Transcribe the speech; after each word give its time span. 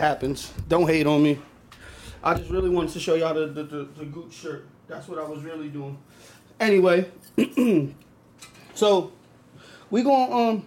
happens. 0.00 0.52
Don't 0.68 0.86
hate 0.86 1.06
on 1.06 1.22
me. 1.22 1.38
I 2.22 2.34
just 2.34 2.50
really 2.50 2.68
wanted 2.68 2.92
to 2.92 3.00
show 3.00 3.14
y'all 3.14 3.34
the 3.34 3.46
the, 3.46 3.62
the, 3.62 3.88
the 3.98 4.04
Gooch 4.04 4.32
shirt. 4.32 4.66
That's 4.88 5.06
what 5.06 5.18
I 5.18 5.24
was 5.24 5.42
really 5.42 5.68
doing. 5.68 5.96
Anyway, 6.58 7.10
so 8.74 9.12
we 9.90 10.02
gonna 10.02 10.34
um 10.34 10.66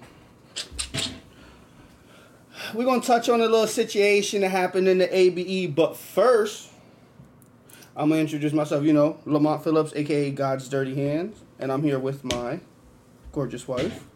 we 2.73 2.85
gonna 2.85 3.01
touch 3.01 3.29
on 3.29 3.41
a 3.41 3.45
little 3.45 3.67
situation 3.67 4.41
that 4.41 4.49
happened 4.49 4.87
in 4.87 4.97
the 4.99 5.15
ABE, 5.15 5.75
but 5.75 5.97
first. 5.97 6.69
I'm 7.95 8.09
gonna 8.09 8.21
introduce 8.21 8.53
myself. 8.53 8.83
You 8.83 8.93
know, 8.93 9.19
Lamont 9.25 9.63
Phillips, 9.63 9.93
aka 9.95 10.31
God's 10.31 10.67
Dirty 10.67 10.95
Hands, 10.95 11.39
and 11.59 11.71
I'm 11.71 11.83
here 11.83 11.99
with 11.99 12.23
my 12.23 12.59
gorgeous 13.31 13.67
wife. 13.67 14.07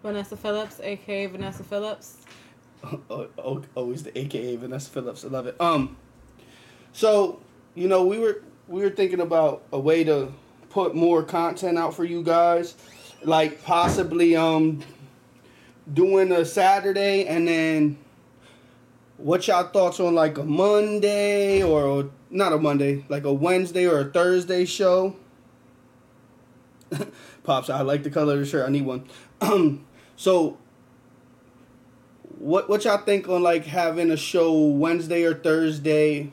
Vanessa 0.00 0.36
Phillips, 0.36 0.78
aka 0.80 1.26
Vanessa 1.26 1.64
Phillips. 1.64 2.23
Always 3.74 4.02
the 4.02 4.18
aka 4.18 4.56
Vanessa 4.56 4.90
Phillips. 4.90 5.24
I 5.24 5.28
love 5.28 5.46
it. 5.46 5.60
Um, 5.60 5.96
so 6.92 7.40
you 7.74 7.88
know 7.88 8.04
we 8.04 8.18
were 8.18 8.42
we 8.68 8.82
were 8.82 8.90
thinking 8.90 9.20
about 9.20 9.62
a 9.72 9.78
way 9.78 10.04
to 10.04 10.32
put 10.70 10.94
more 10.94 11.22
content 11.22 11.78
out 11.78 11.94
for 11.94 12.04
you 12.04 12.22
guys, 12.22 12.74
like 13.22 13.62
possibly 13.62 14.36
um 14.36 14.82
doing 15.92 16.32
a 16.32 16.44
Saturday 16.44 17.26
and 17.26 17.46
then 17.46 17.98
what 19.16 19.46
y'all 19.46 19.68
thoughts 19.68 20.00
on 20.00 20.14
like 20.14 20.38
a 20.38 20.44
Monday 20.44 21.62
or 21.62 22.10
not 22.30 22.52
a 22.52 22.58
Monday, 22.58 23.04
like 23.08 23.24
a 23.24 23.32
Wednesday 23.32 23.86
or 23.86 24.00
a 24.00 24.04
Thursday 24.04 24.64
show? 24.64 25.16
Pops, 27.44 27.70
I 27.70 27.82
like 27.82 28.02
the 28.02 28.10
color 28.10 28.34
of 28.34 28.40
the 28.40 28.46
shirt. 28.46 28.66
I 28.66 28.70
need 28.70 28.84
one. 28.84 29.06
Um 29.40 29.84
so, 30.16 30.58
what 32.44 32.68
what 32.68 32.84
y'all 32.84 32.98
think 32.98 33.26
on 33.26 33.42
like 33.42 33.64
having 33.64 34.10
a 34.10 34.18
show 34.18 34.52
Wednesday 34.52 35.24
or 35.24 35.32
Thursday 35.32 36.30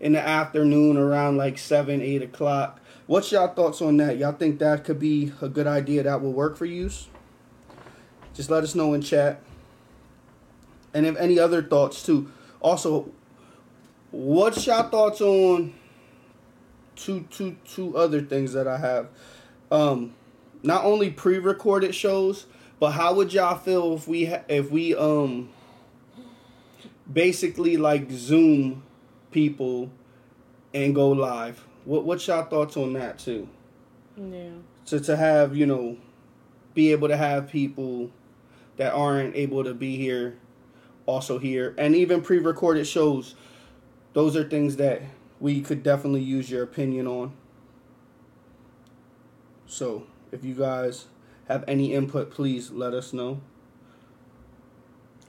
in 0.00 0.12
the 0.12 0.20
afternoon 0.20 0.96
around 0.96 1.36
like 1.36 1.56
seven, 1.56 2.02
eight 2.02 2.20
o'clock? 2.20 2.80
What's 3.06 3.30
y'all 3.30 3.46
thoughts 3.46 3.80
on 3.80 3.96
that? 3.98 4.18
Y'all 4.18 4.32
think 4.32 4.58
that 4.58 4.82
could 4.82 4.98
be 4.98 5.32
a 5.40 5.48
good 5.48 5.68
idea 5.68 6.02
that 6.02 6.20
will 6.20 6.32
work 6.32 6.56
for 6.56 6.66
you? 6.66 6.90
Just 8.34 8.50
let 8.50 8.64
us 8.64 8.74
know 8.74 8.92
in 8.92 9.02
chat. 9.02 9.40
And 10.94 11.06
if 11.06 11.16
any 11.16 11.38
other 11.38 11.62
thoughts 11.62 12.04
too. 12.04 12.32
Also, 12.60 13.12
what's 14.10 14.66
y'all 14.66 14.88
thoughts 14.88 15.20
on 15.20 15.74
two 16.96 17.24
two 17.30 17.56
two 17.72 17.96
other 17.96 18.20
things 18.20 18.52
that 18.54 18.66
I 18.66 18.78
have? 18.78 19.10
Um, 19.70 20.14
not 20.64 20.84
only 20.84 21.10
pre-recorded 21.10 21.94
shows, 21.94 22.46
but 22.80 22.90
how 22.90 23.14
would 23.14 23.32
y'all 23.32 23.56
feel 23.56 23.94
if 23.94 24.08
we 24.08 24.26
if 24.48 24.72
we 24.72 24.92
um 24.96 25.50
basically 27.10 27.76
like 27.76 28.10
Zoom 28.10 28.82
people 29.30 29.90
and 30.74 30.94
go 30.94 31.10
live? 31.10 31.66
What 31.84 32.04
what's 32.04 32.26
y'all 32.26 32.44
thoughts 32.44 32.76
on 32.76 32.92
that 32.94 33.18
too? 33.18 33.48
Yeah. 34.16 34.50
To 34.86 35.00
to 35.00 35.16
have 35.16 35.56
you 35.56 35.66
know 35.66 35.96
be 36.74 36.92
able 36.92 37.08
to 37.08 37.16
have 37.16 37.50
people 37.50 38.10
that 38.76 38.92
aren't 38.92 39.36
able 39.36 39.64
to 39.64 39.74
be 39.74 39.96
here 39.96 40.38
also 41.06 41.38
here 41.38 41.74
and 41.78 41.94
even 41.94 42.22
pre-recorded 42.22 42.86
shows 42.86 43.34
those 44.12 44.36
are 44.36 44.48
things 44.48 44.76
that 44.76 45.02
we 45.40 45.60
could 45.60 45.82
definitely 45.82 46.20
use 46.22 46.50
your 46.50 46.62
opinion 46.62 47.06
on 47.06 47.32
so 49.66 50.06
if 50.30 50.44
you 50.44 50.54
guys 50.54 51.06
have 51.48 51.64
any 51.66 51.92
input 51.92 52.30
please 52.30 52.70
let 52.70 52.94
us 52.94 53.12
know 53.12 53.40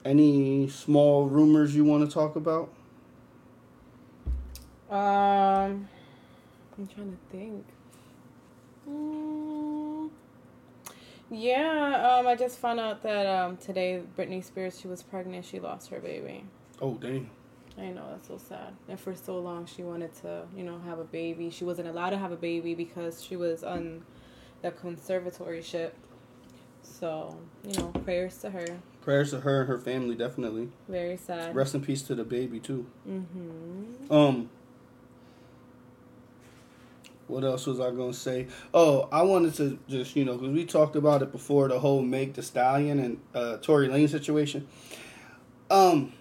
any 0.06 0.68
small 0.68 1.28
rumors 1.28 1.76
you 1.76 1.84
want 1.86 2.08
to 2.08 2.14
talk 2.14 2.36
about 2.36 2.70
Um, 4.90 5.88
I'm 6.78 6.88
trying 6.94 7.12
to 7.12 7.36
think. 7.36 7.66
Mm, 8.88 10.10
yeah, 11.32 12.18
um, 12.20 12.28
I 12.28 12.36
just 12.36 12.60
found 12.60 12.80
out 12.80 13.02
that 13.04 13.26
um 13.26 13.58
today 13.58 14.04
Britney 14.18 14.44
Spears 14.44 14.80
she 14.80 14.88
was 14.88 15.02
pregnant. 15.02 15.46
She 15.46 15.60
lost 15.60 15.90
her 15.90 16.00
baby. 16.00 16.44
oh 16.82 16.96
dang 16.96 17.30
I 17.78 17.88
know 17.88 18.06
that's 18.12 18.28
so 18.28 18.38
sad. 18.38 18.74
And 18.88 19.00
for 19.00 19.16
so 19.16 19.40
long, 19.40 19.66
she 19.66 19.82
wanted 19.82 20.14
to, 20.22 20.44
you 20.56 20.64
know, 20.64 20.78
have 20.86 21.00
a 21.00 21.04
baby. 21.06 21.50
She 21.50 21.64
wasn't 21.64 21.88
allowed 21.88 22.12
to 22.12 22.20
have 22.20 22.32
a 22.32 22.36
baby 22.36 22.76
because 22.76 23.24
she 23.24 23.36
was 23.36 23.64
on 23.64 24.04
the 24.62 24.70
conservatorship. 24.72 25.92
So, 26.84 27.36
you 27.64 27.74
know, 27.80 27.88
prayers 28.06 28.38
to 28.40 28.52
her. 28.52 28.78
Prayers 29.04 29.32
to 29.32 29.42
her 29.42 29.60
and 29.62 29.68
her 29.70 29.78
family 29.80 30.16
definitely 30.16 30.70
Very 30.88 31.18
sad. 31.18 31.54
rest 31.54 31.76
in 31.76 31.82
peace 31.82 32.02
to 32.04 32.16
the 32.16 32.24
baby 32.24 32.60
too 32.60 32.86
Mm-hmm. 33.08 34.14
Um, 34.14 34.50
what 37.28 37.44
else 37.44 37.66
was 37.66 37.80
I 37.80 37.92
gonna 37.92 38.14
say? 38.14 38.48
Oh, 38.74 39.08
I 39.12 39.22
wanted 39.24 39.54
to 39.56 39.80
just 39.88 40.16
you 40.16 40.26
know 40.26 40.38
because 40.38 40.54
we 40.54 40.66
talked 40.66 40.96
about 40.96 41.22
it 41.22 41.32
before 41.32 41.68
the 41.68 41.80
whole 41.80 42.02
Meg 42.02 42.34
the 42.34 42.44
Stallion 42.44 43.00
and 43.00 43.20
uh, 43.34 43.58
Tory 43.58 43.88
Lanez 43.88 44.10
situation. 44.10 44.68
Um, 45.72 46.14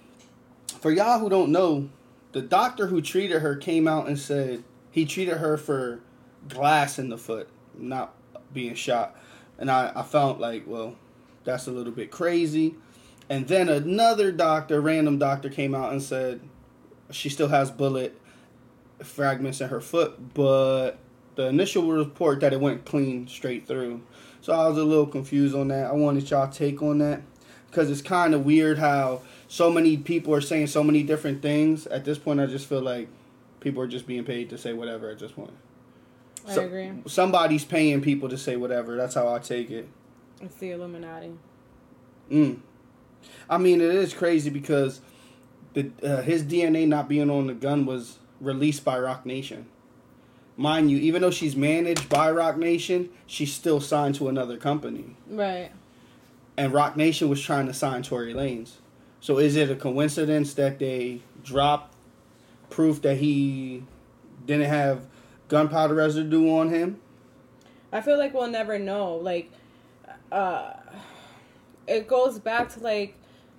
for 0.80 0.90
y'all 0.90 1.18
who 1.18 1.28
don't 1.28 1.50
know, 1.50 1.88
the 2.32 2.40
doctor 2.40 2.86
who 2.86 3.02
treated 3.02 3.42
her 3.42 3.56
came 3.56 3.86
out 3.88 4.06
and 4.06 4.18
said 4.18 4.62
he 4.90 5.04
treated 5.04 5.38
her 5.38 5.56
for 5.56 6.00
glass 6.48 6.98
in 6.98 7.08
the 7.10 7.18
foot, 7.18 7.48
not 7.76 8.14
being 8.54 8.74
shot, 8.74 9.16
and 9.58 9.70
I 9.70 9.92
I 9.94 10.02
felt 10.02 10.38
like 10.38 10.64
well, 10.66 10.96
that's 11.44 11.66
a 11.66 11.70
little 11.72 11.92
bit 11.92 12.10
crazy. 12.10 12.74
And 13.28 13.48
then 13.48 13.68
another 13.68 14.30
doctor, 14.32 14.80
random 14.80 15.18
doctor, 15.18 15.48
came 15.48 15.74
out 15.74 15.92
and 15.92 16.02
said 16.02 16.40
she 17.10 17.28
still 17.28 17.48
has 17.48 17.70
bullet 17.70 18.18
fragments 19.02 19.60
in 19.60 19.68
her 19.68 19.80
foot, 19.80 20.34
but 20.34 20.98
the 21.34 21.46
initial 21.46 21.90
report 21.90 22.40
that 22.40 22.52
it 22.52 22.60
went 22.60 22.84
clean 22.84 23.26
straight 23.26 23.66
through. 23.66 24.02
So 24.40 24.52
I 24.52 24.68
was 24.68 24.76
a 24.76 24.84
little 24.84 25.06
confused 25.06 25.54
on 25.54 25.68
that. 25.68 25.86
I 25.86 25.92
wanted 25.92 26.28
y'all 26.30 26.50
take 26.50 26.82
on 26.82 26.98
that 26.98 27.22
because 27.70 27.90
it's 27.90 28.02
kind 28.02 28.34
of 28.34 28.44
weird 28.44 28.78
how 28.78 29.22
so 29.48 29.70
many 29.70 29.96
people 29.96 30.34
are 30.34 30.40
saying 30.40 30.66
so 30.66 30.82
many 30.82 31.02
different 31.02 31.42
things. 31.42 31.86
At 31.86 32.04
this 32.04 32.18
point, 32.18 32.40
I 32.40 32.46
just 32.46 32.66
feel 32.66 32.82
like 32.82 33.08
people 33.60 33.82
are 33.82 33.86
just 33.86 34.06
being 34.06 34.24
paid 34.24 34.50
to 34.50 34.58
say 34.58 34.72
whatever 34.72 35.08
at 35.10 35.18
this 35.18 35.32
point. 35.32 35.52
I 36.46 36.54
So- 36.54 36.64
agree. 36.66 36.90
Somebody's 37.06 37.64
paying 37.64 38.00
people 38.00 38.28
to 38.28 38.36
say 38.36 38.56
whatever. 38.56 38.96
That's 38.96 39.14
how 39.14 39.32
I 39.32 39.38
take 39.38 39.70
it. 39.70 39.88
It's 40.42 40.56
the 40.56 40.72
Illuminati. 40.72 41.32
Mm. 42.30 42.58
I 43.48 43.58
mean, 43.58 43.80
it 43.80 43.94
is 43.94 44.12
crazy 44.12 44.50
because 44.50 45.00
the 45.74 45.90
uh, 46.02 46.22
his 46.22 46.42
DNA 46.42 46.86
not 46.86 47.08
being 47.08 47.30
on 47.30 47.46
the 47.46 47.54
gun 47.54 47.86
was 47.86 48.18
released 48.40 48.84
by 48.84 48.98
Roc 48.98 49.24
Nation. 49.24 49.66
Mind 50.56 50.90
you, 50.90 50.98
even 50.98 51.22
though 51.22 51.30
she's 51.30 51.56
managed 51.56 52.08
by 52.08 52.30
Roc 52.30 52.58
Nation, 52.58 53.08
she's 53.26 53.52
still 53.52 53.80
signed 53.80 54.16
to 54.16 54.28
another 54.28 54.56
company. 54.56 55.16
Right. 55.28 55.70
And 56.56 56.72
Roc 56.72 56.96
Nation 56.96 57.28
was 57.28 57.40
trying 57.40 57.66
to 57.66 57.72
sign 57.72 58.02
Tory 58.02 58.34
Lanez. 58.34 58.72
So 59.20 59.38
is 59.38 59.56
it 59.56 59.70
a 59.70 59.76
coincidence 59.76 60.52
that 60.54 60.78
they 60.78 61.22
dropped 61.42 61.94
proof 62.68 63.00
that 63.02 63.18
he 63.18 63.84
didn't 64.44 64.66
have 64.66 65.06
gunpowder 65.48 65.94
residue 65.94 66.50
on 66.50 66.68
him? 66.68 67.00
I 67.92 68.00
feel 68.00 68.18
like 68.18 68.34
we'll 68.34 68.50
never 68.50 68.78
know. 68.78 69.14
Like, 69.14 69.50
uh, 70.32 70.76
it 71.86 72.08
goes 72.08 72.38
back 72.38 72.72
to 72.74 72.80
like, 72.80 73.14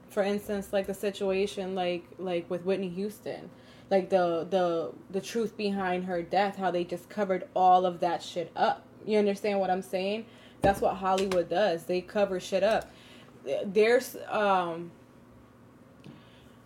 for 0.09 0.23
instance, 0.23 0.73
like 0.73 0.87
the 0.87 0.93
situation 0.93 1.75
like 1.75 2.05
like 2.17 2.49
with 2.49 2.63
Whitney 2.65 2.89
Houston, 2.89 3.49
like 3.89 4.09
the 4.09 4.47
the 4.49 4.91
the 5.11 5.21
truth 5.21 5.55
behind 5.55 6.05
her 6.05 6.21
death, 6.21 6.57
how 6.57 6.71
they 6.71 6.83
just 6.83 7.09
covered 7.09 7.47
all 7.55 7.85
of 7.85 7.99
that 7.99 8.23
shit 8.23 8.51
up. 8.55 8.85
You 9.05 9.19
understand 9.19 9.59
what 9.59 9.69
I'm 9.69 9.81
saying? 9.81 10.25
That's 10.61 10.81
what 10.81 10.95
Hollywood 10.95 11.49
does. 11.49 11.83
They 11.83 12.01
cover 12.01 12.39
shit 12.39 12.63
up. 12.63 12.91
There's 13.65 14.17
um. 14.29 14.91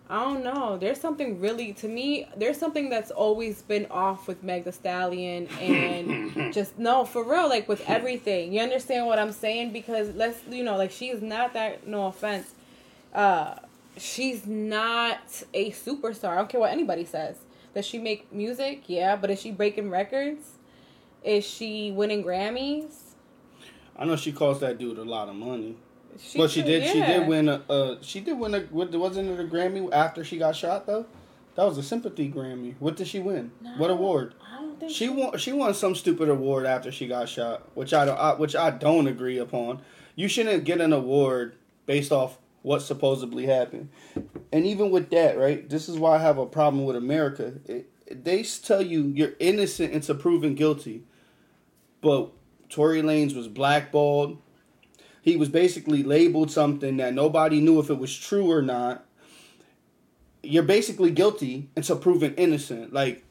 I 0.09 0.23
don't 0.23 0.43
know. 0.43 0.77
There's 0.77 1.01
something 1.01 1.41
really 1.41 1.73
to 1.73 1.87
me. 1.87 2.27
There's 2.37 2.57
something 2.57 2.89
that's 2.89 3.11
always 3.11 3.61
been 3.61 3.87
off 3.87 4.27
with 4.27 4.41
Meg 4.41 4.63
The 4.63 4.71
Stallion 4.71 5.47
and 5.59 6.53
just 6.53 6.79
no 6.79 7.03
for 7.03 7.23
real. 7.23 7.49
Like 7.49 7.67
with 7.67 7.81
everything, 7.87 8.53
you 8.53 8.61
understand 8.61 9.05
what 9.05 9.19
I'm 9.19 9.33
saying? 9.33 9.73
Because 9.73 10.15
let's 10.15 10.39
you 10.49 10.63
know, 10.63 10.77
like 10.77 10.91
she's 10.91 11.21
not 11.21 11.53
that. 11.53 11.85
No 11.87 12.07
offense, 12.07 12.53
uh, 13.13 13.55
she's 13.97 14.45
not 14.47 15.43
a 15.53 15.71
superstar. 15.71 16.29
I 16.29 16.35
don't 16.35 16.49
care 16.49 16.61
what 16.61 16.71
anybody 16.71 17.03
says. 17.03 17.35
Does 17.73 17.85
she 17.85 17.99
make 17.99 18.31
music? 18.31 18.83
Yeah, 18.87 19.17
but 19.17 19.29
is 19.29 19.41
she 19.41 19.51
breaking 19.51 19.89
records? 19.89 20.51
Is 21.21 21.45
she 21.45 21.91
winning 21.91 22.23
Grammys? 22.23 22.93
I 23.97 24.05
know 24.05 24.15
she 24.15 24.31
cost 24.31 24.61
that 24.61 24.77
dude 24.77 24.99
a 24.99 25.03
lot 25.03 25.27
of 25.27 25.35
money. 25.35 25.75
She 26.19 26.37
But 26.37 26.51
she 26.51 26.61
did. 26.61 26.83
She 26.91 27.01
did 27.01 27.27
win 27.27 27.49
a. 27.49 27.63
Uh, 27.69 27.97
she 28.01 28.19
did 28.19 28.37
win 28.37 28.55
a. 28.55 28.65
Wasn't 28.71 29.29
it 29.29 29.39
a 29.39 29.43
Grammy 29.43 29.91
after 29.91 30.23
she 30.23 30.37
got 30.37 30.55
shot 30.55 30.85
though? 30.85 31.05
That 31.55 31.65
was 31.65 31.77
a 31.77 31.83
sympathy 31.83 32.31
Grammy. 32.31 32.75
What 32.79 32.95
did 32.95 33.07
she 33.07 33.19
win? 33.19 33.51
what 33.77 33.89
award? 33.89 34.35
I 34.45 34.61
don't 34.61 34.79
think 34.79 34.91
She 34.91 35.09
won. 35.09 35.37
She 35.37 35.51
won 35.51 35.73
some 35.73 35.95
stupid 35.95 36.29
award 36.29 36.65
after 36.65 36.91
she 36.91 37.07
got 37.07 37.29
shot, 37.29 37.69
which 37.75 37.93
I 37.93 38.05
don't. 38.05 38.17
I, 38.17 38.33
which 38.33 38.55
I 38.55 38.69
don't 38.69 39.07
agree 39.07 39.37
upon. 39.39 39.81
You 40.15 40.27
shouldn't 40.27 40.63
get 40.65 40.81
an 40.81 40.93
award 40.93 41.55
based 41.85 42.11
off 42.11 42.37
what 42.61 42.81
supposedly 42.81 43.45
happened. 43.45 43.89
And 44.51 44.65
even 44.65 44.91
with 44.91 45.09
that, 45.11 45.37
right? 45.37 45.67
This 45.69 45.87
is 45.87 45.97
why 45.97 46.15
I 46.15 46.19
have 46.19 46.37
a 46.37 46.45
problem 46.45 46.85
with 46.85 46.95
America. 46.95 47.53
It, 47.65 47.89
they 48.23 48.43
tell 48.43 48.81
you 48.81 49.03
you're 49.15 49.33
innocent 49.39 49.93
until 49.93 50.15
proven 50.15 50.55
guilty, 50.55 51.03
but 52.01 52.31
Tory 52.69 53.01
Lanez 53.01 53.35
was 53.35 53.47
blackballed. 53.47 54.37
He 55.27 55.35
was 55.35 55.49
basically 55.49 56.03
labeled 56.03 56.51
something 56.51 56.95
that 56.97 57.13
nobody 57.13 57.59
knew 57.59 57.81
if 57.81 57.89
it 57.89 57.99
was 57.99 58.17
true 58.17 58.49
or 58.49 58.61
not. 58.61 59.03
You're 60.41 60.63
basically 60.63 61.11
guilty 61.11 61.69
until 61.75 61.97
proven 61.97 62.33
innocent. 62.35 62.93
Like 62.93 63.25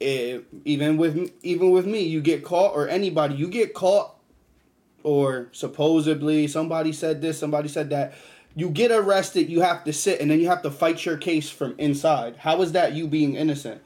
if, 0.00 0.42
even 0.64 0.96
with 0.96 1.30
even 1.44 1.70
with 1.70 1.86
me, 1.86 2.02
you 2.02 2.20
get 2.20 2.42
caught 2.42 2.74
or 2.74 2.88
anybody, 2.88 3.36
you 3.36 3.46
get 3.46 3.72
caught 3.72 4.16
or 5.04 5.48
supposedly 5.52 6.48
somebody 6.48 6.92
said 6.92 7.22
this, 7.22 7.38
somebody 7.38 7.68
said 7.68 7.90
that. 7.90 8.14
You 8.56 8.68
get 8.68 8.90
arrested, 8.90 9.48
you 9.48 9.60
have 9.60 9.84
to 9.84 9.92
sit, 9.92 10.20
and 10.20 10.28
then 10.28 10.40
you 10.40 10.48
have 10.48 10.62
to 10.62 10.72
fight 10.72 11.04
your 11.04 11.18
case 11.18 11.48
from 11.48 11.76
inside. 11.78 12.34
How 12.38 12.60
is 12.62 12.72
that 12.72 12.94
you 12.94 13.06
being 13.06 13.36
innocent? 13.36 13.80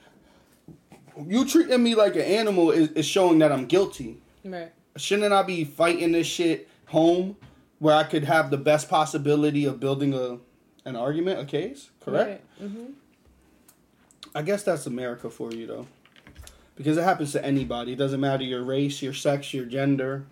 You 1.23 1.45
treating 1.45 1.83
me 1.83 1.97
like 1.97 2.15
an 2.15 2.23
animal 2.23 2.71
is, 2.71 2.89
is 2.93 3.05
showing 3.05 3.41
that 3.41 3.53
I'm 3.53 3.67
guilty. 3.67 4.23
Right. 4.43 4.73
Shouldn't 4.97 5.35
I 5.35 5.43
be 5.43 5.65
fighting 5.65 6.13
this 6.13 6.27
shit 6.27 6.71
home 6.87 7.37
where 7.83 7.97
I 7.97 8.05
could 8.05 8.23
have 8.25 8.51
the 8.53 8.59
best 8.59 8.89
possibility 8.89 9.65
of 9.65 9.81
building 9.81 10.15
a 10.15 10.39
an 10.89 10.95
argument, 10.97 11.41
a 11.41 11.45
case? 11.45 11.91
Correct? 12.05 12.29
Right. 12.61 12.69
Mm-hmm. 12.69 12.85
I 14.35 14.43
guess 14.43 14.63
that's 14.63 14.87
America 14.87 15.29
for 15.31 15.53
you 15.53 15.67
though. 15.67 15.87
Because 16.77 16.97
it 16.97 17.03
happens 17.03 17.33
to 17.33 17.45
anybody. 17.45 17.93
It 17.93 17.97
doesn't 17.97 18.21
matter 18.21 18.45
your 18.45 18.63
race, 18.63 19.03
your 19.03 19.13
sex, 19.13 19.53
your 19.53 19.67
gender. 19.67 20.25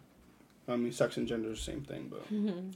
I 0.69 0.76
mean 0.76 0.92
sex 0.92 1.16
and 1.16 1.26
gender 1.26 1.50
is 1.50 1.59
the 1.59 1.64
same 1.73 1.83
thing, 1.83 2.07
but 2.11 2.23
Mm-hmm. 2.33 2.71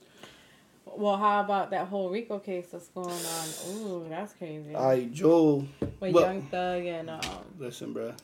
Well, 0.96 1.16
how 1.16 1.40
about 1.40 1.70
that 1.70 1.88
whole 1.88 2.10
Rico 2.10 2.38
case 2.38 2.66
that's 2.70 2.88
going 2.88 3.08
on? 3.08 3.48
Ooh, 3.70 4.06
that's 4.08 4.32
crazy. 4.34 4.74
I 4.76 5.04
Joel 5.06 5.66
With 6.00 6.12
well- 6.14 6.24
Young 6.26 6.42
Thug 6.42 6.84
and 6.84 7.10
um, 7.10 7.20
listen, 7.58 7.94
bruh. 7.94 8.14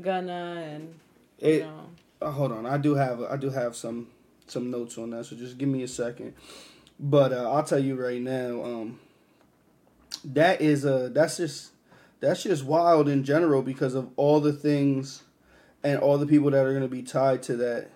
Gunna 0.00 0.62
and 0.66 0.94
It 1.38 1.54
you 1.56 1.60
know. 1.60 1.86
uh, 2.22 2.30
hold 2.30 2.52
on. 2.52 2.64
I 2.66 2.78
do 2.78 2.94
have 2.94 3.22
I 3.22 3.36
do 3.36 3.50
have 3.50 3.76
some 3.76 4.08
some 4.50 4.70
notes 4.70 4.98
on 4.98 5.10
that, 5.10 5.26
so 5.26 5.36
just 5.36 5.58
give 5.58 5.68
me 5.68 5.82
a 5.82 5.88
second. 5.88 6.34
But 6.98 7.32
uh, 7.32 7.50
I'll 7.50 7.64
tell 7.64 7.78
you 7.78 7.94
right 7.94 8.20
now, 8.20 8.62
um, 8.62 9.00
that 10.24 10.60
is 10.60 10.84
uh 10.84 11.08
that's 11.12 11.36
just 11.38 11.70
that's 12.20 12.42
just 12.42 12.64
wild 12.64 13.08
in 13.08 13.24
general 13.24 13.62
because 13.62 13.94
of 13.94 14.10
all 14.16 14.40
the 14.40 14.52
things 14.52 15.22
and 15.82 15.98
all 15.98 16.18
the 16.18 16.26
people 16.26 16.50
that 16.50 16.64
are 16.64 16.72
gonna 16.72 16.88
be 16.88 17.02
tied 17.02 17.42
to 17.44 17.56
that. 17.56 17.88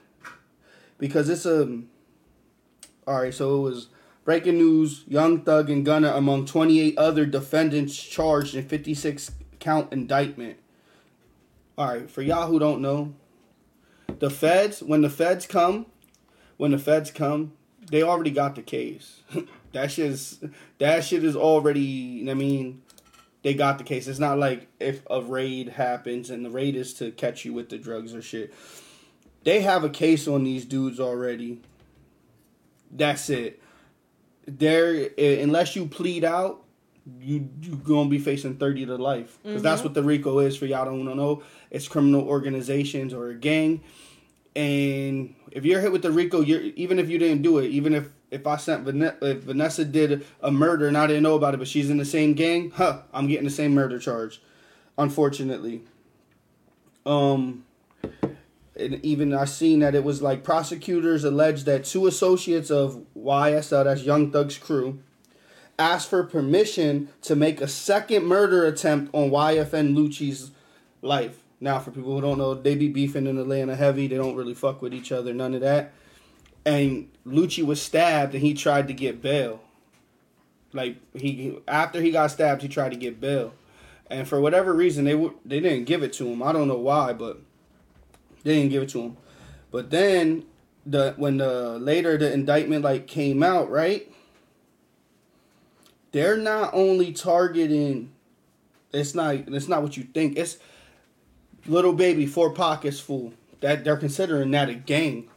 Because 0.99 1.29
it's 1.29 1.45
a 1.45 1.81
all 3.07 3.21
right. 3.21 3.35
So 3.35 3.57
it 3.57 3.61
was 3.61 3.89
breaking 4.25 4.57
news: 4.57 5.05
Young 5.07 5.43
Thug 5.43 5.69
and 5.69 5.85
Gunna 5.85 6.15
among 6.15 6.47
twenty 6.47 6.81
eight 6.81 6.97
other 6.97 7.27
defendants 7.27 7.97
charged 7.97 8.55
in 8.55 8.67
fifty 8.67 8.95
six 8.95 9.33
count 9.61 9.93
indictment. 9.93 10.57
All 11.77 11.89
right, 11.89 12.11
for 12.11 12.23
y'all 12.23 12.47
who 12.47 12.59
don't 12.59 12.81
know, 12.81 13.15
the 14.21 14.31
feds 14.31 14.83
when 14.83 15.03
the 15.03 15.11
feds 15.11 15.47
come 15.47 15.87
when 16.57 16.71
the 16.71 16.79
feds 16.79 17.11
come 17.11 17.53
they 17.91 18.03
already 18.03 18.31
got 18.31 18.55
the 18.55 18.63
case. 18.63 19.23
That 19.73 19.91
shit 19.91 20.13
is 20.13 20.39
that 20.79 21.03
shit 21.03 21.25
is 21.25 21.35
already 21.35 22.31
i 22.31 22.35
mean? 22.35 22.83
They 23.43 23.55
got 23.55 23.79
the 23.79 23.83
case. 23.83 24.07
It's 24.07 24.21
not 24.21 24.39
like 24.39 24.69
if 24.79 25.03
a 25.11 25.21
raid 25.21 25.71
happens 25.71 26.31
and 26.31 26.45
the 26.45 26.51
raid 26.51 26.77
is 26.77 26.95
to 26.95 27.11
catch 27.11 27.45
you 27.45 27.53
with 27.53 27.71
the 27.71 27.77
drugs 27.77 28.15
or 28.15 28.23
shit. 28.23 28.55
They 29.43 29.63
have 29.63 29.83
a 29.83 29.89
case 29.89 30.29
on 30.29 30.45
these 30.45 30.65
dudes 30.65 31.01
already. 31.01 31.61
That's 32.89 33.29
it. 33.31 33.61
There 34.47 35.11
unless 35.19 35.75
you 35.75 35.87
plead 35.87 36.23
out 36.23 36.63
you 37.19 37.51
you 37.61 37.75
gonna 37.75 38.09
be 38.09 38.21
facing 38.21 38.55
30 38.55 38.87
to 38.87 38.95
life. 38.95 39.41
Because 39.43 39.61
that's 39.61 39.81
mm-hmm. 39.81 39.89
what 39.89 39.95
the 39.95 40.05
rico 40.05 40.39
is 40.39 40.57
for 40.57 40.67
y'all 40.67 40.85
don't 40.85 41.05
know. 41.05 41.43
It's 41.73 41.89
criminal 41.89 42.23
organizations 42.29 43.13
or 43.13 43.31
a 43.31 43.35
gang 43.35 43.83
and 44.57 45.35
if 45.51 45.65
you're 45.65 45.81
hit 45.81 45.93
with 45.93 46.03
the 46.03 46.13
RICO, 46.13 46.41
you're 46.41 46.61
even 46.61 46.99
if 46.99 47.09
you 47.09 47.19
didn't 47.19 47.43
do 47.43 47.59
it, 47.59 47.69
even 47.69 47.95
if 47.95 48.11
if 48.31 48.47
I 48.47 48.57
sent 48.57 48.85
Vanessa, 48.85 49.17
if 49.23 49.39
Vanessa 49.43 49.85
did 49.85 50.27
a 50.41 50.51
murder 50.51 50.89
and 50.89 50.99
I 50.99 51.07
didn't 51.07 51.23
know 51.23 51.37
about 51.37 51.55
it, 51.55 51.59
but 51.59 51.69
she's 51.69 51.91
in 51.91 51.97
the 51.97 52.05
same 52.05 52.35
gang, 52.35 52.71
huh? 52.71 53.03
I'm 53.13 53.29
getting 53.29 53.45
the 53.45 53.51
same 53.51 53.75
murder 53.75 53.99
charge, 53.99 54.41
unfortunately. 54.99 55.83
Um, 57.07 57.65
and 58.77 59.05
even 59.05 59.33
I 59.33 59.45
seen 59.45 59.81
that 59.81 59.95
it 59.95 60.03
was 60.03 60.21
like 60.21 60.43
prosecutors 60.43 61.23
alleged 61.25 61.67
that 61.67 61.85
two 61.85 62.07
associates 62.07 62.71
of 62.71 63.05
YSL, 63.17 63.85
that's 63.85 64.03
Young 64.03 64.33
Thug's 64.33 64.59
crew, 64.59 65.01
asked 65.79 66.11
for 66.11 66.25
permission 66.25 67.09
to 67.23 67.37
make 67.37 67.61
a 67.61 67.69
second 67.69 68.25
murder 68.25 68.65
attempt 68.65 69.15
on 69.15 69.31
YFN 69.31 69.95
Lucci's 69.95 70.51
life. 71.03 71.44
Now, 71.61 71.79
for 71.79 71.91
people 71.91 72.15
who 72.15 72.21
don't 72.21 72.39
know, 72.39 72.55
they 72.55 72.75
be 72.75 72.89
beefing 72.89 73.27
in 73.27 73.39
Atlanta 73.39 73.77
heavy. 73.77 74.07
They 74.07 74.17
don't 74.17 74.37
really 74.37 74.55
fuck 74.55 74.83
with 74.83 74.93
each 74.93 75.13
other, 75.13 75.33
none 75.33 75.55
of 75.55 75.61
that. 75.61 75.93
And 76.67 77.09
Lucci 77.27 77.65
was 77.65 77.81
stabbed, 77.81 78.35
and 78.35 78.43
he 78.43 78.55
tried 78.55 78.89
to 78.89 78.95
get 78.95 79.23
bail. 79.23 79.61
Like 80.73 80.97
he 81.15 81.59
after 81.69 82.01
he 82.01 82.11
got 82.11 82.33
stabbed, 82.33 82.63
he 82.63 82.69
tried 82.69 82.91
to 82.91 82.97
get 82.97 83.21
bail, 83.21 83.55
and 84.11 84.27
for 84.27 84.41
whatever 84.41 84.75
reason, 84.75 85.05
they 85.05 85.13
w- 85.13 85.39
they 85.45 85.61
didn't 85.61 85.85
give 85.85 86.03
it 86.03 86.13
to 86.15 86.27
him. 86.27 86.43
I 86.43 86.53
don't 86.53 86.67
know 86.67 86.79
why, 86.79 87.13
but 87.13 87.41
they 88.43 88.57
didn't 88.57 88.71
give 88.71 88.83
it 88.83 88.89
to 88.91 89.03
him. 89.03 89.17
But 89.71 89.91
then 89.91 90.45
the 90.85 91.15
when 91.17 91.37
the 91.37 91.79
later 91.79 92.19
the 92.19 92.33
indictment 92.33 92.83
like 92.83 93.07
came 93.07 93.43
out, 93.43 93.71
right? 93.71 94.11
They're 96.11 96.37
not 96.37 96.71
only 96.75 97.13
targeting. 97.13 98.13
It's 98.93 99.15
not. 99.15 99.35
It's 99.35 99.69
not 99.69 99.83
what 99.83 99.97
you 99.97 100.05
think. 100.05 100.37
It's 100.37 100.59
Lil 101.67 101.93
Baby 101.93 102.27
four 102.27 102.51
pockets 102.51 103.01
full. 103.01 103.33
That 103.61 103.85
they're 103.85 103.97
considering 103.97 104.51
that 104.51 104.69
a 104.69 104.75
gang, 104.75 105.29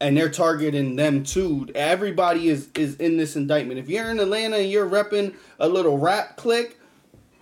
and 0.00 0.16
they're 0.16 0.30
targeting 0.30 0.96
them 0.96 1.24
too. 1.24 1.68
Everybody 1.74 2.48
is 2.48 2.68
is 2.76 2.96
in 2.96 3.16
this 3.16 3.34
indictment. 3.34 3.80
If 3.80 3.88
you're 3.88 4.10
in 4.10 4.20
Atlanta 4.20 4.56
and 4.58 4.70
you're 4.70 4.88
repping 4.88 5.34
a 5.58 5.68
little 5.68 5.98
rap 5.98 6.36
clique, 6.36 6.78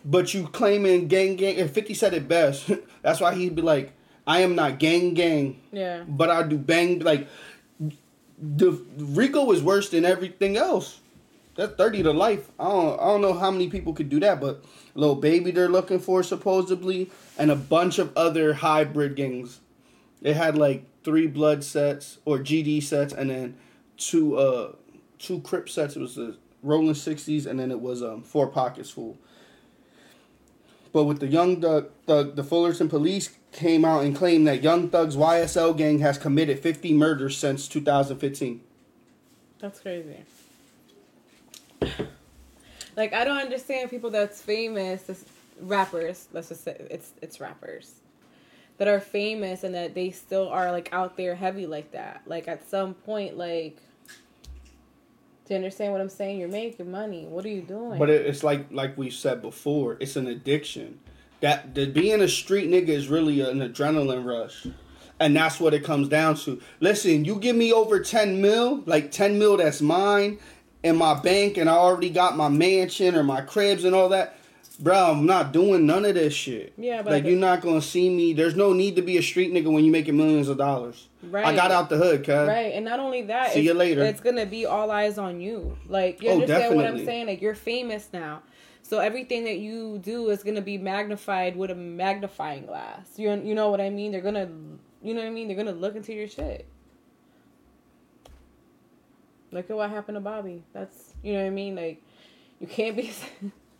but 0.05 0.33
you 0.33 0.47
claiming 0.47 1.09
gang 1.09 1.37
gang, 1.37 1.57
and 1.59 1.71
Fifty 1.71 1.93
said 1.95 2.15
it 2.15 2.27
best. 2.27 2.71
That's 3.03 3.21
why 3.21 3.35
he'd 3.35 3.55
be 3.55 3.61
like, 3.63 3.93
"I 4.27 4.41
am 4.41 4.55
not 4.55 4.79
gang 4.79 5.13
gang, 5.13 5.61
Yeah. 5.73 6.05
but 6.09 6.31
I 6.31 6.43
do 6.45 6.57
bang." 6.57 7.01
Like 7.01 7.29
the 8.39 8.73
Rico 8.97 9.51
is 9.53 9.63
worse 9.63 9.91
than 9.91 10.05
everything 10.07 10.57
else. 10.57 11.01
That's 11.55 11.75
thirty 11.75 12.03
to 12.03 12.13
life. 12.13 12.51
I 12.59 12.65
don't 12.65 12.99
I 13.01 13.05
don't 13.05 13.21
know 13.21 13.35
how 13.35 13.51
many 13.51 13.69
people 13.69 13.93
could 13.93 14.09
do 14.09 14.21
that, 14.21 14.41
but 14.41 14.65
Lil 14.95 15.15
Baby 15.15 15.51
they're 15.51 15.69
looking 15.69 15.99
for 15.99 16.23
supposedly, 16.23 17.11
and 17.39 17.51
a 17.51 17.57
bunch 17.57 17.99
of 17.99 18.17
other 18.17 18.55
hybrid 18.55 19.17
gangs. 19.17 19.61
They 20.21 20.35
had 20.35 20.57
like 20.57 20.85
three 21.05 21.27
blood 21.27 21.65
sets 21.65 22.19
or 22.25 22.39
GD 22.39 22.83
sets, 22.83 23.13
and 23.13 23.31
then 23.31 23.57
two 23.97 24.37
uh 24.37 24.73
two 25.19 25.41
Crip 25.41 25.69
sets. 25.69 25.97
It 25.97 26.01
was 26.01 26.17
the 26.17 26.37
Rolling 26.63 26.95
Sixties, 26.95 27.47
and 27.47 27.59
then 27.59 27.71
it 27.71 27.81
was 27.81 28.03
um 28.03 28.23
four 28.23 28.47
pockets 28.49 28.91
full. 28.91 29.19
But 30.93 31.05
with 31.05 31.21
the 31.21 31.27
Young 31.27 31.61
Thug, 31.61 31.91
Thug, 32.07 32.37
the 32.37 32.45
Fullerton 32.45 32.89
police 32.89 33.31
came 33.51 33.85
out 33.85 34.05
and 34.05 34.15
claimed 34.15 34.47
that 34.47 34.63
Young 34.63 34.91
Thug's 34.91 35.17
YSL 35.17 35.77
gang 35.77 36.01
has 36.01 36.19
committed 36.19 36.59
50 36.59 36.93
murders 36.93 37.37
since 37.37 37.67
2015. 37.67 38.61
That's 39.59 39.81
crazy. 39.81 40.25
Like 42.97 43.13
I 43.13 43.25
don't 43.25 43.39
understand 43.39 43.91
people 43.91 44.11
that's 44.11 44.41
famous, 44.41 45.03
this, 45.03 45.25
rappers. 45.61 46.29
Let's 46.33 46.49
just 46.49 46.65
say 46.65 46.77
it's 46.91 47.13
it's 47.23 47.41
rappers 47.41 47.95
that 48.79 48.89
are 48.89 49.01
famous 49.01 49.65
and 49.65 49.75
that 49.75 49.95
they 49.95 50.11
still 50.11 50.49
are 50.49 50.73
like 50.73 50.89
out 50.93 51.17
there 51.17 51.35
heavy 51.35 51.67
like 51.67 51.93
that. 51.93 52.23
Like 52.27 52.49
at 52.49 52.69
some 52.69 52.95
point, 52.95 53.37
like, 53.37 53.77
do 55.47 55.55
you 55.55 55.57
understand 55.57 55.93
what 55.93 56.01
I'm 56.01 56.09
saying? 56.09 56.39
You're 56.39 56.49
making 56.49 56.91
money. 56.91 57.27
What 57.27 57.45
are 57.45 57.51
you 57.51 57.63
doing? 57.63 57.99
But 57.99 58.11
it's 58.11 58.43
like 58.43 58.67
like 58.71 58.97
we 58.99 59.11
said 59.11 59.41
before, 59.43 59.97
it's 60.01 60.17
an 60.17 60.27
addiction. 60.27 60.99
That 61.41 61.75
the 61.75 61.87
being 61.87 62.21
a 62.21 62.29
street 62.29 62.71
nigga 62.71 62.91
is 62.91 63.09
really 63.09 63.41
an 63.41 63.59
adrenaline 63.59 64.25
rush. 64.25 64.67
And 65.19 65.37
that's 65.37 65.61
what 65.61 65.73
it 65.73 65.85
comes 65.85 66.09
down 66.09 66.35
to. 66.39 66.61
Listen, 66.81 67.25
you 67.25 67.37
give 67.37 67.55
me 67.55 67.73
over 67.73 68.01
10 68.01 68.41
mil, 68.41 68.83
like 68.87 69.13
10 69.13 69.39
mil 69.39 69.57
that's 69.57 69.81
mine 69.81 70.41
in 70.83 70.97
my 70.97 71.15
bank 71.15 71.57
and 71.57 71.69
I 71.69 71.75
already 71.75 72.11
got 72.11 72.37
my 72.37 72.49
mansion 72.49 73.15
or 73.15 73.23
my 73.23 73.41
cribs 73.41 73.85
and 73.85 73.95
all 73.95 74.09
that. 74.11 74.37
Bro, 74.81 75.13
I'm 75.13 75.27
not 75.27 75.53
doing 75.53 75.87
none 75.87 76.05
of 76.05 76.15
this 76.15 76.35
shit. 76.35 76.73
Yeah, 76.77 77.03
but 77.03 77.13
like 77.13 77.25
you're 77.25 77.37
not 77.39 77.61
gonna 77.61 77.83
see 77.83 78.09
me. 78.09 78.33
There's 78.33 78.57
no 78.57 78.73
need 78.73 78.97
to 78.97 79.03
be 79.03 79.17
a 79.17 79.23
street 79.23 79.53
nigga 79.53 79.71
when 79.71 79.85
you're 79.85 79.93
making 79.93 80.17
millions 80.17 80.49
of 80.49 80.57
dollars. 80.57 81.09
Right. 81.23 81.47
I 81.47 81.55
got 81.55 81.71
out 81.71 81.89
the 81.89 81.99
hood, 81.99 82.25
cuz. 82.25 82.49
Right, 82.49 82.73
and 82.75 82.85
not 82.85 82.99
only 82.99 83.23
that, 83.23 83.53
See 83.53 83.61
it's, 83.61 83.67
you 83.67 83.75
later. 83.75 84.03
It's 84.03 84.21
gonna 84.21 84.47
be 84.47 84.67
all 84.67 84.91
eyes 84.91 85.19
on 85.19 85.41
you. 85.41 85.77
Like 85.89 86.23
you 86.23 86.31
Oh, 86.31 86.35
understand 86.35 86.75
what 86.75 86.87
I'm 86.87 87.05
saying? 87.05 87.27
Like 87.27 87.41
you're 87.41 87.55
famous 87.55 88.09
now, 88.13 88.43
So 88.83 88.99
everything 88.99 89.45
that 89.45 89.59
you 89.59 89.99
do 89.99 90.31
is 90.31 90.43
gonna 90.43 90.63
be 90.63 90.79
magnified 90.79 91.55
with 91.55 91.71
a 91.71 91.77
magnifying 91.77 92.67
glass. 92.67 93.07
You 93.17 93.31
you 93.45 93.55
know 93.55 93.71
what 93.71 93.81
I 93.81 93.91
mean? 93.91 94.11
They're 94.11 94.21
gonna, 94.21 94.49
you 95.03 95.15
know 95.15 95.21
what 95.21 95.29
I 95.29 95.31
mean? 95.31 95.47
They're 95.47 95.57
gonna 95.57 95.73
look 95.73 95.95
into 95.95 96.13
your 96.13 96.29
shit. 96.29 96.67
Look 99.53 99.69
at 99.69 99.77
what 99.77 99.91
happened 99.91 100.17
to 100.17 100.21
Bobby. 100.21 100.63
That's 100.73 101.13
you 101.23 101.35
know 101.35 101.41
what 101.41 101.47
I 101.47 101.51
mean. 101.51 101.77
Like, 101.77 102.03
you 102.59 102.67
can't 102.67 102.97
be, 102.97 103.13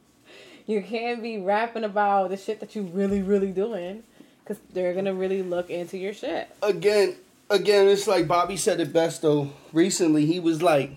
you 0.67 0.83
can't 0.83 1.23
be 1.23 1.39
rapping 1.39 1.85
about 1.85 2.31
the 2.31 2.37
shit 2.37 2.61
that 2.61 2.77
you 2.77 2.83
really 2.83 3.23
really 3.23 3.51
doing, 3.51 4.03
because 4.45 4.63
they're 4.73 4.95
gonna 4.95 5.15
really 5.15 5.43
look 5.43 5.71
into 5.71 5.97
your 5.97 6.13
shit. 6.13 6.55
Again, 6.63 7.17
again, 7.49 7.89
it's 7.89 8.07
like 8.07 8.29
Bobby 8.29 8.57
said 8.57 8.81
it 8.81 8.93
best 8.93 9.23
though. 9.23 9.51
Recently, 9.73 10.27
he 10.27 10.39
was 10.39 10.63
like, 10.63 10.91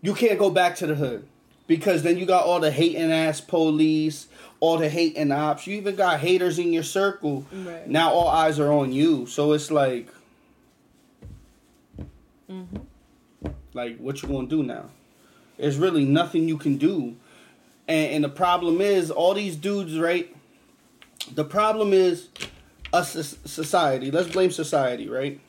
"You 0.00 0.14
can't 0.14 0.38
go 0.38 0.50
back 0.50 0.76
to 0.76 0.86
the 0.86 0.94
hood." 0.94 1.26
Because 1.66 2.02
then 2.02 2.16
you 2.16 2.24
got 2.24 2.46
all 2.46 2.60
the 2.60 2.70
hating 2.70 3.12
ass 3.12 3.42
police, 3.42 4.26
all 4.58 4.78
the 4.78 4.88
hating 4.88 5.30
ops. 5.30 5.66
You 5.66 5.76
even 5.76 5.96
got 5.96 6.20
haters 6.20 6.58
in 6.58 6.72
your 6.72 6.82
circle. 6.82 7.44
Right. 7.52 7.86
Now 7.86 8.10
all 8.10 8.28
eyes 8.28 8.58
are 8.58 8.72
on 8.72 8.90
you. 8.90 9.26
So 9.26 9.52
it's 9.52 9.70
like, 9.70 10.08
Mm-hmm. 12.50 12.76
Like 13.74 13.98
what 13.98 14.22
you 14.22 14.28
gonna 14.28 14.46
do 14.46 14.62
now? 14.62 14.86
There's 15.56 15.76
really 15.76 16.04
nothing 16.04 16.48
you 16.48 16.56
can 16.58 16.76
do, 16.76 17.16
and 17.86 18.12
and 18.12 18.24
the 18.24 18.28
problem 18.28 18.80
is 18.80 19.10
all 19.10 19.34
these 19.34 19.56
dudes, 19.56 19.98
right? 19.98 20.34
The 21.34 21.44
problem 21.44 21.92
is 21.92 22.28
us 22.92 23.36
society. 23.44 24.10
Let's 24.10 24.30
blame 24.30 24.50
society, 24.50 25.08
right? 25.08 25.40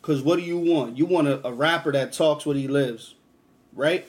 Because 0.00 0.22
what 0.22 0.36
do 0.36 0.42
you 0.42 0.58
want? 0.58 0.96
You 0.96 1.06
want 1.06 1.28
a, 1.28 1.46
a 1.46 1.52
rapper 1.52 1.92
that 1.92 2.12
talks 2.12 2.46
what 2.46 2.56
he 2.56 2.68
lives, 2.68 3.14
right? 3.74 4.06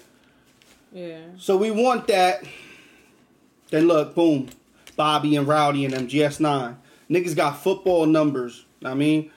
Yeah. 0.91 1.21
So 1.37 1.57
we 1.57 1.71
want 1.71 2.07
that. 2.07 2.43
Then 3.69 3.87
look, 3.87 4.15
boom, 4.15 4.49
Bobby 4.95 5.35
and 5.35 5.47
Rowdy 5.47 5.85
and 5.85 5.93
them 5.93 6.07
GS9. 6.07 6.75
Niggas 7.09 7.35
got 7.35 7.61
football 7.61 8.05
numbers. 8.05 8.65
I 8.83 8.93
mean, 8.93 9.31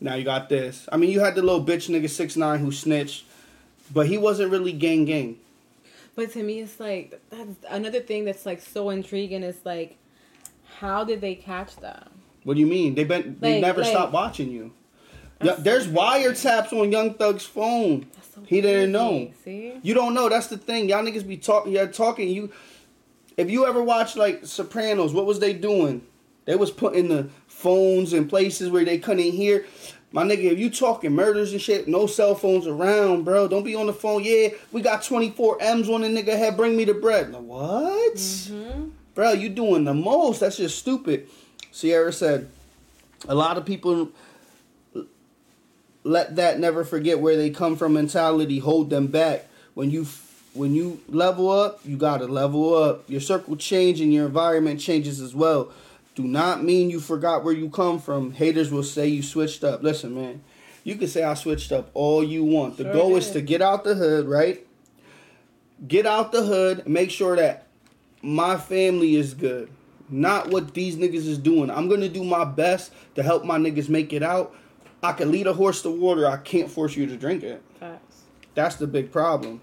now 0.00 0.14
you 0.14 0.24
got 0.24 0.48
this. 0.48 0.88
I 0.90 0.96
mean, 0.96 1.10
you 1.10 1.20
had 1.20 1.34
the 1.34 1.42
little 1.42 1.64
bitch 1.64 1.88
nigga 1.88 2.10
six 2.10 2.36
nine 2.36 2.60
who 2.60 2.72
snitched, 2.72 3.24
but 3.92 4.06
he 4.06 4.18
wasn't 4.18 4.50
really 4.50 4.72
gang 4.72 5.04
gang. 5.04 5.38
But 6.14 6.32
to 6.32 6.42
me, 6.42 6.60
it's 6.60 6.80
like 6.80 7.20
that's 7.30 7.50
another 7.68 8.00
thing 8.00 8.24
that's 8.24 8.46
like 8.46 8.60
so 8.62 8.90
intriguing. 8.90 9.42
Is 9.42 9.56
like, 9.64 9.96
how 10.78 11.04
did 11.04 11.20
they 11.20 11.34
catch 11.34 11.76
them? 11.76 12.08
What 12.44 12.54
do 12.54 12.60
you 12.60 12.66
mean? 12.66 12.94
They've 12.94 13.08
been 13.08 13.36
they 13.40 13.54
Like- 13.54 13.60
never 13.62 13.80
like- 13.82 13.90
stopped 13.90 14.12
watching 14.12 14.50
you. 14.50 14.72
That's 15.38 15.60
there's 15.62 15.86
wiretaps 15.86 16.72
on 16.72 16.90
Young 16.90 17.12
Thug's 17.14 17.44
phone. 17.44 18.06
That's 18.14 18.34
so 18.34 18.40
He 18.46 18.62
didn't 18.62 18.92
know. 18.92 19.30
See, 19.44 19.74
You 19.82 19.92
don't 19.92 20.14
know. 20.14 20.30
That's 20.30 20.46
the 20.46 20.56
thing. 20.56 20.88
Y'all 20.88 21.04
niggas 21.04 21.26
be 21.28 21.36
talking. 21.36 21.72
Yeah, 21.72 21.84
talking. 21.86 22.28
You, 22.30 22.50
if 23.36 23.50
you 23.50 23.66
ever 23.66 23.82
watch 23.82 24.16
like 24.16 24.46
Sopranos, 24.46 25.12
what 25.12 25.26
was 25.26 25.38
they 25.40 25.52
doing? 25.52 26.00
They 26.46 26.56
was 26.56 26.70
putting 26.70 27.08
the 27.08 27.28
phones 27.48 28.14
in 28.14 28.28
places 28.28 28.70
where 28.70 28.84
they 28.86 28.96
couldn't 28.96 29.32
hear. 29.32 29.66
My 30.16 30.22
nigga, 30.24 30.44
if 30.50 30.58
you 30.58 30.70
talking 30.70 31.12
murders 31.12 31.52
and 31.52 31.60
shit, 31.60 31.88
no 31.88 32.06
cell 32.06 32.34
phones 32.34 32.66
around, 32.66 33.26
bro. 33.26 33.48
Don't 33.48 33.64
be 33.64 33.74
on 33.74 33.84
the 33.84 33.92
phone. 33.92 34.24
Yeah, 34.24 34.48
we 34.72 34.80
got 34.80 35.02
24 35.02 35.58
M's 35.60 35.90
on 35.90 36.00
the 36.00 36.08
nigga 36.08 36.38
head. 36.38 36.56
Bring 36.56 36.74
me 36.74 36.84
the 36.86 36.94
bread. 36.94 37.34
What? 37.34 38.14
mm-hmm. 38.14 38.88
Bro, 39.14 39.32
you 39.32 39.50
doing 39.50 39.84
the 39.84 39.92
most. 39.92 40.40
That's 40.40 40.56
just 40.56 40.78
stupid. 40.78 41.28
Sierra 41.70 42.14
said, 42.14 42.48
a 43.28 43.34
lot 43.34 43.58
of 43.58 43.66
people 43.66 44.08
let 46.02 46.36
that 46.36 46.60
never 46.60 46.82
forget 46.82 47.20
where 47.20 47.36
they 47.36 47.50
come 47.50 47.76
from 47.76 47.92
mentality 47.92 48.58
hold 48.58 48.88
them 48.88 49.08
back. 49.08 49.46
When 49.74 49.90
you 49.90 50.06
when 50.54 50.74
you 50.74 50.98
level 51.10 51.50
up, 51.50 51.80
you 51.84 51.98
gotta 51.98 52.24
level 52.24 52.74
up. 52.74 53.04
Your 53.10 53.20
circle 53.20 53.54
change 53.54 54.00
and 54.00 54.14
your 54.14 54.24
environment 54.24 54.80
changes 54.80 55.20
as 55.20 55.34
well. 55.34 55.72
Do 56.16 56.24
not 56.24 56.64
mean 56.64 56.90
you 56.90 56.98
forgot 56.98 57.44
where 57.44 57.54
you 57.54 57.68
come 57.70 58.00
from. 58.00 58.32
Haters 58.32 58.72
will 58.72 58.82
say 58.82 59.06
you 59.06 59.22
switched 59.22 59.62
up. 59.62 59.82
Listen, 59.82 60.14
man, 60.14 60.42
you 60.82 60.96
can 60.96 61.08
say 61.08 61.22
I 61.22 61.34
switched 61.34 61.70
up 61.72 61.90
all 61.94 62.24
you 62.24 62.42
want. 62.42 62.78
The 62.78 62.84
Sure 62.84 62.92
goal 62.94 63.16
is 63.16 63.26
did. 63.26 63.32
to 63.34 63.40
get 63.42 63.62
out 63.62 63.84
the 63.84 63.94
hood, 63.94 64.26
right? 64.26 64.66
Get 65.86 66.06
out 66.06 66.32
the 66.32 66.42
hood, 66.42 66.88
make 66.88 67.10
sure 67.10 67.36
that 67.36 67.66
my 68.22 68.56
family 68.56 69.14
is 69.16 69.34
good. 69.34 69.68
Not 70.08 70.48
what 70.50 70.72
these 70.72 70.96
niggas 70.96 71.26
is 71.26 71.36
doing. 71.38 71.70
I'm 71.70 71.86
gonna 71.88 72.08
do 72.08 72.24
my 72.24 72.44
best 72.44 72.92
to 73.14 73.22
help 73.22 73.44
my 73.44 73.58
niggas 73.58 73.88
make 73.90 74.12
it 74.14 74.22
out. 74.22 74.54
I 75.02 75.12
can 75.12 75.30
lead 75.30 75.46
a 75.46 75.52
horse 75.52 75.82
to 75.82 75.90
water. 75.90 76.26
I 76.26 76.38
can't 76.38 76.70
force 76.70 76.96
you 76.96 77.06
to 77.06 77.16
drink 77.16 77.42
it. 77.42 77.62
facts. 77.78 78.22
That's 78.54 78.76
the 78.76 78.86
big 78.86 79.12
problem. 79.12 79.60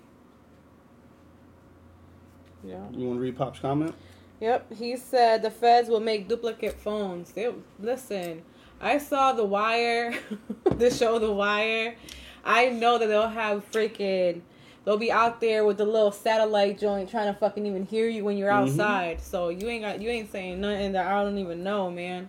Yeah. 2.63 2.75
You 2.91 3.07
want 3.07 3.17
to 3.17 3.21
read 3.21 3.35
Pop's 3.35 3.59
comment? 3.59 3.95
Yep. 4.43 4.73
He 4.73 4.97
said 4.97 5.41
the 5.41 5.49
feds 5.49 5.87
will 5.87 6.01
make 6.01 6.27
duplicate 6.27 6.77
phones. 6.77 7.31
They 7.31 7.49
listen. 7.79 8.41
I 8.81 8.97
saw 8.97 9.31
The 9.31 9.45
Wire, 9.45 10.13
the 10.65 10.91
show 10.91 11.17
The 11.17 11.31
Wire. 11.31 11.95
I 12.43 12.67
know 12.67 12.97
that 12.97 13.07
they'll 13.07 13.29
have 13.29 13.63
freaking. 13.71 14.41
They'll 14.83 14.97
be 14.97 15.13
out 15.13 15.39
there 15.39 15.63
with 15.63 15.77
the 15.77 15.85
little 15.85 16.11
satellite 16.11 16.77
joint 16.77 17.09
trying 17.09 17.33
to 17.33 17.39
fucking 17.39 17.65
even 17.65 17.85
hear 17.85 18.09
you 18.09 18.25
when 18.25 18.35
you're 18.35 18.51
Mhm. 18.51 18.67
outside. 18.67 19.21
So 19.21 19.47
you 19.47 19.69
ain't 19.69 19.83
got 19.83 20.01
you 20.01 20.09
ain't 20.09 20.29
saying 20.29 20.59
nothing 20.59 20.91
that 20.91 21.07
I 21.07 21.23
don't 21.23 21.37
even 21.37 21.63
know, 21.63 21.89
man. 21.89 22.27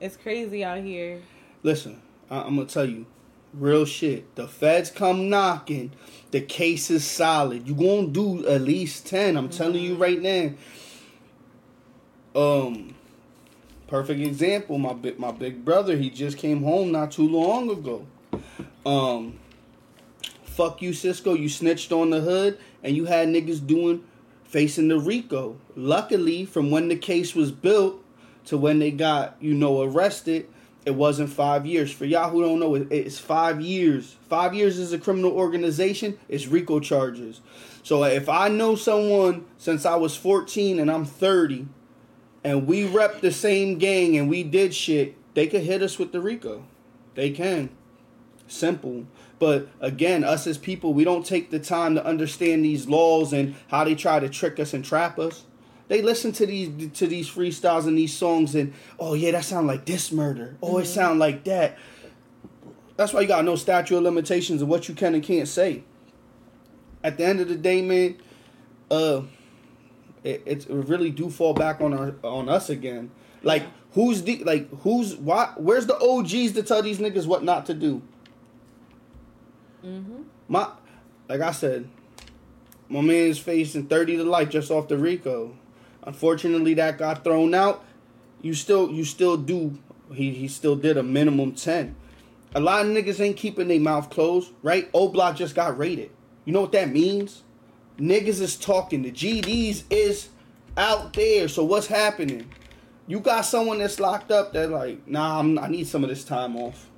It's 0.00 0.18
crazy 0.18 0.62
out 0.62 0.82
here. 0.82 1.22
Listen, 1.62 2.02
I- 2.30 2.42
I'm 2.42 2.56
gonna 2.56 2.66
tell 2.68 2.84
you, 2.84 3.06
real 3.54 3.86
shit. 3.86 4.34
The 4.36 4.46
feds 4.46 4.90
come 4.90 5.30
knocking. 5.30 5.92
The 6.30 6.42
case 6.42 6.90
is 6.90 7.06
solid. 7.06 7.66
You 7.66 7.74
gonna 7.74 8.08
do 8.08 8.46
at 8.46 8.60
least 8.60 9.06
ten. 9.06 9.38
I'm 9.38 9.48
telling 9.48 9.82
you 9.82 9.94
right 9.94 10.20
now. 10.20 10.50
Um, 12.34 12.94
perfect 13.86 14.20
example. 14.20 14.78
My 14.78 14.92
big 14.92 15.18
my 15.18 15.32
big 15.32 15.64
brother. 15.64 15.96
He 15.96 16.10
just 16.10 16.38
came 16.38 16.62
home 16.62 16.92
not 16.92 17.12
too 17.12 17.28
long 17.28 17.70
ago. 17.70 18.06
Um, 18.84 19.38
fuck 20.44 20.82
you, 20.82 20.92
Cisco. 20.92 21.34
You 21.34 21.48
snitched 21.48 21.92
on 21.92 22.10
the 22.10 22.20
hood, 22.20 22.58
and 22.82 22.96
you 22.96 23.04
had 23.04 23.28
niggas 23.28 23.64
doing 23.64 24.04
facing 24.44 24.88
the 24.88 24.98
RICO. 24.98 25.56
Luckily, 25.76 26.44
from 26.44 26.70
when 26.70 26.88
the 26.88 26.96
case 26.96 27.34
was 27.34 27.52
built 27.52 28.02
to 28.46 28.58
when 28.58 28.78
they 28.78 28.90
got 28.90 29.36
you 29.40 29.54
know 29.54 29.82
arrested, 29.82 30.48
it 30.84 30.94
wasn't 30.94 31.30
five 31.30 31.64
years. 31.64 31.92
For 31.92 32.04
y'all 32.04 32.30
who 32.30 32.42
don't 32.42 32.60
know, 32.60 32.74
it's 32.74 33.18
five 33.18 33.60
years. 33.60 34.16
Five 34.28 34.54
years 34.54 34.78
is 34.78 34.92
a 34.92 34.98
criminal 34.98 35.32
organization. 35.32 36.18
It's 36.28 36.46
RICO 36.46 36.80
charges. 36.80 37.40
So 37.82 38.04
if 38.04 38.28
I 38.28 38.48
know 38.48 38.74
someone 38.74 39.44
since 39.56 39.86
I 39.86 39.96
was 39.96 40.16
14 40.16 40.78
and 40.78 40.90
I'm 40.90 41.04
30, 41.04 41.66
and 42.44 42.66
we 42.66 42.84
rep 42.84 43.22
the 43.22 43.32
same 43.32 43.78
gang 43.78 44.16
and 44.16 44.28
we 44.28 44.42
did 44.42 44.74
shit, 44.74 45.16
they 45.34 45.46
could 45.46 45.62
hit 45.62 45.82
us 45.82 45.98
with 45.98 46.12
the 46.12 46.20
RICO. 46.20 46.64
They 47.14 47.30
can. 47.30 47.70
Simple. 48.46 49.06
But 49.38 49.68
again, 49.80 50.22
us 50.22 50.46
as 50.46 50.58
people, 50.58 50.92
we 50.94 51.04
don't 51.04 51.24
take 51.24 51.50
the 51.50 51.58
time 51.58 51.94
to 51.94 52.04
understand 52.04 52.64
these 52.64 52.86
laws 52.86 53.32
and 53.32 53.54
how 53.68 53.84
they 53.84 53.94
try 53.94 54.20
to 54.20 54.28
trick 54.28 54.60
us 54.60 54.74
and 54.74 54.84
trap 54.84 55.18
us. 55.18 55.44
They 55.88 56.02
listen 56.02 56.32
to 56.32 56.46
these 56.46 56.92
to 56.92 57.06
these 57.06 57.28
freestyles 57.28 57.86
and 57.86 57.96
these 57.96 58.14
songs 58.14 58.54
and 58.54 58.72
oh 58.98 59.14
yeah, 59.14 59.32
that 59.32 59.44
sound 59.44 59.66
like 59.66 59.84
this 59.84 60.12
murder. 60.12 60.56
Oh, 60.62 60.78
it 60.78 60.86
sound 60.86 61.18
like 61.18 61.44
that. 61.44 61.78
That's 62.96 63.12
why 63.12 63.22
you 63.22 63.28
got 63.28 63.44
no 63.44 63.56
statute 63.56 63.96
of 63.96 64.02
limitations 64.02 64.62
of 64.62 64.68
what 64.68 64.88
you 64.88 64.94
can 64.94 65.14
and 65.14 65.22
can't 65.22 65.48
say. 65.48 65.82
At 67.02 67.18
the 67.18 67.24
end 67.24 67.40
of 67.40 67.48
the 67.48 67.56
day, 67.56 67.82
man, 67.82 68.16
uh, 68.90 69.22
it, 70.24 70.42
it's- 70.46 70.66
it 70.66 70.72
really 70.88 71.10
do 71.10 71.30
fall 71.30 71.54
back 71.54 71.80
on 71.80 71.94
our 71.94 72.14
on 72.24 72.48
us 72.48 72.68
again. 72.70 73.10
Like 73.42 73.62
who's 73.92 74.22
the 74.22 74.42
like 74.44 74.68
who's 74.80 75.14
why? 75.16 75.52
Where's 75.56 75.86
the 75.86 75.96
OGs 75.98 76.52
to 76.52 76.62
tell 76.62 76.82
these 76.82 76.98
niggas 76.98 77.26
what 77.26 77.44
not 77.44 77.66
to 77.66 77.74
do? 77.74 78.02
Mm-hmm. 79.84 80.22
My, 80.48 80.68
like 81.28 81.40
I 81.40 81.52
said, 81.52 81.88
my 82.88 83.00
man's 83.00 83.38
facing 83.38 83.86
thirty 83.86 84.16
to 84.16 84.24
life 84.24 84.48
just 84.50 84.70
off 84.70 84.88
the 84.88 84.96
Rico. 84.98 85.56
Unfortunately, 86.04 86.74
that 86.74 86.98
got 86.98 87.24
thrown 87.24 87.54
out. 87.54 87.84
You 88.42 88.54
still, 88.54 88.90
you 88.90 89.04
still 89.04 89.36
do. 89.36 89.78
He 90.12 90.32
he 90.32 90.48
still 90.48 90.76
did 90.76 90.96
a 90.96 91.02
minimum 91.02 91.52
ten. 91.52 91.96
A 92.54 92.60
lot 92.60 92.84
of 92.86 92.92
niggas 92.92 93.20
ain't 93.20 93.36
keeping 93.36 93.68
their 93.68 93.80
mouth 93.80 94.10
closed, 94.10 94.52
right? 94.62 94.88
O 94.94 95.08
Block 95.08 95.36
just 95.36 95.54
got 95.54 95.76
raided. 95.76 96.10
You 96.44 96.52
know 96.52 96.60
what 96.60 96.72
that 96.72 96.90
means? 96.90 97.42
Niggas 97.98 98.40
is 98.40 98.56
talking. 98.56 99.02
The 99.02 99.12
GDs 99.12 99.84
is 99.90 100.28
out 100.76 101.12
there. 101.12 101.48
So 101.48 101.64
what's 101.64 101.86
happening? 101.86 102.50
You 103.06 103.20
got 103.20 103.42
someone 103.42 103.78
that's 103.78 104.00
locked 104.00 104.30
up 104.30 104.52
that 104.54 104.70
like, 104.70 105.06
nah, 105.06 105.38
I'm, 105.38 105.58
I 105.58 105.68
need 105.68 105.86
some 105.86 106.02
of 106.02 106.10
this 106.10 106.24
time 106.24 106.56
off. 106.56 106.88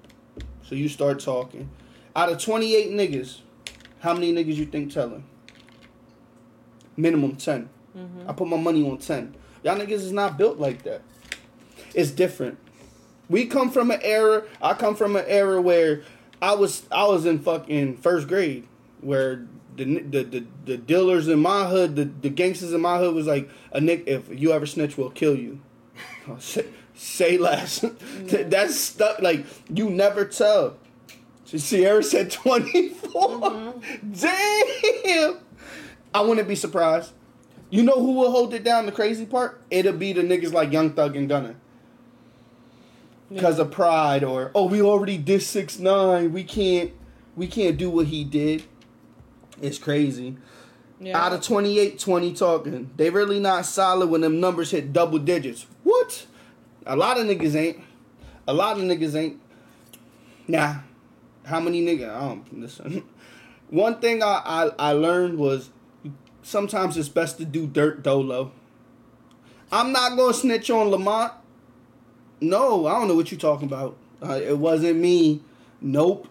So 0.62 0.74
you 0.74 0.88
start 0.88 1.20
talking. 1.20 1.68
Out 2.14 2.30
of 2.30 2.38
28 2.38 2.90
niggas, 2.90 3.40
how 4.00 4.14
many 4.14 4.32
niggas 4.32 4.54
you 4.54 4.66
think 4.66 4.92
telling? 4.92 5.24
Minimum 6.96 7.36
10. 7.36 7.68
Mm-hmm. 7.96 8.30
I 8.30 8.32
put 8.32 8.48
my 8.48 8.56
money 8.56 8.88
on 8.88 8.98
10. 8.98 9.34
Y'all 9.62 9.76
niggas 9.76 9.90
is 9.90 10.12
not 10.12 10.38
built 10.38 10.58
like 10.58 10.82
that. 10.84 11.02
It's 11.94 12.10
different. 12.10 12.58
We 13.28 13.46
come 13.46 13.70
from 13.70 13.90
an 13.90 14.00
era, 14.02 14.44
I 14.62 14.74
come 14.74 14.94
from 14.94 15.16
an 15.16 15.24
era 15.26 15.60
where 15.60 16.02
I 16.40 16.54
was 16.54 16.86
I 16.92 17.06
was 17.06 17.26
in 17.26 17.40
fucking 17.40 17.96
first 17.96 18.28
grade. 18.28 18.66
where 19.00 19.46
the 19.76 20.00
the 20.00 20.22
the, 20.24 20.46
the 20.64 20.76
dealers 20.76 21.28
in 21.28 21.40
my 21.40 21.66
hood, 21.66 21.96
the, 21.96 22.04
the 22.04 22.30
gangsters 22.30 22.72
in 22.72 22.80
my 22.80 22.98
hood 22.98 23.14
was 23.14 23.26
like 23.26 23.48
a 23.72 23.80
nick. 23.80 24.04
If 24.06 24.28
you 24.30 24.52
ever 24.52 24.66
snitch, 24.66 24.96
we'll 24.96 25.10
kill 25.10 25.36
you. 25.36 25.60
Say, 26.38 26.66
say 26.94 27.38
less. 27.38 27.84
That's 28.20 28.76
stuck. 28.76 29.20
Like 29.20 29.46
you 29.72 29.90
never 29.90 30.24
tell. 30.24 30.76
So 31.44 31.58
Sierra 31.58 32.02
said 32.02 32.30
twenty 32.30 32.90
mm-hmm. 32.90 34.12
Damn. 35.04 35.38
I 36.12 36.20
wouldn't 36.22 36.48
be 36.48 36.56
surprised. 36.56 37.12
You 37.70 37.82
know 37.82 37.94
who 37.94 38.12
will 38.12 38.30
hold 38.30 38.54
it 38.54 38.64
down? 38.64 38.86
The 38.86 38.92
crazy 38.92 39.26
part, 39.26 39.60
it'll 39.70 39.92
be 39.92 40.12
the 40.12 40.22
niggas 40.22 40.52
like 40.52 40.72
Young 40.72 40.92
Thug 40.92 41.16
and 41.16 41.28
Gunna. 41.28 41.56
Because 43.28 43.58
of 43.58 43.72
pride, 43.72 44.22
or 44.22 44.52
oh, 44.54 44.66
we 44.66 44.80
already 44.80 45.18
did 45.18 45.42
six 45.42 45.78
nine. 45.78 46.32
We 46.32 46.44
can't, 46.44 46.92
we 47.34 47.48
can't 47.48 47.76
do 47.76 47.90
what 47.90 48.06
he 48.06 48.22
did. 48.22 48.64
It's 49.60 49.78
crazy. 49.78 50.36
Yeah. 51.00 51.18
Out 51.22 51.32
of 51.32 51.42
28, 51.42 51.98
20 51.98 52.34
talking. 52.34 52.90
They 52.96 53.10
really 53.10 53.38
not 53.38 53.66
solid 53.66 54.08
when 54.08 54.22
them 54.22 54.40
numbers 54.40 54.70
hit 54.70 54.92
double 54.92 55.18
digits. 55.18 55.66
What? 55.82 56.26
A 56.86 56.96
lot 56.96 57.18
of 57.18 57.26
niggas 57.26 57.54
ain't. 57.54 57.82
A 58.48 58.54
lot 58.54 58.78
of 58.78 58.84
niggas 58.84 59.14
ain't. 59.14 59.40
Nah. 60.48 60.76
How 61.44 61.60
many 61.60 61.84
niggas? 61.84 62.10
I 62.10 62.20
don't 62.20 62.60
listen. 62.60 63.04
One 63.70 64.00
thing 64.00 64.22
I, 64.22 64.42
I, 64.44 64.70
I 64.78 64.92
learned 64.92 65.38
was 65.38 65.70
sometimes 66.42 66.96
it's 66.96 67.08
best 67.08 67.38
to 67.38 67.44
do 67.44 67.66
dirt 67.66 68.02
dolo. 68.02 68.52
I'm 69.72 69.92
not 69.92 70.16
gonna 70.16 70.32
snitch 70.32 70.70
on 70.70 70.88
Lamont. 70.88 71.32
No, 72.40 72.86
I 72.86 72.92
don't 72.92 73.08
know 73.08 73.14
what 73.14 73.30
you're 73.30 73.40
talking 73.40 73.66
about. 73.66 73.96
Uh, 74.22 74.40
it 74.42 74.58
wasn't 74.58 74.98
me. 74.98 75.42
Nope. 75.80 76.28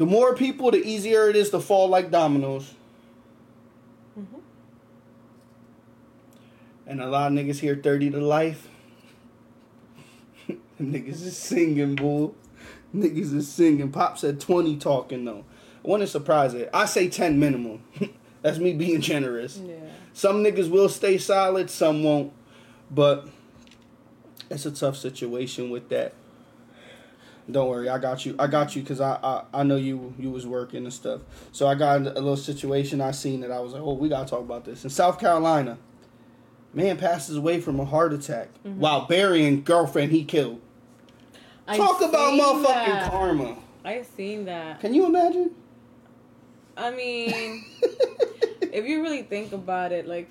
The 0.00 0.06
more 0.06 0.34
people, 0.34 0.70
the 0.70 0.78
easier 0.78 1.28
it 1.28 1.36
is 1.36 1.50
to 1.50 1.60
fall 1.60 1.86
like 1.86 2.10
dominoes. 2.10 2.72
Mm-hmm. 4.18 4.38
And 6.86 7.02
a 7.02 7.06
lot 7.06 7.30
of 7.30 7.36
niggas 7.36 7.58
here 7.58 7.76
30 7.76 8.12
to 8.12 8.18
life. 8.18 8.66
niggas 10.80 11.22
is 11.22 11.36
singing, 11.36 11.96
bull. 11.96 12.34
Niggas 12.96 13.34
is 13.34 13.52
singing. 13.52 13.92
Pop 13.92 14.16
said 14.16 14.40
20 14.40 14.78
talking, 14.78 15.26
though. 15.26 15.44
I 15.84 15.88
wouldn't 15.88 16.08
surprise 16.08 16.54
it. 16.54 16.70
I 16.72 16.86
say 16.86 17.10
10 17.10 17.38
minimum. 17.38 17.82
That's 18.40 18.56
me 18.56 18.72
being 18.72 19.02
generous. 19.02 19.58
Yeah. 19.62 19.74
Some 20.14 20.42
niggas 20.42 20.70
will 20.70 20.88
stay 20.88 21.18
solid, 21.18 21.68
some 21.68 22.02
won't. 22.02 22.32
But 22.90 23.28
it's 24.48 24.64
a 24.64 24.70
tough 24.70 24.96
situation 24.96 25.68
with 25.68 25.90
that. 25.90 26.14
Don't 27.48 27.68
worry, 27.68 27.88
I 27.88 27.98
got 27.98 28.26
you. 28.26 28.34
I 28.38 28.46
got 28.46 28.74
you 28.74 28.82
because 28.82 29.00
I, 29.00 29.18
I 29.22 29.60
I 29.60 29.62
know 29.62 29.76
you 29.76 30.14
you 30.18 30.30
was 30.30 30.46
working 30.46 30.84
and 30.84 30.92
stuff. 30.92 31.20
So 31.52 31.66
I 31.66 31.74
got 31.74 32.00
a 32.00 32.04
little 32.14 32.36
situation 32.36 33.00
I 33.00 33.10
seen 33.12 33.40
that 33.40 33.50
I 33.50 33.60
was 33.60 33.72
like, 33.72 33.82
oh, 33.82 33.94
we 33.94 34.08
gotta 34.08 34.28
talk 34.28 34.40
about 34.40 34.64
this. 34.64 34.84
In 34.84 34.90
South 34.90 35.18
Carolina, 35.18 35.78
man 36.74 36.96
passes 36.96 37.36
away 37.36 37.60
from 37.60 37.78
a 37.80 37.84
heart 37.84 38.12
attack 38.12 38.48
mm-hmm. 38.64 38.80
while 38.80 39.06
burying 39.06 39.62
girlfriend 39.62 40.12
he 40.12 40.24
killed. 40.24 40.60
I 41.66 41.76
Talk 41.76 42.00
about 42.00 42.32
motherfucking 42.32 42.64
that. 42.64 43.10
karma. 43.10 43.56
I 43.84 44.02
seen 44.02 44.44
that. 44.46 44.80
Can 44.80 44.92
you 44.92 45.06
imagine? 45.06 45.54
I 46.76 46.90
mean, 46.90 47.64
if 48.60 48.86
you 48.86 49.02
really 49.02 49.22
think 49.22 49.52
about 49.52 49.92
it, 49.92 50.08
like, 50.08 50.28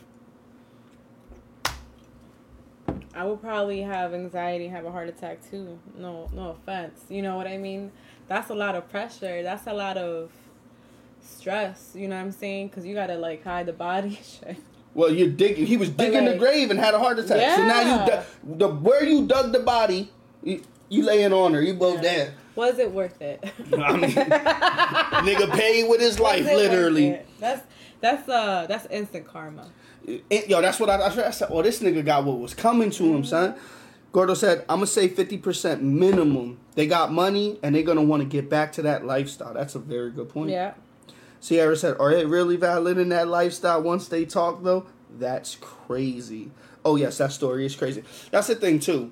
I 3.15 3.26
would 3.26 3.41
probably 3.41 3.82
have 3.82 4.13
anxiety, 4.13 4.67
have 4.67 4.86
a 4.86 4.91
heart 4.91 5.10
attack 5.10 5.39
too. 5.50 5.80
No, 5.98 6.30
no 6.34 6.52
offense. 6.52 7.02
You 7.10 7.22
know 7.22 7.38
what 7.38 7.48
I 7.48 7.58
mean? 7.58 7.91
That's 8.28 8.50
a 8.50 8.56
lot 8.56 8.76
of 8.76 8.88
pressure. 8.89 9.41
That's 9.41 9.65
a 9.67 9.74
lot 9.74 9.98
of 9.98 10.32
stress. 11.22 11.91
You 11.95 12.08
know 12.08 12.15
what 12.15 12.22
I'm 12.22 12.32
saying? 12.32 12.67
Because 12.67 12.86
you 12.86 12.93
gotta 12.93 13.15
like 13.15 13.43
hide 13.43 13.65
the 13.65 13.74
body. 13.74 14.19
Shit. 14.24 14.58
Well, 14.93 15.13
you 15.13 15.30
dig. 15.32 15.56
He 15.56 15.78
was 15.78 15.89
digging 15.89 16.26
the 16.26 16.38
grave 16.38 16.72
and 16.72 16.80
had 16.80 16.93
a 16.93 17.00
heart 17.00 17.19
attack. 17.19 17.56
So 17.58 17.65
now 17.65 17.82
you 18.43 18.56
the 18.58 18.67
where 18.69 19.04
you 19.04 19.28
dug 19.28 19.54
the 19.54 19.60
body, 19.60 20.12
you, 20.43 20.63
you 20.89 21.04
laying 21.04 21.32
on 21.34 21.54
her. 21.54 21.62
You 21.62 21.74
both 21.76 21.95
Yeah. 21.98 22.02
dead. 22.02 22.34
Was 22.56 22.78
it 22.80 22.91
worth 22.91 23.22
it? 23.22 23.41
I 23.74 23.95
mean, 23.95 24.12
nigga 24.12 25.50
paid 25.52 25.88
with 25.89 26.02
his 26.02 26.19
life, 26.19 26.39
Was 26.43 26.48
it 26.52 26.56
worth 26.56 26.72
literally. 26.72 27.19
That's 27.39 27.65
that's 28.02 28.28
uh 28.28 28.65
that's 28.67 28.86
instant 28.88 29.26
karma. 29.28 29.72
It- 30.06 30.50
yo, 30.50 30.62
that's 30.62 30.80
what 30.80 30.90
I, 30.90 31.06
I 31.06 31.32
said. 31.32 31.50
Oh, 31.52 31.62
this 31.62 31.82
nigga 31.82 32.04
got 32.06 32.24
what 32.26 32.40
was 32.40 32.54
coming 32.54 32.90
to 32.92 33.04
him, 33.16 33.24
son. 33.24 33.56
Gordo 34.12 34.34
said, 34.34 34.60
"I'm 34.70 34.78
gonna 34.78 34.88
say 34.88 35.08
50% 35.08 35.82
minimum. 35.82 36.58
They 36.76 36.88
got 36.88 37.12
money 37.12 37.60
and 37.62 37.76
they're 37.76 37.84
gonna 37.84 38.02
want 38.04 38.24
to 38.24 38.28
get 38.28 38.50
back 38.50 38.72
to 38.74 38.82
that 38.84 39.06
lifestyle." 39.06 39.54
That's 39.54 39.76
a 39.76 39.80
very 39.80 40.10
good 40.12 40.30
point. 40.30 40.50
Yeah. 40.50 40.74
Sierra 41.40 41.76
said, 41.78 41.96
"Are 42.00 42.12
they 42.14 42.26
really 42.26 42.56
valid 42.56 42.98
in 42.98 43.10
that 43.10 43.28
lifestyle 43.28 43.82
once 43.84 44.08
they 44.08 44.26
talk 44.26 44.64
though?" 44.64 44.86
That's 45.20 45.56
crazy. 45.62 46.52
Oh 46.84 46.96
yes, 46.96 47.18
that 47.20 47.32
story 47.32 47.66
is 47.66 47.76
crazy. 47.76 48.04
That's 48.32 48.48
the 48.48 48.56
thing 48.56 48.80
too. 48.80 49.12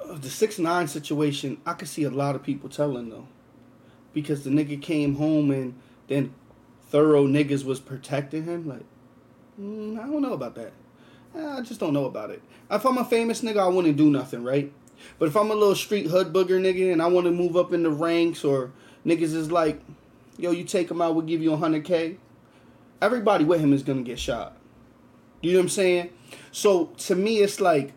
Uh, 0.00 0.14
The 0.18 0.30
six 0.30 0.58
nine 0.58 0.88
situation, 0.88 1.58
I 1.66 1.74
could 1.74 1.88
see 1.88 2.04
a 2.04 2.10
lot 2.10 2.34
of 2.34 2.42
people 2.42 2.68
telling 2.68 3.08
though, 3.10 3.26
because 4.12 4.44
the 4.44 4.50
nigga 4.50 4.80
came 4.80 5.14
home 5.16 5.50
and 5.50 5.74
then 6.08 6.34
thorough 6.94 7.26
niggas 7.26 7.64
was 7.64 7.80
protecting 7.80 8.44
him. 8.44 8.68
Like, 8.68 8.84
mm, 9.60 9.98
I 9.98 10.06
don't 10.06 10.22
know 10.22 10.32
about 10.32 10.54
that. 10.54 10.72
Eh, 11.34 11.44
I 11.44 11.60
just 11.60 11.80
don't 11.80 11.92
know 11.92 12.04
about 12.04 12.30
it. 12.30 12.40
If 12.70 12.86
I'm 12.86 12.98
a 12.98 13.04
famous 13.04 13.40
nigga, 13.40 13.56
I 13.56 13.66
wouldn't 13.66 13.96
do 13.96 14.10
nothing, 14.10 14.44
right? 14.44 14.72
But 15.18 15.26
if 15.26 15.36
I'm 15.36 15.50
a 15.50 15.54
little 15.54 15.74
street 15.74 16.06
hood 16.06 16.32
booger 16.32 16.50
nigga 16.50 16.92
and 16.92 17.02
I 17.02 17.08
want 17.08 17.26
to 17.26 17.32
move 17.32 17.56
up 17.56 17.72
in 17.72 17.82
the 17.82 17.90
ranks 17.90 18.44
or 18.44 18.70
niggas 19.04 19.34
is 19.34 19.50
like, 19.50 19.80
yo, 20.38 20.52
you 20.52 20.62
take 20.62 20.88
him 20.88 21.02
out, 21.02 21.16
we'll 21.16 21.26
give 21.26 21.42
you 21.42 21.50
100K. 21.50 22.16
Everybody 23.02 23.44
with 23.44 23.60
him 23.60 23.72
is 23.72 23.82
going 23.82 24.04
to 24.04 24.08
get 24.08 24.20
shot. 24.20 24.56
You 25.40 25.54
know 25.54 25.58
what 25.58 25.62
I'm 25.64 25.68
saying? 25.70 26.10
So 26.52 26.92
to 26.98 27.16
me, 27.16 27.38
it's 27.38 27.60
like, 27.60 27.92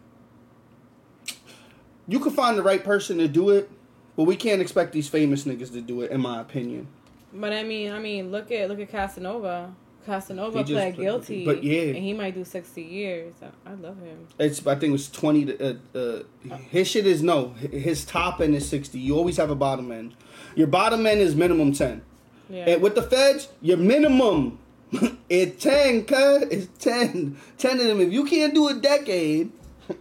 you 2.07 2.19
can 2.19 2.31
find 2.31 2.57
the 2.57 2.63
right 2.63 2.83
person 2.83 3.19
to 3.19 3.27
do 3.27 3.51
it, 3.51 3.69
but 4.15 4.23
we 4.23 4.35
can't 4.35 4.59
expect 4.59 4.91
these 4.91 5.07
famous 5.07 5.43
niggas 5.43 5.71
to 5.73 5.81
do 5.81 6.01
it, 6.01 6.09
in 6.09 6.19
my 6.19 6.41
opinion. 6.41 6.87
But 7.33 7.53
I 7.53 7.63
mean, 7.63 7.91
I 7.91 7.99
mean, 7.99 8.31
look 8.31 8.51
at 8.51 8.69
look 8.69 8.79
at 8.79 8.89
Casanova. 8.89 9.73
Casanova 10.05 10.59
just 10.59 10.71
pled 10.71 10.95
guilty, 10.95 11.43
but 11.43 11.61
yeah. 11.61 11.81
and 11.81 11.97
he 11.97 12.13
might 12.13 12.33
do 12.33 12.45
sixty 12.45 12.81
years. 12.81 13.33
I, 13.41 13.71
I 13.71 13.73
love 13.73 13.99
him. 13.99 14.27
It's 14.39 14.65
I 14.65 14.75
think 14.75 14.89
it 14.89 14.93
was 14.93 15.09
twenty. 15.09 15.45
To, 15.45 15.77
uh, 15.93 15.97
uh, 15.97 16.57
his 16.69 16.87
shit 16.87 17.05
is 17.05 17.21
no. 17.21 17.49
His 17.49 18.05
top 18.05 18.39
end 18.39 18.55
is 18.55 18.67
sixty. 18.67 18.99
You 18.99 19.17
always 19.17 19.35
have 19.35 19.49
a 19.49 19.55
bottom 19.55 19.91
end. 19.91 20.15
Your 20.55 20.67
bottom 20.67 21.05
end 21.05 21.19
is 21.19 21.35
minimum 21.35 21.73
ten. 21.73 22.01
Yeah. 22.49 22.69
And 22.69 22.81
with 22.81 22.95
the 22.95 23.03
feds, 23.03 23.49
your 23.61 23.75
minimum 23.75 24.59
is 25.29 25.61
ten. 25.61 26.05
Cuz 26.05 26.43
it's 26.43 26.67
10. 26.81 27.37
10 27.57 27.79
of 27.79 27.85
them. 27.85 27.99
If 27.99 28.13
you 28.13 28.23
can't 28.23 28.53
do 28.53 28.69
a 28.69 28.73
decade, 28.75 29.51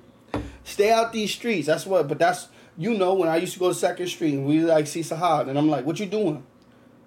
stay 0.64 0.92
out 0.92 1.12
these 1.12 1.32
streets. 1.32 1.66
That's 1.66 1.84
what. 1.84 2.06
But 2.06 2.20
that's 2.20 2.46
you 2.78 2.94
know 2.94 3.14
when 3.14 3.28
I 3.28 3.38
used 3.38 3.54
to 3.54 3.58
go 3.58 3.70
to 3.70 3.74
Second 3.74 4.06
Street 4.06 4.34
and 4.34 4.46
we 4.46 4.60
like 4.60 4.86
see 4.86 5.00
Sahad 5.00 5.48
and 5.48 5.58
I'm 5.58 5.68
like, 5.68 5.84
what 5.84 5.98
you 5.98 6.06
doing? 6.06 6.44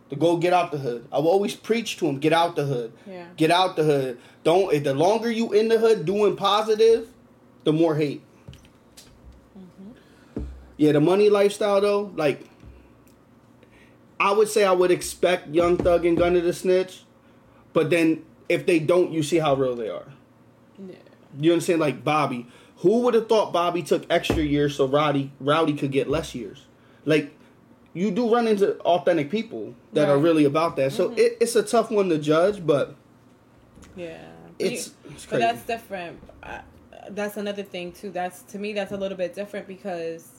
To 0.09 0.15
go 0.15 0.37
get 0.37 0.53
out 0.53 0.71
the 0.71 0.79
hood. 0.79 1.07
I 1.11 1.19
will 1.19 1.27
always 1.27 1.55
preach 1.55 1.97
to 1.97 2.07
him, 2.07 2.17
get 2.19 2.33
out 2.33 2.55
the 2.55 2.65
hood. 2.65 2.93
Yeah. 3.05 3.25
Get 3.37 3.51
out 3.51 3.75
the 3.75 3.83
hood. 3.83 4.19
Don't. 4.43 4.73
if 4.73 4.83
The 4.83 4.93
longer 4.95 5.29
you 5.29 5.53
in 5.53 5.67
the 5.67 5.77
hood 5.77 6.05
doing 6.05 6.35
positive, 6.35 7.09
the 7.63 7.71
more 7.73 7.95
hate. 7.95 8.23
Mm-hmm. 9.57 10.43
Yeah, 10.77 10.93
the 10.93 10.99
money 11.01 11.29
lifestyle 11.29 11.79
though, 11.81 12.11
like 12.15 12.43
I 14.19 14.31
would 14.31 14.49
say 14.49 14.65
I 14.65 14.71
would 14.71 14.91
expect 14.91 15.49
Young 15.49 15.77
Thug 15.77 16.05
and 16.05 16.17
Gunna 16.17 16.41
to 16.41 16.53
snitch, 16.53 17.03
but 17.73 17.89
then 17.89 18.23
if 18.49 18.65
they 18.65 18.79
don't, 18.79 19.11
you 19.11 19.21
see 19.23 19.37
how 19.37 19.53
real 19.55 19.75
they 19.75 19.89
are. 19.89 20.07
yeah. 20.77 20.95
You 21.39 21.51
understand? 21.53 21.79
Like 21.79 22.03
Bobby, 22.03 22.47
who 22.77 23.01
would 23.01 23.13
have 23.13 23.29
thought 23.29 23.53
Bobby 23.53 23.83
took 23.83 24.05
extra 24.09 24.41
years 24.41 24.75
so 24.75 24.87
Rowdy 24.87 25.31
Rowdy 25.39 25.73
could 25.73 25.91
get 25.91 26.09
less 26.09 26.33
years? 26.33 26.65
Like 27.05 27.31
you 27.93 28.11
do 28.11 28.33
run 28.33 28.47
into 28.47 28.77
authentic 28.79 29.29
people 29.31 29.73
that 29.93 30.09
are 30.09 30.17
really 30.17 30.45
about 30.45 30.75
that. 30.75 30.93
So 30.93 31.09
mm-hmm. 31.09 31.19
it, 31.19 31.37
it's 31.41 31.55
a 31.55 31.63
tough 31.63 31.91
one 31.91 32.09
to 32.09 32.17
judge, 32.17 32.65
but 32.65 32.95
Yeah. 33.95 34.17
it's 34.59 34.91
it's 35.05 35.25
but 35.25 35.39
that's 35.39 35.63
different. 35.63 36.19
I, 36.43 36.61
that's 37.09 37.37
another 37.37 37.63
thing 37.63 37.91
too. 37.91 38.11
That's 38.11 38.43
to 38.43 38.59
me 38.59 38.73
that's 38.73 38.91
a 38.91 38.97
little 38.97 39.17
bit 39.17 39.33
different 39.33 39.67
because 39.67 40.38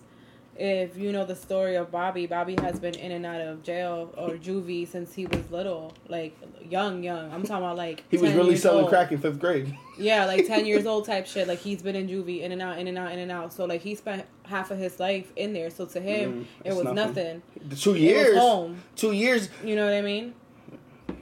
if 0.63 0.95
you 0.99 1.11
know 1.11 1.25
the 1.25 1.35
story 1.35 1.77
of 1.77 1.91
Bobby, 1.91 2.27
Bobby 2.27 2.55
has 2.61 2.79
been 2.79 2.95
in 2.95 3.13
and 3.13 3.25
out 3.25 3.41
of 3.41 3.63
jail 3.63 4.13
or 4.19 4.31
juvie 4.37 4.87
since 4.87 5.15
he 5.15 5.25
was 5.27 5.51
little, 5.51 5.95
like 6.09 6.37
young, 6.69 7.03
young. 7.03 7.33
I'm 7.33 7.43
talking 7.45 7.65
about 7.65 7.79
like 7.79 8.05
he 8.11 8.19
was 8.19 8.33
really 8.35 8.57
selling 8.57 8.83
old. 8.83 8.91
crack 8.91 9.11
in 9.11 9.19
fifth 9.19 9.39
grade. 9.41 9.75
Yeah, 9.99 10.25
like 10.25 10.47
ten 10.47 10.65
years 10.65 10.87
old 10.93 11.05
type 11.07 11.27
shit. 11.27 11.47
Like 11.49 11.59
he's 11.59 11.83
been 11.83 11.95
in 11.97 12.09
juvie, 12.09 12.41
in 12.43 12.53
and 12.53 12.63
out, 12.63 12.79
in 12.79 12.89
and 12.89 12.97
out, 12.97 13.13
in 13.13 13.19
and 13.19 13.31
out. 13.31 13.53
So 13.53 13.65
like 13.67 13.81
he 13.83 13.95
spent 13.95 14.25
half 14.45 14.71
of 14.71 14.79
his 14.79 14.99
life 15.01 15.31
in 15.37 15.53
there. 15.53 15.69
So 15.71 15.85
to 15.87 16.01
him, 16.01 16.47
Mm, 16.65 16.67
it 16.67 16.75
was 16.75 16.85
nothing. 16.85 17.43
nothing. 17.65 17.79
Two 17.79 17.95
years, 17.97 18.39
home. 18.39 18.83
two 18.97 19.13
years. 19.13 19.49
You 19.65 19.77
know 19.77 19.85
what 19.85 19.93
I 19.95 20.01
mean? 20.03 20.35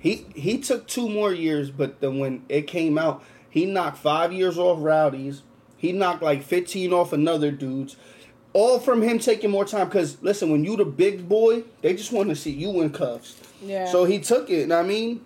He 0.01 0.27
he 0.35 0.59
took 0.59 0.87
two 0.87 1.09
more 1.09 1.33
years, 1.33 1.71
but 1.71 2.01
then 2.01 2.19
when 2.19 2.45
it 2.49 2.67
came 2.69 2.99
out, 2.99 3.23
he 3.51 3.67
knocked 3.67 3.99
five 3.99 4.33
years 4.33 4.59
off 4.59 4.79
Rowdy's. 4.81 5.43
He 5.77 5.91
knocked 5.93 6.23
like 6.23 6.43
fifteen 6.45 6.93
off 6.93 7.13
another 7.13 7.51
dude's. 7.51 7.97
All 8.59 8.81
from 8.81 9.03
him 9.03 9.19
taking 9.21 9.51
more 9.51 9.65
time. 9.65 9.89
Cause 9.89 10.19
listen, 10.21 10.51
when 10.51 10.65
you 10.65 10.77
the 10.77 10.85
big 10.85 11.29
boy, 11.29 11.63
they 11.81 11.95
just 11.95 12.11
want 12.11 12.29
to 12.29 12.37
see 12.37 12.51
you 12.51 12.81
in 12.81 12.91
cuffs. 12.91 13.37
Yeah. 13.63 13.87
So 13.87 14.05
he 14.05 14.19
took 14.19 14.51
it. 14.51 14.67
know 14.69 14.77
what 14.77 14.85
I 14.85 14.89
mean, 14.89 15.25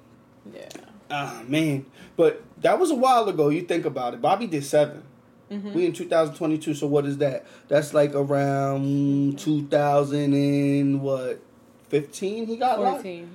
yeah. 0.55 0.69
ah 1.11 1.43
man, 1.47 1.87
but 2.17 2.43
that 2.61 2.79
was 2.79 2.91
a 2.91 2.95
while 2.95 3.29
ago. 3.29 3.49
You 3.49 3.63
think 3.63 3.87
about 3.87 4.15
it. 4.15 4.21
Bobby 4.21 4.47
did 4.47 4.65
7 4.65 5.03
Mhm. 5.51 5.75
We 5.75 5.85
in 5.85 5.93
2022. 5.93 6.75
So 6.75 6.87
what 6.87 7.05
is 7.05 7.19
that? 7.19 7.45
That's 7.69 7.93
like 7.93 8.15
around 8.15 9.39
2000 9.39 10.33
and 10.33 11.03
what? 11.03 11.41
15. 11.89 12.47
He 12.47 12.57
got 12.57 12.81
locked. 12.81 13.03
14. 13.03 13.31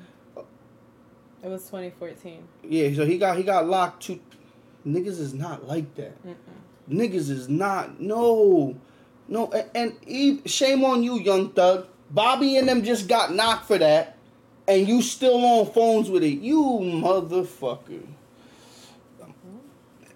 It 1.43 1.47
was 1.47 1.63
2014. 1.65 2.39
Yeah. 2.63 2.93
So 2.95 3.05
he 3.05 3.17
got 3.17 3.37
he 3.37 3.43
got 3.43 3.67
locked. 3.67 4.03
To 4.07 4.19
niggas 4.85 5.19
is 5.19 5.33
not 5.33 5.67
like 5.67 5.93
that. 5.95 6.23
Mm-mm. 6.25 6.35
Niggas 6.89 7.29
is 7.29 7.47
not 7.49 7.99
no, 7.99 8.75
no, 9.27 9.47
and, 9.51 9.69
and 9.75 9.95
Eve, 10.05 10.41
shame 10.45 10.83
on 10.85 11.03
you, 11.03 11.19
young 11.19 11.49
thug. 11.51 11.87
Bobby 12.09 12.57
and 12.57 12.67
them 12.69 12.83
just 12.83 13.07
got 13.07 13.33
knocked 13.33 13.67
for 13.67 13.77
that, 13.77 14.17
and 14.67 14.87
you 14.87 15.01
still 15.01 15.43
on 15.45 15.71
phones 15.73 16.09
with 16.09 16.23
it, 16.23 16.39
you 16.39 16.61
motherfucker. 16.61 18.03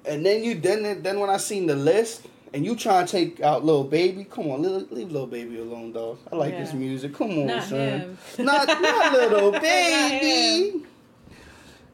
And 0.06 0.26
then 0.26 0.44
you 0.44 0.56
then 0.56 1.04
then 1.04 1.20
when 1.20 1.30
I 1.30 1.38
seen 1.38 1.68
the 1.68 1.76
list, 1.76 2.26
and 2.54 2.66
you 2.66 2.76
trying 2.76 3.06
to 3.06 3.12
take 3.12 3.40
out 3.42 3.64
Lil 3.64 3.84
Baby, 3.84 4.24
come 4.24 4.50
on, 4.50 4.62
leave, 4.64 4.92
leave 4.92 5.12
Lil 5.12 5.28
Baby 5.28 5.60
alone, 5.60 5.92
dog. 5.92 6.18
I 6.32 6.36
like 6.36 6.56
his 6.56 6.72
Yeah. 6.72 6.80
music. 6.80 7.14
Come 7.14 7.32
on, 7.32 7.46
Not 7.48 7.64
son. 7.64 7.80
him. 7.80 8.18
Not 8.40 8.68
not 8.68 9.14
little 9.14 9.52
Not 9.52 9.62
baby. 9.62 10.86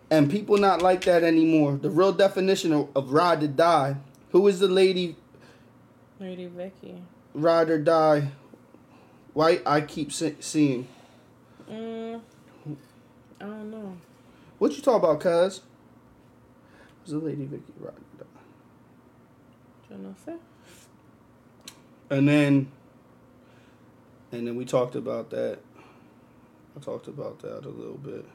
And 0.10 0.32
people 0.32 0.58
not 0.58 0.82
like 0.82 1.03
that 1.03 1.23
anymore. 1.23 1.77
The 1.82 1.89
real 1.89 2.13
definition 2.13 2.71
of, 2.71 2.88
of 2.95 3.12
ride 3.12 3.41
to 3.41 3.47
die. 3.49 3.97
Who 4.32 4.47
is 4.47 4.60
the 4.60 4.67
lady 4.69 5.15
Lady 6.19 6.47
Vicky. 6.47 7.03
ride 7.34 7.69
or 7.69 7.77
die? 7.80 8.32
White 9.34 9.62
I 9.65 9.82
keep 9.82 10.12
se- 10.12 10.38
seeing. 10.39 10.88
Mm, 11.69 12.21
I 13.39 13.43
don't 13.43 13.69
know. 13.71 13.97
What 14.58 14.75
you 14.75 14.82
talk 14.82 15.03
about, 15.03 15.19
cuz? 15.19 15.62
Who's 17.01 17.12
the 17.12 17.19
lady 17.19 17.45
Vicky 17.45 17.73
ride 17.80 17.93
or 17.93 18.23
die? 18.23 18.25
Yo 19.91 19.97
no 19.97 20.15
sé. 20.25 20.38
And 22.10 22.27
then, 22.27 22.71
and 24.32 24.47
then 24.47 24.56
we 24.56 24.65
talked 24.65 24.95
about 24.95 25.30
that. 25.30 25.60
I 26.75 26.80
talked 26.80 27.08
about 27.08 27.39
that 27.39 27.65
a 27.65 27.69
little 27.69 27.97
bit. 27.97 28.25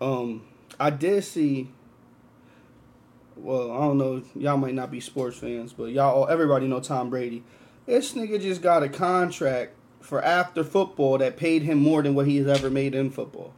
Um, 0.00 0.46
I 0.80 0.90
did 0.90 1.24
see. 1.24 1.68
Well, 3.40 3.70
I 3.70 3.80
don't 3.80 3.98
know. 3.98 4.22
Y'all 4.34 4.56
might 4.56 4.74
not 4.74 4.90
be 4.90 5.00
sports 5.00 5.38
fans, 5.38 5.72
but 5.72 5.86
y'all, 5.86 6.22
oh, 6.22 6.26
everybody 6.26 6.66
know 6.66 6.80
Tom 6.80 7.08
Brady. 7.08 7.44
This 7.86 8.12
nigga 8.12 8.40
just 8.40 8.60
got 8.62 8.82
a 8.82 8.88
contract 8.88 9.74
for 10.00 10.22
after 10.22 10.64
football 10.64 11.18
that 11.18 11.36
paid 11.36 11.62
him 11.62 11.78
more 11.78 12.02
than 12.02 12.14
what 12.14 12.26
he 12.26 12.38
has 12.38 12.46
ever 12.46 12.68
made 12.68 12.94
in 12.94 13.10
football. 13.10 13.54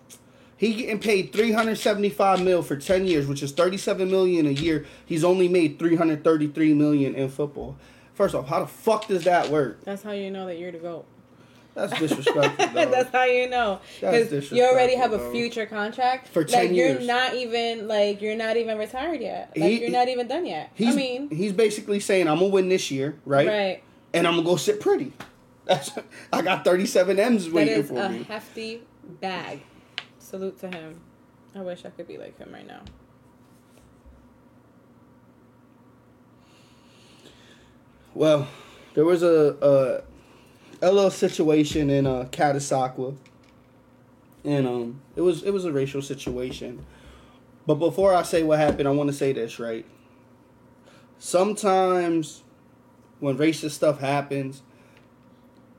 He 0.57 0.75
getting 0.75 0.99
paid 0.99 1.33
three 1.33 1.53
hundred 1.53 1.79
seventy 1.79 2.11
five 2.11 2.43
mil 2.43 2.63
for 2.63 2.77
ten 2.77 3.07
years, 3.07 3.27
which 3.27 3.43
is 3.43 3.53
thirty 3.53 3.79
seven 3.79 4.11
million 4.11 4.47
a 4.47 4.51
year. 4.51 4.85
He's 5.07 5.25
only 5.25 5.49
made 5.49 5.79
three 5.79 5.97
hundred 5.97 6.23
thirty 6.23 6.49
three 6.49 6.75
million 6.75 7.15
in 7.15 7.31
football. 7.31 7.77
First 8.13 8.35
off, 8.35 8.49
how 8.49 8.61
the 8.61 8.67
fuck 8.67 9.09
does 9.09 9.25
that 9.25 9.49
work? 9.49 9.83
That's 9.85 10.03
how 10.03 10.13
you 10.13 10.31
know 10.31 10.45
that 10.47 10.59
you're 10.59 10.73
the 10.73 10.79
GOAT. 10.79 11.07
That's 11.81 11.99
disrespectful. 11.99 12.67
That's 12.75 13.11
how 13.11 13.25
you 13.25 13.49
know. 13.49 13.81
Because 14.01 14.53
you 14.53 14.65
already 14.65 14.97
have 14.97 15.13
a 15.13 15.31
future 15.31 15.65
contract. 15.65 16.29
For 16.29 16.45
10 16.45 16.59
like, 16.67 16.77
years. 16.77 16.99
You're 16.99 17.07
not 17.07 17.35
even, 17.35 17.89
like, 17.89 18.21
you're 18.21 18.37
not 18.37 18.57
even 18.59 18.77
retired 18.77 19.21
yet. 19.21 19.53
Like, 19.57 19.71
He- 19.71 19.81
you're 19.81 19.91
not 19.91 20.09
even 20.09 20.29
done 20.29 20.45
yet. 20.45 20.71
He's, 20.75 20.95
I 20.95 20.97
mean, 20.97 21.31
he's 21.31 21.53
basically 21.53 21.99
saying 22.01 22.29
I'm 22.29 22.39
gonna 22.39 22.49
win 22.51 22.69
this 22.69 22.91
year, 22.91 23.19
right? 23.25 23.49
right. 23.49 23.83
And 24.13 24.27
I'm 24.27 24.35
gonna 24.35 24.47
go 24.47 24.57
sit 24.57 24.81
pretty. 24.81 25.13
That's 25.65 25.91
I 26.33 26.43
got 26.43 26.65
37 26.65 27.19
M's 27.19 27.45
That 27.47 27.55
waiting 27.55 27.75
is 27.75 27.89
for 27.89 27.99
a 27.99 28.09
me. 28.11 28.25
hefty 28.25 28.83
bag. 29.21 29.61
Salute 30.19 30.61
to 30.61 30.69
him. 30.69 31.01
I 31.55 31.61
wish 31.61 31.85
I 31.85 31.91
could 31.91 32.07
be 32.07 32.19
like 32.19 32.37
him 32.39 32.53
right 32.53 32.67
now. 32.67 32.83
Well, 38.15 38.49
there 38.95 39.05
was 39.05 39.23
a 39.23 40.03
a, 40.83 40.93
little 40.93 41.11
situation 41.11 41.91
in 41.91 42.07
uh, 42.07 42.27
Catasauqua, 42.31 43.17
and 44.45 44.67
um, 44.67 45.01
it 45.17 45.21
was 45.21 45.43
it 45.43 45.53
was 45.53 45.65
a 45.65 45.73
racial 45.73 46.03
situation. 46.03 46.85
But 47.67 47.75
before 47.75 48.15
I 48.15 48.23
say 48.23 48.43
what 48.43 48.59
happened, 48.59 48.89
I 48.89 48.91
want 48.93 49.09
to 49.09 49.17
say 49.17 49.33
this 49.33 49.59
right. 49.59 49.85
Sometimes, 51.19 52.43
when 53.19 53.37
racist 53.37 53.73
stuff 53.73 54.01
happens, 54.01 54.63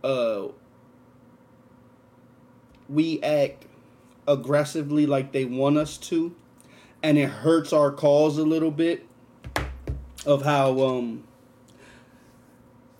uh, 0.04 0.48
we 2.88 3.22
act 3.24 3.66
aggressively 4.28 5.06
like 5.06 5.32
they 5.32 5.46
want 5.46 5.78
us 5.78 5.98
to, 5.98 6.36
and 7.02 7.18
it 7.18 7.30
hurts 7.30 7.74
our 7.74 7.92
cause 7.92 8.38
a 8.38 8.44
little 8.44 8.72
bit. 8.72 9.08
Of 10.24 10.44
how 10.44 10.80
um 10.82 11.24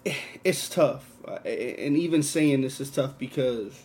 it's 0.44 0.68
tough 0.68 1.11
Uh, 1.28 1.34
and 1.46 1.98
even 1.98 2.24
saying 2.24 2.62
this 2.62 2.80
is 2.82 2.90
tough 2.90 3.18
because 3.18 3.84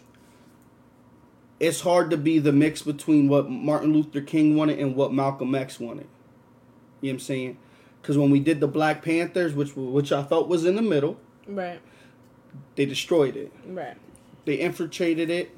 it's 1.61 1.81
hard 1.83 2.11
to 2.11 2.16
be 2.16 2.38
the 2.38 2.53
mix 2.53 2.83
between 2.83 3.29
what 3.29 3.49
martin 3.51 3.92
luther 3.92 4.20
king 4.20 4.57
wanted 4.57 4.79
and 4.79 4.94
what 4.96 5.12
malcolm 5.12 5.55
x 5.55 5.79
wanted. 5.81 6.07
You 7.01 7.09
know 7.09 7.14
what 7.14 7.14
i'm 7.14 7.20
saying? 7.20 7.59
Because 8.01 8.16
when 8.18 8.31
we 8.31 8.40
did 8.40 8.61
the 8.61 8.68
black 8.68 9.03
panthers 9.03 9.55
which 9.55 9.75
which 9.77 10.12
i 10.12 10.22
thought 10.22 10.49
was 10.49 10.64
in 10.64 10.77
the 10.77 10.83
middle 10.83 11.18
Right. 11.49 11.81
they 12.75 12.87
destroyed 12.87 13.37
it. 13.37 13.53
Right. 13.66 13.96
they 14.44 14.55
infiltrated 14.57 15.31
it 15.31 15.51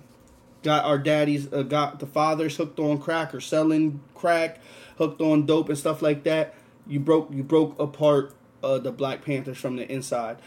got 0.64 0.84
our 0.84 0.98
daddies 0.98 1.52
uh, 1.52 1.62
got 1.62 2.00
the 2.00 2.06
fathers 2.06 2.56
hooked 2.56 2.78
on 2.80 2.98
crack 2.98 3.32
or 3.34 3.40
selling 3.40 4.00
crack 4.14 4.60
hooked 4.98 5.20
on 5.20 5.46
dope 5.46 5.68
and 5.68 5.78
stuff 5.78 6.02
like 6.02 6.24
that. 6.24 6.54
You 6.86 6.98
broke 7.00 7.30
you 7.32 7.42
broke 7.44 7.78
apart 7.78 8.34
uh, 8.62 8.78
the 8.78 8.90
black 8.90 9.24
panthers 9.24 9.58
from 9.58 9.76
the 9.76 9.88
inside 9.90 10.38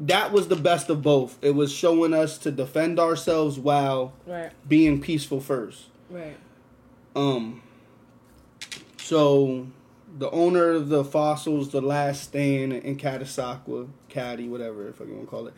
that 0.00 0.32
was 0.32 0.48
the 0.48 0.56
best 0.56 0.90
of 0.90 1.02
both. 1.02 1.38
It 1.42 1.52
was 1.54 1.72
showing 1.72 2.12
us 2.12 2.36
to 2.38 2.50
defend 2.50 2.98
ourselves 3.00 3.58
while 3.58 4.12
Right. 4.26 4.52
being 4.68 5.00
peaceful 5.00 5.40
first. 5.40 5.86
Right. 6.10 6.36
um 7.14 7.62
so 8.98 9.66
the 10.18 10.30
owner 10.30 10.70
of 10.70 10.88
the 10.88 11.04
fossils 11.04 11.70
the 11.70 11.80
last 11.80 12.22
stand 12.24 12.72
in 12.72 12.96
Catasauqua, 12.96 13.88
Caddy, 14.08 14.48
whatever 14.48 14.88
if 14.88 15.00
I 15.00 15.04
want 15.04 15.20
to 15.22 15.26
call 15.26 15.46
it 15.46 15.54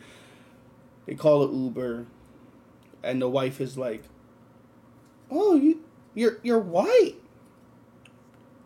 they 1.05 1.15
call 1.15 1.43
it 1.43 1.51
Uber. 1.51 2.05
And 3.03 3.21
the 3.21 3.29
wife 3.29 3.59
is 3.61 3.77
like 3.77 4.03
oh 5.31 5.55
you 5.55 5.81
you're 6.15 6.37
you're 6.43 6.59
white. 6.59 7.15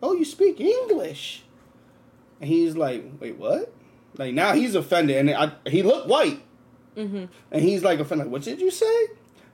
Oh 0.02 0.14
you 0.14 0.26
speak 0.26 0.60
English. 0.60 1.44
And 2.42 2.50
he's 2.50 2.76
like 2.78 3.04
wait 3.20 3.38
what 3.38 3.74
like 4.18 4.34
now 4.34 4.54
he's 4.54 4.76
offended 4.76 5.18
and 5.18 5.30
I, 5.32 5.52
he 5.70 5.84
looked 5.84 6.08
white 6.08 6.42
Mm-hmm. 6.96 7.26
and 7.52 7.62
he's 7.64 7.84
like 7.84 8.00
offended 8.00 8.28
Like, 8.28 8.32
what 8.34 8.42
did 8.44 8.62
you 8.62 8.70
say 8.70 9.08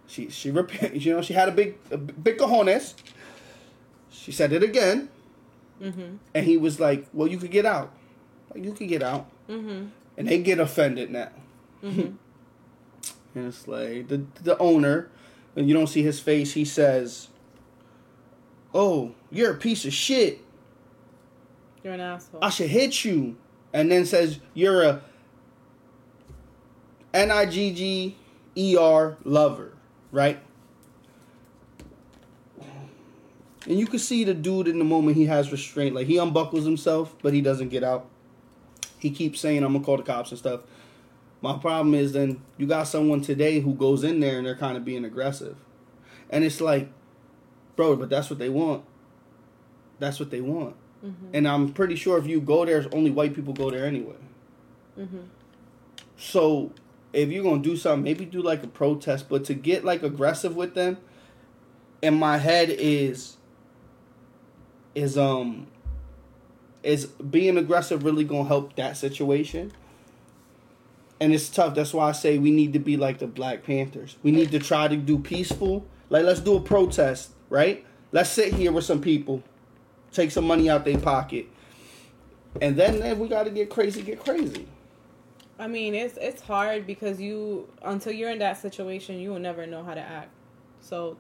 she 0.08 0.30
she 0.30 0.52
repent 0.52 0.96
you 0.96 1.14
know 1.16 1.22
she 1.22 1.34
had 1.34 1.48
a 1.48 1.52
big 1.54 1.78
a 1.90 1.98
big 1.98 2.38
cojones 2.38 2.96
she 4.10 4.32
said 4.32 4.52
it 4.52 4.62
again 4.64 5.08
Mm-hmm. 5.82 6.16
and 6.34 6.46
he 6.46 6.58
was 6.58 6.78
like 6.80 7.08
well 7.14 7.28
you 7.30 7.38
could 7.38 7.52
get 7.52 7.66
out 7.66 7.94
like 8.54 8.66
you 8.66 8.74
could 8.74 8.90
get 8.90 9.02
out 9.02 9.30
Mm-hmm. 9.50 9.86
and 10.18 10.28
they 10.28 10.40
get 10.40 10.60
offended 10.60 11.10
now 11.12 11.30
Mm-hmm. 11.82 12.02
and 13.36 13.48
it's 13.48 13.66
like 13.68 14.10
the 14.10 14.26
the 14.44 14.58
owner 14.58 15.10
and 15.56 15.68
you 15.70 15.74
don't 15.74 15.88
see 15.88 16.04
his 16.04 16.20
face 16.20 16.52
he 16.54 16.66
says 16.66 17.30
oh 18.74 19.14
you're 19.32 19.52
a 19.52 19.56
piece 19.58 19.86
of 19.86 19.94
shit 19.94 20.42
You're 21.84 21.94
an 21.94 22.02
asshole. 22.02 22.40
i 22.44 22.50
should 22.50 22.70
hit 22.70 23.06
you 23.06 23.38
and 23.74 23.92
then 23.92 24.06
says 24.06 24.40
you're 24.54 24.84
a 24.84 25.02
n-i-g-g-e-r 27.14 28.16
lover 29.24 29.74
right? 30.12 30.40
And 33.68 33.78
you 33.78 33.86
can 33.86 34.00
see 34.00 34.24
the 34.24 34.34
dude 34.34 34.68
in 34.68 34.80
the 34.80 34.86
moment 34.86 35.16
he 35.18 35.26
has 35.26 35.52
restraint. 35.52 35.94
Like 35.94 36.08
he 36.08 36.18
unbuckles 36.18 36.66
himself 36.66 37.16
but 37.22 37.34
he 37.34 37.42
doesn't 37.42 37.70
get 37.70 37.84
out. 37.84 38.08
He 38.98 39.12
keeps 39.12 39.40
saying 39.40 39.64
i'm 39.64 39.74
gonna 39.74 39.86
call 39.86 39.98
the 39.98 40.04
cops 40.04 40.32
and 40.32 40.40
stuff. 40.40 40.62
My 41.42 41.58
problem 41.58 41.94
is 41.94 42.12
then 42.14 42.42
you 42.58 42.68
got 42.68 42.84
someone 42.84 43.22
today 43.22 43.60
who 43.60 43.74
goes 43.74 44.04
in 44.04 44.20
there 44.20 44.38
and 44.38 44.46
they're 44.46 44.56
kind 44.56 44.76
of 44.76 44.84
being 44.84 45.06
aggressive. 45.06 45.58
And 46.30 46.44
it's 46.44 46.62
like 46.62 46.90
bro 47.76 47.96
but 47.96 48.10
that's 48.10 48.30
what 48.30 48.40
they 48.40 48.50
want. 48.50 48.84
That's 50.00 50.20
what 50.20 50.32
they 50.32 50.42
want 50.42 50.76
mm-hmm. 51.04 51.26
and 51.34 51.48
i'm 51.48 51.72
pretty 51.72 51.96
sure 51.96 52.18
if 52.18 52.28
you 52.28 52.40
go 52.42 52.66
there 52.66 52.80
it's 52.80 52.94
only 52.94 53.12
white 53.12 53.34
people 53.34 53.54
go 53.54 53.70
there 53.70 53.86
anyway 53.86 54.16
Mm-hmm. 54.98 55.20
so 56.18 56.74
if 57.14 57.30
you're 57.30 57.44
gonna 57.44 57.62
do 57.62 57.76
something, 57.76 58.04
maybe 58.04 58.26
do 58.26 58.42
like 58.42 58.64
a 58.64 58.68
protest, 58.68 59.30
but 59.30 59.46
to 59.46 59.54
get 59.54 59.84
like 59.84 60.04
aggressive 60.04 60.56
with 60.56 60.76
them, 60.76 60.98
in 62.02 62.14
my 62.16 62.38
head 62.38 62.70
is 62.70 63.38
is 64.94 65.18
um 65.18 65.68
is 66.84 67.06
being 67.06 67.58
aggressive 67.58 68.04
really 68.04 68.24
gonna 68.24 68.48
help 68.48 68.76
that 68.76 68.98
situation? 68.98 69.72
and 71.20 71.34
it's 71.34 71.50
tough. 71.50 71.76
That's 71.76 71.94
why 71.94 72.10
I 72.10 72.12
say 72.14 72.38
we 72.38 72.52
need 72.52 72.74
to 72.74 72.80
be 72.80 72.96
like 72.96 73.20
the 73.20 73.28
Black 73.28 73.64
Panthers. 73.64 74.16
We 74.24 74.32
need 74.32 74.52
to 74.52 74.60
try 74.60 74.88
to 74.88 74.96
do 74.96 75.20
peaceful. 75.20 75.86
Like 76.10 76.24
let's 76.24 76.40
do 76.40 76.56
a 76.56 76.62
protest, 76.62 77.32
right? 77.50 77.86
Let's 78.12 78.30
sit 78.30 78.54
here 78.54 78.72
with 78.72 78.86
some 78.86 79.02
people, 79.02 79.44
take 80.12 80.32
some 80.32 80.46
money 80.46 80.70
out 80.70 80.86
their 80.86 80.98
pocket, 80.98 81.48
and 82.62 82.76
then 82.76 83.02
if 83.02 83.18
we 83.18 83.28
got 83.28 83.44
to 83.44 83.52
get 83.52 83.70
crazy, 83.70 84.02
get 84.02 84.24
crazy. 84.24 84.68
I 85.58 85.68
mean, 85.68 85.94
it's 85.94 86.18
it's 86.18 86.42
hard 86.42 86.88
because 86.88 87.20
you 87.20 87.68
until 87.84 88.14
you're 88.14 88.32
in 88.32 88.40
that 88.40 88.58
situation, 88.58 89.20
you 89.20 89.30
will 89.32 89.40
never 89.40 89.68
know 89.68 89.84
how 89.84 89.94
to 89.94 90.02
act. 90.02 90.30
So, 90.82 91.18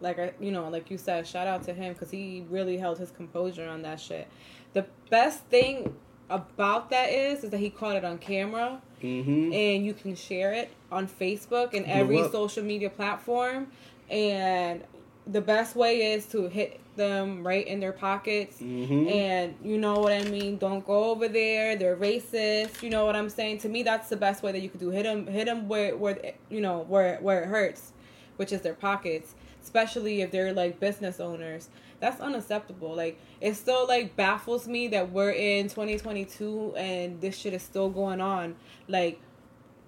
like 0.00 0.18
I, 0.18 0.32
you 0.40 0.50
know, 0.50 0.68
like 0.68 0.90
you 0.90 0.98
said, 0.98 1.26
shout 1.26 1.46
out 1.46 1.62
to 1.64 1.72
him 1.74 1.92
because 1.92 2.10
he 2.10 2.44
really 2.50 2.76
held 2.76 2.98
his 2.98 3.10
composure 3.10 3.68
on 3.68 3.82
that 3.82 4.00
shit. 4.00 4.28
The 4.72 4.86
best 5.10 5.44
thing 5.44 5.94
about 6.28 6.90
that 6.90 7.10
is 7.10 7.44
is 7.44 7.50
that 7.50 7.58
he 7.58 7.70
caught 7.70 7.96
it 7.96 8.04
on 8.04 8.18
camera, 8.18 8.80
Mm-hmm. 9.02 9.52
and 9.52 9.84
you 9.84 9.94
can 9.94 10.14
share 10.14 10.52
it 10.52 10.70
on 10.92 11.08
Facebook 11.08 11.74
and 11.74 11.84
every 11.86 12.22
social 12.30 12.62
media 12.62 12.88
platform. 12.88 13.66
And 14.08 14.84
the 15.26 15.40
best 15.40 15.76
way 15.76 16.12
is 16.12 16.26
to 16.26 16.48
hit 16.48 16.80
them 16.96 17.46
right 17.46 17.66
in 17.66 17.80
their 17.80 17.92
pockets. 17.92 18.60
Mm-hmm. 18.60 19.08
And 19.08 19.54
you 19.62 19.78
know 19.78 20.00
what 20.00 20.12
I 20.12 20.24
mean. 20.24 20.58
Don't 20.58 20.84
go 20.84 21.10
over 21.10 21.28
there. 21.28 21.76
They're 21.76 21.96
racist. 21.96 22.82
You 22.82 22.90
know 22.90 23.06
what 23.06 23.16
I'm 23.16 23.30
saying. 23.30 23.58
To 23.58 23.68
me, 23.68 23.82
that's 23.82 24.08
the 24.08 24.16
best 24.16 24.42
way 24.42 24.52
that 24.52 24.60
you 24.60 24.68
could 24.68 24.80
do. 24.80 24.90
Hit 24.90 25.04
them. 25.04 25.26
Hit 25.26 25.46
them 25.46 25.68
where 25.68 25.96
where 25.96 26.18
you 26.48 26.60
know 26.60 26.84
where 26.88 27.18
where 27.20 27.42
it 27.42 27.48
hurts, 27.48 27.92
which 28.36 28.52
is 28.52 28.60
their 28.62 28.74
pockets. 28.74 29.34
Especially 29.62 30.22
if 30.22 30.32
they're 30.32 30.52
like 30.52 30.80
business 30.80 31.20
owners. 31.20 31.68
That's 32.00 32.20
unacceptable. 32.20 32.96
Like 32.96 33.20
it 33.40 33.54
still 33.54 33.86
like 33.86 34.16
baffles 34.16 34.66
me 34.66 34.88
that 34.88 35.12
we're 35.12 35.30
in 35.30 35.68
2022 35.68 36.74
and 36.76 37.20
this 37.20 37.36
shit 37.38 37.54
is 37.54 37.62
still 37.62 37.88
going 37.88 38.20
on. 38.20 38.56
Like 38.88 39.20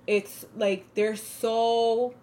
it's 0.06 0.46
like 0.56 0.86
they're 0.94 1.16
so 1.16 2.14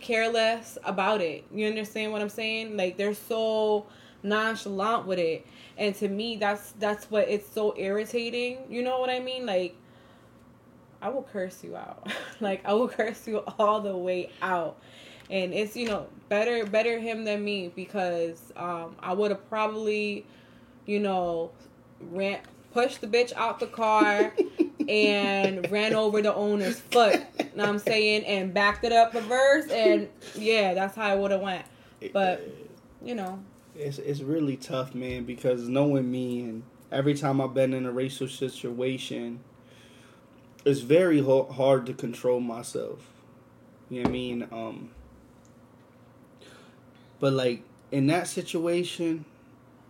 careless 0.00 0.78
about 0.84 1.20
it. 1.20 1.44
You 1.52 1.66
understand 1.66 2.12
what 2.12 2.22
I'm 2.22 2.28
saying? 2.28 2.76
Like 2.76 2.96
they're 2.96 3.14
so 3.14 3.86
nonchalant 4.22 5.06
with 5.06 5.18
it. 5.18 5.46
And 5.78 5.94
to 5.96 6.08
me 6.08 6.36
that's 6.36 6.72
that's 6.72 7.10
what 7.10 7.28
it's 7.28 7.50
so 7.52 7.74
irritating. 7.76 8.58
You 8.68 8.82
know 8.82 9.00
what 9.00 9.10
I 9.10 9.20
mean? 9.20 9.46
Like 9.46 9.76
I 11.02 11.08
will 11.08 11.22
curse 11.22 11.62
you 11.64 11.76
out. 11.76 12.08
like 12.40 12.64
I 12.64 12.74
will 12.74 12.88
curse 12.88 13.26
you 13.26 13.38
all 13.58 13.80
the 13.80 13.96
way 13.96 14.30
out. 14.42 14.76
And 15.30 15.54
it's, 15.54 15.76
you 15.76 15.86
know, 15.86 16.08
better 16.28 16.66
better 16.66 16.98
him 16.98 17.24
than 17.24 17.44
me 17.44 17.72
because 17.74 18.52
um 18.56 18.96
I 19.00 19.12
would 19.12 19.30
have 19.30 19.48
probably, 19.48 20.26
you 20.86 21.00
know, 21.00 21.50
ran 22.00 22.40
pushed 22.72 23.00
the 23.00 23.06
bitch 23.06 23.32
out 23.34 23.60
the 23.60 23.66
car 23.66 24.32
and 24.88 25.70
ran 25.70 25.94
over 25.94 26.22
the 26.22 26.34
owner's 26.34 26.80
foot. 26.80 27.20
Know 27.54 27.64
I'm 27.64 27.78
saying? 27.78 28.24
And 28.24 28.54
backed 28.54 28.84
it 28.84 28.92
up 28.92 29.14
reverse 29.14 29.68
and 29.70 30.08
yeah, 30.34 30.74
that's 30.74 30.96
how 30.96 31.02
I 31.02 31.14
would 31.14 31.30
have 31.30 31.40
went. 31.40 31.64
But 32.12 32.46
you 33.02 33.14
know, 33.14 33.42
it's 33.76 33.98
it's 33.98 34.20
really 34.20 34.56
tough, 34.56 34.94
man, 34.94 35.24
because 35.24 35.68
knowing 35.68 36.10
me 36.10 36.42
and 36.42 36.62
every 36.92 37.14
time 37.14 37.40
I've 37.40 37.54
been 37.54 37.72
in 37.72 37.86
a 37.86 37.92
racial 37.92 38.28
situation, 38.28 39.40
it's 40.64 40.80
very 40.80 41.22
hard 41.22 41.86
to 41.86 41.94
control 41.94 42.40
myself. 42.40 43.06
You 43.88 43.98
know 43.98 44.02
what 44.02 44.08
I 44.08 44.12
mean? 44.12 44.48
Um, 44.52 44.90
but 47.18 47.32
like 47.32 47.62
in 47.90 48.06
that 48.08 48.28
situation, 48.28 49.24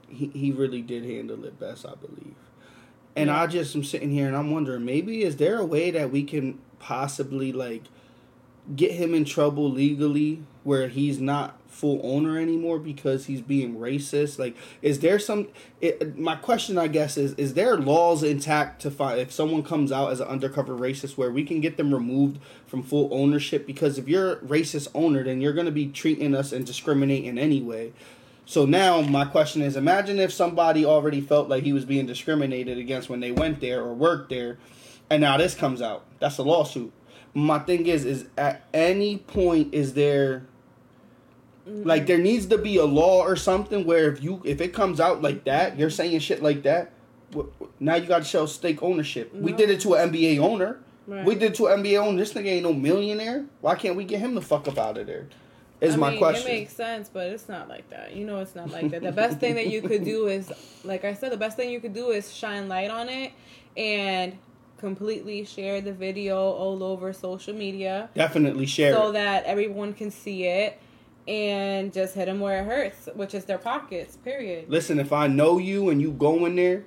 he 0.09 0.29
he 0.29 0.53
really 0.53 0.83
did 0.83 1.05
handle 1.05 1.44
it 1.44 1.59
best, 1.59 1.87
I 1.87 1.94
believe. 1.94 2.35
And 3.20 3.28
Yeah. 3.28 3.42
I 3.42 3.46
just 3.46 3.76
am 3.76 3.85
sitting 3.85 4.11
here 4.11 4.26
and 4.26 4.35
I'm 4.35 4.50
wondering, 4.50 4.85
maybe 4.85 5.22
is 5.22 5.37
there 5.37 5.59
a 5.59 5.64
way 5.64 5.90
that 5.90 6.11
we 6.11 6.22
can 6.22 6.59
possibly 6.78 7.52
like 7.52 7.83
get 8.74 8.92
him 8.92 9.12
in 9.14 9.26
trouble 9.26 9.70
legally 9.70 10.42
where 10.64 10.88
he's 10.88 11.20
not 11.20 11.59
full 11.66 12.00
owner 12.02 12.38
anymore 12.38 12.78
because 12.78 13.26
he's 13.26 13.42
being 13.42 13.76
racist? 13.76 14.38
Like 14.38 14.56
is 14.80 15.00
there 15.00 15.18
some 15.18 15.48
it, 15.83 16.18
my 16.18 16.35
question 16.35 16.78
i 16.78 16.88
guess 16.88 17.18
is 17.18 17.35
is 17.35 17.52
there 17.54 17.76
laws 17.76 18.22
intact 18.22 18.80
to 18.83 18.90
find 18.90 19.18
if 19.20 19.30
someone 19.33 19.62
comes 19.62 19.92
out 19.92 20.12
as 20.12 20.20
an 20.20 20.28
undercover 20.28 20.74
racist 20.74 21.18
where 21.18 21.30
we 21.30 21.44
can 21.44 21.61
get 21.61 21.76
them 21.76 21.92
removed 21.92 22.38
from 22.66 22.83
full 22.83 23.12
ownership? 23.12 23.66
Because 23.66 23.98
if 23.98 24.09
you're 24.09 24.33
a 24.33 24.37
racist 24.37 24.88
owner 24.94 25.22
then 25.24 25.42
you're 25.42 25.52
going 25.52 25.66
to 25.66 25.72
be 25.72 25.88
treating 25.88 26.35
us 26.35 26.52
and 26.52 26.64
discriminating 26.64 27.38
anyway 27.38 27.92
so 28.51 28.67
now 28.67 29.01
my 29.01 29.25
question 29.25 29.63
is 29.63 29.77
imagine 29.77 30.19
if 30.19 30.33
somebody 30.33 30.85
already 30.85 31.21
felt 31.21 31.49
like 31.49 31.63
he 31.63 31.73
was 31.73 31.85
being 31.85 32.05
discriminated 32.05 32.79
against 32.79 33.09
when 33.09 33.21
they 33.21 33.31
went 33.31 33.61
there 33.61 33.81
or 33.81 33.95
worked 33.95 34.29
there 34.29 34.59
and 35.09 35.21
now 35.21 35.37
this 35.37 35.55
comes 35.55 35.81
out. 35.81 36.05
That's 36.19 36.37
a 36.39 36.43
lawsuit. 36.43 36.93
My 37.33 37.61
thing 37.61 37.87
is 37.87 38.05
is 38.05 38.27
at 38.37 38.67
any 38.75 39.19
point 39.19 39.73
is 39.73 39.95
there 39.95 40.47
mm-hmm. 41.65 41.87
like 41.87 42.09
there 42.09 42.19
needs 42.19 42.47
to 42.47 42.59
be 42.59 42.77
a 42.77 42.85
law 42.85 43.23
or 43.23 43.37
something 43.37 43.87
where 43.87 44.13
if 44.13 44.21
you 44.21 44.43
if 44.45 44.61
it 44.61 44.75
comes 44.75 44.99
out 44.99 45.23
like 45.23 45.45
that 45.45 45.79
you're 45.79 45.89
saying 45.89 46.19
shit 46.19 46.43
like 46.43 46.65
that 46.65 46.91
now 47.79 47.95
you 47.95 48.09
got 48.09 48.19
to 48.19 48.25
show 48.25 48.47
stake 48.47 48.83
ownership. 48.83 49.33
We 49.33 49.53
did 49.53 49.71
it 49.71 49.79
to 49.83 49.95
an 49.95 50.11
nba 50.11 50.41
owner. 50.41 50.81
Right. 51.07 51.25
we 51.25 51.37
did 51.37 51.53
it 51.53 51.55
to 51.59 51.69
an 51.69 51.85
nba 51.85 52.05
owner. 52.05 52.19
This 52.19 52.33
nigga 52.33 52.47
ain't 52.47 52.65
no 52.65 52.73
millionaire. 52.73 53.45
Why 53.61 53.77
can't 53.77 53.95
we 53.95 54.03
get 54.03 54.19
him 54.19 54.35
the 54.35 54.43
fuck 54.43 54.67
up 54.67 54.77
out 54.77 54.99
of 54.99 55.07
there 55.07 55.29
is 55.81 55.95
I 55.95 55.97
my 55.97 56.11
mean, 56.11 56.19
question 56.19 56.51
It 56.51 56.55
makes 56.55 56.73
sense, 56.75 57.09
but 57.09 57.27
it's 57.29 57.49
not 57.49 57.69
like 57.69 57.88
that. 57.90 58.14
You 58.14 58.25
know, 58.25 58.38
it's 58.38 58.55
not 58.55 58.71
like 58.71 58.90
that. 58.90 59.03
The 59.03 59.12
best 59.12 59.38
thing 59.38 59.55
that 59.55 59.69
you 59.69 59.81
could 59.83 60.05
do 60.05 60.27
is, 60.29 60.53
like 60.85 61.05
I 61.05 61.14
said, 61.14 61.33
the 61.33 61.37
best 61.37 61.57
thing 61.57 61.71
you 61.71 61.81
could 61.81 61.95
do 61.95 62.11
is 62.11 62.33
shine 62.35 62.69
light 62.69 62.90
on 62.90 63.09
it 63.09 63.33
and 63.77 64.37
completely 64.79 65.45
share 65.45 65.81
the 65.81 65.93
video 65.93 66.38
all 66.38 66.83
over 66.83 67.12
social 67.12 67.53
media 67.55 68.09
definitely 68.14 68.64
share 68.64 68.93
it. 68.93 68.95
so 68.95 69.11
it. 69.11 69.12
that 69.12 69.45
everyone 69.45 69.93
can 69.93 70.11
see 70.11 70.45
it 70.45 70.81
and 71.29 71.93
just 71.93 72.14
hit 72.14 72.25
them 72.25 72.40
where 72.40 72.62
it 72.62 72.64
hurts, 72.64 73.09
which 73.14 73.35
is 73.35 73.45
their 73.45 73.59
pockets. 73.59 74.16
Period. 74.16 74.71
listen 74.71 74.99
if 74.99 75.12
i 75.12 75.27
know 75.27 75.59
you 75.59 75.90
and 75.90 76.01
you 76.01 76.11
go 76.12 76.47
in 76.47 76.57
there 76.57 76.85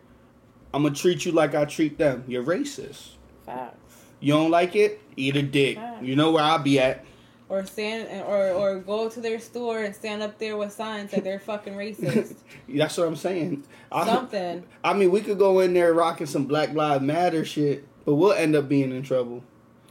i'm 0.74 0.82
gonna 0.84 0.96
treat 0.96 1.24
you 1.24 1.32
like 1.32 1.54
i 1.54 1.66
treat 1.66 2.00
them 2.00 2.24
you're 2.28 2.44
racist 2.44 3.12
Facts. 3.46 3.96
you 4.20 4.34
don't 4.34 4.50
like 4.50 4.76
it 4.76 5.00
eat 5.16 5.36
a 5.36 5.44
dick 5.44 5.78
Facts. 5.78 6.04
you 6.04 6.16
know 6.16 6.32
where 6.32 6.44
i'll 6.44 6.58
be 6.58 6.80
at 6.80 7.06
Or 7.54 7.64
stand 7.68 8.24
or 8.24 8.50
or 8.50 8.80
go 8.80 9.10
to 9.10 9.22
their 9.22 9.40
store 9.40 9.84
and 9.84 9.94
stand 9.96 10.24
up 10.24 10.40
there 10.40 10.58
with 10.58 10.74
signs 10.74 11.12
that 11.12 11.24
they're 11.24 11.40
fucking 11.40 11.76
racist. 11.76 12.34
that's 12.68 12.98
what 12.98 13.08
i'm 13.08 13.16
saying 13.16 13.64
I- 13.92 14.06
Something. 14.08 14.64
I 14.84 14.94
mean, 14.94 15.12
we 15.12 15.22
could 15.22 15.38
go 15.38 15.60
in 15.60 15.76
there 15.76 15.94
rocking 15.94 16.26
some 16.26 16.46
Black 16.46 16.74
Lives 16.74 17.04
Matter 17.04 17.46
shit, 17.46 17.88
but 18.06 18.16
we'll 18.16 18.34
end 18.34 18.56
up 18.56 18.68
being 18.68 18.92
in 18.92 19.04
trouble. 19.04 19.44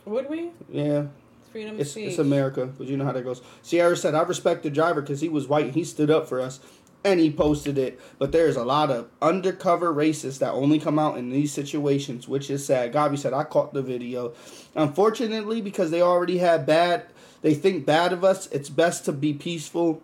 Would 0.07 0.29
we? 0.29 0.51
Yeah, 0.73 1.05
It's 1.41 1.49
freedom 1.53 1.79
it's, 1.79 1.97
it's 1.97 2.19
America, 2.19 2.67
because 2.67 2.91
you 2.91 2.97
know 2.97 3.05
how 3.05 3.13
that 3.13 3.23
goes. 3.23 3.43
Sierra 3.63 3.97
said, 3.97 4.17
I 4.17 4.23
respect 4.23 4.65
the 4.65 4.71
driver 4.71 5.01
because 5.01 5.21
he 5.21 5.29
was 5.29 5.47
white 5.47 5.67
and 5.67 5.75
he 5.77 5.85
stood 5.85 6.11
up 6.11 6.27
for 6.29 6.41
us 6.41 6.59
and 7.05 7.21
he 7.21 7.31
posted 7.31 7.79
it. 7.79 8.01
But 8.19 8.33
there's 8.33 8.57
a 8.57 8.65
lot 8.65 8.91
of 8.91 9.09
undercover 9.21 9.95
racists 9.95 10.41
that 10.41 10.51
only 10.53 10.81
come 10.81 10.99
out 10.99 11.17
in 11.17 11.31
these 11.31 11.53
situations, 11.53 12.27
which 12.27 12.51
is 12.51 12.67
sad. 12.67 12.93
Gabi 12.93 13.17
said, 13.17 13.33
I 13.33 13.45
caught 13.45 13.73
the 13.73 13.83
video. 13.83 14.33
Unfortunately, 14.75 15.61
because 15.61 15.93
they 15.93 16.03
already 16.03 16.39
had 16.39 16.67
bad, 16.67 17.07
they 17.43 17.55
think 17.55 17.85
bad 17.85 18.13
of 18.13 18.25
us, 18.25 18.47
it's 18.53 18.69
best 18.69 19.05
to 19.05 19.13
be 19.13 19.33
peaceful 19.35 20.03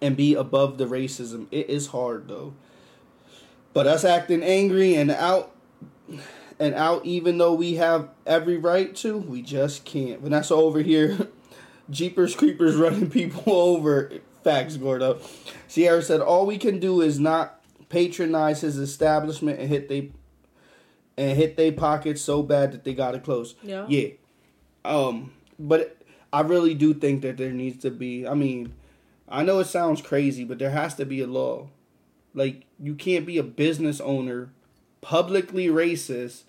and 0.00 0.16
be 0.16 0.34
above 0.34 0.78
the 0.78 0.86
racism. 0.86 1.46
It 1.50 1.70
is 1.70 1.88
hard, 1.88 2.28
though. 2.28 2.54
But 3.72 3.86
us 3.86 4.04
acting 4.04 4.42
angry 4.42 4.94
and 4.94 5.10
out 5.10 5.54
and 6.58 6.74
out, 6.74 7.04
even 7.04 7.38
though 7.38 7.54
we 7.54 7.74
have 7.74 8.08
every 8.26 8.56
right 8.56 8.94
to, 8.96 9.18
we 9.18 9.42
just 9.42 9.84
can't. 9.84 10.20
Vanessa 10.22 10.54
over 10.54 10.80
here, 10.80 11.28
Jeepers 11.90 12.34
Creepers 12.34 12.76
running 12.76 13.10
people 13.10 13.42
over. 13.52 14.10
Facts, 14.42 14.76
Gordo. 14.76 15.18
Sierra 15.68 16.02
said, 16.02 16.20
all 16.20 16.46
we 16.46 16.56
can 16.56 16.78
do 16.78 17.00
is 17.00 17.18
not 17.18 17.60
patronize 17.88 18.62
his 18.62 18.78
establishment 18.78 19.60
and 19.60 19.68
hit 19.68 19.88
they 19.88 20.10
and 21.18 21.36
hit 21.36 21.56
they 21.56 21.72
pockets 21.72 22.20
so 22.20 22.42
bad 22.42 22.72
that 22.72 22.84
they 22.84 22.94
gotta 22.94 23.18
close. 23.18 23.54
Yeah. 23.62 23.86
Yeah. 23.88 24.08
Um, 24.84 25.32
but 25.58 25.96
I 26.36 26.40
really 26.40 26.74
do 26.74 26.92
think 26.92 27.22
that 27.22 27.38
there 27.38 27.50
needs 27.50 27.80
to 27.82 27.90
be. 27.90 28.28
I 28.28 28.34
mean, 28.34 28.74
I 29.26 29.42
know 29.42 29.58
it 29.60 29.68
sounds 29.68 30.02
crazy, 30.02 30.44
but 30.44 30.58
there 30.58 30.70
has 30.70 30.94
to 30.96 31.06
be 31.06 31.22
a 31.22 31.26
law. 31.26 31.68
Like 32.34 32.66
you 32.78 32.94
can't 32.94 33.24
be 33.24 33.38
a 33.38 33.42
business 33.42 34.02
owner, 34.02 34.50
publicly 35.00 35.68
racist, 35.68 36.42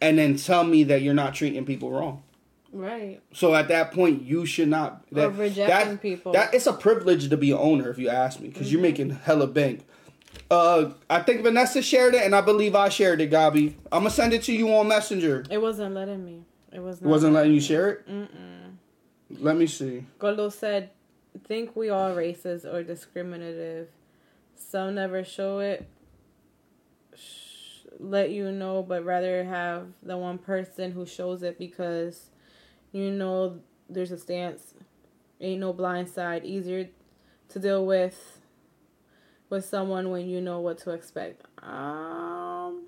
and 0.00 0.18
then 0.18 0.34
tell 0.36 0.64
me 0.64 0.82
that 0.84 1.02
you're 1.02 1.14
not 1.14 1.34
treating 1.34 1.64
people 1.64 1.92
wrong. 1.92 2.24
Right. 2.72 3.20
So 3.32 3.54
at 3.54 3.68
that 3.68 3.92
point, 3.92 4.22
you 4.24 4.44
should 4.44 4.66
not. 4.66 5.04
Or 5.14 5.30
rejecting 5.30 5.98
people. 5.98 6.32
That 6.32 6.52
it's 6.52 6.66
a 6.66 6.72
privilege 6.72 7.28
to 7.28 7.36
be 7.36 7.52
an 7.52 7.58
owner, 7.58 7.88
if 7.90 7.98
you 7.98 8.08
ask 8.08 8.40
me, 8.40 8.48
because 8.48 8.72
you're 8.72 8.82
making 8.82 9.10
hella 9.10 9.46
bank. 9.46 9.86
Uh, 10.50 10.90
I 11.08 11.22
think 11.22 11.44
Vanessa 11.44 11.80
shared 11.80 12.16
it, 12.16 12.22
and 12.22 12.34
I 12.34 12.40
believe 12.40 12.74
I 12.74 12.88
shared 12.88 13.20
it, 13.20 13.30
Gabi. 13.30 13.74
I'm 13.92 14.00
gonna 14.00 14.10
send 14.10 14.32
it 14.32 14.42
to 14.42 14.52
you 14.52 14.74
on 14.74 14.88
Messenger. 14.88 15.44
It 15.48 15.62
wasn't 15.62 15.94
letting 15.94 16.24
me. 16.24 16.42
It 16.72 16.80
was 16.80 16.98
It 16.98 17.04
not. 17.04 17.10
wasn't 17.10 17.34
letting 17.34 17.52
you 17.52 17.60
share 17.60 17.88
it. 17.90 18.08
Mm-mm. 18.08 18.53
Let 19.30 19.56
me 19.56 19.66
see. 19.66 20.04
Gordo 20.18 20.48
said, 20.48 20.90
"Think 21.44 21.74
we 21.74 21.88
all 21.88 22.14
racist 22.14 22.64
or 22.64 22.82
discriminative? 22.82 23.88
Some 24.54 24.94
never 24.94 25.24
show 25.24 25.58
it. 25.58 25.86
Sh- 27.14 27.86
let 27.98 28.30
you 28.30 28.52
know, 28.52 28.82
but 28.82 29.04
rather 29.04 29.44
have 29.44 29.88
the 30.02 30.16
one 30.16 30.38
person 30.38 30.92
who 30.92 31.06
shows 31.06 31.42
it 31.42 31.58
because 31.58 32.30
you 32.92 33.10
know 33.10 33.60
there's 33.88 34.12
a 34.12 34.18
stance. 34.18 34.74
Ain't 35.40 35.60
no 35.60 35.72
blind 35.72 36.08
side. 36.08 36.44
Easier 36.44 36.88
to 37.48 37.58
deal 37.58 37.84
with 37.84 38.40
with 39.50 39.64
someone 39.64 40.10
when 40.10 40.28
you 40.28 40.40
know 40.40 40.60
what 40.60 40.78
to 40.78 40.90
expect. 40.90 41.42
Um, 41.62 42.84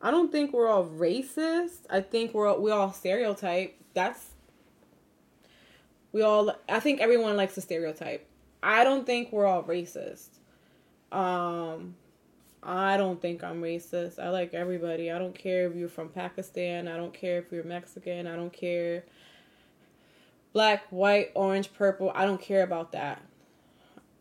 I 0.00 0.10
don't 0.10 0.30
think 0.30 0.52
we're 0.52 0.68
all 0.68 0.86
racist. 0.86 1.80
I 1.90 2.00
think 2.00 2.34
we're 2.34 2.46
all, 2.48 2.60
we 2.60 2.70
all 2.70 2.92
stereotype. 2.92 3.76
That's 3.92 4.33
we 6.14 6.22
all. 6.22 6.56
I 6.68 6.78
think 6.78 7.00
everyone 7.00 7.36
likes 7.36 7.58
a 7.58 7.60
stereotype. 7.60 8.26
I 8.62 8.84
don't 8.84 9.04
think 9.04 9.32
we're 9.32 9.46
all 9.46 9.64
racist. 9.64 10.28
Um, 11.10 11.96
I 12.62 12.96
don't 12.96 13.20
think 13.20 13.42
I'm 13.42 13.60
racist. 13.60 14.20
I 14.20 14.30
like 14.30 14.54
everybody. 14.54 15.10
I 15.10 15.18
don't 15.18 15.36
care 15.36 15.66
if 15.66 15.74
you're 15.74 15.88
from 15.88 16.08
Pakistan. 16.08 16.86
I 16.86 16.96
don't 16.96 17.12
care 17.12 17.40
if 17.40 17.50
you're 17.50 17.64
Mexican. 17.64 18.28
I 18.28 18.36
don't 18.36 18.52
care 18.52 19.04
black, 20.52 20.86
white, 20.90 21.32
orange, 21.34 21.74
purple. 21.74 22.12
I 22.14 22.24
don't 22.24 22.40
care 22.40 22.62
about 22.62 22.92
that. 22.92 23.20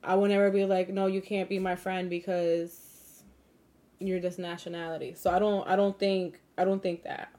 I 0.03 0.15
will 0.15 0.27
never 0.27 0.49
be 0.49 0.65
like, 0.65 0.89
no, 0.89 1.05
you 1.05 1.21
can't 1.21 1.47
be 1.47 1.59
my 1.59 1.75
friend 1.75 2.09
because 2.09 3.23
you're 3.99 4.19
this 4.19 4.39
nationality. 4.39 5.13
So 5.13 5.29
I 5.29 5.37
don't 5.37 5.65
I 5.67 5.75
don't 5.75 5.97
think 5.97 6.41
I 6.57 6.65
don't 6.65 6.81
think 6.81 7.03
that. 7.03 7.31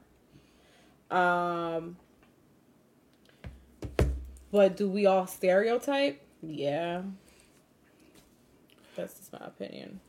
Um 1.15 1.97
but 4.55 4.77
do 4.77 4.87
we 4.87 5.05
all 5.05 5.27
stereotype? 5.27 6.21
Yeah. 6.41 7.01
That's 8.95 9.15
just 9.15 9.33
my 9.33 9.45
opinion. 9.45 9.99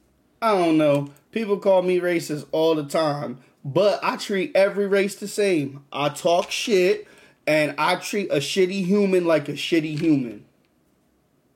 I 0.41 0.53
don't 0.53 0.79
know. 0.79 1.11
People 1.33 1.59
call 1.59 1.83
me 1.83 1.99
racist 1.99 2.47
all 2.53 2.77
the 2.77 2.85
time, 2.85 3.41
but 3.65 3.99
I 4.05 4.17
treat 4.17 4.53
every 4.55 4.87
race 4.87 5.17
the 5.17 5.27
same. 5.27 5.83
I 5.93 6.11
talk 6.11 6.53
shit 6.53 7.09
and 7.45 7.75
I 7.77 7.97
treat 7.97 8.31
a 8.31 8.37
shitty 8.37 8.85
human 8.85 9.25
like 9.25 9.49
a 9.49 9.55
shitty 9.55 9.99
human. 9.99 10.45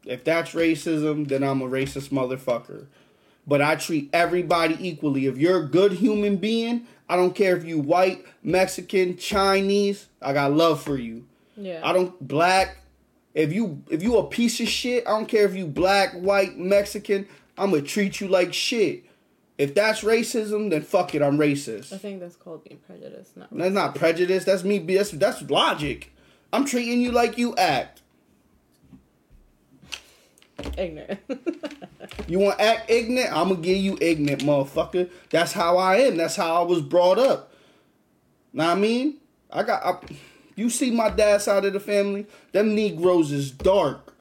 If 0.04 0.24
that's 0.24 0.50
racism, 0.54 1.28
then 1.28 1.44
I'm 1.44 1.62
a 1.62 1.68
racist 1.68 2.08
motherfucker. 2.08 2.86
But 3.46 3.62
I 3.62 3.76
treat 3.76 4.10
everybody 4.12 4.76
equally. 4.80 5.26
If 5.26 5.38
you're 5.38 5.62
a 5.62 5.68
good 5.68 5.92
human 5.92 6.38
being, 6.38 6.88
I 7.08 7.14
don't 7.14 7.36
care 7.36 7.56
if 7.56 7.64
you 7.64 7.78
white, 7.78 8.26
Mexican, 8.42 9.16
Chinese, 9.16 10.08
I 10.20 10.32
got 10.32 10.52
love 10.52 10.82
for 10.82 10.96
you. 10.96 11.26
Yeah. 11.56 11.80
I 11.84 11.92
don't 11.92 12.26
black. 12.26 12.78
If 13.34 13.52
you 13.52 13.82
if 13.88 14.02
you 14.02 14.16
a 14.18 14.24
piece 14.24 14.60
of 14.60 14.68
shit, 14.68 15.06
I 15.06 15.10
don't 15.10 15.26
care 15.26 15.44
if 15.44 15.54
you 15.54 15.66
black, 15.66 16.12
white, 16.12 16.58
Mexican, 16.58 17.26
I'm 17.56 17.70
gonna 17.70 17.82
treat 17.82 18.20
you 18.20 18.28
like 18.28 18.52
shit. 18.52 19.04
If 19.56 19.74
that's 19.74 20.00
racism, 20.00 20.70
then 20.70 20.82
fuck 20.82 21.14
it, 21.14 21.22
I'm 21.22 21.38
racist. 21.38 21.92
I 21.92 21.98
think 21.98 22.20
that's 22.20 22.34
called 22.36 22.64
being 22.64 22.80
prejudiced. 22.80 23.36
Not 23.36 23.56
That's 23.56 23.74
not 23.74 23.94
prejudice. 23.94 24.44
That's 24.44 24.64
me. 24.64 24.78
That's 24.78 25.10
that's 25.10 25.42
logic. 25.42 26.12
I'm 26.52 26.64
treating 26.64 27.00
you 27.00 27.12
like 27.12 27.38
you 27.38 27.54
act. 27.56 28.02
ignorant. 30.76 31.20
You 32.26 32.38
want 32.38 32.58
to 32.58 32.64
act 32.64 32.90
ignorant? 32.90 33.32
I'm 33.32 33.50
gonna 33.50 33.60
give 33.60 33.76
you 33.76 33.96
ignorant, 34.00 34.42
motherfucker. 34.42 35.10
That's 35.30 35.52
how 35.52 35.76
I 35.78 35.96
am. 35.96 36.16
That's 36.16 36.36
how 36.36 36.62
I 36.62 36.64
was 36.64 36.80
brought 36.80 37.18
up. 37.18 37.52
Know 38.52 38.64
what 38.66 38.76
I 38.76 38.80
mean? 38.80 39.16
I 39.50 39.62
got. 39.62 39.84
I, 39.84 40.14
you 40.60 40.70
see 40.70 40.90
my 40.90 41.10
dad's 41.10 41.44
side 41.44 41.64
of 41.64 41.72
the 41.72 41.80
family? 41.80 42.26
Them 42.52 42.74
Negroes 42.74 43.32
is 43.32 43.50
dark. 43.50 44.14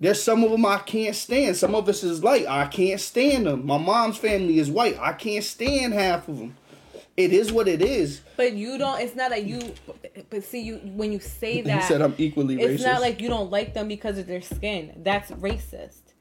There's 0.00 0.22
some 0.22 0.44
of 0.44 0.50
them 0.52 0.64
I 0.64 0.78
can't 0.78 1.16
stand. 1.16 1.56
Some 1.56 1.74
of 1.74 1.88
us 1.88 2.04
is 2.04 2.22
light. 2.22 2.46
I 2.46 2.66
can't 2.66 3.00
stand 3.00 3.46
them. 3.46 3.66
My 3.66 3.78
mom's 3.78 4.16
family 4.16 4.58
is 4.58 4.70
white. 4.70 4.96
I 5.00 5.12
can't 5.12 5.42
stand 5.42 5.92
half 5.92 6.28
of 6.28 6.38
them. 6.38 6.56
It 7.16 7.32
is 7.32 7.52
what 7.52 7.66
it 7.66 7.82
is. 7.82 8.20
but 8.36 8.52
you 8.52 8.78
don't. 8.78 9.00
It's 9.00 9.16
not 9.16 9.30
that 9.30 9.44
you. 9.44 9.74
But 10.30 10.44
see, 10.44 10.60
you 10.60 10.76
when 10.76 11.10
you 11.10 11.18
say 11.18 11.62
that, 11.62 11.82
said 11.82 12.00
I'm 12.00 12.14
equally 12.16 12.56
racist. 12.56 12.60
it's 12.60 12.82
racist. 12.82 12.86
not 12.86 13.00
like 13.00 13.20
you 13.20 13.28
don't 13.28 13.50
like 13.50 13.74
them 13.74 13.88
because 13.88 14.18
of 14.18 14.28
their 14.28 14.40
skin. 14.40 15.00
That's 15.02 15.32
racist. 15.32 16.12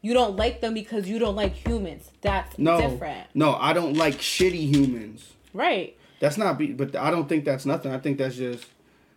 You 0.00 0.14
don't 0.14 0.36
like 0.36 0.60
them 0.60 0.74
because 0.74 1.08
you 1.08 1.18
don't 1.18 1.34
like 1.34 1.54
humans. 1.54 2.08
That's 2.20 2.56
no, 2.56 2.80
different. 2.80 3.26
no, 3.34 3.56
I 3.56 3.72
don't 3.72 3.96
like 3.96 4.14
shitty 4.14 4.72
humans. 4.72 5.32
Right. 5.52 5.96
That's 6.20 6.36
not 6.38 6.56
be, 6.56 6.72
but 6.72 6.94
I 6.94 7.10
don't 7.10 7.28
think 7.28 7.44
that's 7.44 7.66
nothing. 7.66 7.90
I 7.90 7.98
think 7.98 8.18
that's 8.18 8.36
just 8.36 8.64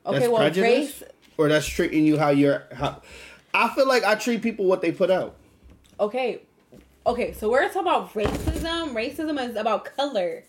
Okay, 0.08 0.20
that's 0.20 0.30
well, 0.32 0.42
prejudice, 0.42 1.02
race- 1.02 1.04
or 1.38 1.50
that's 1.50 1.68
treating 1.68 2.06
you 2.06 2.18
how 2.18 2.30
you're. 2.30 2.64
How, 2.74 3.02
I 3.54 3.70
feel 3.70 3.88
like 3.88 4.04
I 4.04 4.16
treat 4.16 4.42
people 4.42 4.66
what 4.66 4.82
they 4.82 4.92
put 4.92 5.10
out. 5.12 5.36
Okay. 6.00 6.42
Okay, 7.06 7.34
so 7.34 7.50
we're 7.50 7.66
talking 7.68 7.82
about 7.82 8.14
racism. 8.14 8.94
Racism 8.94 9.50
is 9.50 9.56
about 9.56 9.86
color. 9.96 10.44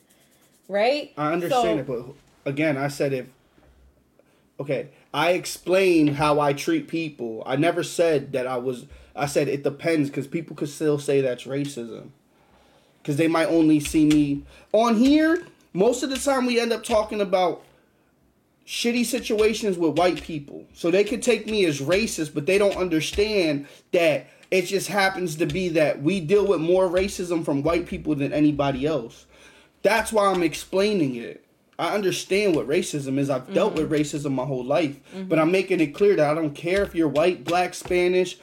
Right? 0.68 1.12
I 1.16 1.32
understand 1.32 1.86
So- 1.86 1.94
it, 1.94 2.04
but 2.44 2.50
again, 2.50 2.76
I 2.76 2.88
said 2.88 3.12
if. 3.12 3.26
Okay, 4.60 4.88
I 5.14 5.30
explained 5.32 6.16
how 6.16 6.40
I 6.40 6.52
treat 6.52 6.88
people. 6.88 7.44
I 7.46 7.54
never 7.56 7.82
said 7.82 8.32
that 8.32 8.46
I 8.46 8.56
was. 8.56 8.86
I 9.14 9.26
said 9.26 9.48
it 9.48 9.62
depends 9.62 10.10
because 10.10 10.26
people 10.26 10.54
could 10.56 10.68
still 10.68 10.98
say 10.98 11.20
that's 11.20 11.44
racism. 11.44 12.10
Because 13.02 13.16
they 13.16 13.28
might 13.28 13.46
only 13.46 13.80
see 13.80 14.06
me 14.06 14.42
on 14.72 14.96
here. 14.96 15.44
Most 15.72 16.02
of 16.02 16.10
the 16.10 16.16
time, 16.18 16.44
we 16.44 16.60
end 16.60 16.72
up 16.72 16.82
talking 16.82 17.20
about 17.20 17.62
shitty 18.68 19.06
situations 19.06 19.78
with 19.78 19.96
white 19.96 20.22
people. 20.22 20.66
So 20.74 20.90
they 20.90 21.02
could 21.02 21.22
take 21.22 21.46
me 21.46 21.64
as 21.64 21.80
racist, 21.80 22.34
but 22.34 22.44
they 22.44 22.58
don't 22.58 22.76
understand 22.76 23.66
that 23.92 24.26
it 24.50 24.66
just 24.66 24.88
happens 24.88 25.36
to 25.36 25.46
be 25.46 25.70
that 25.70 26.02
we 26.02 26.20
deal 26.20 26.46
with 26.46 26.60
more 26.60 26.86
racism 26.86 27.42
from 27.42 27.62
white 27.62 27.86
people 27.86 28.14
than 28.14 28.30
anybody 28.30 28.86
else. 28.86 29.24
That's 29.82 30.12
why 30.12 30.26
I'm 30.26 30.42
explaining 30.42 31.14
it. 31.14 31.46
I 31.78 31.94
understand 31.94 32.56
what 32.56 32.68
racism 32.68 33.16
is. 33.18 33.30
I've 33.30 33.54
dealt 33.54 33.74
with 33.74 33.90
mm-hmm. 33.90 33.94
racism 33.94 34.32
my 34.32 34.44
whole 34.44 34.64
life, 34.64 35.00
but 35.12 35.20
mm-hmm. 35.20 35.38
I'm 35.38 35.52
making 35.52 35.80
it 35.80 35.94
clear 35.94 36.16
that 36.16 36.30
I 36.30 36.34
don't 36.34 36.54
care 36.54 36.82
if 36.82 36.94
you're 36.94 37.08
white, 37.08 37.44
black, 37.44 37.72
Spanish. 37.72 38.36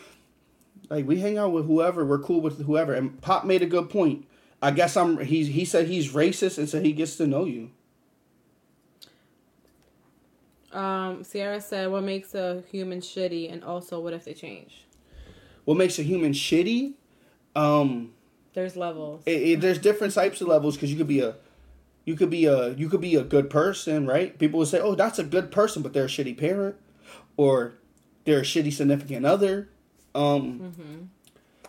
Like 0.90 1.06
we 1.06 1.20
hang 1.20 1.38
out 1.38 1.52
with 1.52 1.68
whoever, 1.68 2.04
we're 2.04 2.20
cool 2.20 2.42
with 2.42 2.66
whoever. 2.66 2.94
And 2.94 3.22
Pop 3.22 3.46
made 3.46 3.62
a 3.62 3.68
good 3.68 3.92
point. 3.92 4.26
I 4.62 4.72
guess 4.72 4.98
I'm. 4.98 5.20
He 5.20 5.44
he 5.46 5.66
said 5.66 5.88
he's 5.88 6.14
racist, 6.14 6.58
and 6.58 6.70
so 6.70 6.82
he 6.82 6.94
gets 6.94 7.18
to 7.18 7.28
know 7.28 7.46
you. 7.46 7.72
Um, 10.76 11.24
Sierra 11.24 11.62
said, 11.62 11.90
"What 11.90 12.04
makes 12.04 12.36
a 12.36 12.64
human 12.72 13.00
shitty, 13.00 13.52
and 13.52 13.64
also 13.64 14.00
what 14.00 14.14
if 14.14 14.26
they 14.26 14.34
change?" 14.34 14.86
What 15.64 15.78
makes 15.78 15.98
a 15.98 16.04
human 16.04 16.34
shitty? 16.34 16.94
Um, 17.56 18.14
There's 18.54 18.76
levels. 18.76 19.24
it, 19.26 19.32
it- 19.42 19.62
there's 19.62 19.80
different 19.80 20.14
types 20.14 20.42
of 20.42 20.48
levels 20.48 20.76
because 20.76 20.92
you 20.92 20.98
could 20.98 21.08
be 21.08 21.22
a 21.22 21.36
you 22.04 22.16
could 22.16 22.30
be 22.30 22.46
a 22.46 22.70
you 22.74 22.88
could 22.90 23.02
be 23.02 23.16
a 23.16 23.24
good 23.24 23.50
person 23.50 24.06
right 24.06 24.38
people 24.38 24.60
would 24.60 24.68
say 24.68 24.80
oh 24.80 24.94
that's 24.94 25.18
a 25.18 25.24
good 25.24 25.52
person 25.52 25.82
but 25.82 25.92
they're 25.94 26.06
a 26.06 26.08
shitty 26.08 26.38
parent 26.38 26.76
or 27.36 27.74
they're 28.26 28.40
a 28.40 28.44
shitty 28.44 28.72
significant 28.72 29.26
other 29.26 29.70
um 30.14 30.60
mm-hmm. 30.60 30.96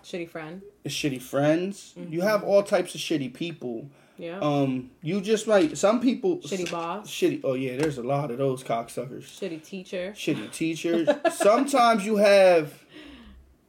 Shitty 0.04 0.28
friend. 0.28 0.62
shitty 0.84 1.22
friends 1.22 1.94
you 2.10 2.20
have 2.20 2.42
all 2.44 2.62
types 2.62 2.94
of 2.94 3.00
shitty 3.00 3.32
people 3.32 3.88
Yeah. 4.18 4.38
um 4.40 4.90
you 5.02 5.20
just 5.20 5.46
like 5.46 5.76
some 5.76 6.00
people 6.00 6.38
Shitty 6.38 6.70
boss. 6.70 7.08
shitty 7.08 7.40
oh 7.44 7.52
yeah 7.54 7.76
there's 7.76 7.98
a 7.98 8.02
lot 8.02 8.30
of 8.30 8.38
those 8.38 8.64
cocksuckers 8.64 9.24
Shitty 9.24 9.62
teacher. 9.62 10.12
shitty 10.16 10.50
teachers 10.52 11.08
sometimes 11.34 12.04
you 12.06 12.16
have 12.16 12.72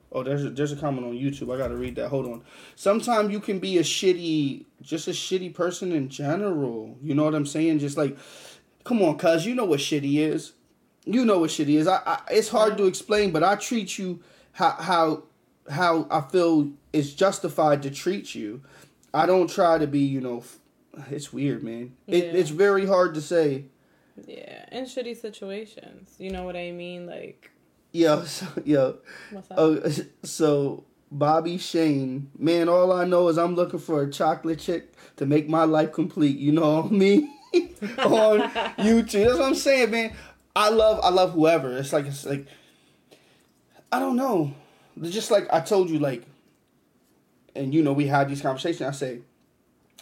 Oh, 0.09 0.23
there's 0.23 0.45
a, 0.45 0.49
there's 0.49 0.71
a 0.71 0.77
comment 0.77 1.05
on 1.05 1.11
YouTube. 1.13 1.53
I 1.53 1.57
gotta 1.57 1.75
read 1.75 1.97
that. 1.97 2.07
Hold 2.07 2.27
on. 2.27 2.41
Sometimes 2.77 3.29
you 3.29 3.41
can 3.41 3.59
be 3.59 3.77
a 3.77 3.81
shitty, 3.83 4.63
just 4.81 5.09
a 5.09 5.11
shitty 5.11 5.53
person 5.53 5.91
in 5.91 6.07
general. 6.07 6.97
You 7.03 7.13
know 7.13 7.25
what 7.25 7.35
I'm 7.35 7.45
saying? 7.45 7.79
Just 7.79 7.97
like, 7.97 8.17
come 8.85 9.01
on, 9.01 9.17
cuz 9.17 9.45
you 9.45 9.53
know 9.53 9.65
what 9.65 9.81
shitty 9.81 10.17
is. 10.19 10.53
You 11.05 11.25
know 11.25 11.39
what 11.39 11.49
shitty 11.49 11.75
is. 11.75 11.87
I, 11.89 11.97
I 12.05 12.19
it's 12.31 12.47
hard 12.47 12.77
to 12.77 12.85
explain, 12.85 13.31
but 13.31 13.43
I 13.43 13.55
treat 13.57 13.97
you 13.99 14.21
how 14.53 14.71
how 14.79 15.23
how 15.69 16.07
I 16.09 16.21
feel 16.21 16.71
is 16.93 17.13
justified 17.13 17.83
to 17.83 17.91
treat 17.91 18.33
you. 18.33 18.61
I 19.17 19.25
don't 19.25 19.49
try 19.49 19.79
to 19.79 19.87
be, 19.87 19.99
you 19.99 20.21
know. 20.21 20.43
It's 21.09 21.33
weird, 21.33 21.63
man. 21.63 21.95
It, 22.05 22.23
Yeah. 22.25 22.31
It's 22.39 22.51
very 22.51 22.85
hard 22.85 23.15
to 23.15 23.21
say. 23.21 23.65
Yeah, 24.27 24.65
in 24.71 24.85
shitty 24.85 25.15
situations. 25.19 26.15
You 26.19 26.31
know 26.31 26.43
what 26.43 26.55
I 26.55 26.71
mean? 26.71 27.05
Like, 27.07 27.51
Yo, 27.91 28.23
so, 28.37 28.45
yo. 28.63 28.97
what's 29.31 29.49
up? 29.49 29.57
Oh, 29.59 29.81
so 30.23 30.83
Bobby 31.11 31.57
Shane, 31.57 32.29
man, 32.37 32.69
all 32.69 32.91
I 32.91 33.05
know 33.05 33.27
is 33.29 33.37
I'm 33.37 33.55
looking 33.55 33.79
for 33.79 34.03
a 34.03 34.11
chocolate 34.11 34.59
chick 34.59 34.93
to 35.15 35.25
make 35.25 35.49
my 35.49 35.63
life 35.63 35.93
complete. 35.93 36.37
You 36.37 36.51
know 36.51 36.81
what 36.81 36.91
I 36.91 36.95
mean? 36.95 37.33
On 37.99 38.39
YouTube, 38.77 39.25
that's 39.25 39.39
what 39.39 39.47
I'm 39.47 39.55
saying, 39.55 39.89
man. 39.91 40.13
I 40.55 40.69
love, 40.69 40.99
I 41.03 41.09
love 41.09 41.33
whoever. 41.33 41.77
It's 41.77 41.93
like, 41.93 42.05
it's 42.05 42.25
like, 42.25 42.45
I 43.91 43.99
don't 43.99 44.15
know. 44.15 44.53
Just 45.01 45.31
like 45.31 45.47
I 45.51 45.59
told 45.61 45.89
you, 45.89 45.97
like, 45.99 46.23
and 47.57 47.73
you 47.73 47.83
know, 47.83 47.93
we 47.93 48.07
had 48.07 48.29
these 48.29 48.41
conversations. 48.41 48.81
I 48.87 48.91
say, 48.91 49.19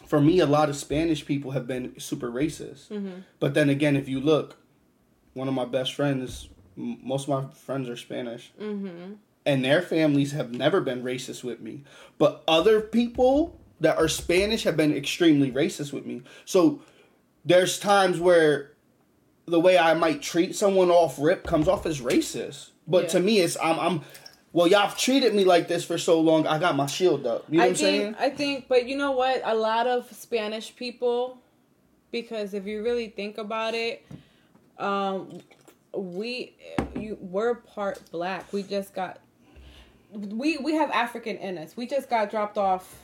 for 0.06 0.20
me, 0.22 0.40
a 0.40 0.46
lot 0.46 0.70
of 0.70 0.76
Spanish 0.76 1.26
people 1.26 1.52
have 1.52 1.66
been 1.68 2.00
super 2.00 2.30
racist. 2.30 2.90
Mm-hmm. 2.90 3.20
But 3.40 3.54
then 3.54 3.70
again, 3.70 3.96
if 3.96 4.08
you 4.08 4.20
look, 4.20 4.58
one 5.34 5.48
of 5.48 5.54
my 5.54 5.66
best 5.66 5.94
friends, 5.94 6.50
m- 6.78 7.00
most 7.04 7.28
of 7.28 7.30
my 7.30 7.50
friends 7.54 7.90
are 7.90 7.98
Spanish 7.98 8.52
Mm-hmm. 8.62 9.14
and 9.46 9.66
their 9.66 9.82
families 9.82 10.32
have 10.34 10.52
never 10.52 10.82
been 10.82 11.02
racist 11.04 11.44
with 11.44 11.60
me. 11.62 11.84
But 12.18 12.44
other 12.48 12.82
people 12.82 13.60
that 13.80 13.98
are 13.98 14.08
Spanish 14.08 14.64
have 14.64 14.78
been 14.78 14.96
extremely 14.96 15.52
racist 15.52 15.92
with 15.92 16.06
me. 16.06 16.22
So 16.46 16.82
there's 17.44 17.80
times 17.80 18.20
where 18.20 18.72
the 19.48 19.60
way 19.60 19.78
I 19.78 19.94
might 19.94 20.22
treat 20.22 20.56
someone 20.56 20.90
off 20.90 21.18
rip 21.20 21.46
comes 21.46 21.68
off 21.68 21.86
as 21.86 22.02
racist. 22.02 22.70
But 22.88 23.04
Yeah. 23.04 23.10
to 23.10 23.20
me, 23.20 23.40
it's 23.40 23.58
I'm 23.62 23.80
I'm. 23.80 24.02
Well, 24.56 24.68
y'all 24.68 24.88
have 24.88 24.98
treated 24.98 25.36
me 25.36 25.44
like 25.44 25.68
this 25.68 25.84
for 25.84 25.98
so 25.98 26.22
long. 26.22 26.48
I 26.48 26.58
got 26.60 26.78
my 26.78 26.86
shield 26.86 27.28
up. 27.28 27.44
You 27.50 27.58
know 27.58 27.64
I 27.64 27.68
what 27.68 27.70
I'm 27.72 27.76
saying? 27.76 28.16
I 28.18 28.30
think, 28.30 28.70
but 28.70 28.88
you 28.88 28.96
know 28.96 29.12
what? 29.12 29.42
A 29.44 29.54
lot 29.54 29.86
of 29.86 30.10
Spanish 30.14 30.74
people, 30.74 31.42
because 32.10 32.54
if 32.54 32.66
you 32.66 32.82
really 32.82 33.10
think 33.10 33.38
about 33.38 33.74
it, 33.74 34.06
um, 34.78 35.42
we 35.94 36.56
you 36.98 37.18
we're 37.20 37.56
part 37.56 38.00
black. 38.12 38.54
We 38.54 38.64
just 38.64 38.94
got 38.94 39.20
we 40.14 40.56
we 40.56 40.74
have 40.76 40.90
African 40.92 41.36
in 41.36 41.58
us. 41.58 41.76
We 41.76 41.86
just 41.86 42.10
got 42.10 42.32
dropped 42.32 42.58
off 42.58 42.98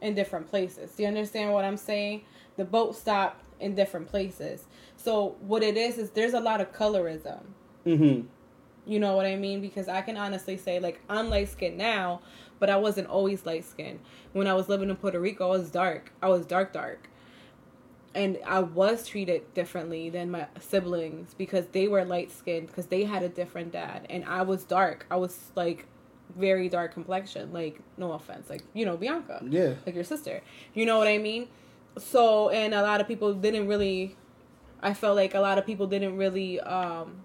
in 0.00 0.14
different 0.14 0.48
places. 0.48 0.92
Do 0.92 1.02
you 1.02 1.08
understand 1.10 1.52
what 1.52 1.66
I'm 1.66 1.76
saying? 1.76 2.22
The 2.56 2.64
boat 2.64 2.96
stopped 2.96 3.44
in 3.60 3.74
different 3.74 4.08
places. 4.08 4.64
So 4.96 5.36
what 5.40 5.62
it 5.62 5.76
is 5.76 5.98
is 5.98 6.08
there's 6.12 6.32
a 6.32 6.40
lot 6.40 6.62
of 6.62 6.72
colorism. 6.72 7.40
Mm-hmm. 7.84 8.28
You 8.86 8.98
know 8.98 9.14
what 9.14 9.26
I 9.26 9.36
mean? 9.36 9.60
Because 9.60 9.88
I 9.88 10.00
can 10.00 10.16
honestly 10.16 10.56
say, 10.56 10.80
like, 10.80 11.00
I'm 11.08 11.30
light 11.30 11.48
skinned 11.48 11.78
now, 11.78 12.22
but 12.58 12.70
I 12.70 12.76
wasn't 12.76 13.08
always 13.08 13.46
light 13.46 13.64
skinned. 13.64 14.00
When 14.32 14.46
I 14.46 14.54
was 14.54 14.68
living 14.68 14.90
in 14.90 14.96
Puerto 14.96 15.20
Rico, 15.20 15.46
I 15.46 15.50
was 15.50 15.70
dark. 15.70 16.12
I 16.22 16.28
was 16.28 16.46
dark, 16.46 16.72
dark. 16.72 17.08
And 18.14 18.38
I 18.44 18.60
was 18.60 19.06
treated 19.06 19.54
differently 19.54 20.10
than 20.10 20.30
my 20.30 20.48
siblings 20.58 21.34
because 21.34 21.66
they 21.68 21.86
were 21.86 22.04
light 22.04 22.32
skinned 22.32 22.66
because 22.66 22.86
they 22.86 23.04
had 23.04 23.22
a 23.22 23.28
different 23.28 23.70
dad. 23.70 24.06
And 24.10 24.24
I 24.24 24.42
was 24.42 24.64
dark. 24.64 25.06
I 25.10 25.16
was 25.16 25.52
like 25.54 25.86
very 26.36 26.68
dark 26.68 26.92
complexion. 26.92 27.52
Like, 27.52 27.80
no 27.96 28.12
offense. 28.12 28.50
Like, 28.50 28.62
you 28.74 28.84
know, 28.84 28.96
Bianca. 28.96 29.44
Yeah. 29.48 29.74
Like 29.86 29.94
your 29.94 30.04
sister. 30.04 30.40
You 30.74 30.86
know 30.86 30.98
what 30.98 31.06
I 31.06 31.18
mean? 31.18 31.48
So, 31.98 32.48
and 32.48 32.74
a 32.74 32.82
lot 32.82 33.00
of 33.00 33.06
people 33.06 33.34
didn't 33.34 33.68
really, 33.68 34.16
I 34.82 34.94
felt 34.94 35.16
like 35.16 35.34
a 35.34 35.40
lot 35.40 35.58
of 35.58 35.66
people 35.66 35.86
didn't 35.86 36.16
really, 36.16 36.58
um, 36.60 37.22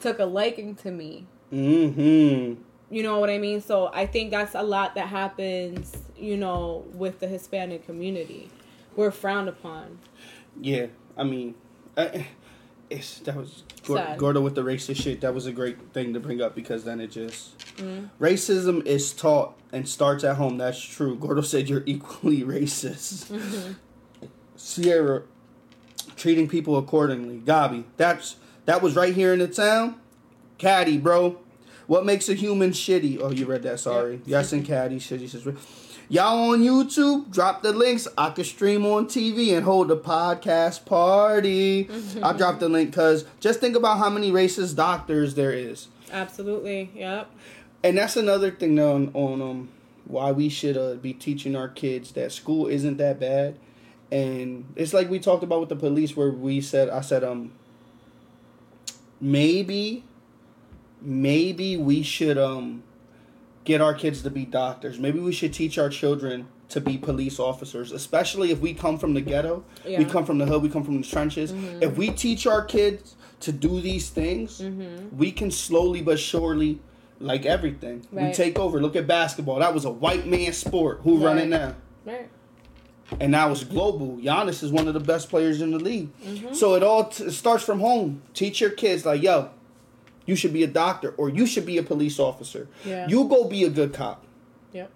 took 0.00 0.18
a 0.18 0.24
liking 0.24 0.74
to 0.76 0.90
me. 0.90 1.26
Mm-hmm. 1.52 2.62
You 2.88 3.02
know 3.02 3.18
what 3.18 3.30
I 3.30 3.38
mean? 3.38 3.60
So 3.60 3.90
I 3.92 4.06
think 4.06 4.30
that's 4.30 4.54
a 4.54 4.62
lot 4.62 4.94
that 4.94 5.08
happens, 5.08 5.96
you 6.16 6.36
know, 6.36 6.84
with 6.94 7.18
the 7.20 7.26
Hispanic 7.26 7.84
community. 7.86 8.48
We're 8.94 9.10
frowned 9.10 9.48
upon. 9.48 9.98
Yeah. 10.60 10.86
I 11.16 11.24
mean, 11.24 11.54
I, 11.96 12.26
it's 12.88 13.18
that 13.20 13.36
was 13.36 13.64
Sad. 13.82 14.18
Gordo 14.18 14.40
with 14.40 14.54
the 14.54 14.62
racist 14.62 15.02
shit. 15.02 15.20
That 15.20 15.34
was 15.34 15.46
a 15.46 15.52
great 15.52 15.92
thing 15.92 16.12
to 16.14 16.20
bring 16.20 16.40
up 16.40 16.54
because 16.54 16.84
then 16.84 17.00
it 17.00 17.08
just 17.10 17.52
Mm. 17.76 18.08
racism 18.18 18.84
is 18.86 19.12
taught 19.12 19.54
and 19.70 19.86
starts 19.86 20.24
at 20.24 20.36
home. 20.36 20.56
That's 20.56 20.80
true. 20.80 21.14
Gordo 21.16 21.42
said 21.42 21.68
you're 21.68 21.82
equally 21.86 22.42
racist. 22.42 23.26
Mm-hmm. 23.30 23.72
Sierra 24.56 25.22
treating 26.16 26.48
people 26.48 26.76
accordingly. 26.78 27.38
Gabi, 27.40 27.84
that's 27.98 28.36
that 28.66 28.82
was 28.82 28.94
right 28.94 29.14
here 29.14 29.32
in 29.32 29.38
the 29.40 29.48
town. 29.48 29.96
Caddy, 30.58 30.98
bro. 30.98 31.38
What 31.86 32.04
makes 32.04 32.28
a 32.28 32.34
human 32.34 32.70
shitty? 32.70 33.20
Oh, 33.20 33.30
you 33.30 33.46
read 33.46 33.62
that. 33.62 33.80
Sorry. 33.80 34.12
Yep. 34.14 34.22
Yes, 34.26 34.52
and 34.52 34.64
Caddy. 34.64 34.98
Shitty 34.98 35.28
says. 35.28 35.46
Y'all 36.08 36.52
on 36.52 36.60
YouTube? 36.60 37.32
Drop 37.32 37.62
the 37.62 37.72
links. 37.72 38.06
I 38.16 38.30
could 38.30 38.46
stream 38.46 38.86
on 38.86 39.06
TV 39.06 39.56
and 39.56 39.64
hold 39.64 39.90
a 39.90 39.96
podcast 39.96 40.84
party. 40.86 41.88
I 42.22 42.32
dropped 42.32 42.60
the 42.60 42.68
link 42.68 42.90
because 42.90 43.24
just 43.40 43.58
think 43.60 43.76
about 43.76 43.98
how 43.98 44.08
many 44.10 44.30
racist 44.30 44.76
doctors 44.76 45.34
there 45.34 45.52
is, 45.52 45.88
Absolutely. 46.12 46.90
Yep. 46.94 47.28
and 47.82 47.98
that's 47.98 48.16
another 48.16 48.52
thing 48.52 48.78
on 48.78 49.10
on 49.14 49.42
um 49.42 49.68
why 50.04 50.30
we 50.30 50.48
should 50.48 50.76
uh, 50.76 50.94
be 50.94 51.12
teaching 51.12 51.56
our 51.56 51.68
kids 51.68 52.12
that 52.12 52.30
school 52.30 52.68
isn't 52.68 52.98
that 52.98 53.18
bad, 53.18 53.58
and 54.12 54.64
it's 54.76 54.92
like 54.94 55.10
we 55.10 55.18
talked 55.18 55.42
about 55.42 55.58
with 55.58 55.68
the 55.70 55.76
police 55.76 56.16
where 56.16 56.30
we 56.30 56.60
said 56.60 56.88
I 56.88 57.00
said 57.00 57.24
um 57.24 57.50
maybe 59.20 60.04
maybe 61.00 61.76
we 61.76 62.02
should 62.02 62.38
um 62.38 62.82
get 63.64 63.80
our 63.80 63.94
kids 63.94 64.22
to 64.22 64.30
be 64.30 64.44
doctors. 64.44 64.98
Maybe 64.98 65.18
we 65.18 65.32
should 65.32 65.52
teach 65.52 65.76
our 65.78 65.88
children 65.88 66.46
to 66.68 66.80
be 66.80 66.96
police 66.98 67.38
officers, 67.40 67.90
especially 67.92 68.50
if 68.52 68.60
we 68.60 68.74
come 68.74 68.96
from 68.98 69.14
the 69.14 69.20
ghetto. 69.20 69.64
We 69.84 70.04
come 70.04 70.24
from 70.24 70.38
the 70.38 70.46
hood, 70.46 70.62
we 70.62 70.68
come 70.68 70.84
from 70.84 71.00
the 71.00 71.06
trenches. 71.06 71.52
If 71.80 71.96
we 71.96 72.10
teach 72.10 72.46
our 72.46 72.64
kids 72.64 73.16
to 73.40 73.52
do 73.52 73.80
these 73.80 74.08
things, 74.10 74.60
Mm-hmm. 74.60 75.16
we 75.16 75.30
can 75.32 75.50
slowly 75.50 76.00
but 76.02 76.18
surely 76.18 76.78
like 77.20 77.44
everything. 77.46 78.06
We 78.12 78.32
take 78.32 78.58
over. 78.58 78.80
Look 78.80 78.94
at 78.96 79.06
basketball. 79.06 79.58
That 79.60 79.74
was 79.74 79.84
a 79.84 79.90
white 79.90 80.26
man 80.26 80.52
sport. 80.52 81.00
Who 81.02 81.18
run 81.24 81.38
it 81.38 81.48
now? 81.48 81.74
Right. 82.04 82.28
And 83.20 83.32
now 83.32 83.50
it's 83.50 83.64
global. 83.64 84.18
Giannis 84.18 84.62
is 84.62 84.72
one 84.72 84.88
of 84.88 84.94
the 84.94 85.00
best 85.00 85.28
players 85.28 85.60
in 85.60 85.70
the 85.70 85.78
league. 85.78 86.10
Mm-hmm. 86.20 86.54
So 86.54 86.74
it 86.74 86.82
all 86.82 87.04
t- 87.04 87.30
starts 87.30 87.64
from 87.64 87.80
home. 87.80 88.22
Teach 88.34 88.60
your 88.60 88.70
kids 88.70 89.06
like, 89.06 89.22
yo, 89.22 89.50
you 90.24 90.36
should 90.36 90.52
be 90.52 90.62
a 90.62 90.68
doctor 90.68 91.10
or 91.10 91.28
you 91.28 91.46
should 91.46 91.66
be 91.66 91.78
a 91.78 91.82
police 91.82 92.18
officer. 92.18 92.68
Yeah. 92.84 93.06
You 93.08 93.24
go 93.28 93.44
be 93.44 93.64
a 93.64 93.70
good 93.70 93.94
cop. 93.94 94.24
Yep. 94.72 94.90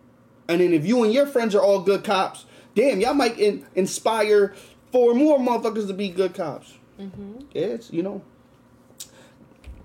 And 0.49 0.61
then 0.61 0.73
if 0.73 0.85
you 0.85 1.05
and 1.05 1.13
your 1.13 1.27
friends 1.27 1.55
are 1.55 1.63
all 1.63 1.81
good 1.81 2.03
cops, 2.05 2.47
damn, 2.75 3.01
y'all 3.01 3.15
might 3.15 3.39
in- 3.39 3.65
inspire 3.75 4.55
four 4.91 5.15
more 5.15 5.39
motherfuckers 5.39 5.87
to 5.87 5.95
be 5.95 6.09
good 6.09 6.35
cops. 6.35 6.75
Mm-hmm. 6.99 7.43
It's 7.55 7.93
you 7.93 8.03
know. 8.03 8.23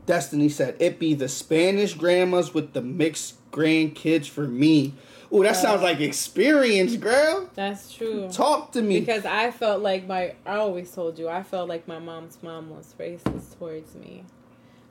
Destiny 0.06 0.50
said 0.50 0.76
it 0.80 1.00
be 1.00 1.16
the 1.16 1.28
Spanish 1.28 1.96
grandmas 1.96 2.54
with 2.54 2.74
the 2.74 2.82
mixed 2.82 3.36
grandkids 3.52 4.28
for 4.28 4.48
me. 4.48 4.94
Ooh, 5.34 5.44
that 5.44 5.56
sounds 5.56 5.82
like 5.82 6.00
experience, 6.00 6.96
girl. 6.96 7.50
That's 7.56 7.94
true. 7.94 8.30
Talk 8.32 8.72
to 8.74 8.82
me. 8.82 9.00
Because 9.00 9.26
I 9.26 9.52
felt 9.52 9.82
like 9.82 10.08
my, 10.08 10.36
I 10.46 10.56
always 10.58 10.92
told 10.92 11.18
you, 11.20 11.28
I 11.28 11.44
felt 11.44 11.68
like 11.68 11.88
my 11.88 12.00
mom's 12.00 12.38
mom 12.42 12.70
was 12.70 12.94
racist 13.00 13.58
towards 13.58 13.96
me. 13.96 14.24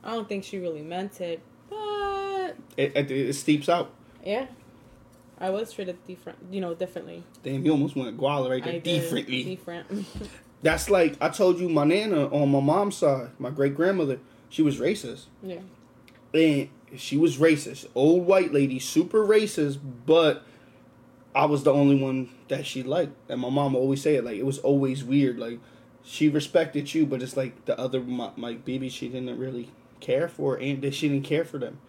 I 0.03 0.11
don't 0.11 0.27
think 0.29 0.43
she 0.43 0.59
really 0.59 0.81
meant 0.83 1.19
it, 1.21 1.41
but 1.69 2.55
It, 2.77 2.95
it, 2.95 3.11
it 3.11 3.33
steeps 3.33 3.67
out. 3.69 3.91
yeah, 4.23 4.45
I 5.39 5.49
was 5.49 5.71
treated 5.73 5.97
different, 6.05 6.37
you 6.51 6.61
know, 6.61 6.75
differently. 6.75 7.23
Damn, 7.43 7.65
you 7.65 7.71
almost 7.71 7.95
went 7.95 8.17
guala 8.17 8.49
right 8.49 8.63
there. 8.63 8.79
Differently. 8.79 9.43
Different. 9.43 10.05
That's 10.61 10.89
like 10.89 11.15
I 11.21 11.29
told 11.29 11.59
you, 11.59 11.69
my 11.69 11.83
nana 11.85 12.27
on 12.27 12.49
my 12.49 12.59
mom's 12.59 12.97
side, 12.97 13.29
my 13.39 13.49
great 13.49 13.75
grandmother, 13.75 14.19
she 14.49 14.61
was 14.61 14.77
racist, 14.79 15.25
yeah. 15.43 15.59
and 16.33 16.69
she 16.99 17.17
was 17.17 17.37
racist. 17.37 17.87
Old 17.95 18.25
white 18.25 18.53
lady, 18.53 18.79
super 18.79 19.25
racist, 19.25 19.79
but 20.05 20.43
I 21.33 21.45
was 21.45 21.63
the 21.63 21.73
only 21.73 21.95
one 21.95 22.29
that 22.47 22.65
she 22.65 22.83
liked. 22.83 23.13
And 23.29 23.41
my 23.41 23.49
mom 23.49 23.75
always 23.75 24.01
say 24.01 24.15
it 24.15 24.23
like 24.23 24.37
it 24.37 24.45
was 24.45 24.59
always 24.59 25.03
weird. 25.03 25.37
Like 25.39 25.59
she 26.03 26.29
respected 26.29 26.93
you, 26.93 27.05
but 27.05 27.21
it's 27.21 27.35
like 27.37 27.65
the 27.65 27.77
other 27.79 28.01
my, 28.01 28.31
my 28.35 28.53
baby 28.53 28.89
she 28.89 29.07
didn't 29.09 29.37
really 29.37 29.71
care 29.99 30.27
for, 30.27 30.55
and 30.57 30.81
that 30.81 30.93
she 30.93 31.09
didn't 31.09 31.25
care 31.25 31.45
for 31.45 31.57
them. 31.57 31.79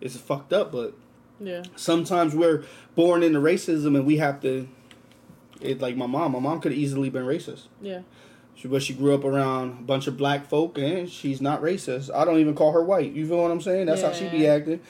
It's 0.00 0.16
fucked 0.16 0.52
up, 0.52 0.70
but 0.72 0.94
Yeah. 1.40 1.62
sometimes 1.76 2.34
we're 2.34 2.64
born 2.94 3.22
into 3.22 3.40
racism 3.40 3.96
and 3.96 4.06
we 4.06 4.18
have 4.18 4.40
to 4.42 4.68
it 5.60 5.80
like 5.80 5.96
my 5.96 6.06
mom 6.06 6.32
my 6.32 6.38
mom 6.40 6.60
could 6.60 6.72
easily 6.72 7.08
been 7.10 7.24
racist 7.24 7.68
Yeah. 7.80 8.02
She, 8.54 8.68
but 8.68 8.82
she 8.82 8.94
grew 8.94 9.14
up 9.14 9.24
around 9.24 9.78
a 9.78 9.82
bunch 9.82 10.06
of 10.06 10.16
black 10.16 10.46
folk 10.46 10.78
and 10.78 11.08
she's 11.08 11.40
not 11.40 11.62
racist. 11.62 12.14
I 12.14 12.24
don't 12.24 12.38
even 12.38 12.54
call 12.54 12.72
her 12.72 12.82
white. 12.82 13.12
You 13.12 13.26
feel 13.26 13.42
what 13.42 13.50
i'm 13.50 13.60
saying? 13.60 13.86
That's 13.86 14.02
how 14.02 14.12
she 14.12 14.28
be 14.28 14.46
acting. 14.46 14.80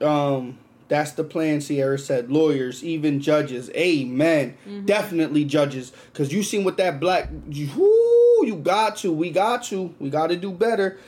Um 0.00 0.58
that's 0.88 1.12
the 1.12 1.24
plan 1.24 1.62
sierra 1.62 1.98
said. 1.98 2.30
Lawyers 2.30 2.84
even 2.84 3.20
judges. 3.20 3.70
Amen. 3.70 4.56
Definitely 4.84 5.44
judges. 5.46 5.92
Because 6.12 6.32
you 6.32 6.42
seen 6.42 6.64
what 6.64 6.76
that 6.76 7.00
black 7.00 7.30
you, 7.48 7.68
whoo, 7.68 8.46
you 8.46 8.56
got 8.56 8.96
to 8.98 9.12
we 9.12 9.30
got 9.30 9.62
to 9.64 9.94
we 9.98 10.10
got 10.10 10.28
to 10.28 10.36
do 10.36 10.52
better. 10.52 10.98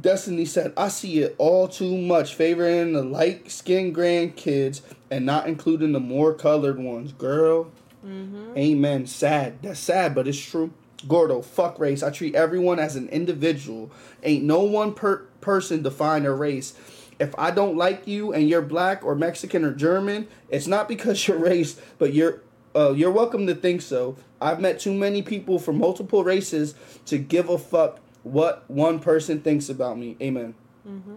Destiny 0.00 0.44
said, 0.44 0.72
I 0.76 0.86
see 0.86 1.18
it 1.18 1.34
all 1.36 1.66
too 1.66 1.96
much, 1.98 2.34
favoring 2.36 2.92
the 2.92 3.02
light 3.02 3.50
skinned 3.50 3.94
grandkids 3.94 4.82
and 5.10 5.26
not 5.26 5.48
including 5.48 5.90
the 5.90 6.00
more 6.00 6.32
colored 6.32 6.78
ones. 6.78 7.12
Girl, 7.12 7.72
Mm-hmm. 8.04 8.56
amen. 8.56 9.06
Sad. 9.06 9.58
That's 9.62 9.80
sad, 9.80 10.14
but 10.14 10.26
it's 10.26 10.38
true. 10.38 10.72
Gordo, 11.06 11.42
fuck 11.42 11.78
race. 11.78 12.02
I 12.02 12.10
treat 12.10 12.34
everyone 12.34 12.78
as 12.78 12.96
an 12.96 13.08
individual. 13.08 13.90
Ain't 14.22 14.44
no 14.44 14.60
one 14.60 14.94
per- 14.94 15.24
person 15.40 15.82
define 15.82 16.26
a 16.26 16.32
race. 16.32 16.74
If 17.18 17.34
I 17.38 17.50
don't 17.50 17.76
like 17.76 18.06
you 18.06 18.32
and 18.32 18.48
you're 18.48 18.62
black 18.62 19.04
or 19.04 19.14
Mexican 19.14 19.64
or 19.64 19.72
German, 19.72 20.28
it's 20.48 20.66
not 20.66 20.88
because 20.88 21.26
you're 21.28 21.38
race, 21.38 21.80
but 21.98 22.12
you're 22.14 22.40
uh, 22.74 22.92
you're 22.92 23.10
welcome 23.10 23.46
to 23.48 23.54
think 23.54 23.82
so. 23.82 24.16
I've 24.40 24.60
met 24.60 24.78
too 24.78 24.94
many 24.94 25.22
people 25.22 25.58
from 25.58 25.78
multiple 25.78 26.22
races 26.22 26.74
to 27.06 27.18
give 27.18 27.48
a 27.48 27.58
fuck 27.58 27.98
what 28.22 28.64
one 28.68 29.00
person 29.00 29.40
thinks 29.40 29.68
about 29.68 29.98
me. 29.98 30.16
Amen. 30.22 30.54
Mm-hmm. 30.88 31.16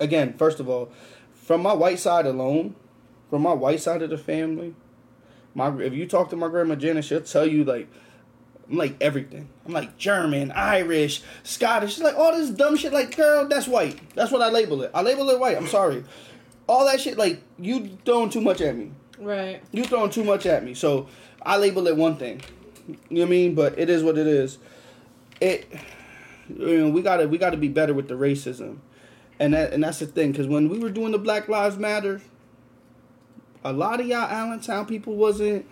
Again, 0.00 0.34
first 0.36 0.58
of 0.58 0.68
all, 0.68 0.90
from 1.32 1.62
my 1.62 1.72
white 1.72 1.98
side 1.98 2.26
alone, 2.26 2.74
from 3.30 3.42
my 3.42 3.52
white 3.52 3.80
side 3.80 4.02
of 4.02 4.10
the 4.10 4.18
family, 4.18 4.74
my 5.54 5.74
if 5.80 5.92
you 5.92 6.06
talk 6.06 6.30
to 6.30 6.36
my 6.36 6.48
grandma 6.48 6.74
Janet, 6.74 7.04
she'll 7.04 7.20
tell 7.20 7.46
you 7.46 7.64
like 7.64 7.88
I'm 8.70 8.76
like 8.76 8.96
everything. 9.00 9.48
I'm 9.66 9.72
like 9.72 9.98
German, 9.98 10.50
Irish, 10.52 11.22
Scottish. 11.42 11.94
She's 11.94 12.02
like 12.02 12.16
all 12.16 12.32
this 12.32 12.50
dumb 12.50 12.76
shit. 12.76 12.92
Like, 12.92 13.14
girl, 13.14 13.46
that's 13.46 13.68
white. 13.68 13.98
That's 14.14 14.32
what 14.32 14.42
I 14.42 14.50
label 14.50 14.82
it. 14.82 14.90
I 14.94 15.02
label 15.02 15.28
it 15.30 15.38
white. 15.38 15.56
I'm 15.56 15.66
sorry. 15.66 16.04
All 16.66 16.86
that 16.86 17.00
shit, 17.00 17.18
like 17.18 17.42
you 17.58 17.98
throwing 18.04 18.30
too 18.30 18.40
much 18.40 18.60
at 18.60 18.76
me. 18.76 18.92
Right. 19.18 19.62
You 19.72 19.84
throwing 19.84 20.10
too 20.10 20.24
much 20.24 20.46
at 20.46 20.64
me. 20.64 20.74
So 20.74 21.08
I 21.42 21.58
label 21.58 21.86
it 21.86 21.96
one 21.96 22.16
thing. 22.16 22.40
You 22.86 22.94
know 23.10 23.20
what 23.20 23.26
I 23.26 23.30
mean? 23.30 23.54
But 23.54 23.78
it 23.78 23.90
is 23.90 24.02
what 24.02 24.16
it 24.16 24.26
is. 24.26 24.58
It 25.40 25.70
you 26.48 26.78
know, 26.78 26.90
we 26.90 27.02
gotta 27.02 27.28
we 27.28 27.38
gotta 27.38 27.56
be 27.56 27.68
better 27.68 27.94
with 27.94 28.08
the 28.08 28.14
racism. 28.14 28.78
And 29.38 29.54
that 29.54 29.72
and 29.72 29.82
that's 29.82 29.98
the 29.98 30.06
thing, 30.06 30.32
because 30.32 30.46
when 30.46 30.68
we 30.68 30.78
were 30.78 30.90
doing 30.90 31.12
the 31.12 31.18
Black 31.18 31.48
Lives 31.48 31.76
Matter, 31.76 32.22
a 33.64 33.72
lot 33.72 34.00
of 34.00 34.06
y'all 34.06 34.18
Allentown 34.22 34.86
people 34.86 35.14
wasn't 35.14 35.66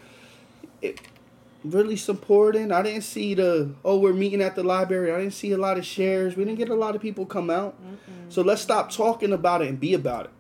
really 1.65 1.97
supporting. 1.97 2.73
I 2.73 2.83
didn't 2.83 3.03
see 3.03 3.35
the 3.35 3.71
oh 3.85 3.99
we're 3.99 4.13
meeting 4.13 4.41
at 4.41 4.55
the 4.57 4.63
library. 4.63 5.13
I 5.13 5.19
didn't 5.19 5.35
see 5.35 5.53
a 5.53 5.59
lot 5.59 5.77
of 5.79 5.85
shares. 5.85 6.37
We 6.37 6.45
didn't 6.45 6.59
get 6.59 6.69
a 6.71 6.75
lot 6.75 6.95
of 6.95 7.03
people 7.03 7.27
come 7.27 7.51
out. 7.51 7.75
Mm-mm. 7.83 8.33
So 8.33 8.43
let's 8.43 8.63
stop 8.63 8.91
talking 8.91 9.33
about 9.33 9.63
it 9.63 9.69
and 9.69 9.79
be 9.79 9.95
about 9.95 10.27
it. 10.27 10.31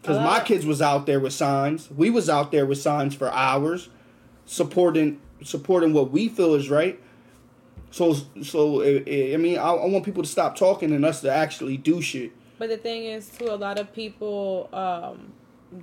Because 0.00 0.18
my 0.18 0.38
Uh. 0.38 0.44
kids 0.44 0.64
was 0.66 0.80
out 0.82 1.06
there 1.06 1.20
with 1.20 1.32
signs. 1.32 1.90
We 1.94 2.10
was 2.10 2.28
out 2.28 2.50
there 2.52 2.66
with 2.66 2.78
signs 2.78 3.14
for 3.14 3.30
hours, 3.32 3.88
supporting 4.46 5.20
supporting 5.42 5.92
what 5.92 6.10
we 6.10 6.28
feel 6.28 6.54
is 6.54 6.70
right. 6.70 6.98
So 7.90 8.14
so 8.42 8.82
I 8.82 9.36
mean 9.36 9.58
I, 9.58 9.70
I 9.72 9.86
want 9.86 10.04
people 10.04 10.22
to 10.22 10.28
stop 10.28 10.56
talking 10.56 10.92
and 10.92 11.04
us 11.04 11.20
to 11.20 11.30
actually 11.30 11.76
do 11.76 12.00
shit. 12.00 12.32
But 12.58 12.68
the 12.68 12.76
thing 12.76 13.06
is, 13.06 13.28
too, 13.28 13.46
a 13.50 13.56
lot 13.56 13.80
of 13.80 13.92
people 13.92 14.68
um, 14.72 15.32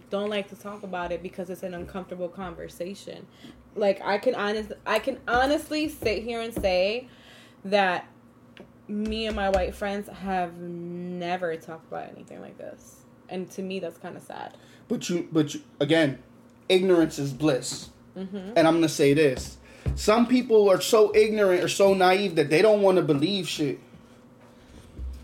don't 0.10 0.30
like 0.30 0.50
to 0.50 0.56
talk 0.56 0.84
about 0.84 1.12
it 1.12 1.24
because 1.24 1.50
it's 1.50 1.64
an 1.64 1.74
uncomfortable 1.74 2.30
conversation. 2.30 3.26
Like 3.76 4.02
I 4.04 4.18
can 4.18 4.36
honest, 4.36 4.74
I 4.86 5.00
can 5.00 5.20
honestly 5.28 5.90
sit 5.90 6.24
here 6.24 6.42
and 6.42 6.54
say 6.54 7.08
that 7.66 8.08
me 8.88 9.28
and 9.28 9.36
my 9.36 9.50
white 9.50 9.76
friends 9.76 10.10
have 10.10 10.58
never 10.60 11.56
talked 11.58 11.88
about 11.88 12.10
anything 12.10 12.42
like 12.42 12.58
this, 12.58 13.02
and 13.30 13.50
to 13.52 13.62
me, 13.62 13.80
that's 13.80 13.98
kind 13.98 14.18
of 14.18 14.24
sad. 14.24 14.56
But 14.88 15.10
you 15.10 15.28
but 15.32 15.54
you, 15.54 15.62
again, 15.80 16.20
ignorance 16.68 17.20
is 17.20 17.32
bliss. 17.32 17.90
Mm-hmm. 18.18 18.54
And 18.56 18.68
I'm 18.68 18.76
gonna 18.76 18.90
say 18.90 19.14
this: 19.14 19.58
some 19.96 20.26
people 20.28 20.70
are 20.70 20.82
so 20.82 21.16
ignorant 21.16 21.64
or 21.64 21.68
so 21.68 21.94
naive 21.94 22.36
that 22.36 22.50
they 22.50 22.62
don't 22.62 22.82
want 22.82 22.98
to 22.98 23.04
believe 23.04 23.48
shit. 23.48 23.80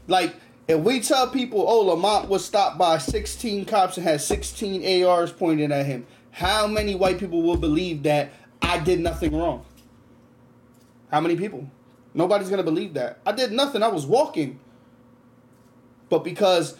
Like 0.08 0.36
if 0.68 0.80
we 0.80 1.00
tell 1.00 1.28
people, 1.28 1.66
"Oh, 1.68 1.82
Lamont 1.82 2.30
was 2.30 2.44
stopped 2.44 2.78
by 2.78 2.98
16 2.98 3.66
cops 3.66 3.98
and 3.98 4.06
had 4.06 4.22
16 4.22 5.04
ARs 5.04 5.32
pointed 5.32 5.72
at 5.72 5.86
him," 5.86 6.06
how 6.32 6.68
many 6.68 6.96
white 6.96 7.20
people 7.20 7.42
will 7.42 7.58
believe 7.58 8.04
that 8.04 8.32
I 8.62 8.80
did 8.80 9.00
nothing 9.00 9.36
wrong? 9.36 9.64
How 11.12 11.22
many 11.22 11.36
people? 11.36 11.68
Nobody's 12.14 12.50
gonna 12.50 12.64
believe 12.64 12.94
that. 12.96 13.20
I 13.26 13.32
did 13.32 13.52
nothing. 13.52 13.84
I 13.84 13.90
was 13.90 14.06
walking. 14.06 14.60
But 16.10 16.24
because 16.24 16.76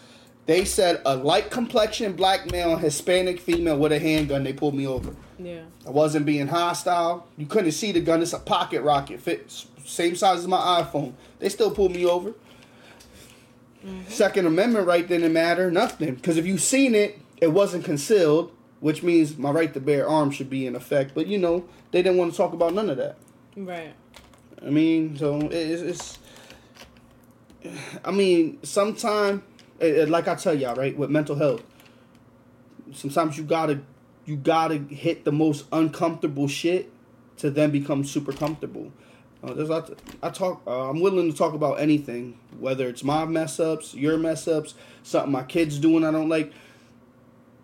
they 0.46 0.64
said 0.64 1.00
a 1.04 1.16
light 1.16 1.50
complexion 1.50 2.14
black 2.14 2.50
male, 2.50 2.76
Hispanic 2.76 3.40
female 3.40 3.78
with 3.78 3.92
a 3.92 3.98
handgun, 3.98 4.44
they 4.44 4.52
pulled 4.52 4.74
me 4.74 4.86
over. 4.86 5.14
Yeah. 5.38 5.62
I 5.86 5.90
wasn't 5.90 6.26
being 6.26 6.46
hostile. 6.46 7.26
You 7.36 7.46
couldn't 7.46 7.72
see 7.72 7.92
the 7.92 8.00
gun. 8.00 8.22
It's 8.22 8.32
a 8.32 8.38
pocket 8.38 8.82
rocket, 8.82 9.20
fits 9.20 9.66
same 9.84 10.16
size 10.16 10.40
as 10.40 10.48
my 10.48 10.82
iPhone. 10.82 11.12
They 11.38 11.48
still 11.48 11.70
pulled 11.70 11.92
me 11.92 12.04
over. 12.04 12.34
Mm-hmm. 13.86 14.10
Second 14.10 14.46
Amendment 14.46 14.86
right 14.86 15.06
didn't 15.06 15.32
matter, 15.32 15.70
nothing. 15.70 16.16
Because 16.16 16.36
if 16.36 16.46
you 16.46 16.58
seen 16.58 16.94
it, 16.94 17.20
it 17.38 17.52
wasn't 17.52 17.84
concealed, 17.84 18.52
which 18.80 19.02
means 19.02 19.38
my 19.38 19.50
right 19.50 19.72
to 19.74 19.80
bear 19.80 20.08
arms 20.08 20.34
should 20.34 20.50
be 20.50 20.66
in 20.66 20.74
effect. 20.74 21.12
But 21.14 21.28
you 21.28 21.38
know, 21.38 21.64
they 21.92 22.02
didn't 22.02 22.18
want 22.18 22.32
to 22.32 22.36
talk 22.36 22.52
about 22.52 22.74
none 22.74 22.90
of 22.90 22.96
that. 22.96 23.16
Right. 23.56 23.94
I 24.60 24.70
mean, 24.70 25.16
so 25.16 25.48
it's, 25.52 25.82
it's 25.82 26.18
I 28.04 28.10
mean, 28.10 28.58
sometime, 28.62 29.42
like 29.80 30.28
I 30.28 30.34
tell 30.34 30.54
y'all, 30.54 30.74
right, 30.74 30.96
with 30.96 31.10
mental 31.10 31.36
health, 31.36 31.62
sometimes 32.92 33.36
you 33.36 33.44
gotta, 33.44 33.80
you 34.24 34.36
gotta 34.36 34.78
hit 34.78 35.24
the 35.24 35.32
most 35.32 35.66
uncomfortable 35.72 36.48
shit 36.48 36.90
to 37.38 37.50
then 37.50 37.70
become 37.70 38.04
super 38.04 38.32
comfortable. 38.32 38.92
Uh, 39.46 39.54
there's 39.54 39.68
lots 39.68 39.92
I 40.22 40.30
talk. 40.30 40.62
Uh, 40.66 40.90
I'm 40.90 41.00
willing 41.00 41.30
to 41.30 41.36
talk 41.36 41.54
about 41.54 41.78
anything, 41.78 42.38
whether 42.58 42.88
it's 42.88 43.04
my 43.04 43.24
mess 43.24 43.60
ups, 43.60 43.94
your 43.94 44.18
mess 44.18 44.48
ups, 44.48 44.74
something 45.04 45.30
my 45.30 45.44
kids 45.44 45.78
doing 45.78 46.04
I 46.04 46.10
don't 46.10 46.28
like. 46.28 46.52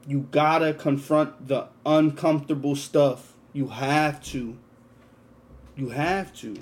You 0.06 0.28
gotta 0.30 0.74
confront 0.74 1.48
the 1.48 1.68
uncomfortable 1.84 2.76
stuff. 2.76 3.34
You 3.52 3.68
have 3.68 4.22
to. 4.24 4.56
You 5.76 5.88
have 5.90 6.32
to. 6.36 6.56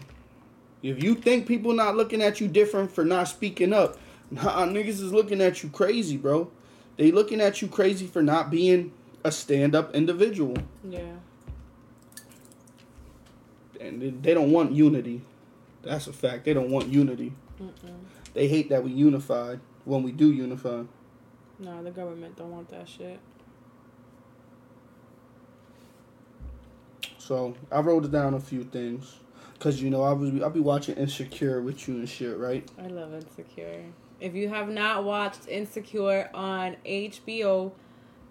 If 0.82 1.02
you 1.02 1.14
think 1.14 1.46
people 1.46 1.74
not 1.74 1.96
looking 1.96 2.22
at 2.22 2.40
you 2.40 2.48
different 2.48 2.90
for 2.90 3.04
not 3.04 3.28
speaking 3.28 3.72
up, 3.72 3.98
nah, 4.30 4.64
niggas 4.66 4.88
is 4.88 5.12
looking 5.12 5.42
at 5.42 5.62
you 5.62 5.68
crazy, 5.68 6.16
bro. 6.16 6.50
They 6.96 7.10
looking 7.10 7.40
at 7.40 7.60
you 7.60 7.68
crazy 7.68 8.06
for 8.06 8.22
not 8.22 8.50
being 8.50 8.92
a 9.22 9.30
stand 9.30 9.74
up 9.74 9.94
individual. 9.94 10.56
Yeah. 10.88 11.16
And 13.81 14.22
they- 14.22 14.35
don't 14.35 14.53
want 14.53 14.72
unity. 14.72 15.22
That's 15.83 16.07
a 16.07 16.12
fact. 16.12 16.45
They 16.45 16.53
don't 16.53 16.70
want 16.70 16.89
unity. 16.89 17.33
Mm-mm. 17.61 17.95
They 18.35 18.47
hate 18.47 18.68
that 18.68 18.85
we 18.85 18.91
unified 18.91 19.61
when 19.85 20.03
we 20.03 20.12
do 20.12 20.31
unify. 20.31 20.83
No, 21.59 21.83
the 21.83 21.91
government 21.91 22.37
don't 22.37 22.51
want 22.51 22.68
that 22.68 22.89
shit. 22.89 23.18
So 27.18 27.55
I 27.70 27.81
wrote 27.81 28.11
down 28.11 28.35
a 28.35 28.41
few 28.41 28.64
things. 28.64 29.16
Cause 29.59 29.81
you 29.83 29.91
know 29.91 30.03
I 30.03 30.12
was 30.12 30.31
I'll 30.43 30.49
be 30.49 30.61
watching 30.61 30.97
Insecure 30.97 31.61
with 31.61 31.87
you 31.87 31.97
and 31.97 32.09
shit, 32.09 32.39
right? 32.39 32.66
I 32.83 32.87
love 32.87 33.12
Insecure. 33.12 33.85
If 34.18 34.35
you 34.35 34.49
have 34.49 34.70
not 34.70 35.05
watched 35.05 35.49
Insecure 35.49 36.31
on 36.33 36.76
HBO, 36.87 37.72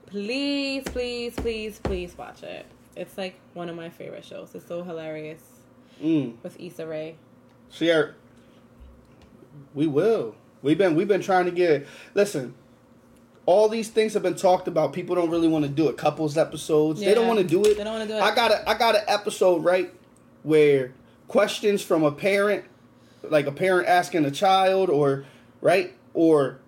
please, 0.07 0.83
please, 0.85 1.35
please, 1.35 1.79
please 1.79 2.17
watch 2.17 2.41
it. 2.41 2.65
It's 2.99 3.17
like 3.17 3.35
one 3.53 3.69
of 3.69 3.75
my 3.75 3.89
favorite 3.89 4.25
shows. 4.25 4.53
It's 4.53 4.67
so 4.67 4.83
hilarious 4.83 5.41
Mm. 6.03 6.33
with 6.43 6.59
Issa 6.59 6.85
Rae. 6.85 7.15
Sierra, 7.69 8.13
we 9.73 9.87
will. 9.87 10.35
We've 10.61 10.77
been 10.77 10.95
we've 10.95 11.07
been 11.07 11.21
trying 11.21 11.45
to 11.45 11.51
get. 11.51 11.87
Listen, 12.13 12.53
all 13.45 13.69
these 13.69 13.89
things 13.89 14.13
have 14.13 14.23
been 14.23 14.35
talked 14.35 14.67
about. 14.67 14.93
People 14.93 15.15
don't 15.15 15.29
really 15.29 15.47
want 15.47 15.65
to 15.65 15.69
do 15.71 15.87
it. 15.87 15.97
Couples 15.97 16.37
episodes. 16.37 16.99
They 16.99 17.13
don't 17.13 17.27
want 17.27 17.39
to 17.39 17.45
do 17.45 17.63
it. 17.63 17.77
they 17.77 17.83
don't 17.83 17.93
wanna 17.93 18.07
do 18.07 18.15
it. 18.15 18.21
I 18.21 18.33
got 18.35 18.51
a 18.51 18.69
I 18.69 18.77
got 18.77 18.95
an 18.95 19.01
episode 19.07 19.63
right 19.63 19.93
where 20.43 20.93
questions 21.27 21.81
from 21.81 22.03
a 22.03 22.11
parent, 22.11 22.65
like 23.23 23.45
a 23.47 23.51
parent 23.51 23.87
asking 23.87 24.25
a 24.25 24.31
child, 24.31 24.89
or 24.89 25.25
right, 25.61 25.93
or 26.13 26.59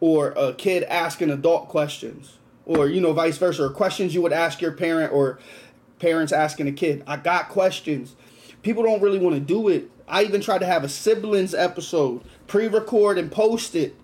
or 0.00 0.28
a 0.36 0.52
kid 0.54 0.82
asking 0.84 1.30
adult 1.30 1.68
questions, 1.68 2.38
or 2.66 2.88
you 2.88 3.00
know 3.00 3.12
vice 3.12 3.38
versa, 3.38 3.64
or 3.64 3.70
questions 3.70 4.14
you 4.14 4.22
would 4.22 4.32
ask 4.32 4.60
your 4.60 4.72
parent, 4.72 5.12
or 5.12 5.38
parents 5.98 6.32
asking 6.32 6.68
a 6.68 6.72
kid. 6.72 7.02
I 7.06 7.16
got 7.16 7.48
questions. 7.48 8.14
People 8.62 8.82
don't 8.82 9.00
really 9.00 9.18
want 9.18 9.34
to 9.34 9.40
do 9.40 9.68
it. 9.68 9.90
I 10.08 10.22
even 10.24 10.40
tried 10.40 10.58
to 10.58 10.66
have 10.66 10.84
a 10.84 10.88
siblings 10.88 11.54
episode, 11.54 12.22
pre-record 12.46 13.18
and 13.18 13.30
post 13.30 13.74
it 13.74 13.96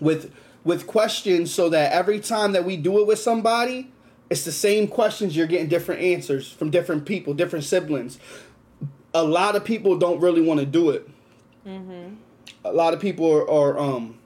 with 0.00 0.32
with 0.62 0.86
questions 0.86 1.52
so 1.52 1.70
that 1.70 1.92
every 1.92 2.20
time 2.20 2.52
that 2.52 2.64
we 2.64 2.76
do 2.76 3.00
it 3.00 3.06
with 3.06 3.18
somebody, 3.18 3.90
it's 4.28 4.44
the 4.44 4.52
same 4.52 4.86
questions 4.86 5.34
you're 5.34 5.46
getting 5.46 5.68
different 5.68 6.02
answers 6.02 6.52
from 6.52 6.70
different 6.70 7.06
people, 7.06 7.32
different 7.32 7.64
siblings. 7.64 8.18
A 9.14 9.24
lot 9.24 9.56
of 9.56 9.64
people 9.64 9.96
don't 9.96 10.20
really 10.20 10.42
want 10.42 10.60
to 10.60 10.66
do 10.66 10.90
it. 10.90 11.08
Mm-hmm. 11.66 12.14
A 12.64 12.72
lot 12.72 12.92
of 12.92 13.00
people 13.00 13.30
are, 13.32 13.48
are 13.50 13.78
um 13.78 14.18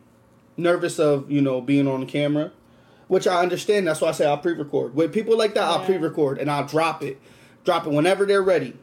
nervous 0.56 0.98
of, 0.98 1.30
you 1.30 1.40
know, 1.40 1.60
being 1.60 1.88
on 1.88 2.06
camera, 2.06 2.52
which 3.08 3.26
I 3.26 3.42
understand. 3.42 3.86
That's 3.86 4.00
why 4.00 4.08
I 4.08 4.12
say 4.12 4.26
I'll 4.26 4.38
pre-record. 4.38 4.94
With 4.94 5.12
people 5.12 5.36
like 5.36 5.54
that, 5.54 5.64
I'll 5.64 5.84
pre-record 5.84 6.38
and 6.38 6.50
I'll 6.50 6.66
drop 6.66 7.02
it. 7.02 7.20
Drop 7.64 7.86
it 7.86 7.92
whenever 7.92 8.26
they're 8.26 8.42
ready. 8.42 8.76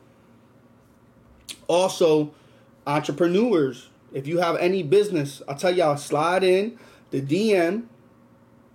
Also, 1.67 2.33
entrepreneurs, 2.85 3.89
if 4.13 4.27
you 4.27 4.39
have 4.39 4.57
any 4.57 4.83
business, 4.83 5.41
I'll 5.47 5.55
tell 5.55 5.73
y'all 5.73 5.97
slide 5.97 6.43
in 6.43 6.77
the 7.11 7.21
DM 7.21 7.83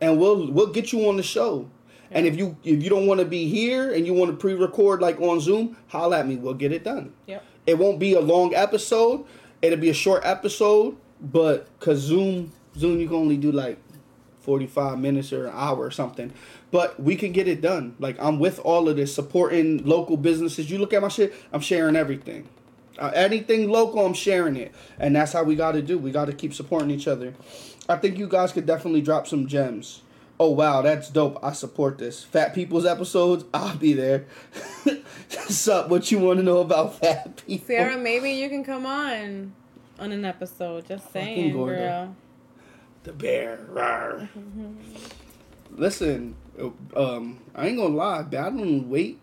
and 0.01 0.19
we'll 0.19 0.51
we'll 0.53 0.69
get 0.69 0.93
you 0.93 1.09
on 1.09 1.17
the 1.17 1.23
show. 1.23 1.69
And 2.11 2.27
if 2.27 2.37
you 2.37 2.57
if 2.63 2.83
you 2.83 2.91
don't 2.91 3.07
want 3.07 3.21
to 3.21 3.27
be 3.27 3.49
here 3.49 3.93
and 3.93 4.07
you 4.07 4.15
want 4.15 4.31
to 4.31 4.37
pre-record 4.37 5.01
like 5.01 5.21
on 5.21 5.41
Zoom, 5.41 5.77
holla 5.89 6.21
at 6.21 6.29
me. 6.29 6.37
We'll 6.37 6.55
get 6.55 6.73
it 6.73 6.85
done. 6.85 7.13
Yep. 7.27 7.45
It 7.67 7.79
won't 7.79 7.99
be 7.99 8.15
a 8.15 8.21
long 8.21 8.55
episode. 8.55 9.25
It'll 9.61 9.79
be 9.79 9.91
a 9.91 9.95
short 9.95 10.25
episode, 10.25 10.97
but 11.21 11.69
cause 11.81 11.99
Zoom 11.99 12.53
Zoom 12.77 13.01
you 13.01 13.09
can 13.09 13.17
only 13.17 13.37
do 13.37 13.51
like 13.51 13.79
45 14.47 14.99
minutes 14.99 15.33
or 15.33 15.49
an 15.49 15.53
hour 15.55 15.79
or 15.79 15.91
something. 15.91 16.33
But 16.71 16.99
we 16.99 17.17
can 17.17 17.33
get 17.33 17.47
it 17.49 17.61
done. 17.61 17.97
Like 17.99 18.17
I'm 18.19 18.39
with 18.39 18.59
all 18.61 18.89
of 18.89 18.97
this 18.97 19.15
supporting 19.15 19.85
local 19.85 20.17
businesses. 20.17 20.71
You 20.71 20.79
look 20.79 20.95
at 20.95 21.03
my 21.03 21.09
shit, 21.09 21.35
I'm 21.53 21.61
sharing 21.61 21.97
everything. 21.97 22.49
Uh, 22.99 23.13
anything 23.15 23.69
local, 23.69 24.07
I'm 24.07 24.15
sharing 24.15 24.57
it. 24.57 24.75
And 24.99 25.15
that's 25.15 25.33
how 25.33 25.43
we 25.43 25.55
got 25.55 25.73
to 25.73 25.83
do. 25.83 25.99
We 25.99 26.13
got 26.13 26.27
to 26.27 26.33
keep 26.33 26.55
supporting 26.55 26.91
each 26.91 27.07
other. 27.07 27.35
I 27.89 27.97
think 27.97 28.17
you 28.19 28.29
guys 28.29 28.53
could 28.53 28.65
definitely 28.67 29.03
drop 29.03 29.27
some 29.27 29.47
gems. 29.47 30.01
Oh 30.39 30.51
wow, 30.51 30.83
that's 30.83 31.09
dope. 31.09 31.39
I 31.43 31.53
support 31.53 31.99
this. 31.99 32.23
Fat 32.23 32.55
people's 32.55 32.85
episodes, 32.85 33.45
I'll 33.55 33.77
be 33.77 33.95
there. 33.95 34.27
Sup, 35.29 35.89
what 35.89 36.11
you 36.11 36.19
want 36.19 36.39
to 36.39 36.43
know 36.43 36.59
about 36.59 36.99
fat 36.99 37.43
people? 37.47 37.67
Sarah, 37.67 37.99
maybe 37.99 38.31
you 38.31 38.49
can 38.49 38.65
come 38.65 38.87
on 38.87 39.53
on 39.99 40.13
an 40.13 40.25
episode. 40.25 40.87
Just 40.87 41.13
saying, 41.13 41.53
girl. 41.53 42.15
The 43.07 43.13
bear. 43.13 43.61
Rawr. 43.73 44.29
listen, 45.71 46.35
um, 46.97 47.39
I 47.55 47.69
ain't 47.69 47.79
gonna 47.79 47.95
lie, 47.95 48.23
battling 48.23 48.91
weight. 48.91 49.21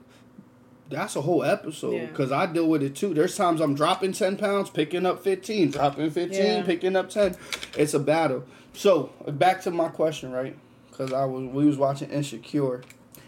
That's 0.90 1.16
a 1.18 1.22
whole 1.22 1.44
episode 1.44 1.94
Yeah. 1.96 2.06
because 2.06 2.32
I 2.32 2.46
deal 2.46 2.70
with 2.70 2.82
it 2.82 2.96
too. 2.96 3.14
There's 3.14 3.36
times 3.36 3.60
I'm 3.60 3.76
dropping 3.76 4.14
ten 4.14 4.38
pounds, 4.38 4.70
picking 4.70 5.06
up 5.06 5.22
fifteen, 5.22 5.70
dropping 5.72 6.12
fifteen, 6.12 6.46
Yeah. 6.60 6.64
picking 6.64 6.96
up 6.96 7.10
ten. 7.10 7.36
It's 7.78 7.94
a 7.94 8.00
battle. 8.00 8.44
So 8.74 9.10
back 9.28 9.62
to 9.64 9.72
my 9.72 9.90
question, 9.90 10.32
right? 10.32 10.56
Because 10.90 11.12
I 11.12 11.26
was 11.26 11.44
we 11.52 11.66
was 11.66 11.78
watching 11.78 12.10
Insecure, 12.10 12.84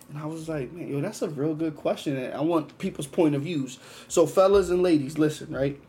and 0.10 0.18
I 0.18 0.26
was 0.26 0.48
like, 0.48 0.72
man, 0.72 0.88
yo, 0.88 1.02
that's 1.02 1.22
a 1.22 1.30
real 1.30 1.54
good 1.56 1.76
question, 1.76 2.16
and 2.16 2.34
I 2.34 2.40
want 2.42 2.78
people's 2.78 3.08
point 3.08 3.36
of 3.36 3.42
views. 3.42 3.78
So 4.08 4.26
fellas 4.26 4.70
and 4.70 4.82
ladies, 4.84 5.18
listen, 5.18 5.54
right? 5.54 5.80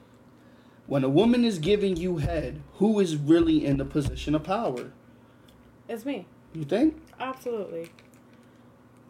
When 0.86 1.02
a 1.02 1.08
woman 1.08 1.44
is 1.44 1.58
giving 1.58 1.96
you 1.96 2.18
head, 2.18 2.62
who 2.74 3.00
is 3.00 3.16
really 3.16 3.64
in 3.64 3.76
the 3.78 3.84
position 3.84 4.34
of 4.34 4.44
power? 4.44 4.92
It's 5.88 6.04
me. 6.04 6.26
You 6.52 6.64
think? 6.64 6.96
Absolutely. 7.18 7.90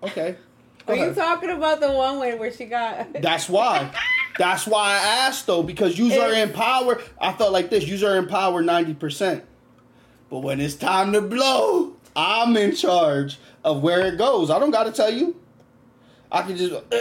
Okay. 0.03 0.37
Go 0.87 0.93
Are 0.93 0.97
you 0.97 1.15
talking 1.15 1.51
about 1.51 1.81
the 1.81 1.91
one 1.91 2.19
way 2.19 2.35
where 2.37 2.53
she 2.53 2.65
got? 2.65 3.13
That's 3.21 3.49
why. 3.49 3.91
That's 4.39 4.67
why 4.67 4.91
I 4.91 5.27
asked 5.27 5.47
though, 5.47 5.63
because 5.63 5.99
you 5.99 6.13
are 6.21 6.33
in 6.33 6.53
power. 6.53 7.01
I 7.21 7.33
felt 7.33 7.53
like 7.53 7.71
this. 7.71 7.87
You 7.87 8.07
are 8.07 8.17
in 8.19 8.27
power 8.27 8.63
ninety 8.63 8.95
percent, 8.95 9.45
but 10.31 10.41
when 10.41 10.61
it's 10.61 10.75
time 10.75 11.13
to 11.13 11.23
blow, 11.23 11.97
I'm 12.15 12.57
in 12.57 12.75
charge 12.75 13.39
of 13.65 13.83
where 13.83 14.07
it 14.07 14.19
goes. 14.19 14.51
I 14.51 14.59
don't 14.59 14.71
got 14.71 14.85
to 14.85 14.93
tell 14.93 15.11
you. 15.11 15.37
I 16.31 16.43
can 16.43 16.57
just, 16.57 16.73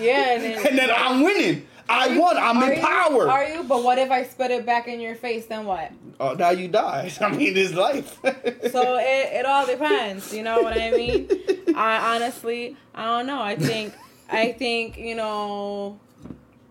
yeah, 0.00 0.34
and 0.34 0.42
then, 0.44 0.66
and 0.66 0.78
then 0.78 0.90
I'm 0.94 1.22
winning. 1.22 1.66
I 1.92 2.18
won. 2.18 2.36
I'm 2.38 2.62
in 2.62 2.76
you- 2.78 2.84
power. 2.84 3.28
Are 3.28 3.44
you? 3.44 3.62
But 3.64 3.82
what 3.84 3.98
if 3.98 4.10
I 4.10 4.24
spit 4.24 4.50
it 4.50 4.64
back 4.66 4.88
in 4.88 4.98
your 5.00 5.14
face? 5.14 5.46
Then 5.46 5.66
what? 5.66 5.92
Oh, 6.18 6.32
now 6.34 6.50
you 6.50 6.68
die. 6.68 7.10
I 7.20 7.30
mean, 7.30 7.56
it's 7.56 7.74
life. 7.74 8.18
So 8.22 8.96
it, 9.00 9.32
it 9.40 9.46
all 9.46 9.66
depends. 9.66 10.32
You 10.32 10.42
know 10.42 10.62
what 10.62 10.80
I 10.80 10.90
mean? 10.90 11.28
I 11.76 12.14
honestly, 12.16 12.76
I 12.94 13.04
don't 13.04 13.26
know. 13.26 13.42
I 13.42 13.56
think, 13.56 13.94
I 14.30 14.52
think 14.52 14.96
you 14.98 15.14
know, 15.14 15.98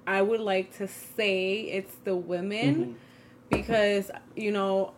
I 0.07 0.21
would 0.21 0.39
like 0.41 0.75
to 0.77 0.87
say 0.87 1.61
it's 1.61 1.95
the 2.03 2.15
women 2.15 2.75
Mhm. 2.75 2.95
because 3.57 4.09
you 4.35 4.51
know, 4.51 4.93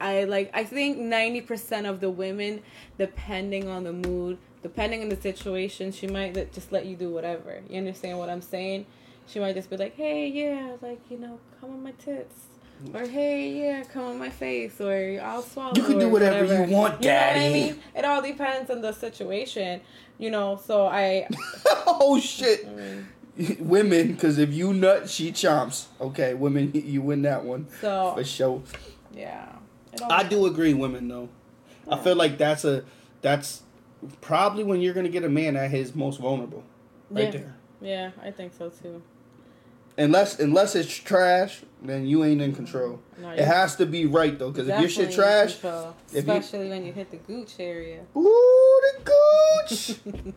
I 0.00 0.24
like. 0.24 0.50
I 0.54 0.64
think 0.64 0.98
ninety 0.98 1.40
percent 1.40 1.86
of 1.86 2.00
the 2.00 2.10
women, 2.10 2.62
depending 2.98 3.68
on 3.68 3.84
the 3.84 3.92
mood, 3.92 4.38
depending 4.62 5.02
on 5.02 5.08
the 5.08 5.20
situation, 5.20 5.92
she 5.92 6.06
might 6.06 6.34
just 6.52 6.72
let 6.72 6.86
you 6.86 6.96
do 6.96 7.10
whatever. 7.10 7.60
You 7.68 7.78
understand 7.78 8.18
what 8.18 8.28
I'm 8.30 8.42
saying? 8.42 8.86
She 9.28 9.38
might 9.40 9.54
just 9.54 9.70
be 9.70 9.76
like, 9.76 9.94
"Hey, 9.94 10.28
yeah, 10.28 10.76
like 10.80 11.00
you 11.10 11.18
know, 11.18 11.38
come 11.60 11.70
on 11.70 11.82
my 11.82 11.92
tits." 11.92 12.34
Or 12.94 13.00
mm. 13.00 13.08
hey, 13.10 13.50
yeah, 13.60 13.82
come 13.84 14.04
on 14.04 14.18
my 14.18 14.30
face, 14.30 14.80
or 14.80 15.20
I'll 15.22 15.42
swallow. 15.42 15.72
You 15.74 15.82
can 15.82 15.98
do 15.98 16.06
or 16.06 16.10
whatever 16.10 16.44
you 16.44 16.72
want, 16.72 17.02
You 17.02 17.10
know 17.10 17.16
what 17.16 17.22
I 17.24 17.34
Daddy. 17.34 17.52
mean? 17.52 17.82
It 17.96 18.04
all 18.04 18.22
depends 18.22 18.70
on 18.70 18.80
the 18.80 18.92
situation, 18.92 19.80
you 20.16 20.30
know. 20.30 20.60
So 20.64 20.86
I, 20.86 21.26
oh 21.86 22.20
shit. 22.20 22.64
I 22.66 22.68
mm. 22.68 22.76
mean, 22.76 23.08
Women, 23.60 24.12
because 24.12 24.38
if 24.38 24.52
you 24.52 24.72
nut, 24.72 25.08
she 25.08 25.30
chomps. 25.32 25.86
Okay, 26.00 26.34
women, 26.34 26.72
you 26.74 27.02
win 27.02 27.22
that 27.22 27.44
one 27.44 27.68
so 27.80 28.12
for 28.16 28.24
sure. 28.24 28.62
yeah. 29.12 29.46
I 30.10 30.22
do 30.24 30.46
agree, 30.46 30.74
women 30.74 31.08
though. 31.08 31.28
I 31.90 31.98
feel 31.98 32.16
like 32.16 32.38
that's 32.38 32.64
a 32.64 32.84
that's 33.22 33.62
probably 34.20 34.62
when 34.64 34.80
you're 34.80 34.94
gonna 34.94 35.08
get 35.08 35.24
a 35.24 35.28
man 35.28 35.56
at 35.56 35.70
his 35.70 35.94
most 35.94 36.20
vulnerable, 36.20 36.62
right 37.10 37.24
Yeah. 37.24 37.30
there. 37.30 37.56
Yeah, 37.80 38.10
I 38.22 38.30
think 38.30 38.52
so 38.54 38.70
too. 38.70 39.02
Unless 39.98 40.38
unless 40.38 40.76
it's 40.76 40.94
trash, 40.94 41.62
then 41.82 42.06
you 42.06 42.22
ain't 42.24 42.40
in 42.40 42.54
control. 42.54 43.00
No, 43.20 43.30
It 43.30 43.40
has 43.44 43.74
to 43.76 43.84
be 43.86 44.06
right 44.06 44.38
though, 44.38 44.50
because 44.52 44.68
if 44.68 44.80
your 44.80 44.88
shit 44.88 45.10
trash, 45.12 45.54
control, 45.60 45.94
if 46.12 46.24
you- 46.26 46.32
especially 46.32 46.68
when 46.68 46.86
you 46.86 46.92
hit 46.92 47.10
the 47.10 47.16
gooch 47.16 47.54
area. 47.58 48.02
ooh 48.16 48.80
the 48.96 49.10
gooch, 49.68 49.96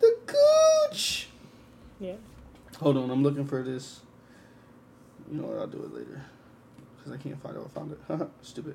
the 0.00 0.16
gooch. 0.26 1.28
Yeah. 2.00 2.14
Hold 2.80 2.96
on, 2.96 3.10
I'm 3.10 3.22
looking 3.22 3.44
for 3.46 3.62
this. 3.62 4.00
You 5.30 5.38
know 5.40 5.48
what? 5.48 5.58
I'll 5.58 5.66
do 5.66 5.82
it 5.84 5.94
later 5.94 6.22
because 6.96 7.12
I 7.12 7.16
can't 7.18 7.40
find 7.42 7.56
it. 7.56 7.62
I 7.64 7.68
found 7.68 7.92
it. 7.92 8.28
Stupid. 8.42 8.74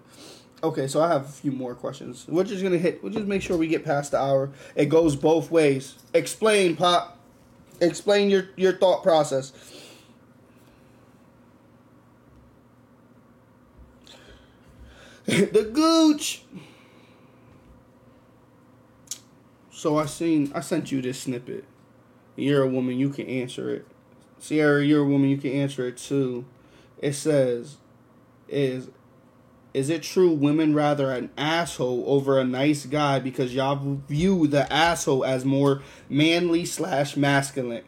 Okay, 0.64 0.88
so 0.88 1.02
I 1.02 1.08
have 1.08 1.26
a 1.26 1.28
few 1.28 1.52
more 1.52 1.74
questions. 1.76 2.26
We're 2.28 2.44
just 2.44 2.62
gonna 2.62 2.78
hit. 2.78 3.02
We'll 3.04 3.12
just 3.12 3.26
make 3.26 3.42
sure 3.42 3.58
we 3.58 3.68
get 3.68 3.84
past 3.84 4.12
the 4.12 4.20
hour. 4.20 4.52
It 4.76 4.86
goes 4.86 5.16
both 5.16 5.50
ways. 5.50 5.96
Explain, 6.14 6.76
pop. 6.76 7.18
Explain 7.82 8.30
your 8.30 8.50
your 8.56 8.74
thought 8.78 9.02
process. 9.02 9.54
the 15.52 15.70
gooch. 15.74 16.44
So 19.70 19.98
I 19.98 20.06
seen. 20.06 20.52
I 20.56 20.62
sent 20.62 20.90
you 20.90 21.02
this 21.02 21.20
snippet. 21.20 21.66
You're 22.38 22.64
a 22.64 22.68
woman. 22.68 22.98
You 22.98 23.10
can 23.10 23.28
answer 23.28 23.70
it. 23.76 23.86
Sierra, 24.40 24.86
you're 24.86 25.04
a 25.04 25.06
woman. 25.06 25.30
You 25.30 25.38
can 25.38 25.52
answer 25.52 25.86
it 25.86 25.98
too. 25.98 26.46
It 27.00 27.12
says, 27.12 27.76
"Is 28.48 28.90
is 29.74 29.90
it 29.90 30.02
true 30.02 30.32
women 30.32 30.74
rather 30.74 31.12
an 31.12 31.30
asshole 31.38 32.06
over 32.08 32.40
a 32.40 32.46
nice 32.46 32.86
guy 32.86 33.20
because 33.20 33.54
y'all 33.54 34.00
view 34.08 34.48
the 34.48 34.72
asshole 34.72 35.26
as 35.26 35.44
more 35.44 35.82
manly 36.08 36.64
slash 36.64 37.18
masculine?" 37.18 37.84